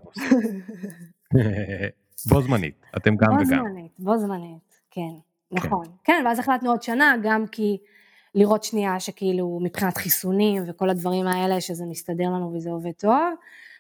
בו 2.29 2.41
זמנית, 2.41 2.85
אתם 2.97 3.15
גם 3.15 3.27
בו 3.27 3.35
וגם. 3.35 3.63
בו 3.63 3.69
זמנית, 3.69 3.99
בו 3.99 4.17
זמנית, 4.17 4.81
כן. 4.91 5.01
נכון, 5.51 5.85
כן. 5.85 5.91
כן, 6.03 6.23
ואז 6.25 6.39
החלטנו 6.39 6.69
עוד 6.69 6.81
שנה, 6.81 7.15
גם 7.23 7.47
כי 7.47 7.77
לראות 8.37 8.63
שנייה 8.63 8.99
שכאילו 8.99 9.59
מבחינת 9.61 9.97
חיסונים 9.97 10.63
וכל 10.67 10.89
הדברים 10.89 11.27
האלה, 11.27 11.61
שזה 11.61 11.85
מסתדר 11.85 12.23
לנו 12.23 12.53
וזה 12.53 12.69
עובד 12.69 12.91
טוב, 12.91 13.33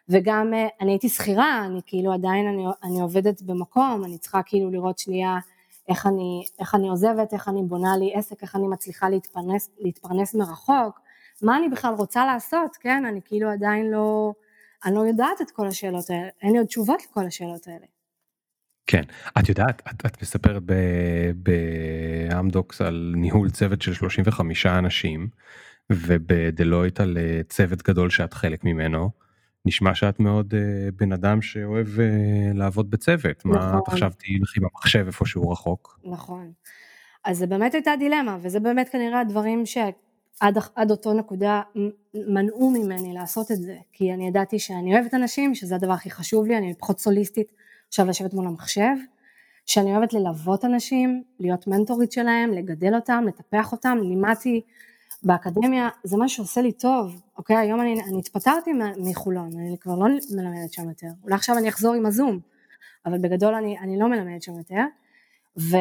וגם 0.09 0.53
אה, 0.53 0.67
אני 0.81 0.91
הייתי 0.91 1.09
שכירה, 1.09 1.65
אני 1.65 1.81
כאילו 1.85 2.13
עדיין, 2.13 2.47
אני, 2.47 2.65
אני 2.83 3.01
עובדת 3.01 3.41
במקום, 3.41 4.03
אני 4.05 4.17
צריכה 4.17 4.43
כאילו 4.45 4.71
לראות 4.71 4.99
שנייה 4.99 5.37
איך 5.89 6.07
אני, 6.07 6.43
איך 6.59 6.75
אני 6.75 6.89
עוזבת, 6.89 7.33
איך 7.33 7.47
אני 7.47 7.63
בונה 7.63 7.97
לי 7.97 8.13
עסק, 8.15 8.41
איך 8.41 8.55
אני 8.55 8.67
מצליחה 8.67 9.09
להתפרנס, 9.09 9.69
להתפרנס 9.79 10.35
מרחוק, 10.35 10.99
מה 11.41 11.57
אני 11.57 11.69
בכלל 11.69 11.93
רוצה 11.93 12.25
לעשות, 12.25 12.77
כן, 12.79 13.05
אני 13.05 13.19
כאילו 13.25 13.49
עדיין 13.49 13.91
לא, 13.91 14.33
אני 14.85 14.95
לא 14.95 14.99
יודעת 14.99 15.41
את 15.41 15.51
כל 15.51 15.67
השאלות 15.67 16.09
האלה, 16.09 16.29
אין 16.41 16.51
לי 16.51 16.57
עוד 16.57 16.67
תשובות 16.67 17.03
לכל 17.03 17.25
השאלות 17.25 17.67
האלה. 17.67 17.96
כן, 18.87 19.01
את 19.39 19.49
יודעת, 19.49 19.81
את, 19.89 20.05
את 20.05 20.21
מספרת 20.21 20.63
באמדוקס 21.35 22.81
על 22.81 23.13
ניהול 23.15 23.49
צוות 23.49 23.81
של 23.81 23.93
35 23.93 24.65
אנשים, 24.65 25.27
ובדלויט 25.89 26.99
על 26.99 27.17
אה, 27.17 27.41
צוות 27.49 27.83
גדול 27.83 28.09
שאת 28.09 28.33
חלק 28.33 28.63
ממנו, 28.63 29.09
נשמע 29.65 29.95
שאת 29.95 30.19
מאוד 30.19 30.53
uh, 30.53 30.57
בן 30.95 31.11
אדם 31.11 31.41
שאוהב 31.41 31.87
uh, 31.87 32.57
לעבוד 32.57 32.91
בצוות, 32.91 33.45
נכון. 33.45 33.71
מה 33.71 33.79
את 33.79 33.87
עכשיו 33.87 34.11
תהיי 34.17 34.39
המחשב 34.57 35.03
איפה 35.07 35.25
שהוא 35.25 35.51
רחוק? 35.51 35.99
נכון. 36.03 36.51
אז 37.25 37.37
זה 37.37 37.47
באמת 37.47 37.73
הייתה 37.73 37.91
דילמה, 37.99 38.37
וזה 38.41 38.59
באמת 38.59 38.89
כנראה 38.89 39.19
הדברים 39.19 39.65
שעד 39.65 40.91
אותו 40.91 41.13
נקודה 41.13 41.61
מנעו 42.13 42.71
ממני 42.71 43.13
לעשות 43.13 43.51
את 43.51 43.57
זה, 43.57 43.75
כי 43.93 44.13
אני 44.13 44.27
ידעתי 44.27 44.59
שאני 44.59 44.93
אוהבת 44.93 45.13
אנשים, 45.13 45.55
שזה 45.55 45.75
הדבר 45.75 45.93
הכי 45.93 46.11
חשוב 46.11 46.47
לי, 46.47 46.57
אני 46.57 46.73
פחות 46.79 46.99
סוליסטית 46.99 47.51
עכשיו 47.87 48.05
לשבת 48.05 48.33
מול 48.33 48.47
המחשב, 48.47 48.95
שאני 49.65 49.95
אוהבת 49.95 50.13
ללוות 50.13 50.65
אנשים, 50.65 51.23
להיות 51.39 51.67
מנטורית 51.67 52.11
שלהם, 52.11 52.51
לגדל 52.51 52.95
אותם, 52.95 53.23
לטפח 53.27 53.71
אותם, 53.71 53.97
לימדתי 54.01 54.61
באקדמיה, 55.23 55.89
זה 56.03 56.17
מה 56.17 56.29
שעושה 56.29 56.61
לי 56.61 56.71
טוב, 56.71 57.21
אוקיי, 57.37 57.57
היום 57.57 57.81
אני, 57.81 58.01
אני 58.09 58.19
התפטרתי 58.19 58.71
מחולון, 58.97 59.49
אני 59.59 59.77
כבר 59.79 59.95
לא 59.95 60.05
מלמדת 60.35 60.73
שם 60.73 60.89
יותר, 60.89 61.07
אולי 61.23 61.35
עכשיו 61.35 61.57
אני 61.57 61.69
אחזור 61.69 61.93
עם 61.93 62.05
הזום, 62.05 62.39
אבל 63.05 63.17
בגדול 63.17 63.53
אני, 63.53 63.79
אני 63.79 63.99
לא 63.99 64.07
מלמדת 64.07 64.41
שם 64.41 64.57
יותר, 64.57 64.81
ו, 65.59 65.77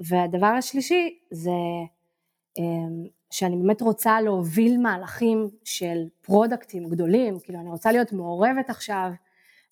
והדבר 0.00 0.46
השלישי 0.46 1.18
זה 1.30 1.50
אמ, 2.58 3.06
שאני 3.30 3.56
באמת 3.56 3.82
רוצה 3.82 4.20
להוביל 4.20 4.78
מהלכים 4.78 5.48
של 5.64 6.04
פרודקטים 6.20 6.88
גדולים, 6.88 7.38
כאילו 7.40 7.60
אני 7.60 7.68
רוצה 7.68 7.92
להיות 7.92 8.12
מעורבת 8.12 8.70
עכשיו 8.70 9.10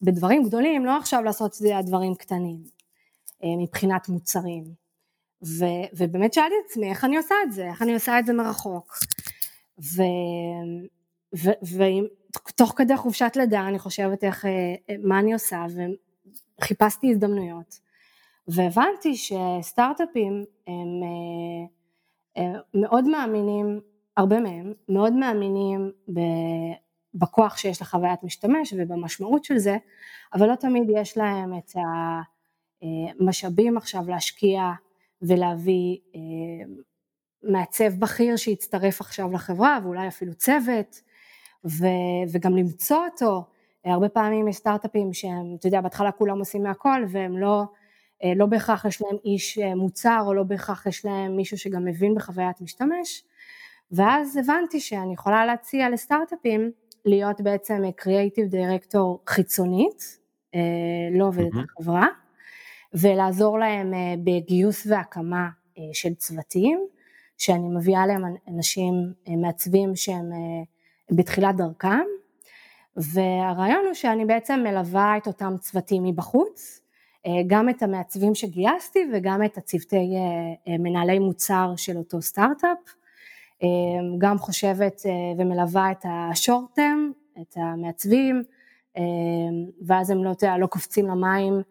בדברים 0.02 0.44
גדולים, 0.44 0.86
לא 0.86 0.96
עכשיו 0.96 1.22
לעשות 1.22 1.50
את 1.50 1.56
זה 1.56 1.74
דברים 1.86 2.14
קטנים 2.14 2.62
אה, 3.44 3.48
מבחינת 3.58 4.08
מוצרים. 4.08 4.64
ו, 5.44 5.64
ובאמת 5.96 6.32
שאלתי 6.32 6.54
את 6.60 6.70
עצמי 6.70 6.90
איך 6.90 7.04
אני 7.04 7.16
עושה 7.16 7.34
את 7.46 7.52
זה, 7.52 7.66
איך 7.66 7.82
אני 7.82 7.94
עושה 7.94 8.18
את 8.18 8.26
זה 8.26 8.32
מרחוק. 8.32 8.98
ותוך 11.32 12.74
כדי 12.76 12.96
חופשת 12.96 13.32
לידה 13.36 13.68
אני 13.68 13.78
חושבת 13.78 14.24
איך, 14.24 14.44
אה, 14.44 14.74
מה 15.02 15.18
אני 15.18 15.32
עושה 15.32 15.66
וחיפשתי 16.60 17.10
הזדמנויות. 17.10 17.80
והבנתי 18.48 19.14
שסטארט-אפים 19.16 20.44
הם 20.66 21.00
אה, 22.36 22.52
מאוד 22.74 23.08
מאמינים, 23.08 23.80
הרבה 24.16 24.40
מהם, 24.40 24.72
מאוד 24.88 25.12
מאמינים 25.12 25.92
בכוח 27.14 27.56
שיש 27.56 27.82
לחוויית 27.82 28.22
משתמש 28.22 28.74
ובמשמעות 28.76 29.44
של 29.44 29.58
זה, 29.58 29.76
אבל 30.34 30.50
לא 30.50 30.54
תמיד 30.54 30.90
יש 30.94 31.16
להם 31.18 31.58
את 31.58 31.72
המשאבים 32.82 33.76
עכשיו 33.76 34.02
להשקיע 34.08 34.70
ולהביא 35.22 35.98
אה, 36.14 36.20
מעצב 37.42 37.94
בכיר 37.98 38.36
שיצטרף 38.36 39.00
עכשיו 39.00 39.32
לחברה 39.32 39.78
ואולי 39.82 40.08
אפילו 40.08 40.34
צוות 40.34 41.00
ו, 41.64 41.86
וגם 42.32 42.56
למצוא 42.56 43.04
אותו, 43.04 43.44
הרבה 43.84 44.08
פעמים 44.08 44.48
יש 44.48 44.56
סטארט-אפים 44.56 45.12
שהם, 45.12 45.56
אתה 45.58 45.66
יודע, 45.66 45.80
בהתחלה 45.80 46.12
כולם 46.12 46.38
עושים 46.38 46.62
מהכל 46.62 47.04
והם 47.08 47.38
לא, 47.38 47.62
אה, 48.24 48.32
לא 48.36 48.46
בהכרח 48.46 48.84
יש 48.84 49.02
להם 49.02 49.16
איש 49.24 49.58
אה, 49.58 49.74
מוצר 49.74 50.22
או 50.26 50.34
לא 50.34 50.42
בהכרח 50.42 50.86
יש 50.86 51.04
להם 51.04 51.36
מישהו 51.36 51.58
שגם 51.58 51.84
מבין 51.84 52.14
בחוויית 52.14 52.60
משתמש. 52.60 53.24
ואז 53.92 54.36
הבנתי 54.36 54.80
שאני 54.80 55.14
יכולה 55.14 55.46
להציע 55.46 55.90
לסטארט-אפים 55.90 56.72
להיות 57.04 57.40
בעצם 57.40 57.82
קריאייטיב 57.96 58.46
דירקטור 58.46 59.22
חיצונית, 59.28 60.18
לא 61.12 61.26
עובדת 61.26 61.52
mm-hmm. 61.52 61.78
החברה, 61.78 62.06
ולעזור 62.94 63.58
להם 63.58 63.94
אה, 63.94 64.14
בגיוס 64.24 64.86
והקמה 64.86 65.48
אה, 65.78 65.82
של 65.92 66.14
צוותים, 66.14 66.80
שאני 67.38 67.68
מביאה 67.68 68.06
להם 68.06 68.22
אנשים 68.48 68.94
אה, 69.28 69.36
מעצבים 69.36 69.96
שהם 69.96 70.30
בתחילת 71.10 71.56
דרכם, 71.56 72.04
והרעיון 72.96 73.84
הוא 73.86 73.94
שאני 73.94 74.24
בעצם 74.24 74.60
מלווה 74.64 75.16
את 75.16 75.26
אותם 75.26 75.54
צוותים 75.60 76.04
מבחוץ, 76.04 76.78
גם 77.46 77.68
את 77.68 77.82
המעצבים 77.82 78.34
שגייסתי 78.34 78.98
וגם 79.14 79.44
את 79.44 79.58
הצוותי 79.58 80.14
מנהלי 80.78 81.18
מוצר 81.18 81.72
של 81.76 81.96
אותו 81.96 82.22
סטארט-אפ, 82.22 82.78
גם 84.18 84.38
חושבת 84.38 85.02
ומלווה 85.38 85.90
את 85.90 86.04
השורט-טרם, 86.08 87.12
את 87.40 87.56
המעצבים, 87.56 88.42
ואז 89.86 90.10
הם 90.10 90.24
לא, 90.24 90.32
לא 90.58 90.66
קופצים 90.66 91.06
למים 91.06 91.62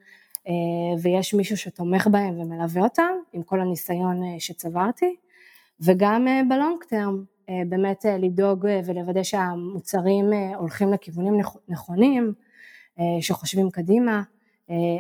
אה, 0.48 0.54
ויש 1.02 1.34
מישהו 1.34 1.58
שתומך 1.58 2.08
בהם 2.08 2.40
ומלווה 2.40 2.82
אותם 2.82 3.12
עם 3.34 3.44
כל 3.44 3.62
הניסיון 3.62 4.24
אה, 4.24 4.40
שצברתי 4.40 5.16
וגם 5.80 6.28
אה, 6.28 6.42
בלונג 6.50 6.84
טרם 6.90 7.24
באמת 7.70 8.06
לדאוג 8.20 8.66
ולוודא 8.86 9.24
שהמוצרים 9.24 10.26
הולכים 10.56 10.94
לכיוונים 10.94 11.40
נכונים, 11.68 12.34
שחושבים 13.22 13.70
קדימה 13.70 14.22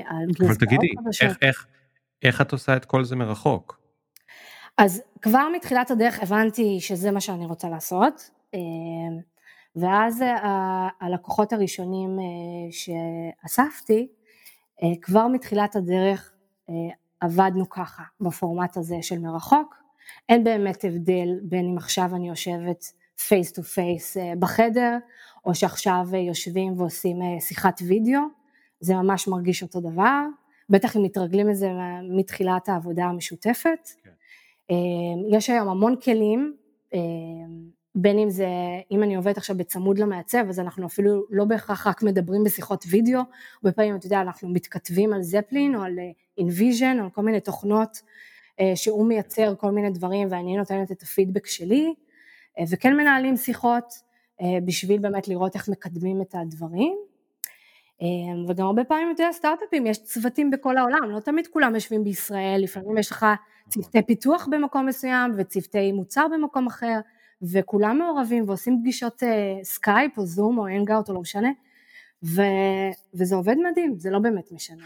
על 0.05 0.25
גרסאות 0.27 0.41
אבל 0.41 0.55
תגידי, 0.55 0.87
איך, 1.21 1.37
איך, 1.41 1.67
איך 2.23 2.41
את 2.41 2.51
עושה 2.51 2.75
את 2.75 2.85
כל 2.85 3.03
זה 3.03 3.15
מרחוק? 3.15 3.80
אז 4.77 5.01
כבר 5.21 5.47
מתחילת 5.55 5.91
הדרך 5.91 6.23
הבנתי 6.23 6.79
שזה 6.79 7.11
מה 7.11 7.21
שאני 7.21 7.45
רוצה 7.45 7.69
לעשות, 7.69 8.29
ואז 9.75 10.23
הלקוחות 10.99 11.53
הראשונים 11.53 12.19
שאספתי, 12.71 14.07
אה, 14.83 14.87
כבר 15.01 15.27
מתחילת 15.27 15.75
הדרך 15.75 16.33
אה, 16.69 16.73
עבדנו 17.19 17.69
ככה 17.69 18.03
בפורמט 18.21 18.77
הזה 18.77 18.95
של 19.01 19.19
מרחוק, 19.19 19.75
אין 20.29 20.43
באמת 20.43 20.83
הבדל 20.83 21.39
בין 21.43 21.65
אם 21.65 21.77
עכשיו 21.77 22.15
אני 22.15 22.29
יושבת 22.29 22.85
face 23.27 23.51
to 23.51 23.63
face 23.63 24.17
בחדר 24.39 24.97
או 25.45 25.55
שעכשיו 25.55 26.07
אה, 26.13 26.19
יושבים 26.19 26.79
ועושים 26.79 27.19
שיחת 27.39 27.81
וידאו, 27.87 28.21
זה 28.79 28.95
ממש 28.95 29.27
מרגיש 29.27 29.63
אותו 29.63 29.81
דבר, 29.81 30.25
בטח 30.69 30.97
אם 30.97 31.03
מתרגלים 31.03 31.49
לזה 31.49 31.69
מתחילת 32.17 32.69
העבודה 32.69 33.05
המשותפת. 33.05 33.89
כן. 34.03 34.09
יש 35.31 35.49
היום 35.49 35.69
המון 35.69 35.95
כלים 35.95 36.55
בין 37.95 38.19
אם 38.19 38.29
זה, 38.29 38.47
אם 38.91 39.03
אני 39.03 39.15
עובדת 39.15 39.37
עכשיו 39.37 39.57
בצמוד 39.57 39.99
למעצב, 39.99 40.45
אז 40.49 40.59
אנחנו 40.59 40.87
אפילו 40.87 41.23
לא 41.29 41.45
בהכרח 41.45 41.87
רק 41.87 42.03
מדברים 42.03 42.43
בשיחות 42.43 42.85
וידאו, 42.89 43.19
הרבה 43.55 43.71
פעמים, 43.75 43.95
אתה 43.95 44.05
יודע, 44.05 44.21
אנחנו 44.21 44.49
מתכתבים 44.49 45.13
על 45.13 45.21
Zeplin 45.21 45.75
או 45.75 45.81
על 45.81 45.99
InVision 46.37 46.99
או 46.99 47.03
על 47.03 47.09
כל 47.09 47.21
מיני 47.21 47.39
תוכנות 47.39 48.01
אה, 48.59 48.75
שהוא 48.75 49.05
מייצר 49.05 49.55
כל 49.55 49.71
מיני 49.71 49.89
דברים 49.89 50.27
ואני 50.31 50.57
נותנת 50.57 50.91
את 50.91 51.01
הפידבק 51.01 51.47
שלי, 51.47 51.93
אה, 52.59 52.63
וכן 52.71 52.97
מנהלים 52.97 53.37
שיחות 53.37 53.85
אה, 54.41 54.57
בשביל 54.65 54.99
באמת 54.99 55.27
לראות 55.27 55.55
איך 55.55 55.69
מקדמים 55.69 56.21
את 56.21 56.35
הדברים. 56.35 56.97
וגם 58.47 58.65
הרבה 58.65 58.83
פעמים, 58.83 59.11
אתה 59.11 59.23
יודע, 59.23 59.33
סטארט-אפים, 59.33 59.85
יש 59.85 60.03
צוותים 60.03 60.51
בכל 60.51 60.77
העולם, 60.77 61.09
לא 61.09 61.19
תמיד 61.19 61.47
כולם 61.47 61.75
יושבים 61.75 62.03
בישראל, 62.03 62.61
לפעמים 62.63 62.97
יש 62.97 63.11
לך 63.11 63.25
צוותי 63.71 64.01
פיתוח 64.07 64.47
במקום 64.51 64.85
מסוים 64.85 65.31
וצוותי 65.37 65.91
מוצר 65.91 66.25
במקום 66.33 66.67
אחר, 66.67 66.99
וכולם 67.41 67.97
מעורבים 67.97 68.43
ועושים 68.47 68.79
פגישות 68.81 69.23
אה, 69.23 69.59
סקייפ 69.63 70.17
או 70.17 70.25
Zoom 70.25 70.57
או 70.57 70.67
Hangout 70.67 71.09
או 71.09 71.13
לא 71.13 71.21
משנה, 71.21 71.49
ו, 72.23 72.41
וזה 73.13 73.35
עובד 73.35 73.55
מדהים, 73.71 73.99
זה 73.99 74.09
לא 74.09 74.19
באמת 74.19 74.51
משנה. 74.51 74.85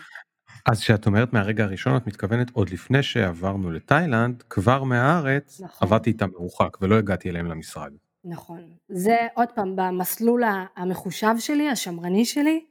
אז 0.66 0.80
כשאת 0.80 1.06
אומרת 1.06 1.34
מהרגע 1.34 1.64
הראשון 1.64 1.98
את 1.98 2.08
מתכוונת 2.08 2.50
עוד 2.54 2.70
לפני 2.70 3.04
שעברנו 3.04 3.72
לתאילנד, 3.72 4.44
כבר 4.50 4.84
מהארץ 4.84 5.62
נכון. 5.62 5.88
עבדתי 5.88 6.10
איתם 6.10 6.30
מרוחק 6.30 6.78
ולא 6.82 6.96
הגעתי 6.96 7.30
אליהם 7.30 7.46
למשרד. 7.46 7.92
נכון, 8.26 8.62
זה 8.90 9.18
עוד 9.34 9.48
פעם 9.56 9.76
במסלול 9.76 10.44
המחושב 10.76 11.36
שלי, 11.40 11.70
השמרני 11.70 12.26
שלי, 12.26 12.66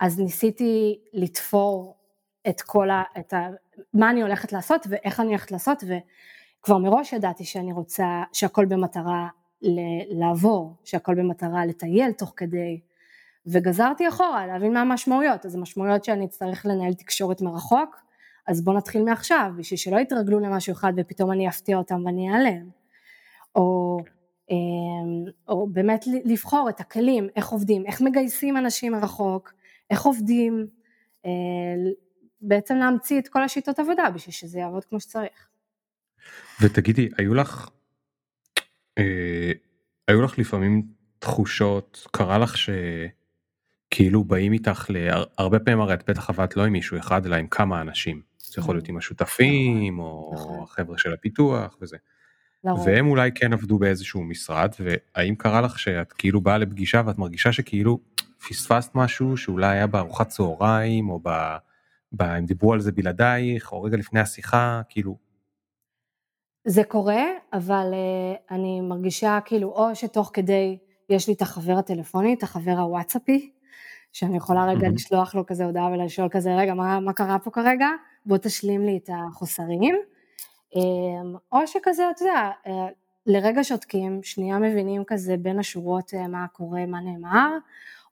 אז 0.00 0.18
ניסיתי 0.18 0.98
לתפור 1.12 1.96
את 2.48 2.60
כל 2.60 2.90
ה... 2.90 3.02
את 3.18 3.32
ה 3.32 3.48
מה 3.94 4.10
אני 4.10 4.22
הולכת 4.22 4.52
לעשות 4.52 4.86
ואיך 4.90 5.20
אני 5.20 5.28
הולכת 5.28 5.52
לעשות, 5.52 5.84
ו... 5.86 5.94
כבר 6.64 6.78
מראש 6.78 7.12
ידעתי 7.12 7.44
שאני 7.44 7.72
רוצה 7.72 8.22
שהכל 8.32 8.64
במטרה 8.64 9.28
לעבור, 10.10 10.76
שהכל 10.84 11.14
במטרה 11.14 11.66
לטייל 11.66 12.12
תוך 12.12 12.32
כדי, 12.36 12.80
וגזרתי 13.46 14.08
אחורה 14.08 14.46
להבין 14.46 14.72
מה 14.72 14.80
המשמעויות, 14.80 15.46
אז 15.46 15.54
המשמעויות 15.54 16.04
שאני 16.04 16.24
אצטרך 16.24 16.66
לנהל 16.66 16.92
תקשורת 16.94 17.40
מרחוק, 17.42 17.96
אז 18.46 18.64
בואו 18.64 18.76
נתחיל 18.76 19.02
מעכשיו, 19.02 19.52
בשביל 19.56 19.78
שלא 19.78 19.98
יתרגלו 19.98 20.40
למשהו 20.40 20.72
אחד 20.72 20.92
ופתאום 20.96 21.32
אני 21.32 21.48
אפתיע 21.48 21.76
אותם 21.76 22.04
ואני 22.06 22.30
אעלם, 22.30 22.68
או, 23.56 23.98
אמ, 24.50 25.24
או 25.48 25.66
באמת 25.66 26.04
לבחור 26.24 26.68
את 26.68 26.80
הכלים, 26.80 27.28
איך 27.36 27.48
עובדים, 27.48 27.86
איך 27.86 28.00
מגייסים 28.00 28.56
אנשים 28.56 28.92
מרחוק, 28.92 29.52
איך 29.90 30.04
עובדים, 30.04 30.66
אה, 31.26 31.30
בעצם 32.48 32.76
להמציא 32.76 33.18
את 33.18 33.28
כל 33.28 33.42
השיטות 33.42 33.78
עבודה 33.78 34.10
בשביל 34.10 34.32
שזה 34.32 34.58
יעבוד 34.58 34.84
כמו 34.84 35.00
שצריך. 35.00 35.48
ותגידי, 36.60 37.08
היו 37.18 37.34
לך, 37.34 37.68
אה, 38.98 39.52
היו 40.08 40.22
לך 40.22 40.38
לפעמים 40.38 40.82
תחושות, 41.18 42.06
קרה 42.12 42.38
לך 42.38 42.54
שכאילו 42.56 44.24
באים 44.24 44.52
איתך, 44.52 44.86
הרבה 45.38 45.58
פעמים 45.58 45.80
הרי 45.80 45.94
את 45.94 46.10
בטח 46.10 46.30
עבדת 46.30 46.56
לא 46.56 46.64
עם 46.64 46.72
מישהו 46.72 46.98
אחד 46.98 47.26
אלא 47.26 47.36
עם 47.36 47.46
כמה 47.46 47.80
אנשים, 47.80 48.22
זה 48.38 48.60
יכול 48.60 48.74
להיות 48.74 48.88
עם 48.88 48.96
השותפים 48.96 49.98
או 49.98 50.30
נכון. 50.34 50.62
החבר'ה 50.62 50.98
של 50.98 51.12
הפיתוח 51.12 51.76
וזה. 51.80 51.96
והם 52.84 53.06
אולי 53.06 53.30
כן 53.34 53.52
עבדו 53.52 53.78
באיזשהו 53.78 54.22
משרד 54.22 54.72
והאם 54.80 55.34
קרה 55.34 55.60
לך 55.60 55.78
שאת 55.78 56.12
כאילו 56.12 56.40
באה 56.40 56.58
לפגישה 56.58 57.02
ואת 57.06 57.18
מרגישה 57.18 57.52
שכאילו 57.52 57.98
פספסת 58.48 58.90
משהו 58.94 59.36
שאולי 59.36 59.66
היה 59.66 59.86
בארוחת 59.86 60.28
צהריים, 60.28 61.10
או 61.10 61.20
ב... 61.22 61.56
הם 62.20 62.46
דיברו 62.46 62.72
על 62.72 62.80
זה 62.80 62.92
בלעדייך, 62.92 63.72
או 63.72 63.82
רגע 63.82 63.96
לפני 63.96 64.20
השיחה, 64.20 64.80
כאילו... 64.88 65.16
זה 66.66 66.84
קורה, 66.84 67.22
אבל 67.52 67.92
uh, 67.92 68.54
אני 68.54 68.80
מרגישה 68.80 69.38
כאילו, 69.44 69.68
או 69.68 69.94
שתוך 69.94 70.30
כדי 70.32 70.78
יש 71.08 71.28
לי 71.28 71.34
את 71.34 71.42
החבר 71.42 71.72
הטלפוני, 71.72 72.34
את 72.34 72.42
החבר 72.42 72.78
הוואטסאפי, 72.78 73.50
שאני 74.12 74.36
יכולה 74.36 74.64
רגע 74.64 74.88
mm-hmm. 74.88 74.94
לשלוח 74.94 75.34
לו 75.34 75.46
כזה 75.46 75.64
הודעה 75.64 75.86
ולשאול 75.86 76.28
כזה, 76.30 76.56
רגע, 76.56 76.74
מה, 76.74 77.00
מה 77.00 77.12
קרה 77.12 77.38
פה 77.38 77.50
כרגע? 77.50 77.88
בוא 78.26 78.38
תשלים 78.38 78.84
לי 78.84 78.96
את 78.96 79.10
החוסרים. 79.12 79.94
אמ, 80.74 81.34
או 81.52 81.66
שכזה, 81.66 82.10
אתה 82.10 82.22
יודע, 82.22 82.50
אה, 82.66 82.86
לרגע 83.26 83.64
שותקים, 83.64 84.22
שנייה 84.22 84.58
מבינים 84.58 85.04
כזה 85.06 85.36
בין 85.36 85.58
השורות 85.58 86.14
אה, 86.14 86.28
מה 86.28 86.46
קורה, 86.52 86.86
מה 86.86 87.00
נאמר, 87.00 87.58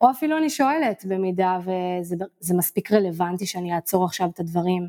או 0.03 0.11
אפילו 0.11 0.38
אני 0.38 0.50
שואלת 0.50 1.05
במידה 1.09 1.59
וזה 1.61 2.55
מספיק 2.55 2.92
רלוונטי 2.92 3.46
שאני 3.46 3.74
אעצור 3.74 4.05
עכשיו 4.05 4.28
את 4.34 4.40
הדברים 4.40 4.88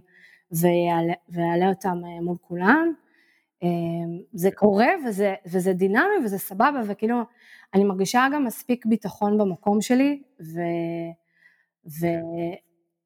ואעלה 1.29 1.69
אותם 1.69 2.01
אה, 2.05 2.21
מול 2.21 2.37
כולם. 2.41 2.93
אמ, 3.63 3.69
זה 4.33 4.49
קורה 4.51 4.87
וזה, 5.07 5.35
וזה 5.45 5.73
דינמי 5.73 6.25
וזה 6.25 6.37
סבבה 6.37 6.81
וכאילו 6.87 7.15
אני 7.73 7.83
מרגישה 7.83 8.27
גם 8.33 8.45
מספיק 8.45 8.85
ביטחון 8.85 9.37
במקום 9.37 9.81
שלי 9.81 10.21
ו, 10.41 10.59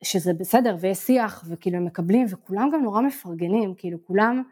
ושזה 0.02 0.34
בסדר 0.34 0.76
ויש 0.80 0.98
שיח 0.98 1.44
וכאילו 1.48 1.78
הם 1.78 1.86
מקבלים 1.86 2.26
וכולם 2.30 2.70
גם 2.74 2.84
נורא 2.84 3.02
מפרגנים 3.02 3.74
כאילו 3.78 3.98
כולם 4.06 4.44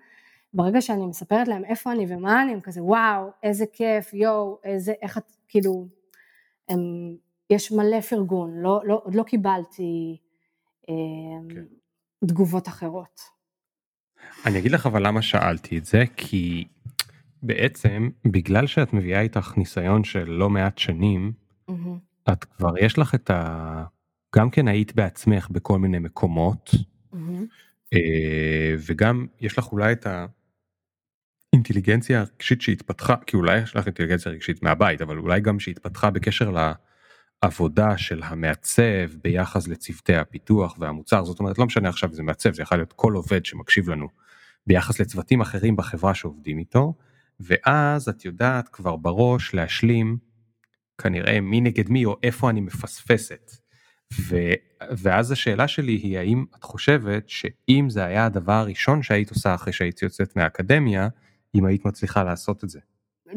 ברגע 0.54 0.82
שאני 0.82 1.06
מספרת 1.06 1.48
להם 1.48 1.66
איפה 1.66 1.92
אני 1.92 2.06
ומה 2.10 2.42
אני 2.42 2.54
הם 2.54 2.62
כזה 2.62 2.84
וואו 2.84 3.30
איזה 3.44 3.66
כיף 3.74 4.14
יואו 4.14 4.60
איזה 4.64 4.94
איך 5.02 5.18
את 5.18 5.32
כאילו 5.48 5.88
הם, 6.70 6.80
יש 7.50 7.72
מלא 7.72 8.02
פרגון 8.02 8.62
לא, 8.62 8.82
לא, 8.86 9.02
עוד 9.04 9.16
לא 9.16 9.24
קיבלתי 9.24 10.18
אמ, 10.90 11.48
כן. 11.50 11.64
תגובות 12.28 12.68
אחרות. 12.68 13.20
אני 14.46 14.60
אגיד 14.60 14.72
לך 14.72 14.86
אבל 14.86 15.08
למה 15.08 15.22
שאלתי 15.22 15.78
את 15.78 15.86
זה, 15.86 16.04
כי 16.18 16.68
בעצם 17.44 18.10
בגלל 18.26 18.68
שאת 18.68 18.94
מביאה 18.94 19.22
איתך 19.22 19.58
ניסיון 19.58 20.04
של 20.04 20.30
לא 20.30 20.50
מעט 20.50 20.78
שנים, 20.78 21.34
mm-hmm. 21.72 22.32
את 22.32 22.44
כבר 22.44 22.78
יש 22.80 22.98
לך 22.98 23.16
את 23.16 23.30
ה... 23.30 23.84
גם 24.36 24.50
כן 24.50 24.68
היית 24.68 24.96
בעצמך 24.96 25.48
בכל 25.52 25.80
מיני 25.80 26.00
מקומות, 26.00 26.72
mm-hmm. 27.14 27.98
וגם 28.88 29.28
יש 29.42 29.58
לך 29.58 29.72
אולי 29.72 29.92
את 29.92 30.08
האינטליגנציה 31.54 32.20
הרגשית 32.20 32.62
שהתפתחה, 32.62 33.16
כי 33.28 33.38
אולי 33.38 33.62
יש 33.62 33.76
לך 33.76 33.86
אינטליגנציה 33.86 34.32
רגשית 34.32 34.64
מהבית, 34.64 35.02
אבל 35.02 35.18
אולי 35.18 35.42
גם 35.42 35.60
שהתפתחה 35.60 36.10
בקשר 36.10 36.52
לעבודה 37.46 37.98
של 37.98 38.22
המעצב 38.24 39.16
ביחס 39.24 39.68
לצוותי 39.68 40.16
הפיתוח 40.16 40.76
והמוצר, 40.80 41.24
זאת 41.26 41.40
אומרת 41.40 41.58
לא 41.58 41.66
משנה 41.66 41.90
עכשיו 41.90 42.10
איזה 42.10 42.24
מעצב, 42.24 42.54
זה 42.54 42.62
יכול 42.62 42.78
להיות 42.78 42.94
כל 42.94 43.14
עובד 43.14 43.46
שמקשיב 43.46 43.90
לנו. 43.90 44.08
ביחס 44.68 45.00
לצוותים 45.00 45.42
אחרים 45.42 45.76
בחברה 45.76 46.14
שעובדים 46.14 46.60
איתו, 46.60 46.94
ואז 47.40 48.10
את 48.10 48.26
יודעת 48.26 48.68
כבר 48.68 48.96
בראש 48.96 49.54
להשלים 49.54 50.18
כנראה 50.98 51.42
מי 51.42 51.62
נגד 51.62 51.90
מי 51.90 52.06
או 52.06 52.18
איפה 52.24 52.50
אני 52.50 52.62
מפספסת. 52.62 53.52
ו, 54.22 54.36
ואז 54.98 55.32
השאלה 55.32 55.68
שלי 55.68 55.94
היא 55.94 56.18
האם 56.18 56.46
את 56.58 56.64
חושבת 56.64 57.30
שאם 57.30 57.86
זה 57.90 58.06
היה 58.06 58.26
הדבר 58.26 58.54
הראשון 58.54 59.04
שהיית 59.04 59.30
עושה 59.30 59.56
אחרי 59.56 59.74
שהיית 59.74 60.02
יוצאת 60.02 60.36
מהאקדמיה, 60.36 61.08
אם 61.56 61.66
היית 61.66 61.86
מצליחה 61.86 62.24
לעשות 62.24 62.64
את 62.64 62.70
זה? 62.70 62.80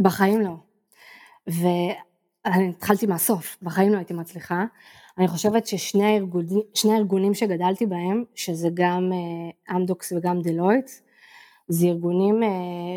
בחיים 0.03 0.41
לא. 0.41 0.57
ואני 2.45 2.68
התחלתי 2.68 3.07
מהסוף, 3.07 3.57
בחיים 3.62 3.93
לא 3.93 3.97
הייתי 3.97 4.14
מצליחה. 4.14 4.64
אני 5.18 5.28
חושבת 5.28 5.66
ששני 5.66 6.05
הארגונים, 6.05 6.62
הארגונים 6.84 7.34
שגדלתי 7.34 7.86
בהם, 7.86 8.24
שזה 8.34 8.68
גם 8.74 9.11
אה, 9.12 9.76
אמדוקס 9.76 10.12
וגם 10.12 10.41
דלויט, 10.41 10.91
זה 11.68 11.86
ארגונים 11.86 12.43
אה, 12.43 12.49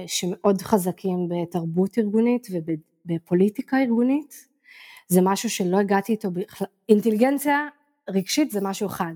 שמאוד 0.07 0.61
חזקים 0.61 1.29
בתרבות 1.29 1.97
ארגונית 1.97 2.47
ובפוליטיקה 2.51 3.77
ארגונית, 3.77 4.47
זה 5.07 5.21
משהו 5.23 5.49
שלא 5.49 5.77
הגעתי 5.77 6.11
איתו, 6.11 6.29
אינטליגנציה 6.89 7.67
רגשית 8.09 8.51
זה 8.51 8.61
משהו 8.61 8.87
אחד, 8.87 9.13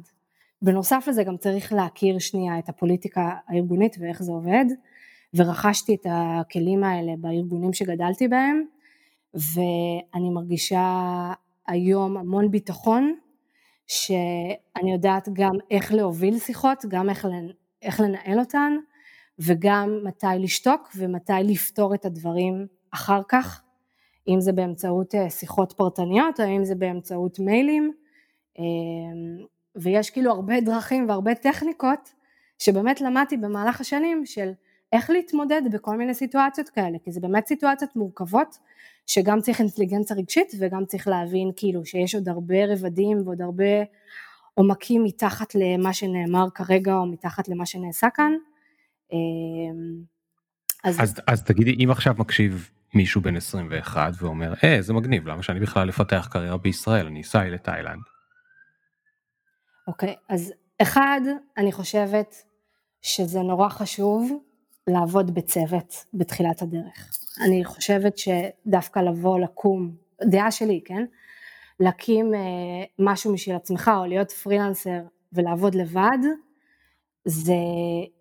בנוסף 0.62 1.06
לזה 1.08 1.24
גם 1.24 1.38
צריך 1.38 1.74
להכיר 1.74 2.20
שנייה 2.20 2.60
את 2.60 2.70
הפוליטיקה 2.70 3.30
הארגונית 3.48 3.96
ואיך 4.00 4.24
זה 4.24 4.32
עובד, 4.32 4.66
ורכשתי 5.34 5.96
את 5.96 6.06
הכלים 6.10 6.84
האלה 6.84 7.12
בארגונים 7.18 7.74
שגדלתי 7.74 8.28
בהם, 8.28 8.66
ואני 9.36 10.30
מרגישה 10.30 11.34
היום 11.68 12.18
המון 12.18 12.52
ביטחון, 12.52 13.16
שאני 13.88 14.92
יודעת 14.94 15.30
גם 15.34 15.56
איך 15.72 15.94
להוביל 15.94 16.40
שיחות, 16.40 16.86
גם 16.88 17.10
איך, 17.10 17.28
איך 17.82 18.00
לנהל 18.00 18.40
אותן, 18.40 18.74
וגם 19.40 20.00
מתי 20.04 20.28
לשתוק 20.40 20.90
ומתי 20.98 21.34
לפתור 21.44 21.94
את 21.94 22.06
הדברים 22.06 22.68
אחר 22.92 23.22
כך, 23.30 23.62
אם 24.28 24.42
זה 24.42 24.52
באמצעות 24.52 25.16
אה, 25.16 25.30
שיחות 25.30 25.74
פרטניות 25.74 26.40
או 26.40 26.46
אם 26.46 26.66
זה 26.66 26.76
באמצעות 26.76 27.40
מיילים, 27.40 27.94
אמ, 28.60 29.46
ויש 29.76 30.10
כאילו 30.10 30.32
הרבה 30.32 30.62
דרכים 30.62 31.10
והרבה 31.10 31.36
טכניקות 31.36 32.14
שבאמת 32.60 33.02
למדתי 33.02 33.38
במהלך 33.38 33.82
השנים 33.82 34.26
של 34.26 34.52
איך 34.96 35.10
להתמודד 35.10 35.62
בכל 35.72 35.98
מיני 35.98 36.14
סיטואציות 36.14 36.70
כאלה, 36.70 36.98
כי 37.04 37.12
זה 37.12 37.20
באמת 37.20 37.48
סיטואציות 37.48 37.96
מורכבות 37.96 38.58
שגם 39.08 39.42
צריך 39.42 39.60
אינטליגנציה 39.60 40.16
רגשית 40.16 40.52
וגם 40.60 40.86
צריך 40.86 41.08
להבין 41.08 41.52
כאילו 41.56 41.86
שיש 41.86 42.16
עוד 42.16 42.30
הרבה 42.30 42.66
רבדים 42.68 43.18
ועוד 43.26 43.42
הרבה 43.42 43.84
עומקים 44.54 45.04
מתחת 45.04 45.56
למה 45.56 45.94
שנאמר 45.94 46.46
כרגע 46.56 46.96
או 46.96 47.06
מתחת 47.06 47.48
למה 47.48 47.66
שנעשה 47.66 48.08
כאן. 48.14 48.34
אמ, 49.12 50.04
אז, 50.84 51.02
אז, 51.02 51.22
אז 51.28 51.44
תגידי 51.44 51.84
אם 51.84 51.92
עכשיו 51.92 52.16
מקשיב 52.18 52.70
מישהו 52.94 53.22
בן 53.22 53.36
21 53.36 54.14
ואומר 54.20 54.54
אה 54.64 54.82
זה 54.82 54.94
מגניב 54.94 55.28
למה 55.28 55.44
שאני 55.44 55.60
בכלל 55.60 55.88
לפתח 55.88 56.28
קריירה 56.32 56.58
בישראל 56.58 57.06
אני 57.06 57.22
אסע 57.22 57.44
לתאילנד. 57.44 58.02
אוקיי 59.88 60.16
אז 60.30 60.54
אחד 60.82 61.22
אני 61.58 61.72
חושבת 61.72 62.36
שזה 63.02 63.40
נורא 63.40 63.70
חשוב 63.70 64.32
לעבוד 64.88 65.34
בצוות 65.34 66.06
בתחילת 66.14 66.62
הדרך. 66.62 67.18
אני 67.46 67.66
חושבת 67.66 68.18
שדווקא 68.18 69.00
לבוא 69.00 69.40
לקום, 69.40 69.92
דעה 70.24 70.52
שלי 70.52 70.82
כן, 70.86 71.06
להקים 71.80 72.34
אה, 72.34 72.40
משהו 73.00 73.34
משל 73.34 73.56
עצמך 73.56 73.92
או 73.98 74.06
להיות 74.06 74.32
פרילנסר 74.32 75.00
ולעבוד 75.34 75.76
לבד 75.76 76.18
זה, 77.26 77.54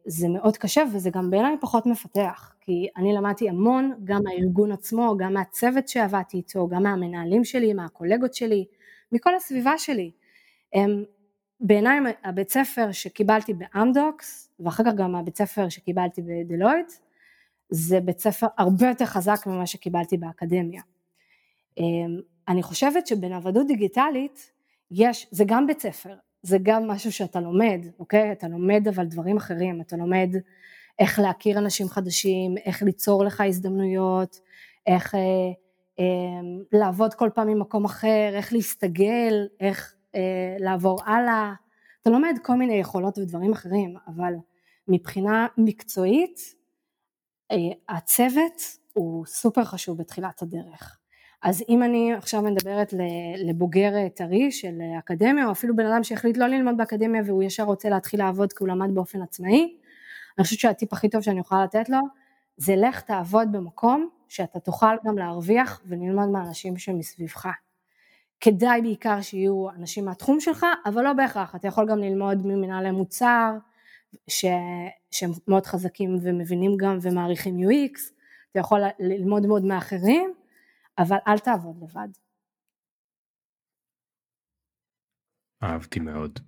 זה 0.07 0.29
מאוד 0.29 0.57
קשה 0.57 0.83
וזה 0.93 1.11
גם 1.11 1.31
בעיניי 1.31 1.57
פחות 1.61 1.87
מפתח, 1.87 2.55
כי 2.61 2.89
אני 2.97 3.13
למדתי 3.13 3.49
המון, 3.49 3.93
גם 4.05 4.21
מהארגון 4.25 4.73
עצמו, 4.73 5.17
גם 5.19 5.35
מהצוות 5.35 5.89
שעבדתי 5.89 6.37
איתו, 6.37 6.69
גם 6.69 6.83
מהמנהלים 6.83 7.45
שלי, 7.45 7.75
מהקולגות 7.75 8.35
שלי, 8.35 8.65
מכל 9.13 9.35
הסביבה 9.35 9.79
שלי. 9.79 10.11
הם, 10.75 11.05
בעיניי 11.61 11.99
הבית 12.25 12.51
ספר 12.51 12.93
שקיבלתי 12.93 13.55
באמדוקס, 13.55 14.51
ואחר 14.61 14.85
כך 14.85 14.95
גם 14.95 15.15
הבית 15.15 15.37
ספר 15.37 15.69
שקיבלתי 15.69 16.23
בדלויט, 16.23 16.93
זה 17.71 18.01
בית 18.01 18.21
ספר 18.21 18.47
הרבה 18.59 18.89
יותר 18.89 19.05
חזק 19.05 19.47
ממה 19.47 19.67
שקיבלתי 19.67 20.17
באקדמיה. 20.17 20.83
אני 22.49 22.63
חושבת 22.63 23.07
שבנוודות 23.07 23.67
דיגיטלית 23.67 24.53
יש, 24.91 25.27
זה 25.31 25.45
גם 25.47 25.67
בית 25.67 25.81
ספר, 25.81 26.15
זה 26.43 26.59
גם 26.63 26.89
משהו 26.89 27.13
שאתה 27.13 27.41
לומד, 27.41 27.81
אוקיי? 27.99 28.33
אתה 28.33 28.49
לומד 28.49 28.89
אבל 28.89 29.07
דברים 29.07 29.37
אחרים, 29.37 29.81
אתה 29.81 29.97
לומד 29.97 30.29
איך 30.99 31.19
להכיר 31.19 31.59
אנשים 31.59 31.89
חדשים, 31.89 32.55
איך 32.65 32.83
ליצור 32.83 33.25
לך 33.25 33.41
הזדמנויות, 33.41 34.41
איך 34.87 35.15
אה, 35.15 35.21
אה, 35.99 36.05
לעבוד 36.73 37.15
כל 37.15 37.31
פעם 37.35 37.49
ממקום 37.49 37.85
אחר, 37.85 38.31
איך 38.33 38.53
להסתגל, 38.53 39.47
איך 39.61 39.95
לעבור 40.59 41.05
הלאה, 41.05 41.53
אתה 42.03 42.11
לומד 42.11 42.35
כל 42.43 42.55
מיני 42.55 42.75
יכולות 42.75 43.19
ודברים 43.19 43.53
אחרים, 43.53 43.95
אבל 44.07 44.35
מבחינה 44.89 45.47
מקצועית, 45.59 46.41
אה, 47.53 47.57
הצוות 47.97 48.63
הוא 48.93 49.27
סופר 49.27 49.65
חשוב 49.65 49.99
בתחילת 49.99 50.43
הדרך. 50.43 50.99
אז 51.43 51.65
אם 51.69 51.83
אני 51.83 52.15
עכשיו 52.15 52.43
מדברת 52.43 52.95
לבוגר 53.37 54.09
טרי 54.09 54.53
של 54.53 54.79
אקדמיה 54.99 55.47
או 55.47 55.53
אפילו 55.53 55.77
בן 55.77 55.87
אדם 55.87 56.05
שהחליט 56.05 56.37
לא 56.37 56.47
ללמוד 56.47 56.77
באקדמיה 56.77 57.23
והוא 57.27 57.43
ישר 57.43 57.63
רוצה 57.63 57.89
להתחיל 57.89 58.21
לעבוד 58.21 58.53
כי 58.53 58.59
הוא 58.61 58.69
למד 58.69 58.95
באופן 58.95 59.23
עצמאי, 59.23 59.77
אני 60.39 60.45
חושבת 60.45 60.59
שהטיפ 60.59 60.93
הכי 60.93 61.09
טוב 61.09 61.21
שאני 61.21 61.41
יכולה 61.41 61.65
לתת 61.65 61.89
לו 61.89 61.99
זה 62.57 62.77
לך 62.77 63.01
תעבוד 63.01 63.53
במקום 63.53 64.09
שאתה 64.29 64.61
תוכל 64.61 64.97
גם 65.05 65.19
להרוויח 65.19 65.83
וללמוד 65.87 66.29
מהאנשים 66.29 66.77
שמסביבך. 66.77 67.49
כדאי 68.41 68.83
בעיקר 68.83 69.21
שיהיו 69.21 69.71
אנשים 69.71 70.05
מהתחום 70.05 70.41
שלך, 70.41 70.67
אבל 70.87 71.05
לא 71.05 71.13
בהכרח, 71.13 71.55
אתה 71.55 71.69
יכול 71.69 71.91
גם 71.91 71.99
ללמוד 71.99 72.47
ממנהלי 72.47 72.91
מוצר 72.91 73.53
ש... 74.29 74.45
שהם 75.11 75.31
מאוד 75.49 75.67
חזקים 75.67 76.19
ומבינים 76.23 76.77
גם 76.77 76.99
ומעריכים 77.03 77.57
UX, 77.59 78.01
אתה 78.51 78.61
יכול 78.61 78.81
ללמוד 78.99 79.47
מאוד 79.47 79.65
מאחרים, 79.65 80.35
אבל 80.99 81.17
אל 81.29 81.39
תעבוד 81.39 81.83
לבד. 81.83 82.09
אהבתי 85.63 86.01
מאוד. 86.01 86.41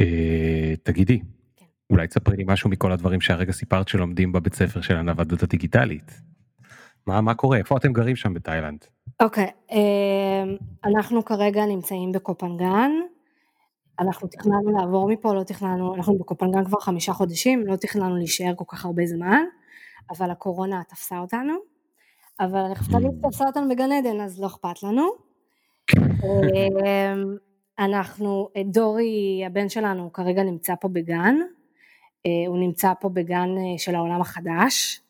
אה, 0.00 0.74
תגידי, 0.82 1.20
כן. 1.56 1.66
אולי 1.90 2.08
תספרי 2.08 2.36
לי 2.36 2.44
משהו 2.46 2.70
מכל 2.70 2.92
הדברים 2.92 3.20
שהרגע 3.20 3.52
סיפרת 3.52 3.88
שלומדים 3.88 4.32
בבית 4.32 4.54
ספר 4.54 4.80
של 4.80 4.96
הנוודות 4.96 5.42
הדיגיטלית. 5.42 6.20
מה, 7.06 7.20
מה 7.20 7.34
קורה? 7.34 7.58
איפה 7.58 7.76
אתם 7.76 7.92
גרים 7.92 8.16
שם 8.16 8.34
בתאילנד? 8.34 8.84
אוקיי, 9.22 9.50
אמ, 9.70 10.56
אנחנו 10.84 11.24
כרגע 11.24 11.66
נמצאים 11.66 12.12
בקופנגן, 12.12 12.90
אנחנו 13.98 14.28
תכננו 14.28 14.70
לעבור 14.78 15.08
מפה, 15.08 15.34
לא 15.34 15.42
תכננו, 15.42 15.94
אנחנו 15.94 16.18
בקופנגן 16.18 16.64
כבר 16.64 16.80
חמישה 16.80 17.12
חודשים, 17.12 17.66
לא 17.66 17.76
תכננו 17.76 18.16
להישאר 18.16 18.52
כל 18.56 18.64
כך 18.68 18.84
הרבה 18.84 19.06
זמן, 19.06 19.42
אבל 20.10 20.30
הקורונה 20.30 20.82
תפסה 20.88 21.18
אותנו, 21.18 21.54
אבל 22.40 22.72
Mm. 22.72 23.28
תפסה 23.28 23.46
אותנו 23.46 23.68
בגן 23.68 23.92
עדן, 23.92 24.20
אז 24.20 24.40
לא 24.40 24.46
אכפת 24.46 24.82
לנו. 24.82 25.08
אמ, 25.96 27.36
אנחנו, 27.78 28.48
דורי, 28.64 29.42
הבן 29.46 29.68
שלנו, 29.68 30.12
כרגע 30.12 30.42
נמצא 30.42 30.74
פה 30.80 30.88
בגן, 30.88 31.36
אה, 32.26 32.30
הוא 32.48 32.58
נמצא 32.58 32.92
פה 33.00 33.08
בגן 33.08 33.48
אה, 33.58 33.78
של 33.78 33.94
העולם 33.94 34.20
החדש, 34.20 35.00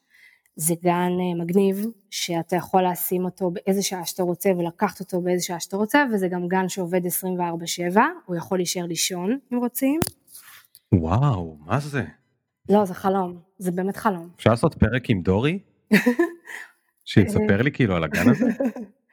זה 0.60 0.74
גן 0.82 1.10
אה, 1.20 1.44
מגניב, 1.44 1.86
שאתה 2.10 2.56
יכול 2.56 2.82
לשים 2.92 3.24
אותו 3.24 3.50
באיזה 3.50 3.82
שעה 3.82 4.04
שאתה 4.04 4.22
רוצה 4.22 4.50
ולקחת 4.58 5.00
אותו 5.00 5.20
באיזה 5.20 5.44
שעה 5.44 5.60
שאתה 5.60 5.76
רוצה, 5.76 6.04
וזה 6.12 6.28
גם 6.28 6.48
גן 6.48 6.68
שעובד 6.68 7.00
24/7, 7.06 7.98
הוא 8.26 8.36
יכול 8.36 8.58
להישאר 8.58 8.86
לישון 8.86 9.38
אם 9.52 9.58
רוצים. 9.58 10.00
וואו, 10.94 11.56
מה 11.66 11.80
זה? 11.80 12.02
לא, 12.68 12.84
זה 12.84 12.94
חלום, 12.94 13.38
זה 13.58 13.70
באמת 13.70 13.96
חלום. 13.96 14.28
אפשר 14.36 14.50
לעשות 14.50 14.74
פרק 14.74 15.10
עם 15.10 15.22
דורי? 15.22 15.58
שיספר 17.04 17.62
לי 17.62 17.72
כאילו 17.72 17.96
על 17.96 18.04
הגן 18.04 18.30
הזה? 18.30 18.46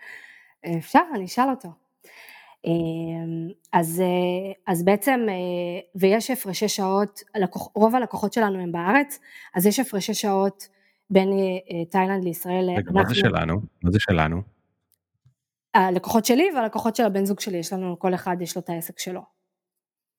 אפשר, 0.80 1.02
אני 1.16 1.26
אשאל 1.26 1.50
אותו. 1.50 1.70
אמ, 2.66 3.50
אז, 3.74 4.02
אה, 4.02 4.74
אז 4.74 4.84
בעצם, 4.84 5.20
אה, 5.30 5.80
ויש 5.96 6.32
הפרשי 6.32 6.68
שעות, 6.68 7.22
רוב 7.76 7.96
הלקוחות 7.96 8.34
שלנו 8.34 8.60
הם 8.60 8.72
בארץ, 8.72 9.20
אז 9.56 9.66
יש 9.66 9.80
הפרשי 9.80 10.14
שעות 10.14 10.68
בין 11.10 11.30
אה, 11.30 11.86
תאילנד 11.86 12.24
לישראל. 12.24 12.70
רגע, 12.78 12.92
מה 12.92 13.06
זה 13.08 13.16
שלנו? 13.16 13.62
מה 13.84 13.92
זה 13.92 14.00
שלנו? 14.00 14.42
הלקוחות 15.74 16.26
שלי 16.26 16.50
והלקוחות 16.56 16.96
של 16.96 17.04
הבן 17.06 17.26
זוג 17.26 17.40
שלי, 17.40 17.58
יש 17.58 17.74
לנו, 17.74 18.00
כל 18.00 18.14
אחד 18.14 18.38
יש 18.42 18.56
לו 18.56 18.62
את 18.62 18.70
העסק 18.70 19.00
שלו. 19.00 19.22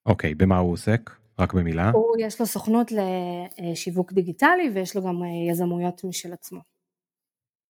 אוקיי, 0.07 0.35
במה 0.35 0.59
הוא 0.59 0.73
עוסק? 0.73 1.11
רק 1.39 1.55
במילה? 1.55 1.91
הוא, 1.91 2.17
יש 2.19 2.41
לו 2.41 2.47
סוכנות 2.47 2.93
לשיווק 2.93 4.13
דיגיטלי 4.13 4.71
ויש 4.75 4.97
לו 4.97 5.03
גם 5.03 5.23
אה, 5.23 5.51
יזמויות 5.51 6.05
משל 6.05 6.33
עצמו. 6.33 6.61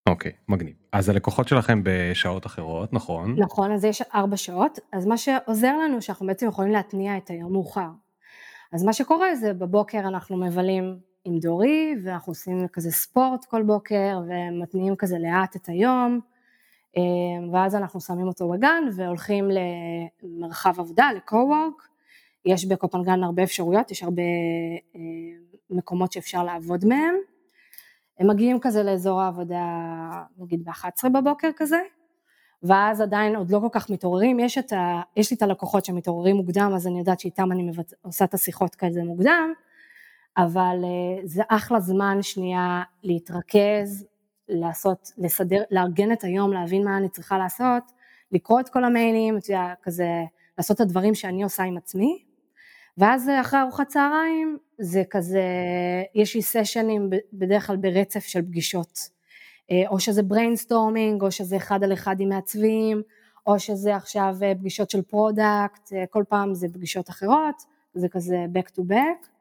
אוקיי, 0.09 0.33
מגניב. 0.49 0.75
אז 0.93 1.09
הלקוחות 1.09 1.49
שלכם 1.49 1.81
בשעות 1.85 2.47
אחרות, 2.47 2.93
נכון? 2.93 3.35
נכון, 3.39 3.73
אז 3.73 3.85
יש 3.85 4.03
ארבע 4.15 4.37
שעות, 4.37 4.79
אז 4.93 5.07
מה 5.07 5.17
שעוזר 5.17 5.77
לנו 5.77 6.03
שאנחנו 6.03 6.27
בעצם 6.27 6.49
יכולים 6.49 6.73
להתניע 6.73 7.17
את 7.17 7.31
היום 7.31 7.53
מאוחר. 7.53 7.89
אז 8.73 8.85
מה 8.85 8.93
שקורה 8.93 9.35
זה 9.35 9.53
בבוקר 9.55 9.99
אנחנו 9.99 10.37
מבלים 10.37 10.99
עם 11.25 11.39
דורי 11.39 11.95
ואנחנו 12.05 12.31
עושים 12.31 12.69
כזה 12.69 12.91
ספורט 12.91 13.45
כל 13.45 13.63
בוקר 13.63 14.21
ומתניעים 14.29 14.97
כזה 14.97 15.17
לאט 15.19 15.57
את 15.57 15.69
היום 15.69 16.21
אה, 16.97 17.03
ואז 17.53 17.75
אנחנו 17.75 18.01
שמים 18.01 18.27
אותו 18.27 18.49
בגן 18.49 18.83
והולכים 18.97 19.49
למרחב 20.23 20.81
עבודה, 20.81 21.11
ל-co-work, 21.15 21.89
יש 22.45 22.65
בקופנגן 22.65 23.23
הרבה 23.23 23.43
אפשרויות, 23.43 23.91
יש 23.91 24.03
הרבה 24.03 24.23
אה, 24.97 25.01
מקומות 25.71 26.13
שאפשר 26.13 26.45
לעבוד 26.45 26.85
מהם, 26.85 27.15
הם 28.19 28.31
מגיעים 28.31 28.61
כזה 28.61 28.83
לאזור 28.83 29.21
העבודה 29.21 29.65
נגיד 30.39 30.65
ב-11 30.65 31.09
בבוקר 31.09 31.49
כזה, 31.57 31.81
ואז 32.63 33.01
עדיין 33.01 33.37
עוד 33.37 33.51
לא 33.51 33.61
כל 33.61 33.69
כך 33.73 33.91
מתעוררים, 33.91 34.41
יש, 34.41 34.59
ה, 34.59 35.01
יש 35.17 35.31
לי 35.31 35.37
את 35.37 35.43
הלקוחות 35.43 35.85
שמתעוררים 35.85 36.37
מוקדם, 36.37 36.73
אז 36.75 36.87
אני 36.87 36.99
יודעת 36.99 37.21
שאיתם 37.21 37.53
אני 37.53 37.63
מבצ... 37.63 37.95
עושה 38.03 38.25
את 38.25 38.35
השיחות 38.35 38.75
כזה 38.75 39.03
מוקדם, 39.05 39.53
אבל 40.39 40.85
אה, 40.85 41.21
זה 41.25 41.43
אחלה 41.49 41.81
זמן 41.81 42.19
שנייה 42.23 42.83
להתרכז, 43.03 44.07
לעשות, 44.49 45.13
לסדר, 45.19 45.63
לארגן 45.71 46.13
את 46.13 46.25
היום, 46.25 46.53
להבין 46.53 46.85
מה 46.85 46.97
אני 46.97 47.09
צריכה 47.09 47.39
לעשות, 47.39 47.83
לקרוא 48.33 48.61
את 48.61 48.69
כל 48.69 48.85
המיילים, 48.85 49.37
אתה 49.37 49.51
יודע, 49.51 49.75
כזה, 49.83 50.25
לעשות 50.59 50.77
את 50.77 50.81
הדברים 50.81 51.15
שאני 51.15 51.43
עושה 51.43 51.63
עם 51.63 51.77
עצמי, 51.77 52.25
ואז 52.99 53.31
אחרי 53.41 53.61
ארוחת 53.61 53.89
צהריים 53.89 54.59
זה 54.79 55.03
כזה, 55.11 55.43
יש 56.15 56.35
לי 56.35 56.43
session-ים 56.43 57.11
בדרך 57.33 57.67
כלל 57.67 57.77
ברצף 57.77 58.25
של 58.25 58.43
פגישות, 58.43 58.99
אה, 59.71 59.83
או 59.89 60.01
שזה 60.01 60.23
brainstorming, 60.23 61.23
או 61.23 61.31
שזה 61.31 61.57
אחד 61.57 61.85
על 61.85 61.93
אחד 61.93 62.21
עם 62.21 62.29
מעצבים, 62.29 63.03
או 63.47 63.59
שזה 63.59 63.97
עכשיו 63.97 64.37
אה, 64.43 64.55
פגישות 64.55 64.91
של 64.91 65.03
product, 65.03 65.93
כל 66.11 66.25
פעם 66.29 66.55
זה 66.55 66.69
פגישות 66.73 67.11
אחרות, 67.11 67.63
זה 67.95 68.09
כזה 68.09 68.47
back 68.55 68.69
to 68.69 68.83
back. 68.93 69.38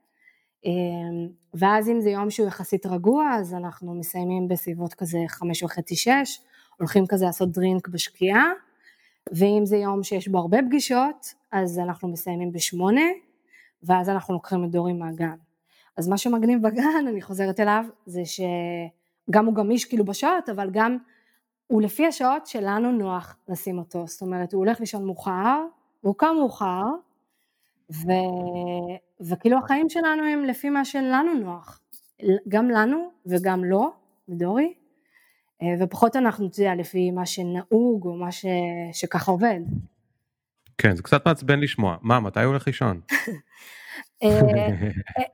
אמ, 0.65 1.27
ואז 1.53 1.89
אם 1.89 2.01
זה 2.01 2.09
יום 2.09 2.29
שהוא 2.29 2.47
יחסית 2.47 2.85
רגוע, 2.85 3.35
אז 3.39 3.53
אנחנו 3.53 3.95
מסיימים 3.95 4.47
בסביבות 4.47 4.93
כזה 4.93 5.19
חמש 5.27 5.63
וחצי 5.63 5.95
שש, 5.95 6.39
הולכים 6.77 7.07
כזה 7.07 7.25
לעשות 7.25 7.51
דרינק 7.51 7.87
בשקיעה, 7.87 8.45
ואם 9.31 9.61
זה 9.65 9.77
יום 9.77 10.03
שיש 10.03 10.27
בו 10.27 10.37
הרבה 10.37 10.57
פגישות, 10.67 11.33
אז 11.51 11.79
אנחנו 11.79 12.07
מסיימים 12.07 12.51
בשמונה, 12.51 13.05
ואז 13.83 14.09
אנחנו 14.09 14.33
לוקחים 14.33 14.63
את 14.65 14.71
דורי 14.71 14.93
מהגן. 14.93 15.35
אז 15.97 16.07
מה 16.07 16.17
שמגניב 16.17 16.67
בגן, 16.67 17.07
אני 17.09 17.21
חוזרת 17.21 17.59
אליו, 17.59 17.85
זה 18.05 18.21
שגם 18.25 19.45
הוא 19.45 19.53
גמיש 19.53 19.85
כאילו 19.85 20.05
בשעות, 20.05 20.49
אבל 20.49 20.69
גם 20.71 20.97
הוא 21.67 21.81
לפי 21.81 22.07
השעות 22.07 22.47
שלנו 22.47 22.91
נוח 22.91 23.37
לשים 23.49 23.79
אותו, 23.79 24.07
זאת 24.07 24.21
אומרת 24.21 24.53
הוא 24.53 24.59
הולך 24.59 24.79
לישון 24.79 25.05
מאוחר, 25.05 25.65
והוא 26.03 26.15
קם 26.17 26.35
מאוחר, 26.39 26.85
ו... 27.91 28.07
וכאילו 29.29 29.57
החיים 29.57 29.89
שלנו 29.89 30.23
הם 30.23 30.45
לפי 30.45 30.69
מה 30.69 30.85
שלנו 30.85 31.33
נוח, 31.33 31.81
גם 32.47 32.69
לנו 32.69 33.11
וגם 33.25 33.63
לו, 33.63 33.91
לדורי, 34.27 34.73
אה, 35.61 35.67
ופחות 35.79 36.15
אנחנו, 36.15 36.47
אתה 36.47 36.61
יודע, 36.61 36.75
לפי 36.75 37.11
מה 37.11 37.25
שנהוג 37.25 38.05
או 38.05 38.15
מה 38.15 38.31
ש... 38.31 38.45
שככה 38.93 39.31
עובד. 39.31 39.59
כן, 40.77 40.95
זה 40.95 41.03
קצת 41.03 41.27
מעצבן 41.27 41.59
לשמוע. 41.59 41.97
מה, 42.01 42.19
מתי 42.19 42.39
הוא 42.39 42.47
הולך 42.47 42.67
לישון? 42.67 43.01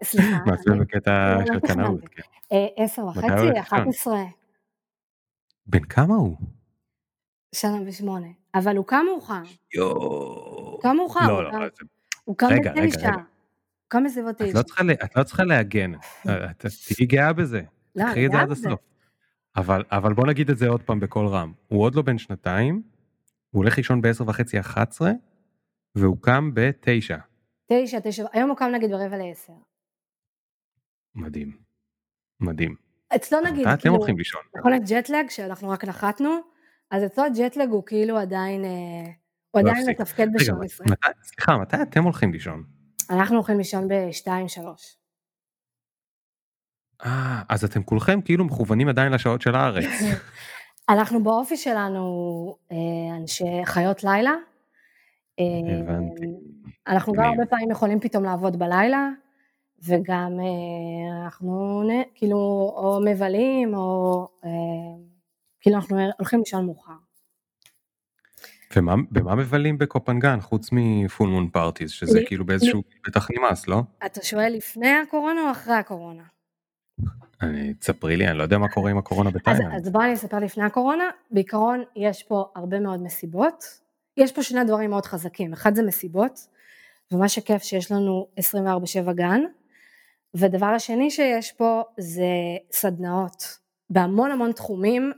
סליחה. 0.03 0.39
מעצבן 0.45 0.79
בקטע 0.79 1.37
של 1.45 1.59
קנאות. 1.59 1.99
עשר 2.77 3.05
וחצי, 3.05 3.59
אחת? 3.59 3.81
עשרה, 3.87 4.23
בן 5.67 5.83
כמה 5.83 6.15
הוא? 6.15 6.37
שנה 7.55 7.77
ושמונה, 7.85 8.27
אבל 8.55 8.77
הוא 8.77 8.85
קם 8.85 9.05
מאוחר, 9.09 9.41
יואו. 9.73 10.79
קם 10.81 10.95
מאוחר, 10.95 11.27
לא, 11.27 11.43
לא, 11.43 11.67
הוא 12.23 12.37
קם 12.37 12.47
רגע, 12.51 12.71
רגע, 12.71 12.85
בתשע, 12.85 12.99
רגע. 12.99 13.11
הוא 13.15 13.23
קם 13.87 14.03
בסביבות 14.03 14.41
את 14.41 14.47
תשע. 14.47 14.57
לא 14.57 14.63
צריכה 14.63 14.83
את 15.03 15.15
לא 15.15 15.23
צריכה 15.23 15.43
להגן, 15.43 15.93
אה, 16.29 16.51
את 16.51 16.65
תהיי 16.87 17.07
גאה 17.07 17.33
בזה. 17.33 17.61
לא, 17.95 18.03
קחי 18.03 18.19
אני 18.19 18.25
את 18.25 18.31
זה 18.31 18.37
גאה 18.37 18.41
עד 18.43 18.49
בזה. 18.49 18.67
הסוף. 18.67 18.79
אבל 19.55 19.83
אבל 19.91 20.13
בוא 20.13 20.27
נגיד 20.27 20.49
את 20.49 20.57
זה 20.57 20.67
עוד 20.67 20.83
פעם 20.83 20.99
בקול 20.99 21.27
רם. 21.27 21.53
הוא 21.67 21.81
עוד 21.83 21.95
לא 21.95 22.01
בן 22.01 22.17
שנתיים, 22.17 22.81
הוא 23.49 23.59
הולך 23.63 23.77
לישון 23.77 24.01
ב-10 24.01 24.23
וחצי 24.27 24.59
11, 24.59 25.11
והוא 25.95 26.17
קם 26.21 26.53
ב-9. 26.53 27.15
תשע, 27.71 27.99
תשע, 28.03 28.25
היום 28.33 28.49
הוא 28.49 28.57
קם 28.57 28.69
נגיד 28.73 28.91
ברבע 28.91 29.17
לעשר. 29.17 29.53
מדהים. 31.15 31.57
מדהים. 32.39 32.75
אצלו 33.15 33.39
נגיד, 33.41 33.67
אתם 33.67 33.81
כאילו, 33.81 33.95
הולכים 33.95 34.17
לישון? 34.17 34.41
יכול 34.59 34.71
להיות 34.71 34.83
ג'טלג 34.89 35.29
שאנחנו 35.29 35.69
רק 35.69 35.83
נחתנו, 35.83 36.39
אז 36.91 37.03
אצלו 37.05 37.23
הג'טלג 37.23 37.69
הוא 37.69 37.83
כאילו 37.85 38.17
עדיין, 38.17 38.65
אה, 38.65 39.11
הוא 39.53 39.61
לא 39.61 39.69
עדיין. 39.71 39.89
מתפקד 39.89 40.27
בשעון 40.33 40.63
עשרה. 40.63 40.87
סליחה, 41.23 41.57
מתי 41.57 41.81
אתם 41.81 42.03
הולכים 42.03 42.33
לישון? 42.33 42.63
אנחנו 43.09 43.35
הולכים 43.35 43.57
לישון 43.57 43.87
בשתיים, 43.87 44.47
שלוש. 44.47 44.97
אה, 47.05 47.41
אז 47.49 47.63
אתם 47.63 47.83
כולכם 47.83 48.21
כאילו 48.21 48.45
מכוונים 48.45 48.87
עדיין 48.87 49.13
לשעות 49.13 49.41
של 49.41 49.55
הארץ. 49.55 49.85
אנחנו 50.89 51.23
באופי 51.23 51.57
שלנו 51.57 52.03
אה, 52.71 53.17
אנשי 53.17 53.65
חיות 53.65 54.03
לילה. 54.03 54.33
אה, 55.39 55.79
הבנתי. 55.79 56.25
אנחנו 56.87 57.13
גם. 57.13 57.23
הרבה 57.23 57.45
פעמים 57.45 57.71
יכולים 57.71 57.99
פתאום 57.99 58.23
לעבוד 58.23 58.59
בלילה, 58.59 59.09
וגם 59.87 60.39
אה, 60.39 61.23
אנחנו 61.23 61.81
כאילו 62.15 62.37
או 62.75 62.99
מבלים 63.05 63.75
או 63.75 64.27
אה, 64.45 64.49
כאילו 65.61 65.75
אנחנו 65.75 65.97
הולכים 66.17 66.39
לישון 66.39 66.65
מאוחר. 66.65 67.02
ומה 68.75 68.95
במה 69.11 69.35
מבלים 69.35 69.77
בקופנגן 69.77 70.39
חוץ 70.41 70.69
מפול 70.71 71.29
מון 71.29 71.49
פארטיז 71.49 71.91
שזה 71.91 72.19
לי- 72.19 72.25
כאילו 72.27 72.45
באיזשהו 72.45 72.83
בטח 73.07 73.27
נמאס 73.31 73.67
לא? 73.67 73.81
אתה 74.05 74.23
שואל 74.23 74.53
לפני 74.53 74.89
הקורונה 74.91 75.41
או 75.41 75.51
אחרי 75.51 75.73
הקורונה? 75.73 76.23
אני 77.41 77.73
תספרי 77.73 78.17
לי 78.17 78.27
אני 78.27 78.37
לא 78.37 78.43
יודע 78.43 78.57
מה 78.57 78.67
קורה 78.69 78.91
עם 78.91 78.97
הקורונה 78.97 79.29
אז, 79.29 79.35
בתאילנד. 79.35 79.73
אז 79.75 79.89
בוא 79.89 80.03
אני 80.03 80.13
אספר 80.13 80.39
לפני 80.39 80.63
הקורונה, 80.63 81.03
בעיקרון 81.31 81.83
יש 81.95 82.23
פה 82.23 82.45
הרבה 82.55 82.79
מאוד 82.79 83.01
מסיבות, 83.03 83.63
יש 84.17 84.31
פה 84.31 84.43
שני 84.43 84.63
דברים 84.63 84.89
מאוד 84.89 85.05
חזקים, 85.05 85.53
אחד 85.53 85.75
זה 85.75 85.83
מסיבות, 85.83 86.39
ומה 87.11 87.29
שכיף 87.29 87.63
שיש 87.63 87.91
לנו 87.91 88.27
24/7 88.39 89.13
גן, 89.13 89.41
ודבר 90.35 90.65
השני 90.65 91.11
שיש 91.11 91.51
פה 91.51 91.81
זה 91.97 92.25
סדנאות, 92.71 93.57
בהמון 93.89 94.31
המון 94.31 94.51
תחומים, 94.51 95.11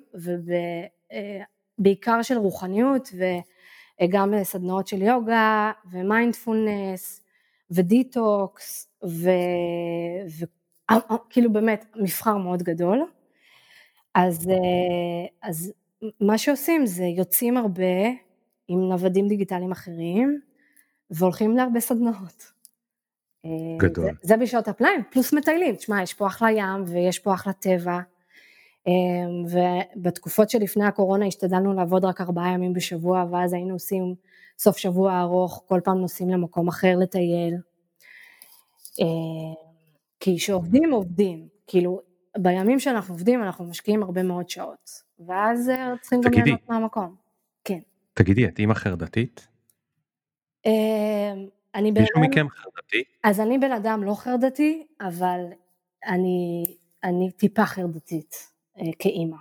ובעיקר 1.80 2.21
של 2.21 2.38
רוחניות 2.38 3.09
ו, 3.17 3.23
אה, 4.01 4.07
גם 4.09 4.34
סדנאות 4.43 4.88
של 4.88 5.01
יוגה 5.01 5.71
ו 5.91 6.02
mindfulness 6.02 7.22
ו 7.72 7.91
detox 7.91 8.89
וכאילו 10.89 11.53
באמת 11.53 11.86
מבחר 11.95 12.38
מאוד 12.38 12.63
גדול. 12.63 13.05
אז, 14.15 14.47
אז 15.41 15.73
מה 16.21 16.38
שעושים 16.38 16.86
זה 16.86 17.03
יוצאים 17.03 17.57
הרבה 17.57 18.07
עם 18.67 18.80
נוודים 18.80 19.28
דיגיטליים 19.28 19.71
אחרים 19.71 20.39
והולכים 21.09 21.57
להרבה 21.57 21.80
סדנאות. 21.80 22.51
גדול. 23.78 24.05
זה, 24.05 24.11
זה 24.21 24.38
בשעות 24.38 24.67
הפליים, 24.67 25.01
פלוס 25.11 25.34
מטיילים, 25.34 25.76
תשמע, 25.76 26.03
יש 26.03 26.13
פה 26.13 26.28
אחלה 26.28 26.51
ים 26.51 26.84
ויש 26.88 27.19
פה 27.19 27.34
אחלה 27.34 27.53
טבע, 27.53 27.99
ובתקופות 29.52 30.50
שלפני 30.50 30.86
הקורונה 30.86 31.26
השתדלנו 31.26 31.74
לעבוד 31.74 32.06
רק 32.06 32.22
ארבעה 32.22 32.54
ימים 32.54 32.74
בשבוע, 32.74 33.26
ואז 33.32 33.54
היינו 33.54 33.74
עושים 33.74 34.16
סוף 34.60 34.78
שבוע 34.78 35.22
ארוך, 35.22 35.64
כל 35.68 35.80
פעם 35.84 35.98
נוסעים 35.98 36.30
למקום 36.30 36.68
אחר 36.68 36.96
לטייל. 36.98 37.56
אמ, 39.00 39.54
כי 40.20 40.38
כשעובדים 40.38 40.92
עובדים, 40.92 41.48
כאילו 41.68 42.02
בימים 42.38 42.80
שאנחנו 42.80 43.14
עובדים 43.14 43.44
אנחנו 43.44 43.66
משקיעים 43.66 44.04
הרבה 44.04 44.24
מאוד 44.24 44.50
שעות, 44.50 44.90
ואז 45.28 45.70
אה, 45.70 45.94
צריכים 46.02 46.22
גם 46.22 46.32
ליהנות 46.32 46.70
מהמקום. 46.70 47.16
כן. 47.64 47.80
תגידי, 48.14 48.48
את 48.48 48.60
אימא 48.60 48.74
חרדתית? 48.74 49.48
אמ, 50.66 50.72
אני 51.76 51.92
בן 51.92 52.02
מישהו 52.02 52.20
מכם 52.20 52.48
חרדתי? 52.50 53.04
אז 53.24 53.40
אני 53.40 53.58
בן 53.58 53.72
אדם 53.72 54.04
לא 54.04 54.14
חרדתי, 54.14 54.88
אבל 55.02 55.40
אני, 56.06 56.66
אני 57.04 57.32
טיפה 57.32 57.66
חרדתית 57.66 58.55
כאימא. 58.99 59.38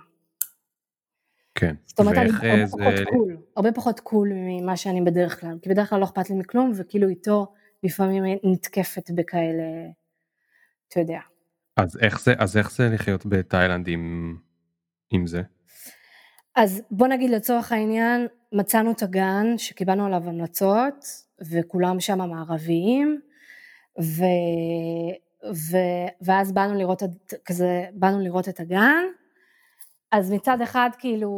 כן. 1.55 1.75
זאת 1.85 1.99
אומרת, 1.99 2.17
אני 2.17 2.29
הרבה 2.29 2.65
זה... 2.65 2.77
פחות 2.77 3.07
קול, 3.09 3.37
הרבה 3.55 3.71
פחות 3.71 3.99
קול 3.99 4.31
ממה 4.33 4.77
שאני 4.77 5.01
בדרך 5.01 5.41
כלל, 5.41 5.57
כי 5.61 5.69
בדרך 5.69 5.89
כלל 5.89 5.99
לא 5.99 6.05
אכפת 6.05 6.29
לי 6.29 6.35
מכלום, 6.35 6.71
וכאילו 6.75 7.09
איתו 7.09 7.53
לפעמים 7.83 8.23
נתקפת 8.43 9.11
בכאלה, 9.11 9.63
אתה 10.87 10.99
יודע. 10.99 11.19
אז 11.77 11.97
איך 12.01 12.21
זה, 12.21 12.33
אז 12.37 12.57
איך 12.57 12.71
זה 12.71 12.89
לחיות 12.89 13.25
בתאילנד 13.25 13.87
עם, 13.87 14.35
עם 15.11 15.27
זה? 15.27 15.41
אז 16.55 16.81
בוא 16.91 17.07
נגיד 17.07 17.29
לצורך 17.29 17.71
העניין, 17.71 18.27
מצאנו 18.51 18.91
את 18.91 19.03
הגן 19.03 19.57
שקיבלנו 19.57 20.05
עליו 20.05 20.29
המלצות, 20.29 21.05
וכולם 21.51 21.99
שם 21.99 22.17
מערביים, 22.17 23.21
ו, 24.01 24.23
ו, 25.53 25.77
ואז 26.21 26.51
באנו 26.51 26.73
לראות, 26.73 27.03
כזה, 27.45 27.85
באנו 27.93 28.19
לראות 28.19 28.49
את 28.49 28.59
הגן, 28.59 29.03
אז 30.15 30.31
מצד 30.31 30.61
אחד 30.61 30.89
כאילו 30.99 31.29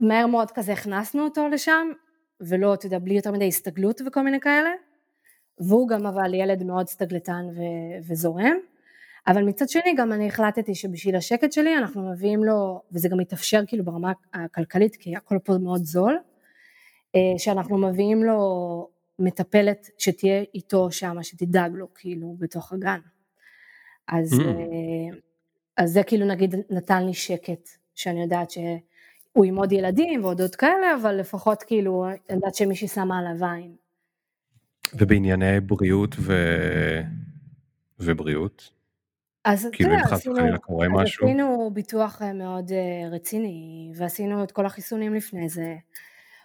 מהר 0.00 0.26
מאוד 0.26 0.50
כזה 0.50 0.72
הכנסנו 0.72 1.24
אותו 1.24 1.48
לשם, 1.48 1.88
ולא, 2.40 2.74
אתה 2.74 2.86
יודע, 2.86 2.98
בלי 2.98 3.14
יותר 3.14 3.32
מדי 3.32 3.48
הסתגלות 3.48 4.00
וכל 4.06 4.22
מיני 4.22 4.40
כאלה, 4.40 4.70
והוא 5.60 5.88
גם 5.88 6.06
אבל 6.06 6.34
ילד 6.34 6.62
מאוד 6.62 6.88
סטגלטן 6.88 7.46
ו- 7.56 8.08
וזורם, 8.08 8.56
אבל 9.26 9.42
מצד 9.42 9.68
שני 9.68 9.94
גם 9.96 10.12
אני 10.12 10.28
החלטתי 10.28 10.74
שבשביל 10.74 11.16
השקט 11.16 11.52
שלי 11.52 11.76
אנחנו 11.76 12.10
מביאים 12.10 12.44
לו, 12.44 12.82
וזה 12.92 13.08
גם 13.08 13.18
מתאפשר 13.18 13.60
כאילו 13.66 13.84
ברמה 13.84 14.12
הכלכלית, 14.34 14.96
כי 14.96 15.16
הכל 15.16 15.38
פה 15.44 15.58
מאוד 15.58 15.84
זול, 15.84 16.18
אה, 17.14 17.38
שאנחנו 17.38 17.78
מביאים 17.78 18.24
לו 18.24 18.38
מטפלת 19.18 19.88
שתהיה 19.98 20.44
איתו 20.54 20.90
שם, 20.90 21.22
שתדאג 21.22 21.72
לו 21.74 21.94
כאילו 21.94 22.36
בתוך 22.38 22.72
הגן. 22.72 23.00
אז, 24.08 24.32
mm. 24.32 25.27
אז 25.78 25.92
זה 25.92 26.02
כאילו 26.02 26.26
נגיד 26.26 26.54
נתן 26.70 27.06
לי 27.06 27.14
שקט, 27.14 27.68
שאני 27.94 28.22
יודעת 28.22 28.50
שהוא 28.50 29.44
עם 29.44 29.56
עוד 29.56 29.72
ילדים 29.72 30.24
ועוד 30.24 30.40
עוד 30.40 30.54
כאלה, 30.54 30.96
אבל 31.02 31.14
לפחות 31.14 31.62
כאילו, 31.62 32.06
אני 32.08 32.36
יודעת 32.36 32.54
שמישהי 32.54 32.88
שמה 32.88 33.18
עליו 33.18 33.50
עין. 33.50 33.74
ובענייני 34.94 35.60
בריאות 35.60 36.14
ו... 36.18 36.32
ובריאות? 38.00 38.70
אז 39.44 39.68
כאילו 39.72 39.94
אם 39.94 40.04
חס 40.04 40.26
וחלילה 40.26 40.58
קורה 40.58 40.88
משהו? 40.88 41.26
עשינו 41.26 41.70
ביטוח 41.72 42.22
מאוד 42.34 42.72
רציני, 43.10 43.92
ועשינו 43.94 44.44
את 44.44 44.52
כל 44.52 44.66
החיסונים 44.66 45.14
לפני 45.14 45.48
זה. 45.48 45.76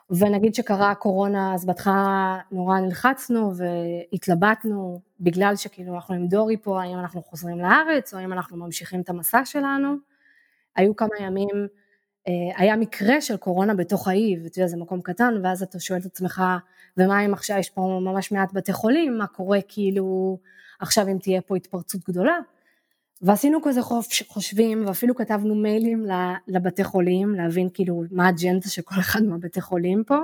ונגיד 0.09 0.55
שקרה 0.55 0.91
הקורונה, 0.91 1.53
אז 1.53 1.65
בהתחלה 1.65 2.39
נורא 2.51 2.79
נלחצנו 2.79 3.51
והתלבטנו, 3.55 4.99
בגלל 5.19 5.55
שכאילו 5.55 5.95
אנחנו 5.95 6.15
עם 6.15 6.27
דורי 6.27 6.57
פה, 6.57 6.81
האם 6.81 6.99
אנחנו 6.99 7.21
חוזרים 7.23 7.59
לארץ, 7.59 8.13
או 8.13 8.19
האם 8.19 8.33
אנחנו 8.33 8.57
ממשיכים 8.57 9.01
את 9.01 9.09
המסע 9.09 9.45
שלנו. 9.45 9.95
היו 10.75 10.95
כמה 10.95 11.15
ימים, 11.19 11.67
אה, 12.27 12.33
היה 12.57 12.75
מקרה 12.75 13.21
של 13.21 13.37
קורונה 13.37 13.73
בתוך 13.73 14.07
האי, 14.07 14.39
ואתה 14.43 14.59
יודע, 14.59 14.67
זה 14.67 14.77
מקום 14.77 15.01
קטן, 15.01 15.33
ואז 15.43 15.63
אתה 15.63 15.79
שואל 15.79 15.99
את 15.99 16.05
עצמך, 16.05 16.43
ומה 16.97 17.25
אם 17.25 17.33
עכשיו 17.33 17.57
יש 17.57 17.69
פה 17.69 17.99
ממש 18.01 18.31
מעט 18.31 18.53
בתי 18.53 18.73
חולים, 18.73 19.17
מה 19.17 19.27
קורה 19.27 19.59
כאילו 19.67 20.37
עכשיו 20.79 21.07
אם 21.07 21.17
תהיה 21.17 21.41
פה 21.41 21.55
התפרצות 21.55 22.01
גדולה? 22.09 22.37
ועשינו 23.23 23.59
כזה 23.63 23.81
חושבים 24.27 24.85
ואפילו 24.87 25.15
כתבנו 25.15 25.55
מיילים 25.55 26.05
לבתי 26.47 26.83
חולים 26.83 27.35
להבין 27.35 27.69
כאילו 27.73 28.03
מה 28.11 28.25
האג'נדה 28.25 28.69
של 28.69 28.81
כל 28.81 28.95
אחד 28.99 29.23
מהבתי 29.23 29.61
חולים 29.61 30.03
פה. 30.07 30.17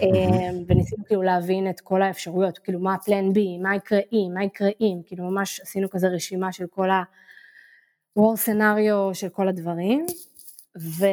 אמ, 0.00 0.64
וניסינו 0.66 1.04
כאילו 1.06 1.22
להבין 1.22 1.70
את 1.70 1.80
כל 1.80 2.02
האפשרויות 2.02 2.58
כאילו 2.58 2.80
מה 2.80 2.94
הפלן 2.94 3.32
בי, 3.32 3.58
מה 3.58 3.76
יקרה 3.76 3.98
אם, 4.12 4.30
מה 4.34 4.44
יקרה 4.44 4.68
אם, 4.80 5.00
כאילו 5.06 5.24
ממש 5.30 5.60
עשינו 5.60 5.90
כזה 5.90 6.08
רשימה 6.08 6.52
של 6.52 6.66
כל 6.66 6.90
ה-war 6.90 8.36
scenario 8.46 9.14
של 9.14 9.28
כל 9.28 9.48
הדברים. 9.48 10.06
ו... 10.78 11.06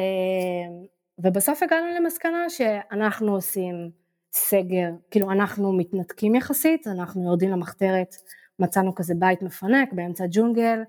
ובסוף 1.18 1.62
הגענו 1.62 1.86
למסקנה 2.00 2.50
שאנחנו 2.50 3.34
עושים 3.34 3.90
סגר, 4.32 4.90
כאילו 5.10 5.30
אנחנו 5.30 5.72
מתנתקים 5.72 6.34
יחסית, 6.34 6.86
אנחנו 6.86 7.24
יורדים 7.24 7.50
למחתרת 7.50 8.14
מצאנו 8.58 8.94
כזה 8.94 9.14
בית 9.14 9.42
מפנק 9.42 9.92
באמצע 9.92 10.24
ג'ונגל, 10.30 10.82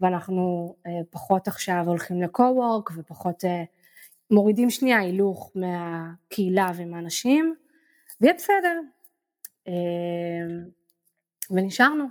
ואנחנו 0.00 0.74
אה, 0.86 0.92
פחות 1.10 1.48
עכשיו 1.48 1.84
הולכים 1.86 2.22
לקו-וורק 2.22 2.90
ופחות 2.96 3.44
אה, 3.44 3.62
מורידים 4.30 4.70
שנייה 4.70 4.98
הילוך 4.98 5.52
מהקהילה 5.54 6.70
ומהאנשים, 6.76 7.54
ויהיה 8.20 8.34
בסדר. 8.34 8.80
אה, 9.68 9.72
ונשארנו. 11.50 12.04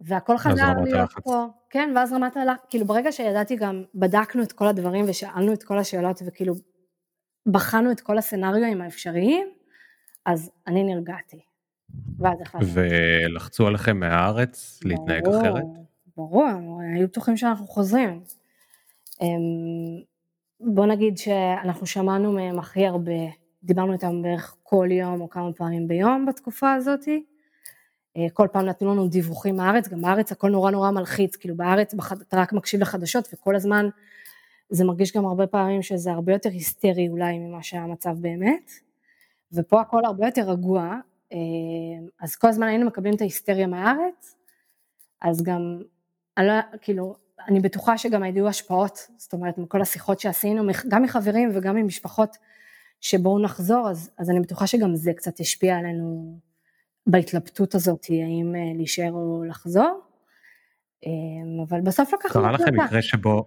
והכל 0.00 0.38
חזר 0.38 0.72
להיות 0.84 1.10
פה, 1.24 1.46
כן, 1.70 1.92
ואז 1.96 2.12
רמת 2.12 2.36
הלחץ, 2.36 2.60
כאילו 2.70 2.86
ברגע 2.86 3.12
שידעתי 3.12 3.56
גם, 3.56 3.84
בדקנו 3.94 4.42
את 4.42 4.52
כל 4.52 4.66
הדברים 4.66 5.04
ושאלנו 5.08 5.52
את 5.52 5.62
כל 5.62 5.78
השאלות 5.78 6.22
וכאילו 6.26 6.54
בחנו 7.46 7.92
את 7.92 8.00
כל 8.00 8.18
הסצנריואים 8.18 8.80
האפשריים, 8.80 9.48
אז 10.26 10.50
אני 10.66 10.84
נרגעתי. 10.84 11.55
ואז 12.18 12.40
החלטנו. 12.40 12.68
ולחצו 12.72 13.66
עליכם 13.66 14.00
מהארץ 14.00 14.80
להתנהג 14.84 15.24
ברור, 15.24 15.40
אחרת? 15.40 15.64
ברור, 16.16 16.80
היו 16.94 17.06
בטוחים 17.06 17.36
שאנחנו 17.36 17.66
חוזרים. 17.66 18.20
אמ, 19.20 19.26
בוא 20.60 20.86
נגיד 20.86 21.18
שאנחנו 21.18 21.86
שמענו 21.86 22.32
מהם 22.32 22.58
הכי 22.58 22.86
הרבה, 22.86 23.12
דיברנו 23.62 23.92
איתם 23.92 24.22
בערך 24.22 24.56
כל 24.62 24.88
יום 24.90 25.20
או 25.20 25.30
כמה 25.30 25.52
פעמים 25.52 25.88
ביום 25.88 26.26
בתקופה 26.26 26.74
הזאתי. 26.74 27.24
אה, 28.16 28.26
כל 28.32 28.48
פעם 28.52 28.66
נתנו 28.66 28.92
לנו 28.92 29.08
דיווחים 29.08 29.56
מהארץ, 29.56 29.88
גם 29.88 30.02
בארץ 30.02 30.32
הכל 30.32 30.50
נורא 30.50 30.70
נורא 30.70 30.90
מלחיץ, 30.90 31.36
כאילו 31.36 31.56
בארץ 31.56 31.94
אתה 32.28 32.40
רק 32.40 32.52
מקשיב 32.52 32.80
לחדשות 32.80 33.28
וכל 33.32 33.56
הזמן 33.56 33.88
זה 34.70 34.84
מרגיש 34.84 35.16
גם 35.16 35.26
הרבה 35.26 35.46
פעמים 35.46 35.82
שזה 35.82 36.12
הרבה 36.12 36.32
יותר 36.32 36.48
היסטרי 36.48 37.08
אולי 37.08 37.38
ממה 37.38 37.62
שהמצב 37.62 38.14
באמת, 38.20 38.70
ופה 39.52 39.80
הכל 39.80 40.04
הרבה 40.04 40.26
יותר 40.26 40.42
רגוע, 40.50 40.94
אז 42.20 42.36
כל 42.36 42.48
הזמן 42.48 42.66
היינו 42.66 42.86
מקבלים 42.86 43.14
את 43.14 43.20
ההיסטריה 43.20 43.66
מהארץ, 43.66 44.34
אז 45.22 45.42
גם, 45.42 45.80
אני 46.38 46.46
לא, 46.46 46.52
כאילו, 46.80 47.16
אני 47.48 47.60
בטוחה 47.60 47.98
שגם 47.98 48.22
היו 48.22 48.48
השפעות, 48.48 48.98
זאת 49.16 49.32
אומרת, 49.32 49.58
מכל 49.58 49.82
השיחות 49.82 50.20
שעשינו, 50.20 50.72
גם 50.88 51.02
מחברים 51.02 51.50
וגם 51.54 51.76
ממשפחות 51.76 52.36
שבואו 53.00 53.38
נחזור, 53.38 53.90
אז, 53.90 54.10
אז 54.18 54.30
אני 54.30 54.40
בטוחה 54.40 54.66
שגם 54.66 54.96
זה 54.96 55.12
קצת 55.12 55.40
השפיע 55.40 55.76
עלינו 55.76 56.38
בהתלבטות 57.06 57.74
הזאת, 57.74 58.06
האם 58.08 58.54
אה, 58.54 58.76
להישאר 58.76 59.12
או 59.12 59.44
לחזור, 59.48 60.00
אה, 61.06 61.64
אבל 61.68 61.80
בסוף 61.80 62.14
לקחנו 62.14 62.42
קרה 62.42 62.52
לכם 62.52 62.74
מקרה 62.74 63.02
שבו, 63.02 63.46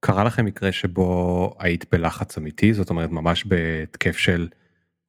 קרה 0.00 0.24
לכם 0.24 0.44
מקרה 0.44 0.72
שבו 0.72 1.54
היית 1.58 1.84
בלחץ 1.92 2.38
אמיתי, 2.38 2.74
זאת 2.74 2.90
אומרת 2.90 3.10
ממש 3.10 3.44
בהתקף 3.44 4.16
של 4.16 4.48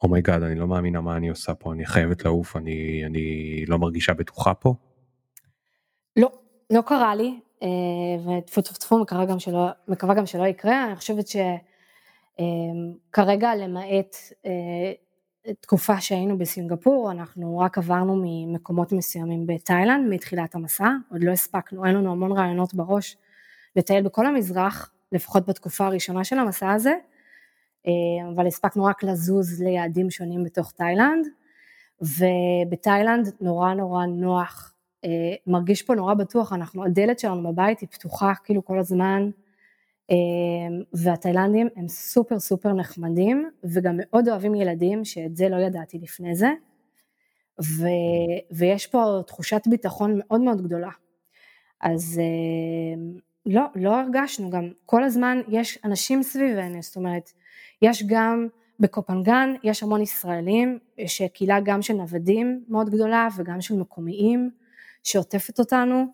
oh 0.03 0.13
my 0.13 0.22
god, 0.22 0.41
oh 0.41 0.45
אני 0.45 0.55
לא 0.55 0.67
מאמינה 0.67 1.01
מה 1.01 1.17
אני 1.17 1.29
עושה 1.29 1.53
פה, 1.53 1.73
אני 1.73 1.85
חייבת 1.85 2.25
לעוף, 2.25 2.57
אני, 2.57 3.05
אני 3.05 3.65
לא 3.67 3.79
מרגישה 3.79 4.13
בטוחה 4.13 4.53
פה? 4.53 4.73
לא, 6.17 6.31
לא 6.69 6.81
קרה 6.81 7.15
לי, 7.15 7.39
אה, 7.63 7.67
וטפו 8.37 8.61
טפו 8.61 8.73
טפו, 8.73 8.99
מקווה 9.87 10.15
גם 10.15 10.25
שלא, 10.25 10.47
יקרה, 10.47 10.85
אני 10.85 10.95
חושבת 10.95 11.25
שכרגע 11.27 13.49
אה, 13.49 13.55
למעט 13.55 14.15
אה, 14.45 14.91
תקופה 15.59 16.01
שהיינו 16.01 16.37
בסינגפור, 16.37 17.11
אנחנו 17.11 17.59
רק 17.59 17.77
עברנו 17.77 18.21
ממקומות 18.23 18.91
מסוימים 18.91 19.47
בתאילנד 19.47 20.13
מתחילת 20.13 20.55
המסע, 20.55 20.89
עוד 21.11 21.23
לא 21.23 21.31
הספקנו, 21.31 21.85
אין 21.85 21.95
לנו 21.95 22.11
המון 22.11 22.31
רעיונות 22.31 22.73
בראש 22.73 23.17
לטייל 23.75 24.03
בכל 24.03 24.25
המזרח, 24.25 24.91
לפחות 25.11 25.45
בתקופה 25.45 25.85
הראשונה 25.85 26.23
של 26.23 26.39
המסע 26.39 26.71
הזה, 26.71 26.93
אבל 28.35 28.47
הספקנו 28.47 28.85
רק 28.85 29.03
לזוז 29.03 29.61
ליעדים 29.61 30.09
שונים 30.09 30.43
בתוך 30.43 30.71
תאילנד, 30.71 31.27
ובתאילנד 32.01 33.31
נורא 33.41 33.73
נורא 33.73 34.05
נוח, 34.05 34.73
מרגיש 35.47 35.81
פה 35.81 35.95
נורא 35.95 36.13
בטוח, 36.13 36.53
אנחנו, 36.53 36.83
הדלת 36.85 37.19
שלנו 37.19 37.53
בבית 37.53 37.79
היא 37.79 37.89
פתוחה 37.89 38.33
כאילו 38.43 38.65
כל 38.65 38.79
הזמן, 38.79 39.29
והתאילנדים 40.93 41.67
הם 41.75 41.87
סופר 41.87 42.39
סופר 42.39 42.73
נחמדים, 42.73 43.49
וגם 43.63 43.95
מאוד 43.97 44.29
אוהבים 44.29 44.55
ילדים, 44.55 45.05
שאת 45.05 45.35
זה 45.35 45.49
לא 45.49 45.55
ידעתי 45.55 45.99
לפני 45.99 46.35
זה. 46.35 46.49
ו, 47.61 47.87
ויש 48.51 48.87
פה 48.87 49.21
תחושת 49.27 49.61
ביטחון 49.67 50.19
מאוד 50.19 50.41
מאוד 50.41 50.61
גדולה. 50.61 50.89
אז 51.81 52.21
אה, 52.23 53.01
לא, 53.45 53.61
לא 53.75 53.99
הרגשנו 53.99 54.49
גם, 54.49 54.71
כל 54.85 55.03
הזמן 55.03 55.41
יש 55.47 55.79
אנשים 55.83 56.23
סביבנו, 56.23 56.81
זאת 56.81 56.95
אומרת, 56.95 57.31
יש 57.81 58.03
גם 58.07 58.47
בקופנגן, 58.79 59.53
יש 59.63 59.83
המון 59.83 60.01
ישראלים, 60.01 60.79
יש 60.97 61.21
קהילה 61.21 61.59
גם 61.59 61.81
של 61.81 61.93
נוודים 61.93 62.63
מאוד 62.67 62.89
גדולה 62.89 63.27
וגם 63.37 63.61
של 63.61 63.75
מקומיים 63.75 64.51
שעוטפת 65.03 65.59
אותנו, 65.59 66.05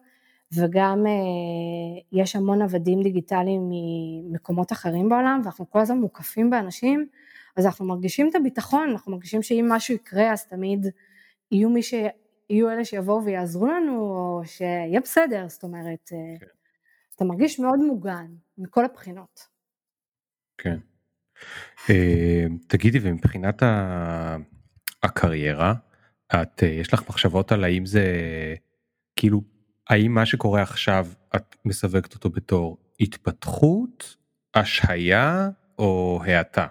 וגם 0.53 1.05
אה, 1.07 2.01
יש 2.12 2.36
המון 2.36 2.62
עבדים 2.62 3.03
דיגיטליים 3.03 3.70
ממקומות 3.70 4.72
אחרים 4.72 5.10
בעולם, 5.10 5.41
ואנחנו 5.43 5.70
כל 5.70 5.80
הזמן 5.80 5.97
מוקפים 5.97 6.49
באנשים, 6.49 7.07
אז 7.55 7.66
אנחנו 7.66 7.86
מרגישים 7.86 8.30
את 8.30 8.36
הביטחון, 8.36 8.89
אנחנו 8.89 9.12
מרגישים 9.12 9.41
שאם 9.41 9.66
משהו 9.70 9.95
יקרה 9.95 10.32
אז 10.32 10.45
תמיד 10.45 10.86
יהיו 11.51 11.70
מי 11.70 11.84
ש... 11.84 11.93
יהיו 12.49 12.70
אלה 12.70 12.86
שיבואו 12.86 13.24
ויעזרו 13.24 13.68
לנו, 13.68 14.01
או 14.01 14.41
שיהיה 14.45 14.99
בסדר, 14.99 15.45
זאת 15.47 15.64
אומרת, 15.64 16.10
אה, 16.14 16.39
כן. 16.39 16.45
אתה 17.16 17.26
מרגיש 17.26 17.60
מאוד 17.60 17.80
מוגן 17.80 18.26
מכל 18.57 18.86
הבחינות. 18.86 19.39
כן. 20.57 20.78
אה, 21.89 22.45
תגידי, 22.67 22.99
ומבחינת 23.01 23.63
הקריירה, 25.03 25.73
את, 26.33 26.63
אה, 26.63 26.67
יש 26.67 26.93
לך 26.93 27.09
מחשבות 27.09 27.51
על 27.51 27.63
האם 27.63 27.85
זה, 27.85 28.03
כאילו, 29.15 29.41
האם 29.89 30.13
מה 30.13 30.25
שקורה 30.25 30.61
עכשיו, 30.61 31.07
את 31.35 31.55
מסווגת 31.65 32.13
אותו 32.13 32.29
בתור 32.29 32.77
התפתחות, 32.99 34.15
השהיה 34.55 35.49
או 35.79 36.19
האטה, 36.25 36.67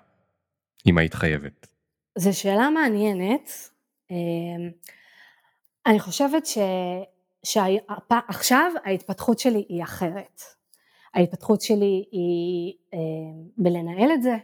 אם 0.87 0.99
היית 0.99 1.15
חייבת? 1.15 1.67
זו 2.19 2.39
שאלה 2.39 2.71
מעניינת. 2.71 3.51
אמ, 4.11 4.71
אני 5.87 6.01
חושבת 6.01 6.47
ש... 6.47 6.59
שעכשיו 7.45 8.73
ההתפתחות 8.85 9.39
שלי 9.39 9.65
היא 9.69 9.83
אחרת. 9.83 10.43
ההתפתחות 11.15 11.61
שלי 11.61 12.05
היא 12.13 12.75
אמ, 12.93 13.49
בלנהל 13.57 14.13
את 14.15 14.23
זה, 14.23 14.37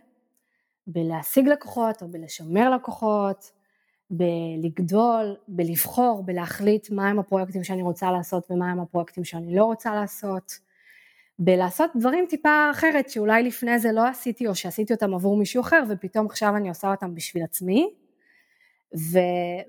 בלהשיג 0.87 1.49
לקוחות 1.49 2.03
או 2.03 2.09
בלשמר 2.09 2.70
לקוחות, 2.70 3.51
בלגדול, 4.11 5.37
בלבחור, 5.49 6.22
בלהחליט 6.22 6.91
מהם 6.91 7.18
הפרויקטים 7.18 7.64
שאני 7.64 7.82
רוצה 7.82 8.12
לעשות 8.12 8.51
ומהם 8.51 8.80
הפרויקטים 8.80 9.24
שאני 9.24 9.57
לא 9.57 9.64
רוצה 9.64 9.95
לעשות, 9.95 10.53
בלעשות 11.39 11.91
דברים 11.97 12.26
טיפה 12.28 12.70
אחרת 12.70 13.11
שאולי 13.11 13.43
לפני 13.43 13.78
זה 13.78 13.93
לא 13.93 14.07
עשיתי 14.09 14.47
או 14.49 14.55
שעשיתי 14.55 14.93
אותם 14.93 15.14
עבור 15.14 15.37
מישהו 15.37 15.61
אחר 15.61 15.82
ופתאום 15.89 16.26
עכשיו 16.26 16.57
אני 16.57 16.68
עושה 16.68 16.91
אותם 16.91 17.14
בשביל 17.14 17.43
עצמי. 17.45 17.95
ו, 18.97 19.18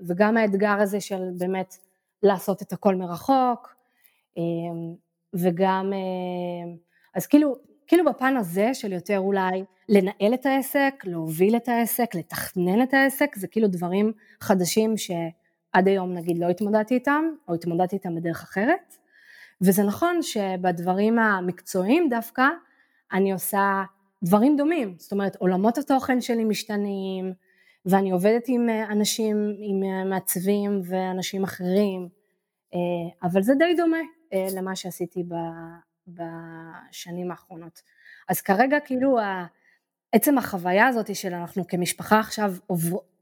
וגם 0.08 0.38
האתגר 0.38 0.82
הזה 0.82 1.02
של 1.02 1.22
באמת 1.38 1.78
לעשות 2.24 2.62
את 2.62 2.74
הכל 2.74 2.96
מרחוק, 2.96 3.76
אמ, 4.38 4.96
וגם, 5.34 5.94
אמ, 5.94 6.78
אז 7.16 7.28
כאילו, 7.28 7.56
כאילו 7.88 8.06
בפן 8.06 8.38
הזה 8.38 8.74
של 8.74 8.94
יותר 8.94 9.20
אולי 9.20 9.64
לנהל 9.90 10.34
את 10.34 10.46
העסק, 10.46 11.04
להוביל 11.04 11.56
את 11.56 11.70
העסק, 11.70 12.16
לתכנן 12.16 12.82
את 12.84 12.94
העסק, 12.94 13.36
זה 13.36 13.48
כאילו 13.48 13.68
דברים 13.68 14.12
חדשים 14.42 14.98
שעד 14.98 15.88
היום 15.88 16.14
נגיד 16.14 16.38
לא 16.38 16.50
התמודדתי 16.50 16.94
איתם, 16.94 17.26
או 17.48 17.54
התמודדתי 17.54 17.96
איתם 17.96 18.16
בדרך 18.16 18.44
אחרת, 18.44 18.96
וזה 19.62 19.84
נכון 19.84 20.22
שבדברים 20.22 21.20
המקצועיים 21.20 22.10
דווקא 22.10 22.48
אני 23.14 23.32
עושה 23.32 23.84
דברים 24.24 24.58
דומים, 24.58 24.96
זאת 25.00 25.12
אומרת 25.12 25.36
עולמות 25.36 25.78
התוכן 25.78 26.22
שלי 26.22 26.44
משתנים, 26.44 27.34
ואני 27.86 28.12
עובדת 28.12 28.44
עם 28.48 28.70
אה, 28.70 28.92
אנשים, 28.92 29.56
עם 29.60 29.84
אה, 29.84 30.06
מעצבים 30.06 30.82
ואנשים 30.84 31.44
אחרים, 31.44 32.10
אה, 32.74 32.80
אבל 33.24 33.42
זה 33.42 33.54
די 33.56 33.74
דומה 33.78 33.98
למה 34.56 34.76
שעשיתי 34.76 35.24
בשנים 36.08 37.32
האחרונות. 37.32 37.82
אז 38.30 38.42
כרגע 38.42 38.78
כאילו 38.86 39.20
עצם 40.12 40.38
החוויה 40.38 40.88
הזאת 40.88 41.16
של 41.16 41.34
אנחנו 41.34 41.68
כמשפחה 41.68 42.20
עכשיו 42.20 42.54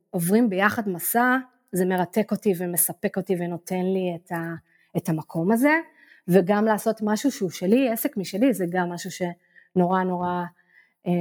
עוברים 0.10 0.50
ביחד 0.50 0.90
מסע, 0.90 1.38
זה 1.72 1.86
מרתק 1.86 2.32
אותי 2.32 2.54
ומספק 2.58 3.18
אותי 3.18 3.36
ונותן 3.40 3.86
לי 3.86 4.16
את, 4.16 4.32
ה, 4.32 4.54
את 4.98 5.10
המקום 5.10 5.52
הזה, 5.52 5.74
וגם 6.28 6.66
לעשות 6.66 7.00
משהו 7.04 7.32
שהוא 7.32 7.50
שלי, 7.50 7.90
עסק 7.90 8.18
משלי, 8.18 8.54
זה 8.54 8.66
גם 8.70 8.90
משהו 8.90 9.10
שנורא 9.12 10.04
נורא 10.04 10.44
אה, 11.08 11.12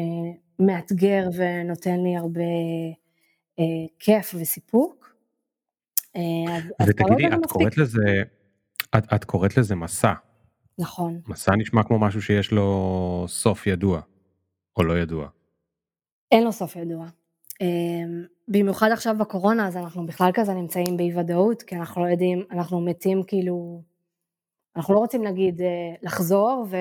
מאתגר 0.58 1.28
ונותן 1.36 2.00
לי 2.00 2.16
הרבה 2.16 2.40
אה, 3.58 3.64
כיף 3.98 4.34
וסיפוק. 4.40 5.14
אה, 6.16 6.22
ותגידי, 6.88 7.26
את 7.26 7.46
קוראת 7.48 7.78
לזה, 7.78 8.22
את, 8.96 9.04
את 9.14 9.24
קוראת 9.24 9.56
לזה 9.56 9.74
מסע. 9.74 10.12
נכון. 10.79 11.20
מסע 11.27 11.53
נשמע 11.57 11.83
כמו 11.83 11.99
משהו 11.99 12.23
שיש 12.23 12.53
לו 12.53 13.25
סוף 13.29 13.66
ידוע, 13.66 14.01
או 14.77 14.85
לא 14.85 14.99
ידוע. 14.99 15.29
אין 16.33 16.45
לו 16.45 16.53
סוף 16.53 16.77
ידוע. 16.77 17.07
אה, 17.62 17.66
במיוחד 18.49 18.91
עכשיו 18.93 19.16
בקורונה, 19.18 19.68
אז 19.68 19.77
אנחנו 19.77 20.07
בכלל 20.07 20.31
כזה 20.35 20.55
נמצאים 20.55 20.97
באי 20.97 21.18
ודאות, 21.18 21.62
כי 21.62 21.77
אנחנו 21.77 22.05
לא 22.05 22.11
יודעים, 22.11 22.45
אנחנו 22.51 22.81
מתים 22.81 23.23
כאילו, 23.27 23.83
אנחנו 24.77 24.95
לא 24.95 24.99
רוצים 24.99 25.25
נגיד 25.25 25.61
לחזור, 26.03 26.66
ו, 26.70 26.77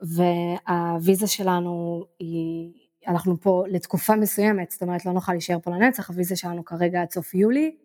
והוויזה 0.00 1.26
שלנו 1.26 2.04
היא 2.18 2.72
אנחנו 3.08 3.40
פה 3.40 3.64
לתקופה 3.68 4.16
מסוימת, 4.16 4.70
זאת 4.70 4.82
אומרת 4.82 5.06
לא 5.06 5.12
נוכל 5.12 5.32
להישאר 5.32 5.58
פה 5.62 5.70
לנצח, 5.70 6.10
הוויזה 6.10 6.36
שלנו 6.36 6.64
כרגע 6.64 7.02
עד 7.02 7.10
סוף 7.10 7.34
יולי, 7.34 7.76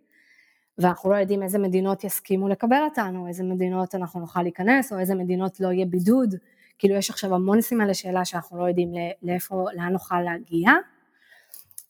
ואנחנו 0.78 1.10
לא 1.10 1.16
יודעים 1.16 1.44
איזה 1.44 1.60
מדינות 1.60 2.04
יסכימו 2.04 2.48
לקבל 2.48 2.82
אותנו, 2.84 3.28
איזה 3.28 3.44
מדינות 3.44 3.96
אנחנו 3.96 4.20
נוכל 4.20 4.42
להיכנס, 4.42 4.94
או 4.94 5.00
איזה 5.00 5.16
מדינות 5.16 5.60
לא 5.60 5.68
יהיה 5.72 5.86
בידוד, 5.86 6.36
כאילו 6.80 6.96
יש 6.96 7.10
עכשיו 7.10 7.36
המון 7.36 7.62
סימן 7.62 7.88
לשאלה 7.88 8.26
שאנחנו 8.26 8.58
לא 8.58 8.64
יודעים 8.64 8.92
לאיפה, 9.24 9.66
לאן 9.74 9.94
נוכל 9.94 10.22
להגיע, 10.22 10.72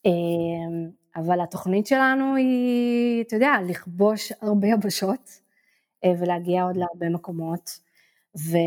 אמ, 0.06 0.90
אבל 1.16 1.42
התוכנית 1.42 1.88
שלנו 1.88 2.36
היא, 2.36 3.24
אתה 3.24 3.36
יודע, 3.36 3.54
לכבוש 3.68 4.32
הרבה 4.42 4.68
יבשות, 4.68 5.30
אה, 6.06 6.12
ולהגיע 6.20 6.64
עוד 6.64 6.78
להרבה 6.78 7.10
מקומות, 7.10 7.80
ו... 8.38 8.58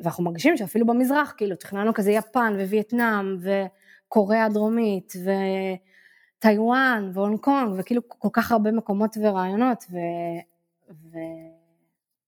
ואנחנו 0.00 0.24
מרגישים 0.24 0.56
שאפילו 0.56 0.86
במזרח, 0.86 1.34
כאילו 1.36 1.56
תכננו 1.56 1.94
כזה 1.94 2.12
יפן 2.12 2.54
ווייטנאם, 2.58 3.36
ו... 3.40 3.50
קוריאה 4.08 4.44
הדרומית 4.44 5.12
וטיוואן 6.46 7.10
והונג 7.14 7.40
קונג 7.40 7.74
וכאילו 7.78 8.02
כל 8.08 8.28
כך 8.32 8.52
הרבה 8.52 8.72
מקומות 8.72 9.16
ורעיונות 9.22 9.84
ו... 9.90 9.96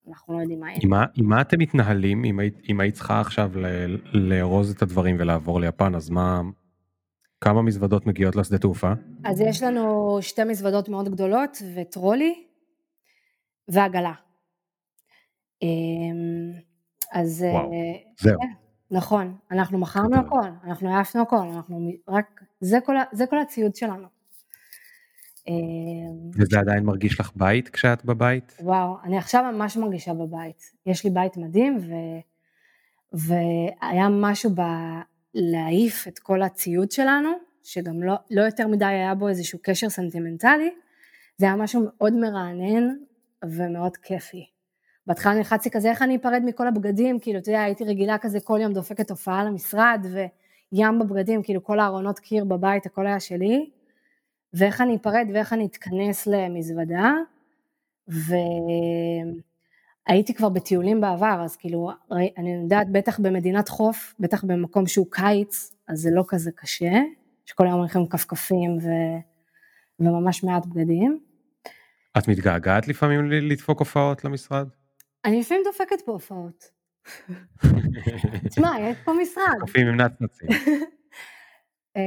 ואנחנו 0.06 0.34
לא 0.34 0.40
יודעים 0.40 0.60
מה 0.60 0.70
יהיה. 0.70 0.80
עם 1.16 1.28
מה 1.28 1.40
אתם 1.40 1.58
מתנהלים 1.58 2.24
אם 2.24 2.40
אם 2.68 2.80
היית 2.80 2.94
צריכה 2.94 3.20
עכשיו 3.20 3.50
לארוז 4.12 4.70
את 4.70 4.82
הדברים 4.82 5.16
ולעבור 5.18 5.60
ליפן 5.60 5.94
אז 5.94 6.10
מה 6.10 6.40
כמה 7.40 7.62
מזוודות 7.62 8.06
מגיעות 8.06 8.36
לשדה 8.36 8.58
תעופה? 8.58 8.92
אז 9.24 9.40
יש 9.40 9.62
לנו 9.62 10.18
שתי 10.20 10.44
מזוודות 10.44 10.88
מאוד 10.88 11.08
גדולות 11.08 11.62
וטרולי 11.74 12.44
ועגלה. 13.68 14.12
אמ, 15.62 16.52
אז 17.12 17.44
וואו, 17.52 17.72
אה, 17.72 17.98
זהו. 18.20 18.40
כן. 18.40 18.46
נכון, 18.90 19.36
אנחנו 19.50 19.78
מכרנו 19.78 20.16
הכל, 20.16 20.48
אנחנו 20.64 20.90
העפנו 20.90 21.22
הכל, 21.22 21.36
אנחנו 21.36 21.90
רק, 22.08 22.42
זה 22.60 22.78
כל, 22.84 22.94
זה 23.12 23.26
כל 23.26 23.38
הציוד 23.38 23.76
שלנו. 23.76 24.06
אמ, 25.48 26.30
וזה 26.34 26.58
עדיין 26.58 26.84
מרגיש 26.84 27.20
לך 27.20 27.30
בית 27.36 27.68
כשאת 27.68 28.04
בבית? 28.04 28.56
וואו, 28.60 28.96
אני 29.04 29.18
עכשיו 29.18 29.52
ממש 29.52 29.76
מרגישה 29.76 30.14
בבית. 30.14 30.72
יש 30.86 31.04
לי 31.04 31.10
בית 31.10 31.36
מדהים, 31.36 31.78
ו, 31.78 31.92
והיה 33.12 34.08
משהו 34.10 34.50
בלהעיף 34.50 36.08
את 36.08 36.18
כל 36.18 36.42
הציוד 36.42 36.90
שלנו, 36.90 37.30
שגם 37.62 38.02
לא, 38.02 38.14
לא 38.30 38.42
יותר 38.42 38.68
מדי 38.68 38.84
היה 38.84 39.14
בו 39.14 39.28
איזשהו 39.28 39.58
קשר 39.62 39.88
סנטימנטלי, 39.88 40.70
זה 41.36 41.46
היה 41.46 41.56
משהו 41.56 41.82
מאוד 41.84 42.12
מרענן 42.12 42.88
ומאוד 43.44 43.96
כיפי. 43.96 44.46
בהתחלה 45.06 45.34
נלחצתי 45.34 45.70
כזה, 45.70 45.90
איך 45.90 46.02
אני 46.02 46.16
אפרד 46.16 46.42
מכל 46.44 46.66
הבגדים, 46.66 47.18
כאילו, 47.18 47.38
אתה 47.38 47.50
יודע, 47.50 47.62
הייתי 47.62 47.84
רגילה 47.84 48.18
כזה 48.18 48.40
כל 48.40 48.58
יום 48.62 48.72
דופקת 48.72 49.10
הופעה 49.10 49.44
למשרד, 49.44 50.06
וים 50.72 50.98
בבגדים, 50.98 51.42
כאילו 51.42 51.64
כל 51.64 51.80
הארונות 51.80 52.18
קיר 52.18 52.44
בבית, 52.44 52.86
הכל 52.86 53.06
היה 53.06 53.20
שלי, 53.20 53.70
ואיך 54.54 54.80
אני 54.80 54.96
אפרד 54.96 55.26
ואיך 55.34 55.52
אני 55.52 55.66
אתכנס 55.66 56.26
למזוודה, 56.26 57.12
והייתי 60.08 60.34
כבר 60.34 60.48
בטיולים 60.48 61.00
בעבר, 61.00 61.40
אז 61.44 61.56
כאילו, 61.56 61.90
אני 62.38 62.62
יודעת, 62.62 62.92
בטח 62.92 63.20
במדינת 63.20 63.68
חוף, 63.68 64.14
בטח 64.20 64.44
במקום 64.44 64.86
שהוא 64.86 65.06
קיץ, 65.10 65.74
אז 65.88 65.98
זה 65.98 66.10
לא 66.12 66.24
כזה 66.28 66.50
קשה, 66.54 66.92
שכל 67.46 67.66
היום 67.66 67.78
הולכים 67.78 68.06
כפכפים 68.06 68.78
ו... 68.82 68.88
וממש 70.00 70.44
מעט 70.44 70.66
בגדים. 70.66 71.20
את 72.18 72.28
מתגעגעת 72.28 72.88
לפעמים 72.88 73.30
לדפוק 73.30 73.78
הופעות 73.78 74.24
למשרד? 74.24 74.68
אני 75.24 75.40
לפעמים 75.40 75.62
דופקת 75.64 76.00
פה 76.04 76.12
הופעות. 76.12 76.77
תשמע, 78.48 78.70
יש 78.80 78.96
פה 79.04 79.12
משרד. 79.22 79.44
כפכפים 79.60 79.86
עם 79.88 80.00
נצנצים. 80.00 80.48
אה, 81.96 82.02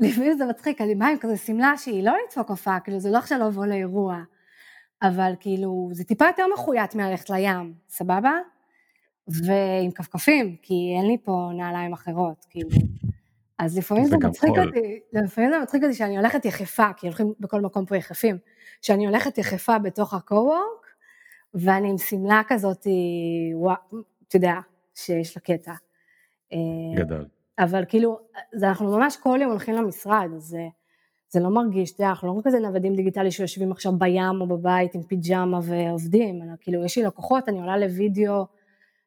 לפעמים 0.00 0.38
זה 0.38 0.46
מצחיק, 0.46 0.80
אני 0.80 0.94
באה 0.94 1.08
עם 1.08 1.18
כזה 1.18 1.36
שמלה 1.36 1.72
שהיא 1.76 2.04
לא 2.04 2.12
לדפוק 2.26 2.50
הופעה, 2.50 2.80
כאילו 2.80 3.00
זה 3.00 3.10
לא 3.10 3.18
עכשיו 3.18 3.38
לבוא 3.48 3.66
לאירוע, 3.66 4.22
אבל 5.02 5.32
כאילו 5.40 5.88
זה 5.92 6.04
טיפה 6.04 6.24
יותר 6.26 6.44
מחויית 6.54 6.94
מללכת 6.94 7.30
לים, 7.30 7.74
סבבה? 7.88 8.32
ועם 9.28 9.90
כפכפים, 9.90 10.56
כי 10.62 10.94
אין 10.98 11.06
לי 11.06 11.16
פה 11.24 11.50
נעליים 11.56 11.92
אחרות, 11.92 12.46
כאילו. 12.50 12.68
אז 13.58 13.78
לפעמים 13.78 14.04
זה 14.04 14.16
מצחיק 14.16 14.50
אותי, 14.50 15.00
לפעמים 15.12 15.50
זה 15.50 15.58
מצחיק 15.62 15.82
אותי 15.82 15.94
שאני 15.94 16.16
הולכת 16.16 16.44
יחפה, 16.44 16.92
כי 16.96 17.06
הולכים 17.06 17.32
בכל 17.40 17.60
מקום 17.60 17.86
פה 17.86 17.96
יחפים, 17.96 18.38
שאני 18.82 19.06
הולכת 19.06 19.38
יחפה 19.38 19.78
בתוך 19.78 20.14
ה-co-work, 20.14 20.86
ואני 21.54 21.90
עם 21.90 21.98
שמלה 21.98 22.42
כזאת, 22.48 22.86
אתה 24.36 24.46
יודע, 24.46 24.60
שיש 24.94 25.36
לה 25.36 25.42
קטע. 25.42 25.72
אה, 26.52 26.58
גדול. 26.96 27.26
אבל 27.58 27.84
כאילו, 27.88 28.18
זה 28.52 28.68
אנחנו 28.68 28.96
ממש 28.96 29.16
כל 29.16 29.38
יום 29.42 29.50
הולכים 29.50 29.74
למשרד, 29.74 30.28
אז 30.36 30.42
זה, 30.42 30.66
זה 31.28 31.40
לא 31.40 31.50
מרגיש, 31.50 31.92
אתה 31.92 32.02
יודע, 32.02 32.10
אנחנו 32.10 32.28
לא 32.36 32.40
כזה 32.44 32.58
נוודים 32.58 32.94
דיגיטלי 32.94 33.30
שיושבים 33.30 33.72
עכשיו 33.72 33.98
בים 33.98 34.40
או 34.40 34.46
בבית 34.46 34.94
עם 34.94 35.02
פיג'מה 35.02 35.60
ועובדים, 35.62 36.42
אלא 36.42 36.52
כאילו 36.60 36.84
יש 36.84 36.98
לי 36.98 37.04
לקוחות, 37.04 37.48
אני 37.48 37.60
עולה 37.60 37.76
לוידאו, 37.76 38.46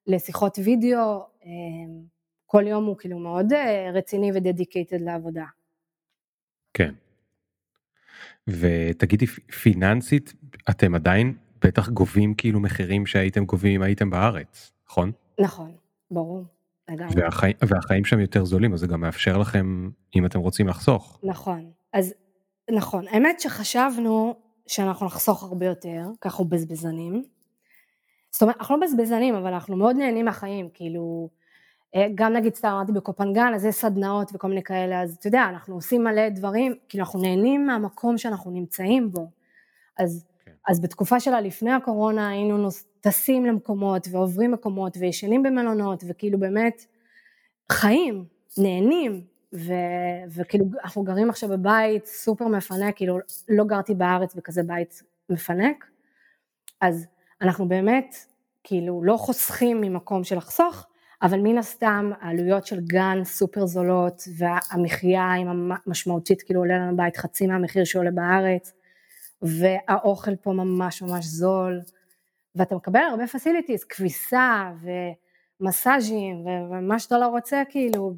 לשיחות 0.07 0.59
וידאו, 0.63 1.23
אמ, 1.45 2.01
כל 2.45 2.67
יום 2.67 2.85
הוא 2.85 2.97
כאילו 2.97 3.19
מאוד 3.19 3.53
אה, 3.53 3.91
רציני 3.93 4.31
ודדיקייטד 4.35 5.01
לעבודה. 5.01 5.45
כן. 6.73 6.93
ותגידי, 8.47 9.25
פיננסית, 9.61 10.33
אתם 10.69 10.95
עדיין 10.95 11.33
בטח 11.61 11.89
גובים 11.89 12.33
כאילו 12.33 12.59
מחירים 12.59 13.05
שהייתם 13.05 13.45
גובים 13.45 13.75
אם 13.75 13.81
הייתם 13.81 14.09
בארץ, 14.09 14.76
נכון? 14.89 15.11
נכון, 15.39 15.71
ברור. 16.11 16.43
והחיים, 17.15 17.53
והחיים 17.67 18.05
שם 18.05 18.19
יותר 18.19 18.45
זולים, 18.45 18.73
אז 18.73 18.79
זה 18.79 18.87
גם 18.87 19.01
מאפשר 19.01 19.37
לכם, 19.37 19.89
אם 20.15 20.25
אתם 20.25 20.39
רוצים 20.39 20.67
לחסוך. 20.67 21.19
נכון, 21.23 21.71
אז 21.93 22.13
נכון, 22.71 23.07
האמת 23.07 23.39
שחשבנו 23.39 24.35
שאנחנו 24.67 25.05
נחסוך 25.05 25.43
הרבה 25.43 25.65
יותר, 25.65 26.01
ככה 26.21 26.29
אנחנו 26.29 26.45
בזבזנים. 26.45 27.23
זאת 28.31 28.41
אומרת, 28.41 28.55
אנחנו 28.59 28.77
לא 28.77 28.81
בזבזנים, 28.87 29.35
אבל 29.35 29.53
אנחנו 29.53 29.75
מאוד 29.75 29.95
נהנים 29.95 30.25
מהחיים, 30.25 30.69
כאילו, 30.73 31.29
אה, 31.95 32.07
גם 32.15 32.33
נגיד 32.33 32.55
סתם 32.55 32.67
אמרתי 32.67 32.91
בקופנגן, 32.91 33.51
אז 33.55 33.65
יש 33.65 33.75
סדנאות 33.75 34.31
וכל 34.33 34.47
מיני 34.47 34.63
כאלה, 34.63 35.01
אז 35.01 35.15
אתה 35.19 35.27
יודע, 35.27 35.45
אנחנו 35.49 35.75
עושים 35.75 36.03
מלא 36.03 36.29
דברים, 36.29 36.75
כאילו 36.89 37.03
אנחנו 37.03 37.21
נהנים 37.21 37.65
מהמקום 37.65 38.17
שאנחנו 38.17 38.51
נמצאים 38.51 39.11
בו. 39.11 39.29
אז, 39.99 40.25
כן. 40.45 40.51
אז 40.67 40.81
בתקופה 40.81 41.19
שלה 41.19 41.41
לפני 41.41 41.71
הקורונה 41.71 42.29
היינו 42.29 42.57
טסים 43.07 43.45
למקומות 43.45 44.07
ועוברים 44.11 44.51
מקומות 44.51 44.97
וישנים 44.99 45.43
במלונות 45.43 46.03
וכאילו 46.07 46.39
באמת 46.39 46.85
חיים, 47.71 48.25
נהנים, 48.57 49.21
ו, 49.53 49.73
וכאילו 50.35 50.65
אנחנו 50.83 51.03
גרים 51.03 51.29
עכשיו 51.29 51.49
בבית 51.49 52.05
סופר 52.05 52.47
מפנק, 52.47 52.95
כאילו 52.95 53.19
לא 53.49 53.63
גרתי 53.63 53.95
בארץ 53.95 54.35
בכזה 54.35 54.63
בית 54.63 55.03
מפנק, 55.29 55.85
אז 56.81 57.07
אנחנו 57.41 57.67
באמת 57.67 58.15
כאילו 58.63 59.03
לא 59.03 59.17
חוסכים 59.17 59.81
ממקום 59.81 60.23
של 60.23 60.37
לחסוך, 60.37 60.85
אבל 61.21 61.39
מן 61.39 61.57
הסתם 61.57 62.11
העלויות 62.21 62.65
של 62.65 62.79
גן 62.79 63.23
סופר 63.23 63.65
זולות 63.65 64.23
והמחיה 64.37 65.33
עם 65.33 65.71
המשמעותית 65.85 66.41
כאילו 66.41 66.59
עולה 66.59 66.77
לנו 66.77 66.97
בית 66.97 67.17
חצי 67.17 67.47
מהמחיר 67.47 67.83
שעולה 67.83 68.11
בארץ 68.11 68.73
והאוכל 69.41 70.35
פה 70.35 70.53
ממש 70.53 71.01
ממש 71.01 71.25
זול 71.25 71.81
ואתה 72.57 72.75
מקבל 72.75 72.99
הרבה 72.99 73.27
פסיליטיז, 73.27 73.83
כביסה 73.83 74.71
ומסאז'ים 75.61 76.45
ומה 76.45 76.99
שאתה 76.99 77.17
לא 77.17 77.27
רוצה 77.27 77.63
כאילו 77.69 78.13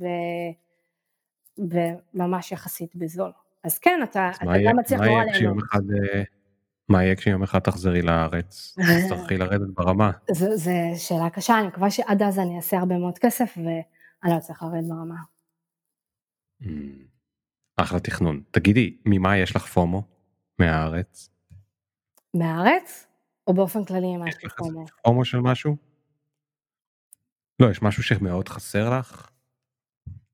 וממש 1.58 2.52
יחסית 2.52 2.96
בזול. 2.96 3.32
אז 3.64 3.80
כן, 3.80 4.00
אתה, 4.04 4.32
אתה 4.36 4.54
גם 4.66 4.78
מצליח 4.78 5.02
נורא 5.02 5.24
ליהנות. 5.24 5.64
מה 6.90 7.04
יהיה 7.04 7.16
כשיום 7.16 7.44
אחד 7.44 7.60
תחזרי 7.60 8.02
לארץ? 8.02 8.76
תצטרכי 9.04 9.38
לרדת 9.38 9.70
ברמה. 9.74 10.12
זו 10.32 10.72
שאלה 10.98 11.30
קשה, 11.30 11.60
אני 11.60 11.68
מקווה 11.68 11.92
שעד 11.92 12.22
אז 12.22 12.40
אני 12.40 12.58
אעשה 12.58 12.78
הרבה 12.78 12.98
מאוד 12.98 13.18
כסף 13.18 13.58
ואני 13.58 14.34
לא 14.34 14.38
אצליח 14.38 14.64
לרדת 14.64 14.88
ברמה. 14.88 15.16
Mm, 16.62 16.66
אחלה 17.78 18.00
תכנון. 18.00 18.42
תגידי, 18.52 18.98
ממה 19.06 19.38
יש 19.38 19.56
לך 19.56 19.66
פומו 19.66 20.04
מהארץ? 20.60 21.30
מהארץ? 22.34 23.09
או 23.50 23.54
באופן 23.54 23.86
כללי 23.86 24.18
מה 24.18 24.30
יש 24.30 24.46
לך? 24.46 24.56
פומו 25.04 25.26
של 25.26 25.38
משהו? 25.38 25.76
לא, 27.60 27.72
יש 27.72 27.82
משהו 27.82 28.04
שמאוד 28.04 28.50
חסר 28.50 29.00
לך? 29.00 29.30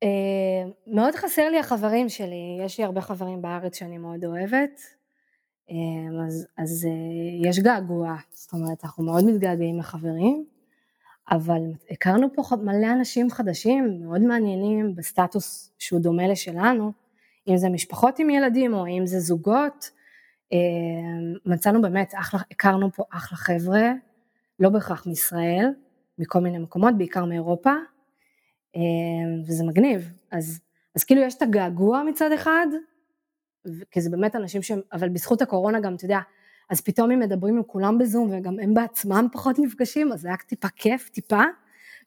אה, 0.04 0.72
מאוד 0.88 1.16
חסר 1.16 1.50
לי 1.50 1.60
החברים 1.60 2.10
שלי, 2.10 2.60
יש 2.66 2.78
לי 2.78 2.84
הרבה 2.84 3.02
חברים 3.02 3.42
בארץ 3.42 3.78
שאני 3.78 3.98
מאוד 3.98 4.26
אוהבת, 4.26 4.82
אמ, 5.70 6.26
אז, 6.28 6.48
אז 6.58 6.86
אה, 6.86 7.50
יש 7.50 7.60
געגוע, 7.60 8.16
זאת 8.32 8.54
אומרת 8.54 8.84
אנחנו 8.84 9.04
מאוד 9.04 9.24
מתגעגעים 9.26 9.80
לחברים, 9.80 10.46
אבל 11.32 11.62
הכרנו 11.92 12.28
פה 12.34 12.56
מלא 12.56 12.94
אנשים 12.94 13.30
חדשים 13.30 14.00
מאוד 14.04 14.22
מעניינים 14.22 14.96
בסטטוס 14.96 15.72
שהוא 15.80 16.00
דומה 16.00 16.28
לשלנו, 16.28 16.92
אם 17.48 17.58
זה 17.58 17.70
משפחות 17.70 18.20
עם 18.20 18.30
ילדים 18.30 18.74
או 18.74 18.88
אם 18.88 19.06
זה 19.06 19.20
זוגות, 19.20 19.92
מצאנו 21.46 21.82
באמת 21.82 22.14
אחלה, 22.20 22.40
הכרנו 22.52 22.92
פה 22.92 23.04
אחלה 23.12 23.38
חבר'ה, 23.38 23.92
לא 24.60 24.70
בהכרח 24.70 25.08
מישראל, 25.08 25.74
מכל 26.20 26.40
מיני 26.40 26.58
מקומות, 26.58 26.98
בעיקר 26.98 27.26
מאירופה, 27.26 27.74
אמ, 28.76 28.82
וזה 29.48 29.64
מגניב, 29.64 30.12
אז, 30.32 30.60
אז 30.96 31.04
כאילו 31.04 31.22
יש 31.22 31.36
את 31.36 31.42
הגעגוע 31.42 32.04
מצד 32.04 32.32
אחד, 32.32 32.68
כי 33.92 34.02
זה 34.02 34.10
באמת 34.10 34.36
אנשים 34.36 34.62
שהם, 34.62 34.80
אבל 34.94 35.10
בזכות 35.10 35.42
הקורונה 35.42 35.80
גם, 35.80 35.96
אתה 35.96 36.06
יודע, 36.06 36.20
אז 36.70 36.82
פתאום 36.82 37.12
הם 37.12 37.20
מדברים 37.20 37.58
עם 37.58 37.64
כולם 37.64 37.98
בזום 37.98 38.30
וגם 38.32 38.60
הם 38.60 38.74
בעצמם 38.74 39.28
פחות 39.32 39.60
נפגשים, 39.60 40.12
אז 40.12 40.22
זה 40.22 40.28
היה 40.28 40.38
טיפה 40.38 40.68
כיף, 40.76 41.10
טיפה, 41.10 41.42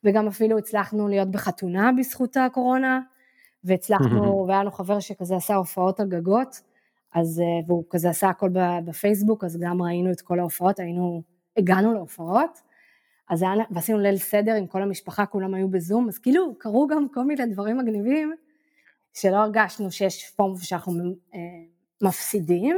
וגם 0.04 0.26
אפילו 0.26 0.58
הצלחנו 0.58 1.08
להיות 1.08 1.30
בחתונה 1.30 1.90
בזכות 1.98 2.36
הקורונה, 2.36 3.00
והצלחנו, 3.64 4.22
והיה 4.48 4.60
לנו 4.60 4.70
חבר 4.70 5.00
שכזה 5.00 5.36
עשה 5.36 5.54
הופעות 5.54 6.00
על 6.00 6.08
גגות, 6.08 6.60
אז, 7.14 7.40
אה, 7.40 7.66
והוא 7.66 7.84
כזה 7.90 8.10
עשה 8.10 8.28
הכל 8.28 8.50
בפייסבוק, 8.86 9.44
אז 9.44 9.58
גם 9.60 9.82
ראינו 9.82 10.12
את 10.12 10.20
כל 10.20 10.40
ההופעות, 10.40 10.80
היינו, 10.80 11.22
הגענו 11.56 11.94
להופעות, 11.94 12.62
אז 13.28 13.42
היה, 13.42 13.52
ועשינו 13.70 13.98
ליל 13.98 14.16
סדר 14.16 14.54
עם 14.54 14.66
כל 14.66 14.82
המשפחה, 14.82 15.26
כולם 15.26 15.54
היו 15.54 15.68
בזום, 15.68 16.08
אז 16.08 16.18
כאילו 16.18 16.58
קרו 16.58 16.86
גם 16.86 17.06
כל 17.08 17.24
מיני 17.24 17.46
דברים 17.46 17.78
מגניבים, 17.78 18.32
שלא 19.14 19.36
הרגשנו 19.36 19.90
שיש 19.90 20.30
פורום 20.30 20.56
שאנחנו 20.56 21.14
אה, 21.34 21.38
מפסידים, 22.02 22.76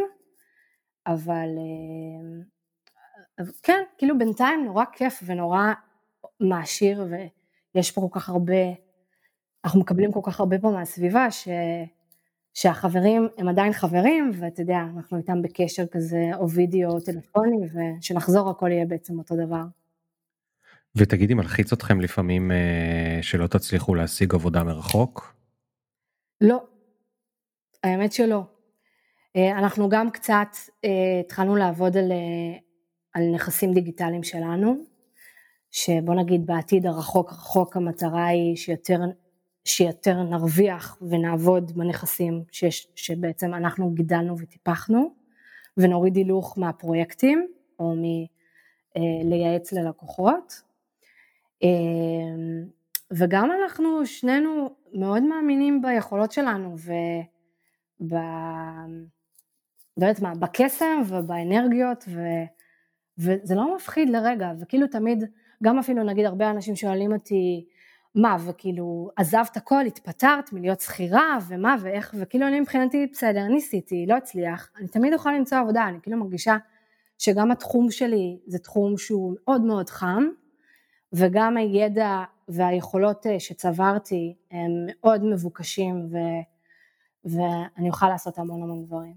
אבל 1.07 1.49
אה, 1.59 3.45
כן, 3.63 3.83
כאילו 3.99 4.19
בינתיים 4.19 4.65
נורא 4.65 4.85
כיף 4.93 5.23
ונורא 5.27 5.73
מעשיר 6.41 7.07
ויש 7.75 7.91
פה 7.91 8.01
כל 8.01 8.21
כך 8.21 8.29
הרבה, 8.29 8.55
אנחנו 9.65 9.81
מקבלים 9.81 10.13
כל 10.13 10.21
כך 10.23 10.41
הרבה 10.41 10.59
פה 10.59 10.71
מהסביבה 10.71 11.31
ש, 11.31 11.49
שהחברים 12.55 13.29
הם 13.39 13.49
עדיין 13.49 13.73
חברים 13.73 14.31
ואתה 14.35 14.63
יודע, 14.63 14.79
אנחנו 14.97 15.19
איתם 15.19 15.43
בקשר 15.43 15.87
כזה 15.87 16.31
או 16.35 16.51
וידאו 16.51 16.91
או 16.91 17.01
טלפוני 17.01 17.57
ושנחזור 17.99 18.51
הכל 18.51 18.71
יהיה 18.71 18.87
בעצם 18.87 19.19
אותו 19.19 19.35
דבר. 19.37 19.63
ותגידי, 20.97 21.35
מלחיץ 21.35 21.73
אתכם 21.73 22.01
לפעמים 22.01 22.53
אה, 22.53 23.19
שלא 23.23 23.47
תצליחו 23.47 23.95
להשיג 23.95 24.35
עבודה 24.35 24.65
מרחוק? 24.65 25.35
לא, 26.41 26.63
האמת 27.85 28.13
שלא. 28.13 28.45
אה, 29.37 29.59
אנחנו 29.59 29.89
גם 29.89 30.11
קצת 30.11 30.49
אה, 30.85 31.21
התחלנו 31.21 31.57
לעבוד 31.57 31.97
על, 31.97 32.13
אה, 32.13 32.59
על 33.15 33.35
נכסים 33.35 33.75
דיגיטליים 33.75 34.23
שלנו, 34.23 34.77
שבוא 35.71 36.15
נגיד 36.15 36.47
בעתיד 36.47 36.87
הרחוק 36.87 37.33
רחוק 37.33 37.77
המטרה 37.77 38.27
היא 38.27 38.57
שיותר, 38.57 38.99
שיותר 39.65 40.23
נרוויח 40.23 40.99
ונעבוד 41.11 41.73
בנכסים 41.73 42.45
שיש, 42.53 42.89
שבעצם 42.95 43.55
אנחנו 43.55 43.91
גידלנו 43.91 44.39
וטיפחנו, 44.39 45.15
ונוריד 45.77 46.17
הילוך 46.17 46.59
מהפרויקטים 46.59 47.49
או 47.79 47.95
מלייעץ 48.97 49.73
ללקוחות. 49.73 50.63
וגם 53.11 53.51
אנחנו 53.63 54.07
שנינו 54.07 54.71
מאוד 54.93 55.23
מאמינים 55.23 55.83
ביכולות 55.83 56.33
שלנו 56.33 56.75
וב... 56.79 58.15
לא 59.97 60.07
יודעת 60.07 60.21
מה, 60.21 60.35
בקסם 60.35 61.03
ובאנרגיות 61.07 62.05
ו... 62.09 62.21
וזה 63.19 63.55
לא 63.55 63.77
מפחיד 63.77 64.11
לרגע, 64.11 64.53
וכאילו 64.61 64.87
תמיד, 64.87 65.25
גם 65.63 65.79
אפילו 65.79 66.03
נגיד 66.03 66.25
הרבה 66.25 66.51
אנשים 66.51 66.77
שואלים 66.77 67.13
אותי, 67.13 67.67
מה, 68.15 68.37
וכאילו, 68.47 69.11
עזבת 69.17 69.57
הכל, 69.57 69.87
התפטרת 69.87 70.53
מלהיות 70.53 70.81
שכירה, 70.81 71.39
ומה, 71.49 71.77
ואיך, 71.81 72.15
וכאילו 72.19 72.47
אני 72.47 72.61
מבחינתי, 72.61 73.07
בסדר, 73.13 73.49
ניסיתי, 73.49 74.07
לא 74.09 74.17
הצליח, 74.17 74.71
אני 74.79 74.89
תמיד 74.89 75.13
יכולה 75.13 75.39
למצוא 75.39 75.59
עבודה, 75.59 75.89
אני 75.89 75.99
כאילו 76.03 76.17
מרגישה 76.17 76.57
שגם 77.19 77.51
התחום 77.51 77.91
שלי 77.91 78.39
זה 78.47 78.59
תחום 78.59 78.99
שהוא 78.99 79.37
מאוד 79.41 79.61
מאוד 79.61 79.91
חם, 79.91 80.25
וגם 81.13 81.57
הידע 81.57 82.23
והיכולות 82.49 83.27
אה, 83.27 83.41
שצברתי 83.41 84.35
הם 84.51 84.71
מאוד 84.87 85.25
מבוקשים, 85.25 86.09
ו, 86.11 86.17
ואני 87.25 87.89
אוכל 87.89 88.09
לעשות 88.09 88.39
המון 88.39 88.63
המון 88.63 88.85
דברים. 88.85 89.15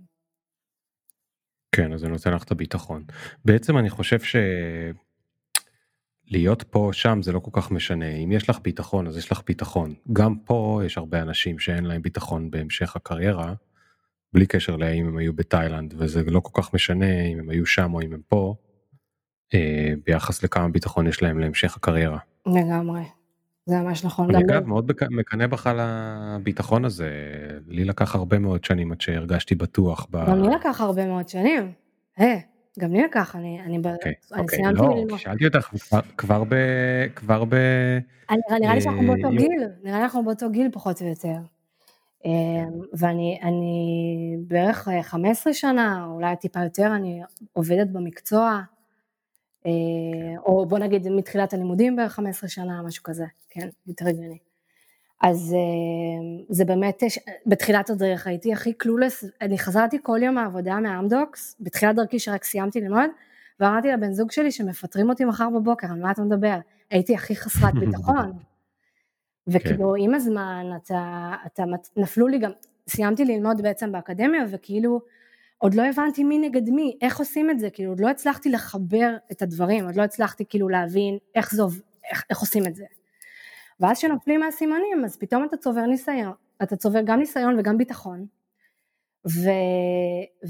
כן, 1.72 1.94
אז 1.94 2.00
זה 2.00 2.08
נותן 2.08 2.34
לך 2.34 2.44
את 2.44 2.52
הביטחון. 2.52 3.04
בעצם 3.46 3.78
אני 3.78 3.90
חושב 3.90 4.20
ש... 4.20 4.36
להיות 6.28 6.64
פה 6.64 6.90
שם 6.94 7.22
זה 7.22 7.32
לא 7.32 7.40
כל 7.40 7.52
כך 7.54 7.72
משנה 7.72 8.10
אם 8.10 8.32
יש 8.32 8.50
לך 8.50 8.60
ביטחון 8.64 9.08
אז 9.08 9.18
יש 9.18 9.32
לך 9.32 9.42
ביטחון 9.48 9.94
גם 10.14 10.36
פה 10.36 10.82
יש 10.86 10.98
הרבה 10.98 11.22
אנשים 11.22 11.60
שאין 11.60 11.86
להם 11.86 12.02
ביטחון 12.02 12.52
בהמשך 12.52 12.96
הקריירה. 12.96 13.54
בלי 14.34 14.46
קשר 14.46 14.76
לאם 14.76 15.08
הם 15.08 15.18
היו 15.18 15.34
בתאילנד 15.34 15.94
וזה 15.98 16.24
לא 16.24 16.40
כל 16.40 16.62
כך 16.62 16.74
משנה 16.74 17.22
אם 17.22 17.40
הם 17.40 17.50
היו 17.50 17.66
שם 17.66 17.94
או 17.94 18.02
אם 18.02 18.14
הם 18.14 18.22
פה. 18.28 18.56
אה, 19.54 19.94
ביחס 20.06 20.44
לכמה 20.44 20.70
ביטחון 20.70 21.08
יש 21.08 21.22
להם 21.22 21.40
להמשך 21.40 21.78
הקריירה. 21.78 22.18
לגמרי. 22.46 23.02
זה 23.66 23.80
ממש 23.80 24.06
נכון. 24.06 24.36
אני 24.36 24.44
אגב 24.44 24.68
מאוד 24.68 24.92
מקנא 25.10 25.48
בך 25.48 25.68
על 25.68 25.80
הביטחון 25.82 26.86
הזה 26.86 27.10
לי 27.68 27.86
לקח 27.86 28.16
הרבה 28.16 28.40
מאוד 28.40 28.64
שנים 28.64 28.92
עד 28.92 29.02
שהרגשתי 29.02 29.56
בטוח. 29.56 30.08
גם 30.12 30.42
לי 30.42 30.56
לקח 30.56 30.82
הרבה 30.82 31.06
מאוד 31.06 31.30
שנים. 31.30 31.72
Hey. 32.20 32.53
גם 32.80 32.94
לי 32.94 33.04
לקח, 33.04 33.36
אני, 33.36 33.62
אני, 33.62 33.78
אוקיי, 33.78 34.14
אני 34.34 34.42
אוקיי, 34.42 34.58
סיימתי 34.58 34.82
לא, 34.82 34.96
ללמוד. 34.96 35.20
שאלתי 35.20 35.46
אותך 35.46 35.74
כבר 36.18 36.44
ב... 36.44 36.56
כבר 37.16 37.44
ב... 37.46 37.56
נראה 38.60 38.76
לי 38.76 38.82
שאנחנו 38.82 39.08
באותו 39.08 39.30
גיל, 39.30 39.64
נראה 39.84 39.98
לי 39.98 40.02
שאנחנו 40.02 40.24
באותו 40.24 40.50
גיל 40.50 40.70
פחות 40.72 41.02
או 41.02 41.08
יותר. 41.08 41.38
אמ, 42.26 42.80
ואני 42.94 43.40
אני 43.44 44.38
בערך 44.48 44.88
15 45.02 45.54
שנה, 45.54 46.06
אולי 46.06 46.36
טיפה 46.36 46.64
יותר, 46.64 46.96
אני 46.96 47.22
עובדת 47.54 47.88
במקצוע, 47.88 48.62
אה, 49.66 49.72
או 50.46 50.66
בוא 50.66 50.80
נגיד 50.80 51.10
מתחילת 51.10 51.54
הלימודים 51.54 51.96
בערך 51.96 52.14
15 52.14 52.50
שנה, 52.50 52.82
משהו 52.82 53.04
כזה, 53.04 53.26
כן, 53.50 53.70
יותר 53.88 54.08
הגיוני. 54.08 54.38
אז 55.24 55.56
אה, 55.58 56.44
זה 56.50 56.66
באמת, 56.66 57.04
בתחילת 57.46 57.90
הדרך 57.90 58.28
הייתי 58.28 58.54
הכי 58.54 58.74
קלולס, 58.74 59.24
אני 59.42 59.58
חזרתי 59.58 59.98
כל 60.04 60.20
יום 60.24 60.36
מהעבודה 60.36 60.80
מהאמדוקס, 60.80 61.56
בתחילת 61.60 61.96
דרכי 61.96 62.20
שרק 62.20 62.44
סיימתי 62.44 62.82
ללמוד, 62.82 63.10
ואמרתי 63.60 63.88
לבן 63.88 64.14
זוג 64.14 64.32
שלי 64.32 64.52
שמפטרים 64.52 65.10
אותי 65.10 65.26
מחר 65.26 65.50
בבוקר, 65.50 65.88
על 65.92 66.02
מה 66.02 66.12
אתה 66.12 66.22
מדבר? 66.22 66.58
הייתי 66.90 67.16
הכי 67.16 67.36
חסרת 67.36 67.74
ביטחון. 67.86 68.34
וכאילו 69.48 69.94
כן. 69.98 70.04
עם 70.04 70.14
הזמן 70.14 70.66
אתה, 70.76 71.32
אתה, 71.46 71.64
נפלו 71.98 72.28
לי 72.28 72.40
גם, 72.40 72.52
סיימתי 72.88 73.26
ללמוד 73.26 73.62
בעצם 73.62 73.92
באקדמיה 73.92 74.44
וכאילו 74.50 75.02
עוד 75.58 75.74
לא 75.74 75.84
הבנתי 75.86 76.24
מי 76.24 76.40
נגד 76.40 76.70
מי, 76.70 76.98
איך 77.02 77.20
עושים 77.20 77.50
את 77.50 77.60
זה, 77.60 77.70
כאילו 77.70 77.92
עוד 77.92 78.00
לא 78.00 78.10
הצלחתי 78.10 78.50
לחבר 78.50 79.16
את 79.32 79.42
הדברים, 79.42 79.86
עוד 79.86 79.96
לא 79.96 80.02
הצלחתי 80.02 80.46
כאילו 80.50 80.70
להבין 80.70 81.18
איך 81.36 81.54
זה, 81.54 81.64
איך, 82.12 82.24
איך 82.30 82.40
עושים 82.40 82.68
את 82.68 82.76
זה. 82.76 82.86
ואז 83.80 83.98
כשנופלים 83.98 84.40
מהסימנים 84.40 85.06
אז 85.06 85.18
פתאום 85.18 85.44
אתה 85.44 85.58
צובר 85.58 85.86
ניסיון, 85.86 86.34
אתה 86.64 86.76
צובר 86.76 87.02
גם 87.06 87.20
ניסיון 87.20 87.60
וגם 87.60 87.78
ביטחון, 87.78 88.26
ו, 89.28 89.50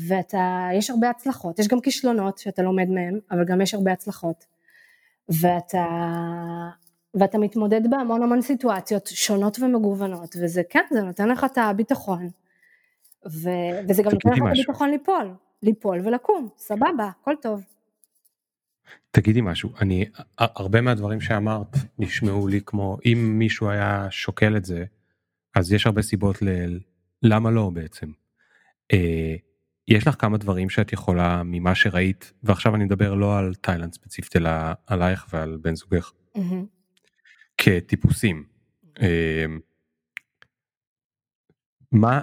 ואתה, 0.08 0.70
יש 0.74 0.90
הרבה 0.90 1.10
הצלחות, 1.10 1.60
יש 1.60 1.68
גם 1.68 1.82
כישלונות 1.82 2.38
שאתה 2.38 2.62
לומד 2.62 2.90
מהם, 2.90 3.20
אבל 3.32 3.46
גם 3.46 3.62
יש 3.62 3.74
הרבה 3.74 3.92
הצלחות, 3.92 4.46
ואתה, 5.30 5.86
ואתה 7.14 7.38
מתמודד 7.38 7.90
בהמון 7.90 8.24
המון 8.24 8.42
סיטואציות 8.42 9.08
שונות 9.08 9.60
ומגוונות, 9.60 10.36
וזה 10.42 10.62
כן, 10.70 10.84
זה 10.92 11.02
נותן 11.02 11.30
לך 11.30 11.44
את 11.44 11.58
הביטחון, 11.58 12.30
ו, 13.26 13.50
וזה 13.90 14.04
גם 14.04 14.12
נותן 14.12 14.30
לך 14.30 14.38
את 14.38 14.48
הביטחון 14.52 14.90
ליפול, 14.90 15.34
ליפול 15.64 16.00
ולקום, 16.04 16.48
סבבה, 16.58 17.10
הכל 17.22 17.34
טוב. 17.42 17.64
תגידי 19.12 19.42
משהו 19.42 19.74
אני 19.82 20.06
הרבה 20.38 20.82
מהדברים 20.82 21.22
שאמרת 21.22 21.78
נשמעו 22.00 22.48
לי 22.48 22.62
כמו 22.66 22.98
אם 23.06 23.36
מישהו 23.40 23.70
היה 23.70 24.08
שוקל 24.12 24.58
את 24.58 24.66
זה 24.66 24.86
אז 25.56 25.74
יש 25.74 25.86
הרבה 25.86 26.02
סיבות 26.02 26.42
ל... 26.42 26.48
למה 27.24 27.52
לא 27.52 27.70
בעצם. 27.70 28.12
אה, 28.94 29.36
יש 29.88 30.08
לך 30.08 30.16
כמה 30.22 30.38
דברים 30.38 30.70
שאת 30.70 30.94
יכולה 30.94 31.44
ממה 31.46 31.76
שראית 31.76 32.34
ועכשיו 32.44 32.76
אני 32.76 32.84
מדבר 32.84 33.14
לא 33.14 33.38
על 33.38 33.54
תאילנד 33.56 33.94
ספציפית 33.94 34.36
אלא 34.36 34.50
עלייך 34.88 35.28
ועל 35.34 35.58
בן 35.62 35.76
זוגך. 35.76 36.12
Mm-hmm. 36.38 36.66
כטיפוסים. 37.58 38.46
אה, 39.02 39.46
מה 41.92 42.22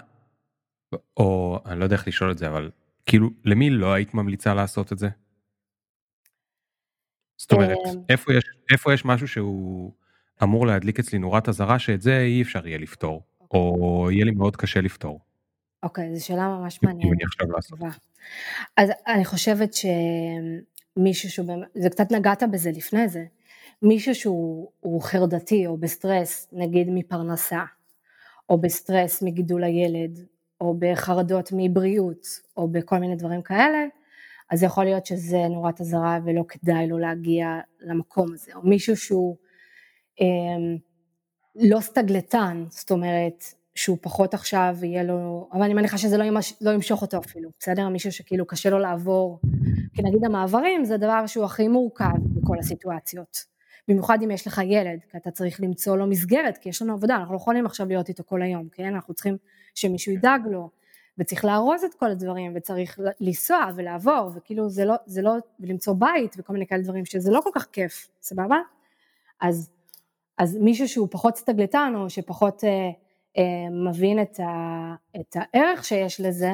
או 1.17 1.61
אני 1.67 1.79
לא 1.79 1.85
יודע 1.85 1.97
איך 1.97 2.09
לשאול 2.09 2.31
את 2.31 2.39
זה 2.39 2.49
אבל 2.49 2.71
כאילו 3.07 3.31
למי 3.45 3.71
לא 3.71 3.93
היית 3.93 4.15
ממליצה 4.15 4.55
לעשות 4.55 4.93
את 4.93 4.99
זה? 4.99 5.09
זאת 7.41 7.53
אומרת, 7.53 7.79
אמ. 7.87 8.01
איפה 8.09 8.35
יש, 8.35 8.45
איפה 8.73 8.95
יש 8.95 9.05
משהו 9.05 9.29
שהוא 9.29 9.93
אמור 10.43 10.67
להדליק 10.67 10.99
אצלי 10.99 11.19
נורת 11.19 11.49
אזהרה 11.49 11.79
שאת 11.79 12.03
זה 12.03 12.19
אי 12.19 12.43
אפשר 12.43 12.67
יהיה 12.67 12.79
לפתור, 12.79 13.23
או 13.51 14.09
יהיה 14.13 14.25
לי 14.25 14.31
מאוד 14.31 14.57
קשה 14.57 14.81
לפתור. 14.81 15.21
אוקיי, 15.83 16.17
זו 16.17 16.27
שאלה 16.27 16.49
ממש 16.49 16.79
מעניינת. 16.83 17.19
אז 18.77 18.91
אני 19.07 19.25
חושבת 19.25 19.75
שמישהו 19.75 21.31
שהוא, 21.31 21.65
זה 21.75 21.91
קצת 21.91 22.13
נגעת 22.13 22.43
בזה 22.53 22.71
לפני 22.71 23.09
זה, 23.09 23.25
מישהו 23.83 24.15
שהוא 24.15 25.03
חרדתי 25.03 25.67
או 25.67 25.77
בסטרס, 25.77 26.49
נגיד 26.53 26.89
מפרנסה, 26.91 27.65
או 28.49 28.61
בסטרס 28.61 29.23
מגידול 29.23 29.65
הילד, 29.65 30.19
או 30.61 30.77
בחרדות 30.79 31.51
מבריאות, 31.53 32.27
או 32.57 32.69
בכל 32.69 32.99
מיני 32.99 33.17
דברים 33.17 33.43
כאלה, 33.43 33.85
אז 34.51 34.63
יכול 34.63 34.85
להיות 34.85 35.07
שזה 35.07 35.49
נורת 35.49 35.81
אזהרה 35.81 36.19
ולא 36.25 36.45
כדאי 36.49 36.87
לו 36.87 36.99
להגיע 36.99 37.61
למקום 37.81 38.33
הזה, 38.33 38.53
או 38.55 38.61
מישהו 38.63 38.97
שהוא 38.97 39.37
אה, 40.21 40.27
לא 41.57 41.81
סטגלטן, 41.81 42.65
זאת 42.69 42.91
אומרת 42.91 43.45
שהוא 43.75 43.99
פחות 44.01 44.35
עכשיו 44.35 44.77
יהיה 44.83 45.03
לו, 45.03 45.49
אבל 45.53 45.63
אני 45.63 45.75
מניחה 45.75 45.99
שזה 45.99 46.19
לא, 46.19 46.25
ימש, 46.25 46.55
לא 46.61 46.71
ימשוך 46.71 47.03
אותו 47.03 47.19
אפילו, 47.19 47.51
בסדר? 47.59 47.89
מישהו 47.89 48.13
שכאילו 48.13 48.47
קשה 48.47 48.71
לו 48.71 48.79
לעבור, 48.79 49.41
כי 49.95 50.03
נגיד 50.03 50.25
המעברים 50.25 50.85
זה 50.85 50.95
הדבר 50.95 51.27
שהוא 51.27 51.45
הכי 51.45 51.69
מורכב 51.69 52.17
בכל 52.35 52.59
הסיטואציות, 52.59 53.37
במיוחד 53.89 54.19
אם 54.25 54.31
יש 54.31 54.47
לך 54.47 54.61
ילד, 54.65 54.99
כי 55.11 55.17
אתה 55.17 55.31
צריך 55.31 55.61
למצוא 55.61 55.97
לו 55.97 56.07
מסגרת, 56.07 56.59
כי 56.59 56.69
יש 56.69 56.83
לנו 56.83 56.93
עבודה, 56.93 57.17
אנחנו 57.17 57.35
לא 57.35 57.37
יכולים 57.37 57.67
עכשיו 57.67 57.87
להיות 57.89 58.09
איתו 58.09 58.25
כל 58.27 58.43
היום, 58.43 58.69
כן? 58.73 58.95
אנחנו 58.95 59.15
צריכים 59.15 59.37
שמישהו 59.75 60.13
ידאג 60.13 60.41
לו, 60.51 60.71
וצריך 61.21 61.45
לארוז 61.45 61.85
את 61.85 61.95
כל 61.95 62.11
הדברים 62.11 62.53
וצריך 62.55 63.01
לנסוע 63.21 63.67
ולעבור 63.77 64.31
וכאילו 64.35 64.69
זה 64.69 64.85
לא, 64.85 64.95
זה 65.07 65.23
לא, 65.23 65.33
ולמצוא 65.61 65.95
בית 65.99 66.35
וכל 66.39 66.53
מיני 66.53 66.67
כאלה 66.67 66.83
דברים 66.83 67.05
שזה 67.05 67.31
לא 67.31 67.41
כל 67.41 67.51
כך 67.55 67.67
כיף, 67.73 68.09
סבבה? 68.21 68.57
אז, 69.41 69.71
אז 70.39 70.57
מישהו 70.57 70.89
שהוא 70.89 71.09
פחות 71.11 71.37
סטגלטן 71.37 71.93
או 71.97 72.11
שפחות 72.11 72.65
אה, 72.65 72.91
אה, 73.39 73.71
מבין 73.71 74.23
את, 74.23 74.41
ה, 74.41 74.95
את 75.21 75.37
הערך 75.37 75.85
שיש 75.85 76.21
לזה, 76.21 76.53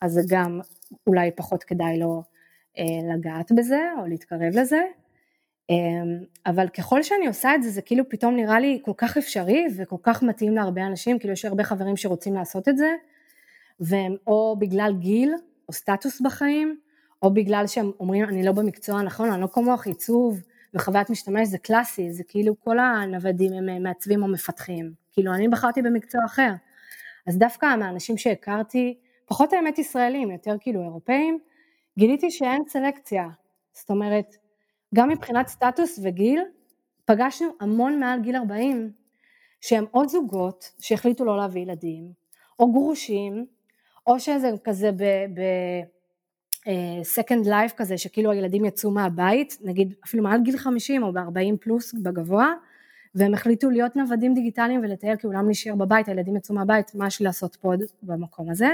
אז 0.00 0.12
זה 0.12 0.20
גם 0.28 0.60
אולי 1.06 1.30
פחות 1.30 1.64
כדאי 1.64 1.98
לו 1.98 2.22
אה, 2.78 2.84
לגעת 3.14 3.52
בזה 3.52 3.80
או 4.00 4.06
להתקרב 4.06 4.56
לזה. 4.56 4.82
אה, 5.70 5.76
אבל 6.46 6.68
ככל 6.68 7.02
שאני 7.02 7.26
עושה 7.26 7.54
את 7.54 7.62
זה, 7.62 7.70
זה 7.70 7.82
כאילו 7.82 8.08
פתאום 8.08 8.36
נראה 8.36 8.60
לי 8.60 8.80
כל 8.82 8.92
כך 8.96 9.16
אפשרי 9.16 9.66
וכל 9.76 9.96
כך 10.02 10.22
מתאים 10.22 10.54
להרבה 10.54 10.86
אנשים, 10.86 11.18
כאילו 11.18 11.32
יש 11.32 11.44
הרבה 11.44 11.64
חברים 11.64 11.96
שרוצים 11.96 12.34
לעשות 12.34 12.68
את 12.68 12.76
זה, 12.76 12.88
והם 13.80 14.16
או 14.26 14.56
בגלל 14.58 14.92
גיל 14.98 15.34
או 15.68 15.72
סטטוס 15.72 16.20
בחיים, 16.20 16.80
או 17.22 17.34
בגלל 17.34 17.66
שהם 17.66 17.90
אומרים 18.00 18.24
אני 18.24 18.44
לא 18.44 18.52
במקצוע 18.52 18.98
הנכון, 18.98 19.32
אני 19.32 19.40
לא 19.42 19.48
כמוך, 19.52 19.86
עיצוב 19.86 20.42
וחוויית 20.74 21.10
משתמש 21.10 21.48
זה 21.48 21.58
קלאסי, 21.58 22.12
זה 22.12 22.24
כאילו 22.28 22.60
כל 22.60 22.78
הנוודים 22.78 23.52
הם 23.52 23.82
מעצבים 23.82 24.22
או 24.22 24.28
מפתחים, 24.28 24.92
כאילו 25.12 25.34
אני 25.34 25.48
בחרתי 25.48 25.82
במקצוע 25.82 26.20
אחר, 26.26 26.52
אז 27.26 27.38
דווקא 27.38 27.76
מהאנשים 27.76 28.18
שהכרתי, 28.18 28.98
פחות 29.26 29.52
האמת 29.52 29.78
ישראלים, 29.78 30.30
יותר 30.30 30.56
כאילו 30.60 30.82
אירופאים, 30.82 31.38
גיליתי 31.98 32.30
שאין 32.30 32.62
סלקציה, 32.68 33.28
זאת 33.72 33.90
אומרת, 33.90 34.36
גם 34.94 35.08
מבחינת 35.08 35.48
סטטוס 35.48 36.00
וגיל, 36.02 36.42
פגשנו 37.04 37.48
המון 37.60 38.00
מעל 38.00 38.20
גיל 38.20 38.36
40, 38.36 38.92
שהם 39.60 39.84
עוד 39.90 40.08
זוגות 40.08 40.72
שהחליטו 40.80 41.24
לא 41.24 41.36
להביא 41.36 41.62
ילדים, 41.62 42.12
או 42.58 42.72
גרושים, 42.72 43.46
או 44.06 44.20
שזה 44.20 44.50
כזה 44.64 44.90
ב... 44.92 45.02
סקנד 47.02 47.46
לייף 47.46 47.72
אה, 47.72 47.76
כזה 47.76 47.98
שכאילו 47.98 48.30
הילדים 48.30 48.64
יצאו 48.64 48.90
מהבית 48.90 49.58
נגיד 49.64 49.94
אפילו 50.04 50.22
מעל 50.22 50.42
גיל 50.42 50.56
50 50.58 51.02
או 51.02 51.12
ב-40 51.12 51.56
פלוס 51.60 51.94
בגבוה 51.94 52.52
והם 53.14 53.34
החליטו 53.34 53.70
להיות 53.70 53.96
נוודים 53.96 54.34
דיגיטליים 54.34 54.80
ולטייל 54.80 55.16
כי 55.16 55.26
אולם 55.26 55.46
להישאר 55.46 55.74
בבית 55.74 56.08
הילדים 56.08 56.36
יצאו 56.36 56.54
מהבית 56.54 56.94
מה 56.94 57.06
יש 57.06 57.22
לעשות 57.22 57.56
פה 57.56 57.72
במקום 58.02 58.50
הזה? 58.50 58.68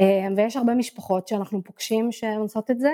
אה, 0.00 0.26
ויש 0.36 0.56
הרבה 0.56 0.74
משפחות 0.74 1.28
שאנחנו 1.28 1.64
פוגשים 1.64 2.12
שהן 2.12 2.38
עושות 2.38 2.70
את 2.70 2.80
זה 2.80 2.90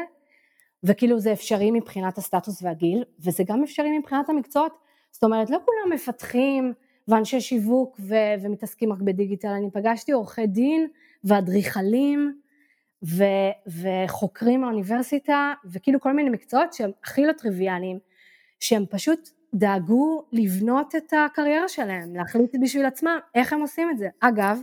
וכאילו 0.84 1.20
זה 1.20 1.32
אפשרי 1.32 1.70
מבחינת 1.70 2.18
הסטטוס 2.18 2.62
והגיל 2.62 3.04
וזה 3.20 3.44
גם 3.46 3.62
אפשרי 3.62 3.98
מבחינת 3.98 4.28
המקצועות. 4.28 4.72
זאת 5.10 5.24
אומרת, 5.24 5.50
לא 5.50 5.58
כולם 5.64 5.94
מפתחים 5.94 6.72
ואנשי 7.08 7.40
שיווק 7.40 8.00
ו- 8.00 8.34
ומתעסקים 8.42 8.92
רק 8.92 8.98
בדיגיטל, 8.98 9.48
אני 9.48 9.70
פגשתי 9.70 10.12
עורכי 10.12 10.46
דין 10.46 10.88
ואדריכלים 11.24 12.40
ו- 13.04 13.70
וחוקרים 13.82 14.60
מהאוניברסיטה, 14.60 15.54
וכאילו 15.64 16.00
כל 16.00 16.12
מיני 16.12 16.30
מקצועות 16.30 16.72
שהם 16.72 16.90
הכי 17.04 17.26
לא 17.26 17.32
טריוויאליים, 17.32 17.98
שהם 18.60 18.84
פשוט 18.90 19.30
דאגו 19.54 20.24
לבנות 20.32 20.94
את 20.96 21.12
הקריירה 21.12 21.68
שלהם, 21.68 22.16
להחליט 22.16 22.56
בשביל 22.62 22.86
עצמם 22.86 23.18
איך 23.34 23.52
הם 23.52 23.60
עושים 23.60 23.90
את 23.90 23.98
זה. 23.98 24.08
אגב, 24.20 24.60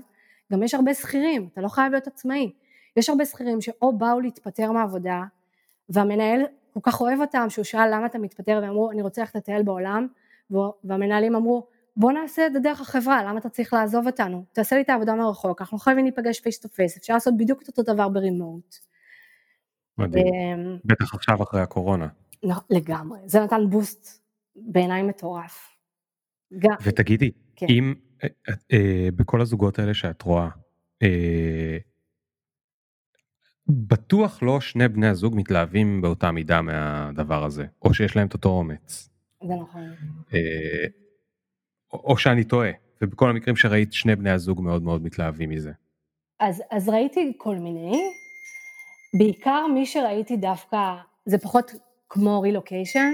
גם 0.52 0.64
יש 0.64 0.74
הרבה 0.74 0.94
שכירים, 0.94 1.50
אתה 1.54 1.62
לא 1.62 1.68
חייב 1.68 1.92
להיות 1.92 2.08
עצמאי. 2.08 2.52
יש 2.98 3.10
הרבה 3.10 3.26
שכירים 3.26 3.62
שאו 3.62 3.98
באו 3.98 4.20
להתפטר 4.20 4.72
מעבודה, 4.72 5.24
והמנהל 5.90 6.42
כל 6.74 6.80
כך 6.84 7.02
אוהב 7.02 7.22
אותם, 7.22 7.46
שהוא 7.50 7.66
שאל 7.66 7.96
למה 7.96 8.06
אתה 8.06 8.18
מתפטר, 8.18 8.60
והם 8.62 8.70
אמרו 8.70 8.92
אני 8.92 9.02
רוצה 9.02 9.22
ללכת 9.22 9.36
לטייל 9.36 9.64
בעולם, 9.64 10.08
והמנהלים 10.84 11.36
אמרו 11.36 11.68
בוא 11.98 12.12
נעשה 12.12 12.48
את 12.48 12.54
זה 12.54 12.60
דרך 12.60 12.82
החברה, 12.82 13.24
למה 13.24 13.40
אתה 13.40 13.50
צריך 13.50 13.74
לעזוב 13.74 14.08
אותנו? 14.08 14.46
תעשה 14.54 14.76
לי 14.76 14.82
את 14.82 14.90
העבודה 14.90 15.16
מרחוק, 15.16 15.62
אנחנו 15.62 15.78
חייבים 15.78 16.06
להיפגש 16.06 16.40
face 16.40 16.60
to 16.60 16.70
face, 16.70 16.98
אפשר 16.98 17.14
לעשות 17.14 17.38
בדיוק 17.38 17.62
את 17.62 17.68
אותו 17.68 17.84
דבר 17.84 18.10
ב 18.10 18.18
remote. 18.18 18.76
מדהים, 19.98 20.26
אמ, 20.34 20.78
בטח 20.86 21.14
עכשיו 21.14 21.44
אחרי 21.44 21.62
הקורונה. 21.62 22.08
לא, 22.44 22.56
לגמרי, 22.70 23.20
זה 23.26 23.40
נתן 23.40 23.70
boost 23.70 24.24
בעיניי 24.56 25.04
מטורף. 25.04 25.76
ותגידי, 26.84 27.32
כן. 27.56 27.66
אם 27.70 27.94
אה, 28.24 28.30
אה, 28.74 29.10
בכל 29.16 29.42
הזוגות 29.42 29.80
האלה 29.80 29.94
שאת 29.94 30.22
רואה, 30.22 30.50
אה, 31.04 31.78
בטוח 33.68 34.44
לא 34.44 34.62
שני 34.62 34.88
בני 34.88 35.08
הזוג 35.08 35.36
מתלהבים 35.36 36.02
באותה 36.02 36.32
מידה 36.32 36.62
מהדבר 36.62 37.44
הזה, 37.44 37.66
או 37.82 37.94
שיש 37.94 38.16
להם 38.16 38.28
את 38.28 38.34
אותו 38.34 38.50
אומץ. 38.50 39.10
זה 39.48 39.54
נכון. 39.62 39.84
או 41.94 42.18
שאני 42.18 42.44
טועה, 42.44 42.70
ובכל 43.02 43.30
המקרים 43.30 43.56
שראית 43.56 43.94
שני 43.94 44.16
בני 44.16 44.32
הזוג 44.32 44.62
מאוד 44.62 44.84
מאוד 44.84 45.04
מתלהבים 45.04 45.50
מזה. 45.50 45.72
אז, 46.40 46.64
אז 46.72 46.90
ראיתי 46.90 47.34
כל 47.38 47.56
מיני, 47.56 48.04
בעיקר 49.18 49.66
מי 49.74 49.86
שראיתי 49.86 50.38
דווקא, 50.38 50.96
זה 51.26 51.38
פחות 51.38 51.72
כמו 52.10 52.42
רילוקיישן, 52.42 53.12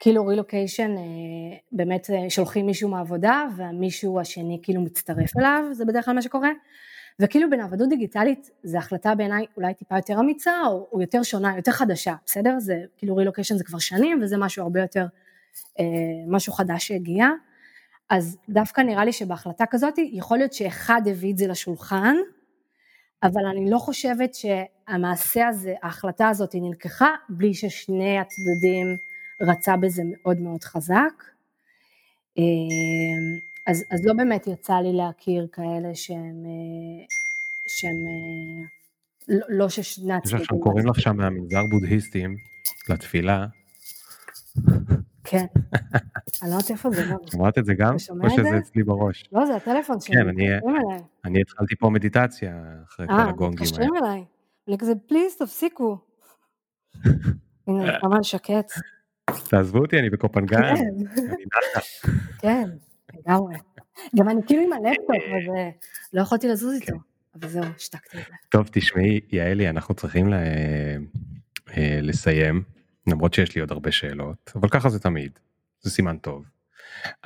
כאילו 0.00 0.26
רילוקיישן 0.26 0.90
אה, 0.96 1.58
באמת 1.72 2.10
אה, 2.10 2.30
שולחים 2.30 2.66
מישהו 2.66 2.88
מהעבודה 2.88 3.46
והמישהו 3.56 4.20
השני 4.20 4.60
כאילו 4.62 4.80
מצטרף 4.80 5.36
אליו, 5.38 5.64
זה 5.72 5.84
בדרך 5.84 6.04
כלל 6.04 6.14
מה 6.14 6.22
שקורה, 6.22 6.50
וכאילו 7.20 7.50
בין 7.50 7.60
עבדות 7.60 7.88
דיגיטלית 7.88 8.50
זו 8.62 8.78
החלטה 8.78 9.14
בעיניי 9.14 9.46
אולי 9.56 9.74
טיפה 9.74 9.96
יותר 9.96 10.20
אמיצה 10.20 10.52
או, 10.66 10.88
או 10.92 11.00
יותר 11.00 11.22
שונה, 11.22 11.56
יותר 11.56 11.72
חדשה, 11.72 12.14
בסדר? 12.26 12.58
זה 12.58 12.76
כאילו 12.96 13.16
רילוקיישן 13.16 13.56
זה 13.56 13.64
כבר 13.64 13.78
שנים 13.78 14.20
וזה 14.22 14.36
משהו 14.36 14.62
הרבה 14.62 14.80
יותר, 14.80 15.06
אה, 15.80 15.84
משהו 16.28 16.52
חדש 16.52 16.86
שהגיע, 16.86 17.28
אז 18.10 18.38
דווקא 18.48 18.80
נראה 18.80 19.04
לי 19.04 19.12
שבהחלטה 19.12 19.64
כזאת 19.70 19.94
יכול 19.98 20.38
להיות 20.38 20.52
שאחד 20.52 21.02
הביא 21.06 21.32
את 21.32 21.38
זה 21.38 21.46
לשולחן, 21.46 22.16
אבל 23.22 23.46
אני 23.46 23.70
לא 23.70 23.78
חושבת 23.78 24.34
שהמעשה 24.34 25.48
הזה, 25.48 25.74
ההחלטה 25.82 26.28
הזאת 26.28 26.54
נלקחה 26.54 27.14
בלי 27.28 27.54
ששני 27.54 28.18
הצדדים 28.18 28.96
רצה 29.40 29.76
בזה 29.76 30.02
מאוד 30.06 30.40
מאוד 30.40 30.64
חזק. 30.64 31.24
אה, 32.38 32.44
אז, 33.66 33.84
אז 33.90 34.04
לא 34.04 34.14
באמת 34.14 34.46
יצא 34.46 34.74
לי 34.74 34.92
להכיר 34.92 35.46
כאלה 35.52 35.94
שהם, 35.94 36.44
אה, 36.46 37.06
שהם 37.68 37.96
אה, 38.06 38.66
לא, 39.28 39.46
לא 39.48 39.68
ששני 39.68 40.12
הצדדים... 40.12 40.40
אנחנו 40.40 40.60
קוראים 40.60 40.86
לך 40.86 41.00
שם 41.00 41.16
מהמנזר 41.16 41.62
בודהיסטים 41.70 42.36
לתפילה. 42.88 43.46
כן. 45.24 45.44
אני 46.42 46.50
לא 46.50 46.54
יודעת 46.54 46.70
איפה 46.70 46.90
זה 46.90 47.02
גם. 47.10 47.16
שמעת 47.30 47.58
את 47.58 47.64
זה 47.64 47.74
גם? 47.74 47.94
או 48.24 48.30
שזה 48.30 48.58
אצלי 48.58 48.82
בראש? 48.82 49.24
לא, 49.32 49.46
זה 49.46 49.56
הטלפון 49.56 50.00
שלי, 50.00 50.16
כן, 50.16 50.28
אני 51.24 51.40
התחלתי 51.40 51.76
פה 51.76 51.90
מדיטציה 51.90 52.62
אחרי 52.88 53.06
כל 53.06 53.12
הגונגים 53.12 53.34
האלה. 53.38 53.46
אה, 53.46 53.50
מתקשרים 53.50 53.90
אליי. 53.96 54.24
אני 54.68 54.78
כזה, 54.78 54.92
פליז, 55.08 55.36
תפסיקו. 55.38 55.98
הנה, 57.66 57.84
אני 57.84 58.00
כמה 58.00 58.22
שקט. 58.22 58.72
תעזבו 59.48 59.78
אותי, 59.78 59.98
אני 59.98 60.10
בקופנגן. 60.10 60.74
כן, 62.38 62.68
לגמרי. 63.14 63.54
גם 64.16 64.28
אני 64.28 64.40
כאילו 64.46 64.62
עם 64.62 64.72
הלפטופ, 64.72 65.10
אז 65.10 65.56
אה, 65.56 65.70
לא 66.12 66.22
יכולתי 66.22 66.48
לזוז 66.48 66.74
איתו. 66.74 66.86
כן. 66.86 66.98
אבל 67.34 67.48
זהו, 67.48 67.64
השתקתי 67.76 68.18
את 68.18 68.22
זה. 68.26 68.32
טוב, 68.48 68.68
תשמעי, 68.72 69.20
יעלי, 69.32 69.68
אנחנו 69.68 69.94
צריכים 69.94 70.32
אה, 70.32 70.96
לסיים, 72.02 72.62
למרות 73.10 73.34
שיש 73.34 73.54
לי 73.54 73.60
עוד 73.60 73.72
הרבה 73.72 73.92
שאלות, 73.92 74.52
אבל 74.56 74.68
ככה 74.68 74.88
זה 74.88 75.00
תמיד, 75.00 75.38
זה 75.80 75.90
סימן 75.90 76.18
טוב. 76.18 76.44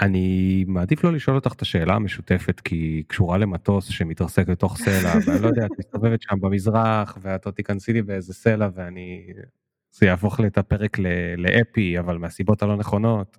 אני 0.00 0.64
מעדיף 0.68 1.04
לא 1.04 1.12
לשאול 1.12 1.36
אותך 1.36 1.52
את 1.52 1.62
השאלה 1.62 1.94
המשותפת 1.94 2.60
כי 2.60 2.76
היא 2.76 3.04
קשורה 3.06 3.38
למטוס 3.38 3.88
שמתרסק 3.88 4.48
לתוך 4.48 4.76
סלע 4.76 5.12
ואני 5.26 5.42
לא 5.42 5.46
יודע 5.46 5.66
את 5.66 5.70
מסתובבת 5.78 6.22
שם 6.22 6.40
במזרח 6.40 7.18
ואת 7.20 7.44
עוד 7.44 7.54
תיכנסי 7.54 7.92
לי 7.92 8.02
באיזה 8.02 8.34
סלע 8.34 8.68
ואני 8.74 9.26
זה 9.90 10.06
יהפוך 10.06 10.40
לי 10.40 10.46
את 10.46 10.58
הפרק 10.58 10.96
לאפי 11.36 11.98
אבל 11.98 12.18
מהסיבות 12.18 12.62
הלא 12.62 12.76
נכונות. 12.76 13.38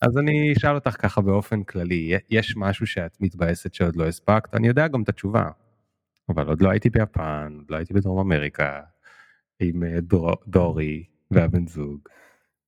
אז 0.00 0.18
אני 0.18 0.52
אשאל 0.56 0.74
אותך 0.74 0.96
ככה 0.98 1.20
באופן 1.20 1.62
כללי 1.62 2.12
יש 2.30 2.56
משהו 2.56 2.86
שאת 2.86 3.16
מתבאסת 3.20 3.74
שעוד 3.74 3.96
לא 3.96 4.06
הספקת 4.06 4.54
אני 4.54 4.68
יודע 4.68 4.88
גם 4.88 5.02
את 5.02 5.08
התשובה. 5.08 5.48
אבל 6.28 6.48
עוד 6.48 6.62
לא 6.62 6.70
הייתי 6.70 6.90
ביפן 6.90 7.54
עוד 7.56 7.70
לא 7.70 7.76
הייתי 7.76 7.94
בדרום 7.94 8.18
אמריקה 8.18 8.80
עם 9.60 9.82
אה, 9.82 10.00
דור, 10.00 10.32
דורי 10.46 11.04
והבן 11.30 11.66
זוג. 11.66 12.08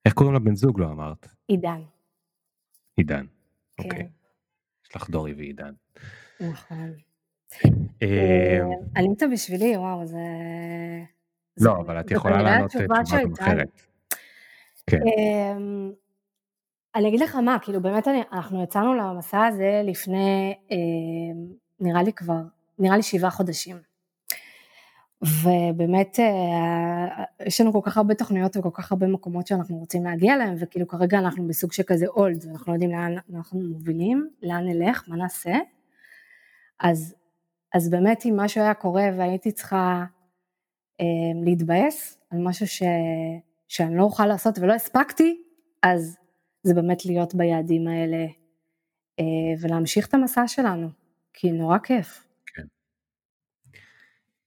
איך 0.04 0.14
קוראים 0.14 0.34
לבן 0.34 0.54
זוג 0.54 0.80
לא 0.80 0.86
אמרת? 0.86 1.26
עידן. 1.48 1.80
עידן. 2.96 3.26
כן. 3.76 3.84
אוקיי. 3.84 4.08
יש 4.86 4.96
לך 4.96 5.10
דורי 5.10 5.32
ועידן. 5.32 5.72
נכון. 6.40 6.92
אה, 8.02 8.60
עלית 8.94 9.22
בשבילי, 9.32 9.76
וואו, 9.76 10.06
זה... 10.06 10.18
לא, 11.60 11.76
אבל 11.76 12.00
את 12.00 12.10
יכולה 12.10 12.42
לענות 12.42 12.70
תשובה 12.70 13.00
אחרת. 13.40 13.82
כן. 14.86 15.00
אמ, 15.06 15.92
אני 16.94 17.08
אגיד 17.08 17.20
לך 17.20 17.34
מה, 17.34 17.58
כאילו 17.62 17.82
באמת 17.82 18.08
אנחנו 18.32 18.62
יצאנו 18.62 18.94
למסע 18.94 19.46
הזה 19.46 19.82
לפני, 19.84 20.54
נראה 21.80 22.02
לי 22.02 22.12
כבר, 22.12 22.40
נראה 22.78 22.96
לי 22.96 23.02
שבעה 23.02 23.30
חודשים. 23.30 23.76
ובאמת 25.22 26.20
אה, 26.20 27.24
יש 27.46 27.60
לנו 27.60 27.72
כל 27.72 27.80
כך 27.82 27.96
הרבה 27.96 28.14
תוכניות 28.14 28.56
וכל 28.56 28.70
כך 28.72 28.92
הרבה 28.92 29.06
מקומות 29.06 29.46
שאנחנו 29.46 29.76
רוצים 29.76 30.04
להגיע 30.04 30.34
אליהם 30.34 30.54
וכאילו 30.58 30.88
כרגע 30.88 31.18
אנחנו 31.18 31.46
בסוג 31.46 31.72
שכזה 31.72 32.06
אולד 32.06 32.44
אנחנו 32.50 32.72
לא 32.72 32.76
יודעים 32.76 32.90
לאן 32.90 33.14
אנחנו 33.34 33.60
מובילים, 33.60 34.30
לאן 34.42 34.64
נלך, 34.68 35.04
מה 35.08 35.16
נעשה. 35.16 35.54
אז, 36.80 37.14
אז 37.74 37.90
באמת 37.90 38.26
אם 38.26 38.36
משהו 38.36 38.62
היה 38.62 38.74
קורה 38.74 39.08
והייתי 39.16 39.52
צריכה 39.52 40.04
אה, 41.00 41.04
להתבאס 41.44 42.18
על 42.30 42.38
משהו 42.42 42.66
ש, 42.66 42.82
שאני 43.68 43.96
לא 43.96 44.02
אוכל 44.02 44.26
לעשות 44.26 44.58
ולא 44.58 44.72
הספקתי, 44.72 45.42
אז 45.82 46.16
זה 46.62 46.74
באמת 46.74 47.06
להיות 47.06 47.34
ביעדים 47.34 47.88
האלה 47.88 48.26
אה, 49.20 49.24
ולהמשיך 49.60 50.06
את 50.06 50.14
המסע 50.14 50.48
שלנו, 50.48 50.88
כי 51.32 51.52
נורא 51.52 51.78
כיף. 51.78 52.26
כן. 52.46 52.62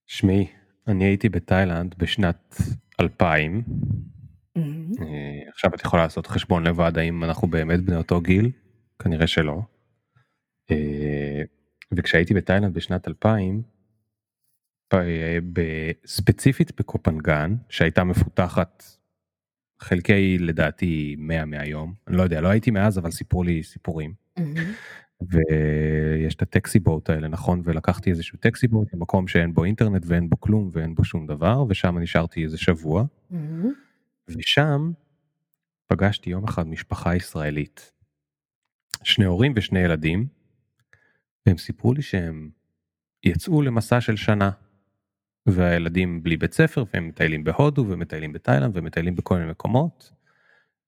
שמעי, 0.06 0.48
אני 0.88 1.04
הייתי 1.06 1.30
בתאילנד 1.30 1.96
בשנת 1.98 2.56
2000. 3.00 3.64
Mm-hmm. 4.58 4.62
אה, 5.02 5.50
עכשיו 5.54 5.72
את 5.76 5.82
יכולה 5.82 6.04
לעשות 6.04 6.28
חשבון 6.28 6.68
לבד 6.68 6.98
האם 6.98 7.24
אנחנו 7.24 7.48
באמת 7.48 7.82
בני 7.82 7.96
אותו 7.96 8.22
גיל, 8.22 8.52
כנראה 9.00 9.28
שלא. 9.28 9.62
אה, 10.72 11.42
וכשהייתי 11.92 12.34
בתאילנד 12.34 12.74
בשנת 12.74 13.08
2000, 13.08 13.62
ספציפית 16.06 16.72
בקופנגן 16.80 17.56
שהייתה 17.70 18.04
מפותחת 18.04 18.84
חלקי 19.80 20.38
לדעתי 20.38 21.16
100 21.20 21.46
מהיום, 21.46 21.94
אני 22.08 22.18
לא 22.18 22.24
יודע, 22.24 22.42
לא 22.42 22.48
הייתי 22.48 22.72
מאז 22.72 23.00
אבל 23.00 23.12
סיפרו 23.12 23.44
לי 23.44 23.64
סיפורים. 23.64 24.14
Mm-hmm. 24.40 24.42
ויש 25.30 26.36
את 26.36 26.42
הטקסי 26.42 26.80
בוט 26.80 27.10
האלה 27.10 27.28
נכון 27.28 27.62
ולקחתי 27.64 28.10
איזשהו 28.10 28.38
טקסי 28.40 28.68
בוט 28.68 28.94
למקום 28.94 29.28
שאין 29.28 29.54
בו 29.54 29.64
אינטרנט 29.64 30.04
ואין 30.06 30.30
בו 30.30 30.40
כלום 30.40 30.70
ואין 30.72 30.96
בו 30.96 31.04
שום 31.04 31.28
דבר 31.28 31.64
ושם 31.70 31.98
נשארתי 31.98 32.44
איזה 32.44 32.58
שבוע. 32.58 33.04
Mm-hmm. 33.32 33.36
ושם 34.28 34.92
פגשתי 35.88 36.30
יום 36.30 36.44
אחד 36.44 36.68
משפחה 36.68 37.16
ישראלית. 37.16 37.92
שני 39.04 39.26
הורים 39.26 39.54
ושני 39.56 39.80
ילדים. 39.80 40.28
והם 41.46 41.58
סיפרו 41.58 41.94
לי 41.94 42.02
שהם 42.02 42.50
יצאו 43.24 43.62
למסע 43.62 44.02
של 44.02 44.16
שנה. 44.16 44.52
והילדים 45.46 46.24
בלי 46.24 46.38
בית 46.38 46.54
ספר 46.54 46.84
והם 46.94 47.08
מטיילים 47.08 47.44
בהודו 47.44 47.86
ומטיילים 47.90 48.34
בתאילנד 48.34 48.78
ומטיילים 48.78 49.16
בכל 49.16 49.38
מיני 49.38 49.52
מקומות. 49.52 50.12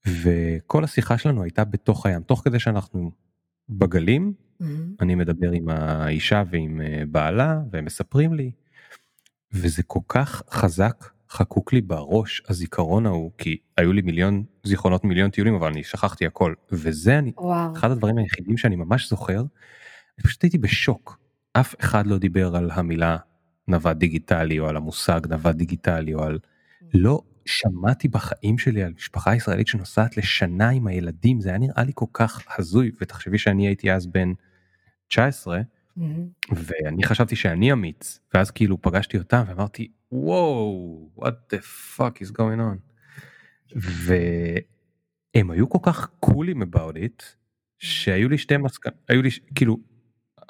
וכל 0.07 0.84
השיחה 0.84 1.18
שלנו 1.18 1.43
הייתה 1.43 1.64
בתוך 1.64 2.05
הים 2.05 2.23
תוך 2.23 2.41
כדי 2.45 2.60
שאנחנו 2.60 3.11
בגלים, 3.69 4.34
mm-hmm. 4.61 4.65
אני 5.02 5.15
מדבר 5.15 5.52
עם 5.52 5.69
האישה 5.69 6.44
ועם 6.52 6.81
אה, 6.81 7.03
בעלה 7.07 7.60
והם 7.72 7.85
מספרים 7.85 8.34
לי, 8.34 8.52
וזה 9.52 9.84
כל 9.84 9.99
כך 10.07 10.44
חזק 10.49 11.06
חקוק 11.34 11.73
לי 11.73 11.81
בראש 11.81 12.41
הזיכרון 12.49 13.06
ההוא, 13.06 13.31
כי 13.38 13.57
היו 13.77 13.94
לי 13.94 14.02
מיליון 14.02 14.44
זיכרונות 14.64 15.03
מיליון 15.03 15.30
טיולים, 15.30 15.56
אבל 15.56 15.68
אני 15.68 15.84
שכחתי 15.84 16.26
הכל. 16.26 16.53
וזה 16.72 17.19
אני, 17.19 17.31
וואו. 17.38 17.73
אחד 17.76 17.91
הדברים 17.91 18.18
היחידים 18.18 18.57
שאני 18.57 18.76
ממש 18.76 19.10
זוכר, 19.10 19.40
אני 19.40 20.23
פשוט 20.23 20.44
הייתי 20.44 20.57
בשוק. 20.57 21.19
אף 21.53 21.76
אחד 21.80 22.07
לא 22.07 22.18
דיבר 22.18 22.56
על 22.56 22.72
המילה 22.73 23.18
נווד 23.68 23.99
דיגיטלי, 23.99 24.60
או 24.60 24.68
על 24.68 24.77
המושג 24.77 25.22
נווד 25.30 25.56
דיגיטלי, 25.56 26.14
או 26.14 26.23
על... 26.23 26.40
לא 26.94 27.22
שמעתי 27.45 28.07
בחיים 28.07 28.57
שלי 28.57 28.83
על 28.83 28.93
משפחה 28.93 29.35
ישראלית 29.35 29.67
שנוסעת 29.67 30.17
לשנה 30.17 30.69
עם 30.69 30.87
הילדים, 30.87 31.41
זה 31.41 31.49
היה 31.49 31.57
נראה 31.57 31.83
לי 31.83 31.91
כל 31.95 32.05
כך 32.13 32.59
הזוי, 32.59 32.91
ותחשבי 33.01 33.37
שאני 33.37 33.67
הייתי 33.67 33.91
אז 33.91 34.07
בן 34.07 34.33
19, 35.07 35.61
מהמם. 35.97 36.27
ואני 36.51 37.03
חשבתי 37.03 37.35
שאני 37.35 37.73
אמיץ, 37.73 38.19
ואז 38.33 38.51
כאילו 38.51 38.81
פגשתי 38.81 39.17
אותם 39.17 39.43
ואמרתי, 39.47 39.91
וואו, 40.11 41.09
what 41.17 41.53
the 41.53 41.59
fuck 41.97 42.25
is 42.25 42.31
going 42.31 42.59
on. 42.59 42.77
והם 43.75 45.51
היו 45.51 45.69
כל 45.69 45.79
כך 45.81 46.09
קולים 46.19 46.63
about 46.63 46.95
it, 46.95 47.23
שהיו 47.79 48.29
לי 48.29 48.37
שתי 48.37 48.57
מסקנות, 48.57 48.95
היו 49.09 49.21
לי, 49.21 49.29
כאילו, 49.55 49.77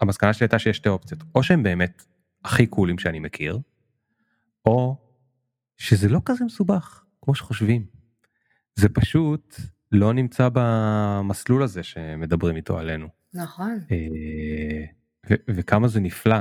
המסקנה 0.02 0.34
שלי 0.34 0.44
הייתה 0.44 0.60
שיש 0.60 0.78
שתי 0.78 0.90
אופציות, 0.90 1.24
או 1.36 1.44
שהם 1.44 1.64
באמת 1.64 2.06
הכי 2.46 2.68
קולים 2.68 2.98
שאני 2.98 3.20
מכיר, 3.20 3.60
או 4.66 4.98
שזה 5.84 6.10
לא 6.10 6.20
כזה 6.26 6.46
מסובך, 6.46 7.04
כמו 7.22 7.36
שחושבים. 7.36 7.86
זה 8.76 8.90
פשוט 8.90 9.56
לא 9.92 10.14
נמצא 10.14 10.50
במסלול 10.54 11.64
הזה 11.64 11.84
שמדברים 11.84 12.56
איתו 12.56 12.80
עלינו. 12.80 13.08
נכון. 13.34 13.80
אה, 13.92 14.86
וכמה 15.48 15.88
זה 15.88 16.00
נפלא. 16.00 16.38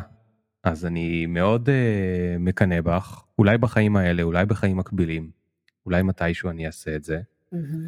אז 0.65 0.87
אני 0.87 1.27
מאוד 1.27 1.69
אה, 1.69 2.37
מקנא 2.39 2.81
בך, 2.81 3.25
אולי 3.39 3.59
בחיים 3.59 3.97
האלה, 3.97 4.23
אולי 4.23 4.47
בחיים 4.47 4.77
מקבילים, 4.77 5.31
אולי 5.87 6.03
מתישהו 6.03 6.51
אני 6.51 6.67
אעשה 6.67 6.97
את 6.97 7.05
זה. 7.05 7.21
מהמם. 7.53 7.87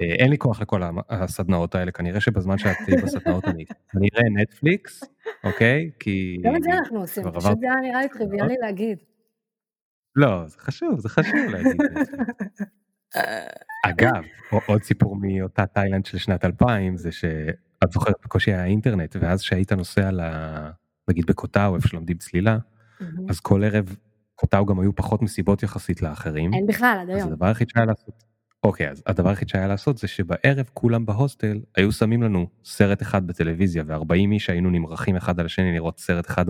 אה, 0.00 0.14
אין 0.18 0.30
לי 0.30 0.38
כוח 0.38 0.60
לכל 0.60 0.82
הסדנאות 1.08 1.74
האלה, 1.74 1.92
כנראה 1.92 2.20
שבזמן 2.20 2.58
שאת 2.58 2.76
בסדנאות 3.02 3.44
אני 3.44 4.08
אראה 4.14 4.42
נטפליקס, 4.42 5.04
אוקיי? 5.44 5.90
כי... 5.98 6.38
גם 6.42 6.56
את 6.56 6.62
זה 6.62 6.70
אנחנו 6.70 7.00
עושים, 7.00 7.24
פשוט 7.24 7.58
זה 7.60 7.66
היה 7.66 7.80
נראה 7.80 8.02
לי 8.02 8.08
טריוויאלי 8.08 8.56
להגיד. 8.60 8.98
לא, 10.16 10.46
זה 10.46 10.58
חשוב, 10.58 11.00
זה 11.00 11.08
חשוב 11.08 11.34
להגיד 11.50 11.82
נטפליקס. 11.82 12.10
אגב, 13.86 14.22
עוד 14.66 14.82
סיפור 14.82 15.16
מאותה 15.20 15.66
תאילנד 15.66 16.06
של 16.06 16.18
שנת 16.18 16.44
2000 16.44 16.96
זה 16.96 17.12
שאת 17.12 17.92
זוכרת 17.92 18.14
בקושי 18.24 18.52
היה 18.52 18.64
אינטרנט 18.64 19.16
ואז 19.20 19.42
שהיית 19.42 19.72
נוסע 19.72 20.10
ל... 20.10 20.20
נגיד 21.08 21.26
בקוטאו 21.26 21.76
איפה 21.76 21.88
שלומדים 21.88 22.16
צלילה. 22.16 22.58
אז 23.28 23.40
כל 23.40 23.64
ערב 23.64 23.96
קוטאו 24.34 24.66
גם 24.66 24.80
היו 24.80 24.94
פחות 24.94 25.22
מסיבות 25.22 25.62
יחסית 25.62 26.02
לאחרים. 26.02 26.54
אין 26.54 26.66
בכלל 26.66 26.98
עד 27.02 27.10
אז 27.10 27.16
היום. 27.16 27.32
הדבר 27.32 27.46
היחיד 27.46 27.68
שהיה 27.68 27.86
לעשות, 27.86 28.24
אוקיי 28.64 28.90
אז 28.90 29.02
הדבר 29.06 29.28
היחיד 29.28 29.48
שהיה 29.48 29.66
לעשות 29.66 29.98
זה 29.98 30.08
שבערב 30.08 30.70
כולם 30.74 31.06
בהוסטל 31.06 31.60
היו 31.76 31.92
שמים 31.92 32.22
לנו 32.22 32.46
סרט 32.64 33.02
אחד 33.02 33.26
בטלוויזיה 33.26 33.82
ו40 33.88 34.12
איש 34.32 34.50
היינו 34.50 34.70
נמרחים 34.70 35.16
אחד 35.16 35.40
על 35.40 35.46
השני 35.46 35.72
לראות 35.72 35.98
סרט 35.98 36.26
אחד 36.26 36.46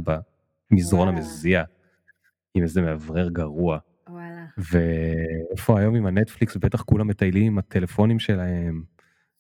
במזרון. 0.71 1.09
המזיע 1.09 1.63
עם 2.55 2.63
איזה 2.63 2.83
מאוורר 2.83 3.29
גרוע. 3.29 3.79
וואלה. 4.09 4.45
ואיפה 4.59 5.81
היום 5.81 5.95
עם 5.95 6.07
הנטפליקס 6.07 6.57
בטח 6.57 6.83
כולם 6.83 7.09
מטיילים 7.09 7.47
עם 7.47 7.59
הטלפונים 7.59 8.19
שלהם. 8.19 8.83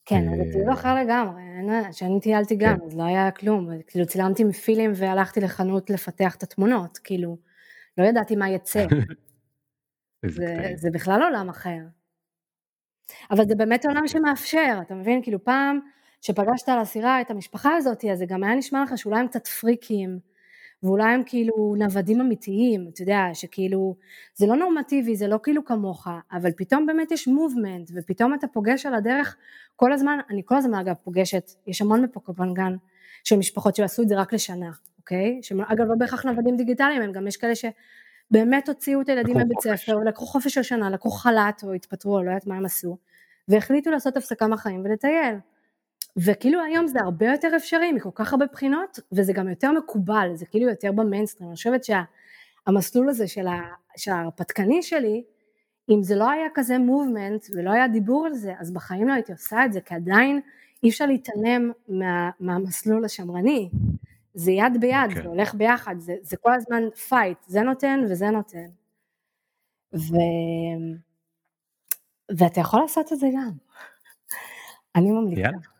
כן, 0.04 0.28
אה, 0.28 0.36
זה 0.36 0.52
טיול 0.52 0.72
אחר 0.72 0.94
לגמרי, 0.94 1.42
כשאני 1.90 2.20
טיילתי 2.20 2.56
גם, 2.56 2.78
כן. 2.78 2.86
אז 2.86 2.96
לא 2.96 3.02
היה 3.02 3.30
כלום, 3.30 3.68
כאילו 3.86 4.06
צילמתי 4.06 4.44
מפילים 4.44 4.92
והלכתי 4.94 5.40
לחנות 5.40 5.90
לפתח 5.90 6.34
את 6.34 6.42
התמונות, 6.42 6.98
כאילו, 6.98 7.38
לא 7.98 8.04
ידעתי 8.04 8.36
מה 8.36 8.50
יצא. 8.50 8.86
זה 10.82 10.90
בכלל 10.92 11.22
עולם 11.22 11.48
אחר. 11.48 11.78
אבל 13.30 13.44
זה 13.48 13.54
באמת 13.54 13.86
עולם 13.86 14.08
שמאפשר, 14.08 14.78
אתה 14.82 14.94
מבין? 14.94 15.22
כאילו 15.22 15.44
פעם 15.44 15.78
שפגשת 16.20 16.68
על 16.68 16.78
הסירה 16.78 17.20
את 17.20 17.30
המשפחה 17.30 17.76
הזאת, 17.76 18.04
אז 18.12 18.18
זה 18.18 18.26
גם 18.28 18.44
היה 18.44 18.54
נשמע 18.54 18.82
לך 18.82 18.98
שאולי 18.98 19.20
הם 19.20 19.28
קצת 19.28 19.46
פריקים, 19.46 20.18
ואולי 20.82 21.12
הם 21.12 21.22
כאילו 21.26 21.74
נוודים 21.78 22.20
אמיתיים, 22.20 22.88
אתה 22.92 23.02
יודע, 23.02 23.20
שכאילו, 23.32 23.96
זה 24.34 24.46
לא 24.46 24.56
נורמטיבי, 24.56 25.16
זה 25.16 25.28
לא 25.28 25.38
כאילו 25.42 25.64
כמוך, 25.64 26.08
אבל 26.32 26.50
פתאום 26.56 26.86
באמת 26.86 27.12
יש 27.12 27.28
מובמנט, 27.28 27.90
ופתאום 27.94 28.34
אתה 28.34 28.46
פוגש 28.46 28.86
על 28.86 28.94
הדרך 28.94 29.36
כל 29.76 29.92
הזמן, 29.92 30.18
אני 30.30 30.42
כל 30.44 30.56
הזמן 30.56 30.78
אגב 30.78 30.94
פוגשת, 31.04 31.50
יש 31.66 31.82
המון 31.82 32.02
בפוקבנגן 32.02 32.76
של 33.24 33.36
משפחות 33.36 33.76
שעשו 33.76 34.02
את 34.02 34.08
זה 34.08 34.16
רק 34.16 34.32
לשנה, 34.32 34.70
אוקיי? 34.98 35.38
שאגב 35.42 35.86
לא 35.88 35.94
בהכרח 35.98 36.24
נוודים 36.24 36.56
דיגיטליים, 36.56 37.02
הם 37.02 37.12
גם 37.12 37.26
יש 37.26 37.36
כאלה 37.36 37.52
שבאמת 37.54 38.68
הוציאו 38.68 39.00
את 39.00 39.08
הילדים 39.08 39.36
מבית. 39.36 39.60
ספר, 39.60 39.96
לקחו 39.96 40.26
חופש 40.26 40.54
של 40.54 40.62
שנה, 40.62 40.90
לקחו 40.90 41.10
חל"ת 41.10 41.64
או 41.64 41.72
התפטרו, 41.72 42.16
או 42.16 42.22
לא 42.22 42.30
יודעת 42.30 42.46
מה 42.46 42.56
הם 42.56 42.64
עשו, 42.64 42.96
והחליטו 43.48 43.90
לעשות 43.90 44.16
הפסקה 44.16 44.46
מהחיים 44.46 44.80
ולטייל. 44.84 45.34
וכאילו 46.16 46.60
היום 46.62 46.86
זה 46.86 46.98
הרבה 47.00 47.26
יותר 47.26 47.56
אפשרי 47.56 47.92
מכל 47.92 48.10
כך 48.14 48.32
הרבה 48.32 48.46
בחינות, 48.46 48.98
וזה 49.12 49.32
גם 49.32 49.48
יותר 49.48 49.72
מקובל, 49.72 50.30
זה 50.34 50.46
כאילו 50.46 50.68
יותר 50.68 50.92
במיינסטרים, 50.92 51.48
אני 51.48 51.56
חושבת 51.56 51.84
שהמסלול 51.84 53.08
הזה 53.08 53.28
של, 53.28 53.46
ה, 53.46 53.60
של 53.96 54.10
ההרפתקני 54.10 54.82
שלי, 54.82 55.24
אם 55.90 56.02
זה 56.02 56.16
לא 56.16 56.30
היה 56.30 56.46
כזה 56.54 56.78
מובמנט 56.78 57.46
ולא 57.54 57.70
היה 57.70 57.88
דיבור 57.88 58.26
על 58.26 58.34
זה, 58.34 58.54
אז 58.60 58.72
בחיים 58.72 59.08
לא 59.08 59.12
הייתי 59.12 59.32
עושה 59.32 59.64
את 59.64 59.72
זה, 59.72 59.80
כי 59.80 59.94
עדיין 59.94 60.40
אי 60.82 60.88
אפשר 60.88 61.06
להתעלם 61.06 61.70
מה, 61.88 62.30
מהמסלול 62.40 63.04
השמרני. 63.04 63.70
זה 64.34 64.50
יד 64.52 64.80
ביד, 64.80 65.10
כן. 65.14 65.22
זה 65.22 65.28
הולך 65.28 65.54
ביחד, 65.54 65.94
זה, 65.98 66.14
זה 66.22 66.36
כל 66.36 66.52
הזמן 66.52 66.90
fight, 67.08 67.38
זה 67.46 67.60
נותן 67.60 68.00
וזה 68.10 68.30
נותן. 68.30 68.68
ו... 69.94 70.14
ואתה 72.38 72.60
יכול 72.60 72.80
לעשות 72.80 73.12
את 73.12 73.18
זה 73.18 73.26
גם. 73.34 73.50
אני 74.96 75.10
ממליצה. 75.10 75.40
יאללה. 75.40 75.73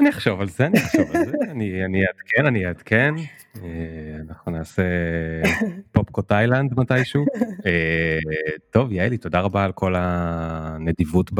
אני 0.00 0.08
אחשוב 0.08 0.40
על 0.40 0.48
זה, 0.48 0.66
אני 0.66 0.78
אחשוב 0.78 1.10
על 1.14 1.24
זה, 1.24 1.36
אני 1.50 2.06
אעדכן, 2.06 2.46
אני 2.46 2.66
אעדכן, 2.66 3.14
אה, 3.56 4.16
אנחנו 4.28 4.52
נעשה 4.52 4.82
פופקורן 5.92 6.22
תאילנד 6.22 6.78
מתישהו. 6.80 7.24
אה, 7.66 8.18
טוב 8.70 8.92
יעלי, 8.92 9.18
תודה 9.18 9.40
רבה 9.40 9.64
על 9.64 9.72
כל 9.72 9.94
הנדיבות 9.98 11.30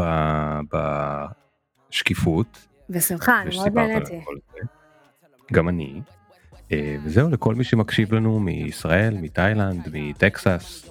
בשקיפות. 1.91 2.67
בשמחה, 2.91 3.43
אני 3.43 3.51
מאוד 3.57 3.73
נהניתי. 3.75 4.21
גם 5.53 5.69
אני. 5.69 6.01
אה, 6.73 6.97
וזהו 7.05 7.31
לכל 7.31 7.55
מי 7.55 7.65
שמקשיב 7.65 8.15
לנו 8.15 8.41
מישראל, 8.41 9.17
מתאילנד, 9.21 9.89
מטקסס, 9.93 10.91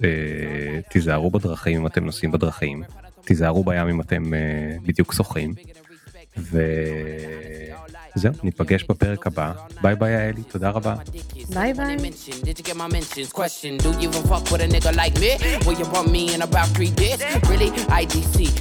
תיזהרו 0.90 1.32
בדרכים 1.32 1.80
אם 1.82 1.88
אתם 1.88 2.06
נוסעים 2.06 2.32
בדרכים, 2.32 2.84
תיזהרו 3.26 3.64
בים 3.64 3.90
אם 3.90 4.02
אתם 4.02 4.34
אה, 4.34 4.40
בדיוק 4.86 5.14
שוחים. 5.14 5.54
וזהו, 6.38 8.34
ניפגש 8.44 8.84
בפרק 8.84 9.28
הבא. 9.28 9.52
ביי 9.82 9.96
ביי 9.96 10.12
יעלי, 10.12 10.44
תודה 10.44 10.70
רבה. 10.70 10.96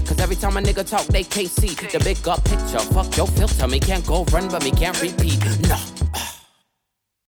Cause 0.09 0.20
every 0.24 0.36
time 0.43 0.56
a 0.56 0.60
nigga 0.68 0.85
talk, 0.93 1.06
they 1.16 1.24
can't 1.35 1.52
see 1.60 1.74
the 1.93 2.01
big 2.09 2.26
up 2.32 2.40
picture. 2.51 2.82
Fuck 2.94 3.10
your 3.18 3.28
filter, 3.36 3.66
me 3.72 3.78
can't 3.89 4.05
go 4.12 4.16
run, 4.35 4.47
but 4.52 4.60
me 4.66 4.72
can't 4.80 4.98
repeat. 5.06 5.39
No. 5.70 5.78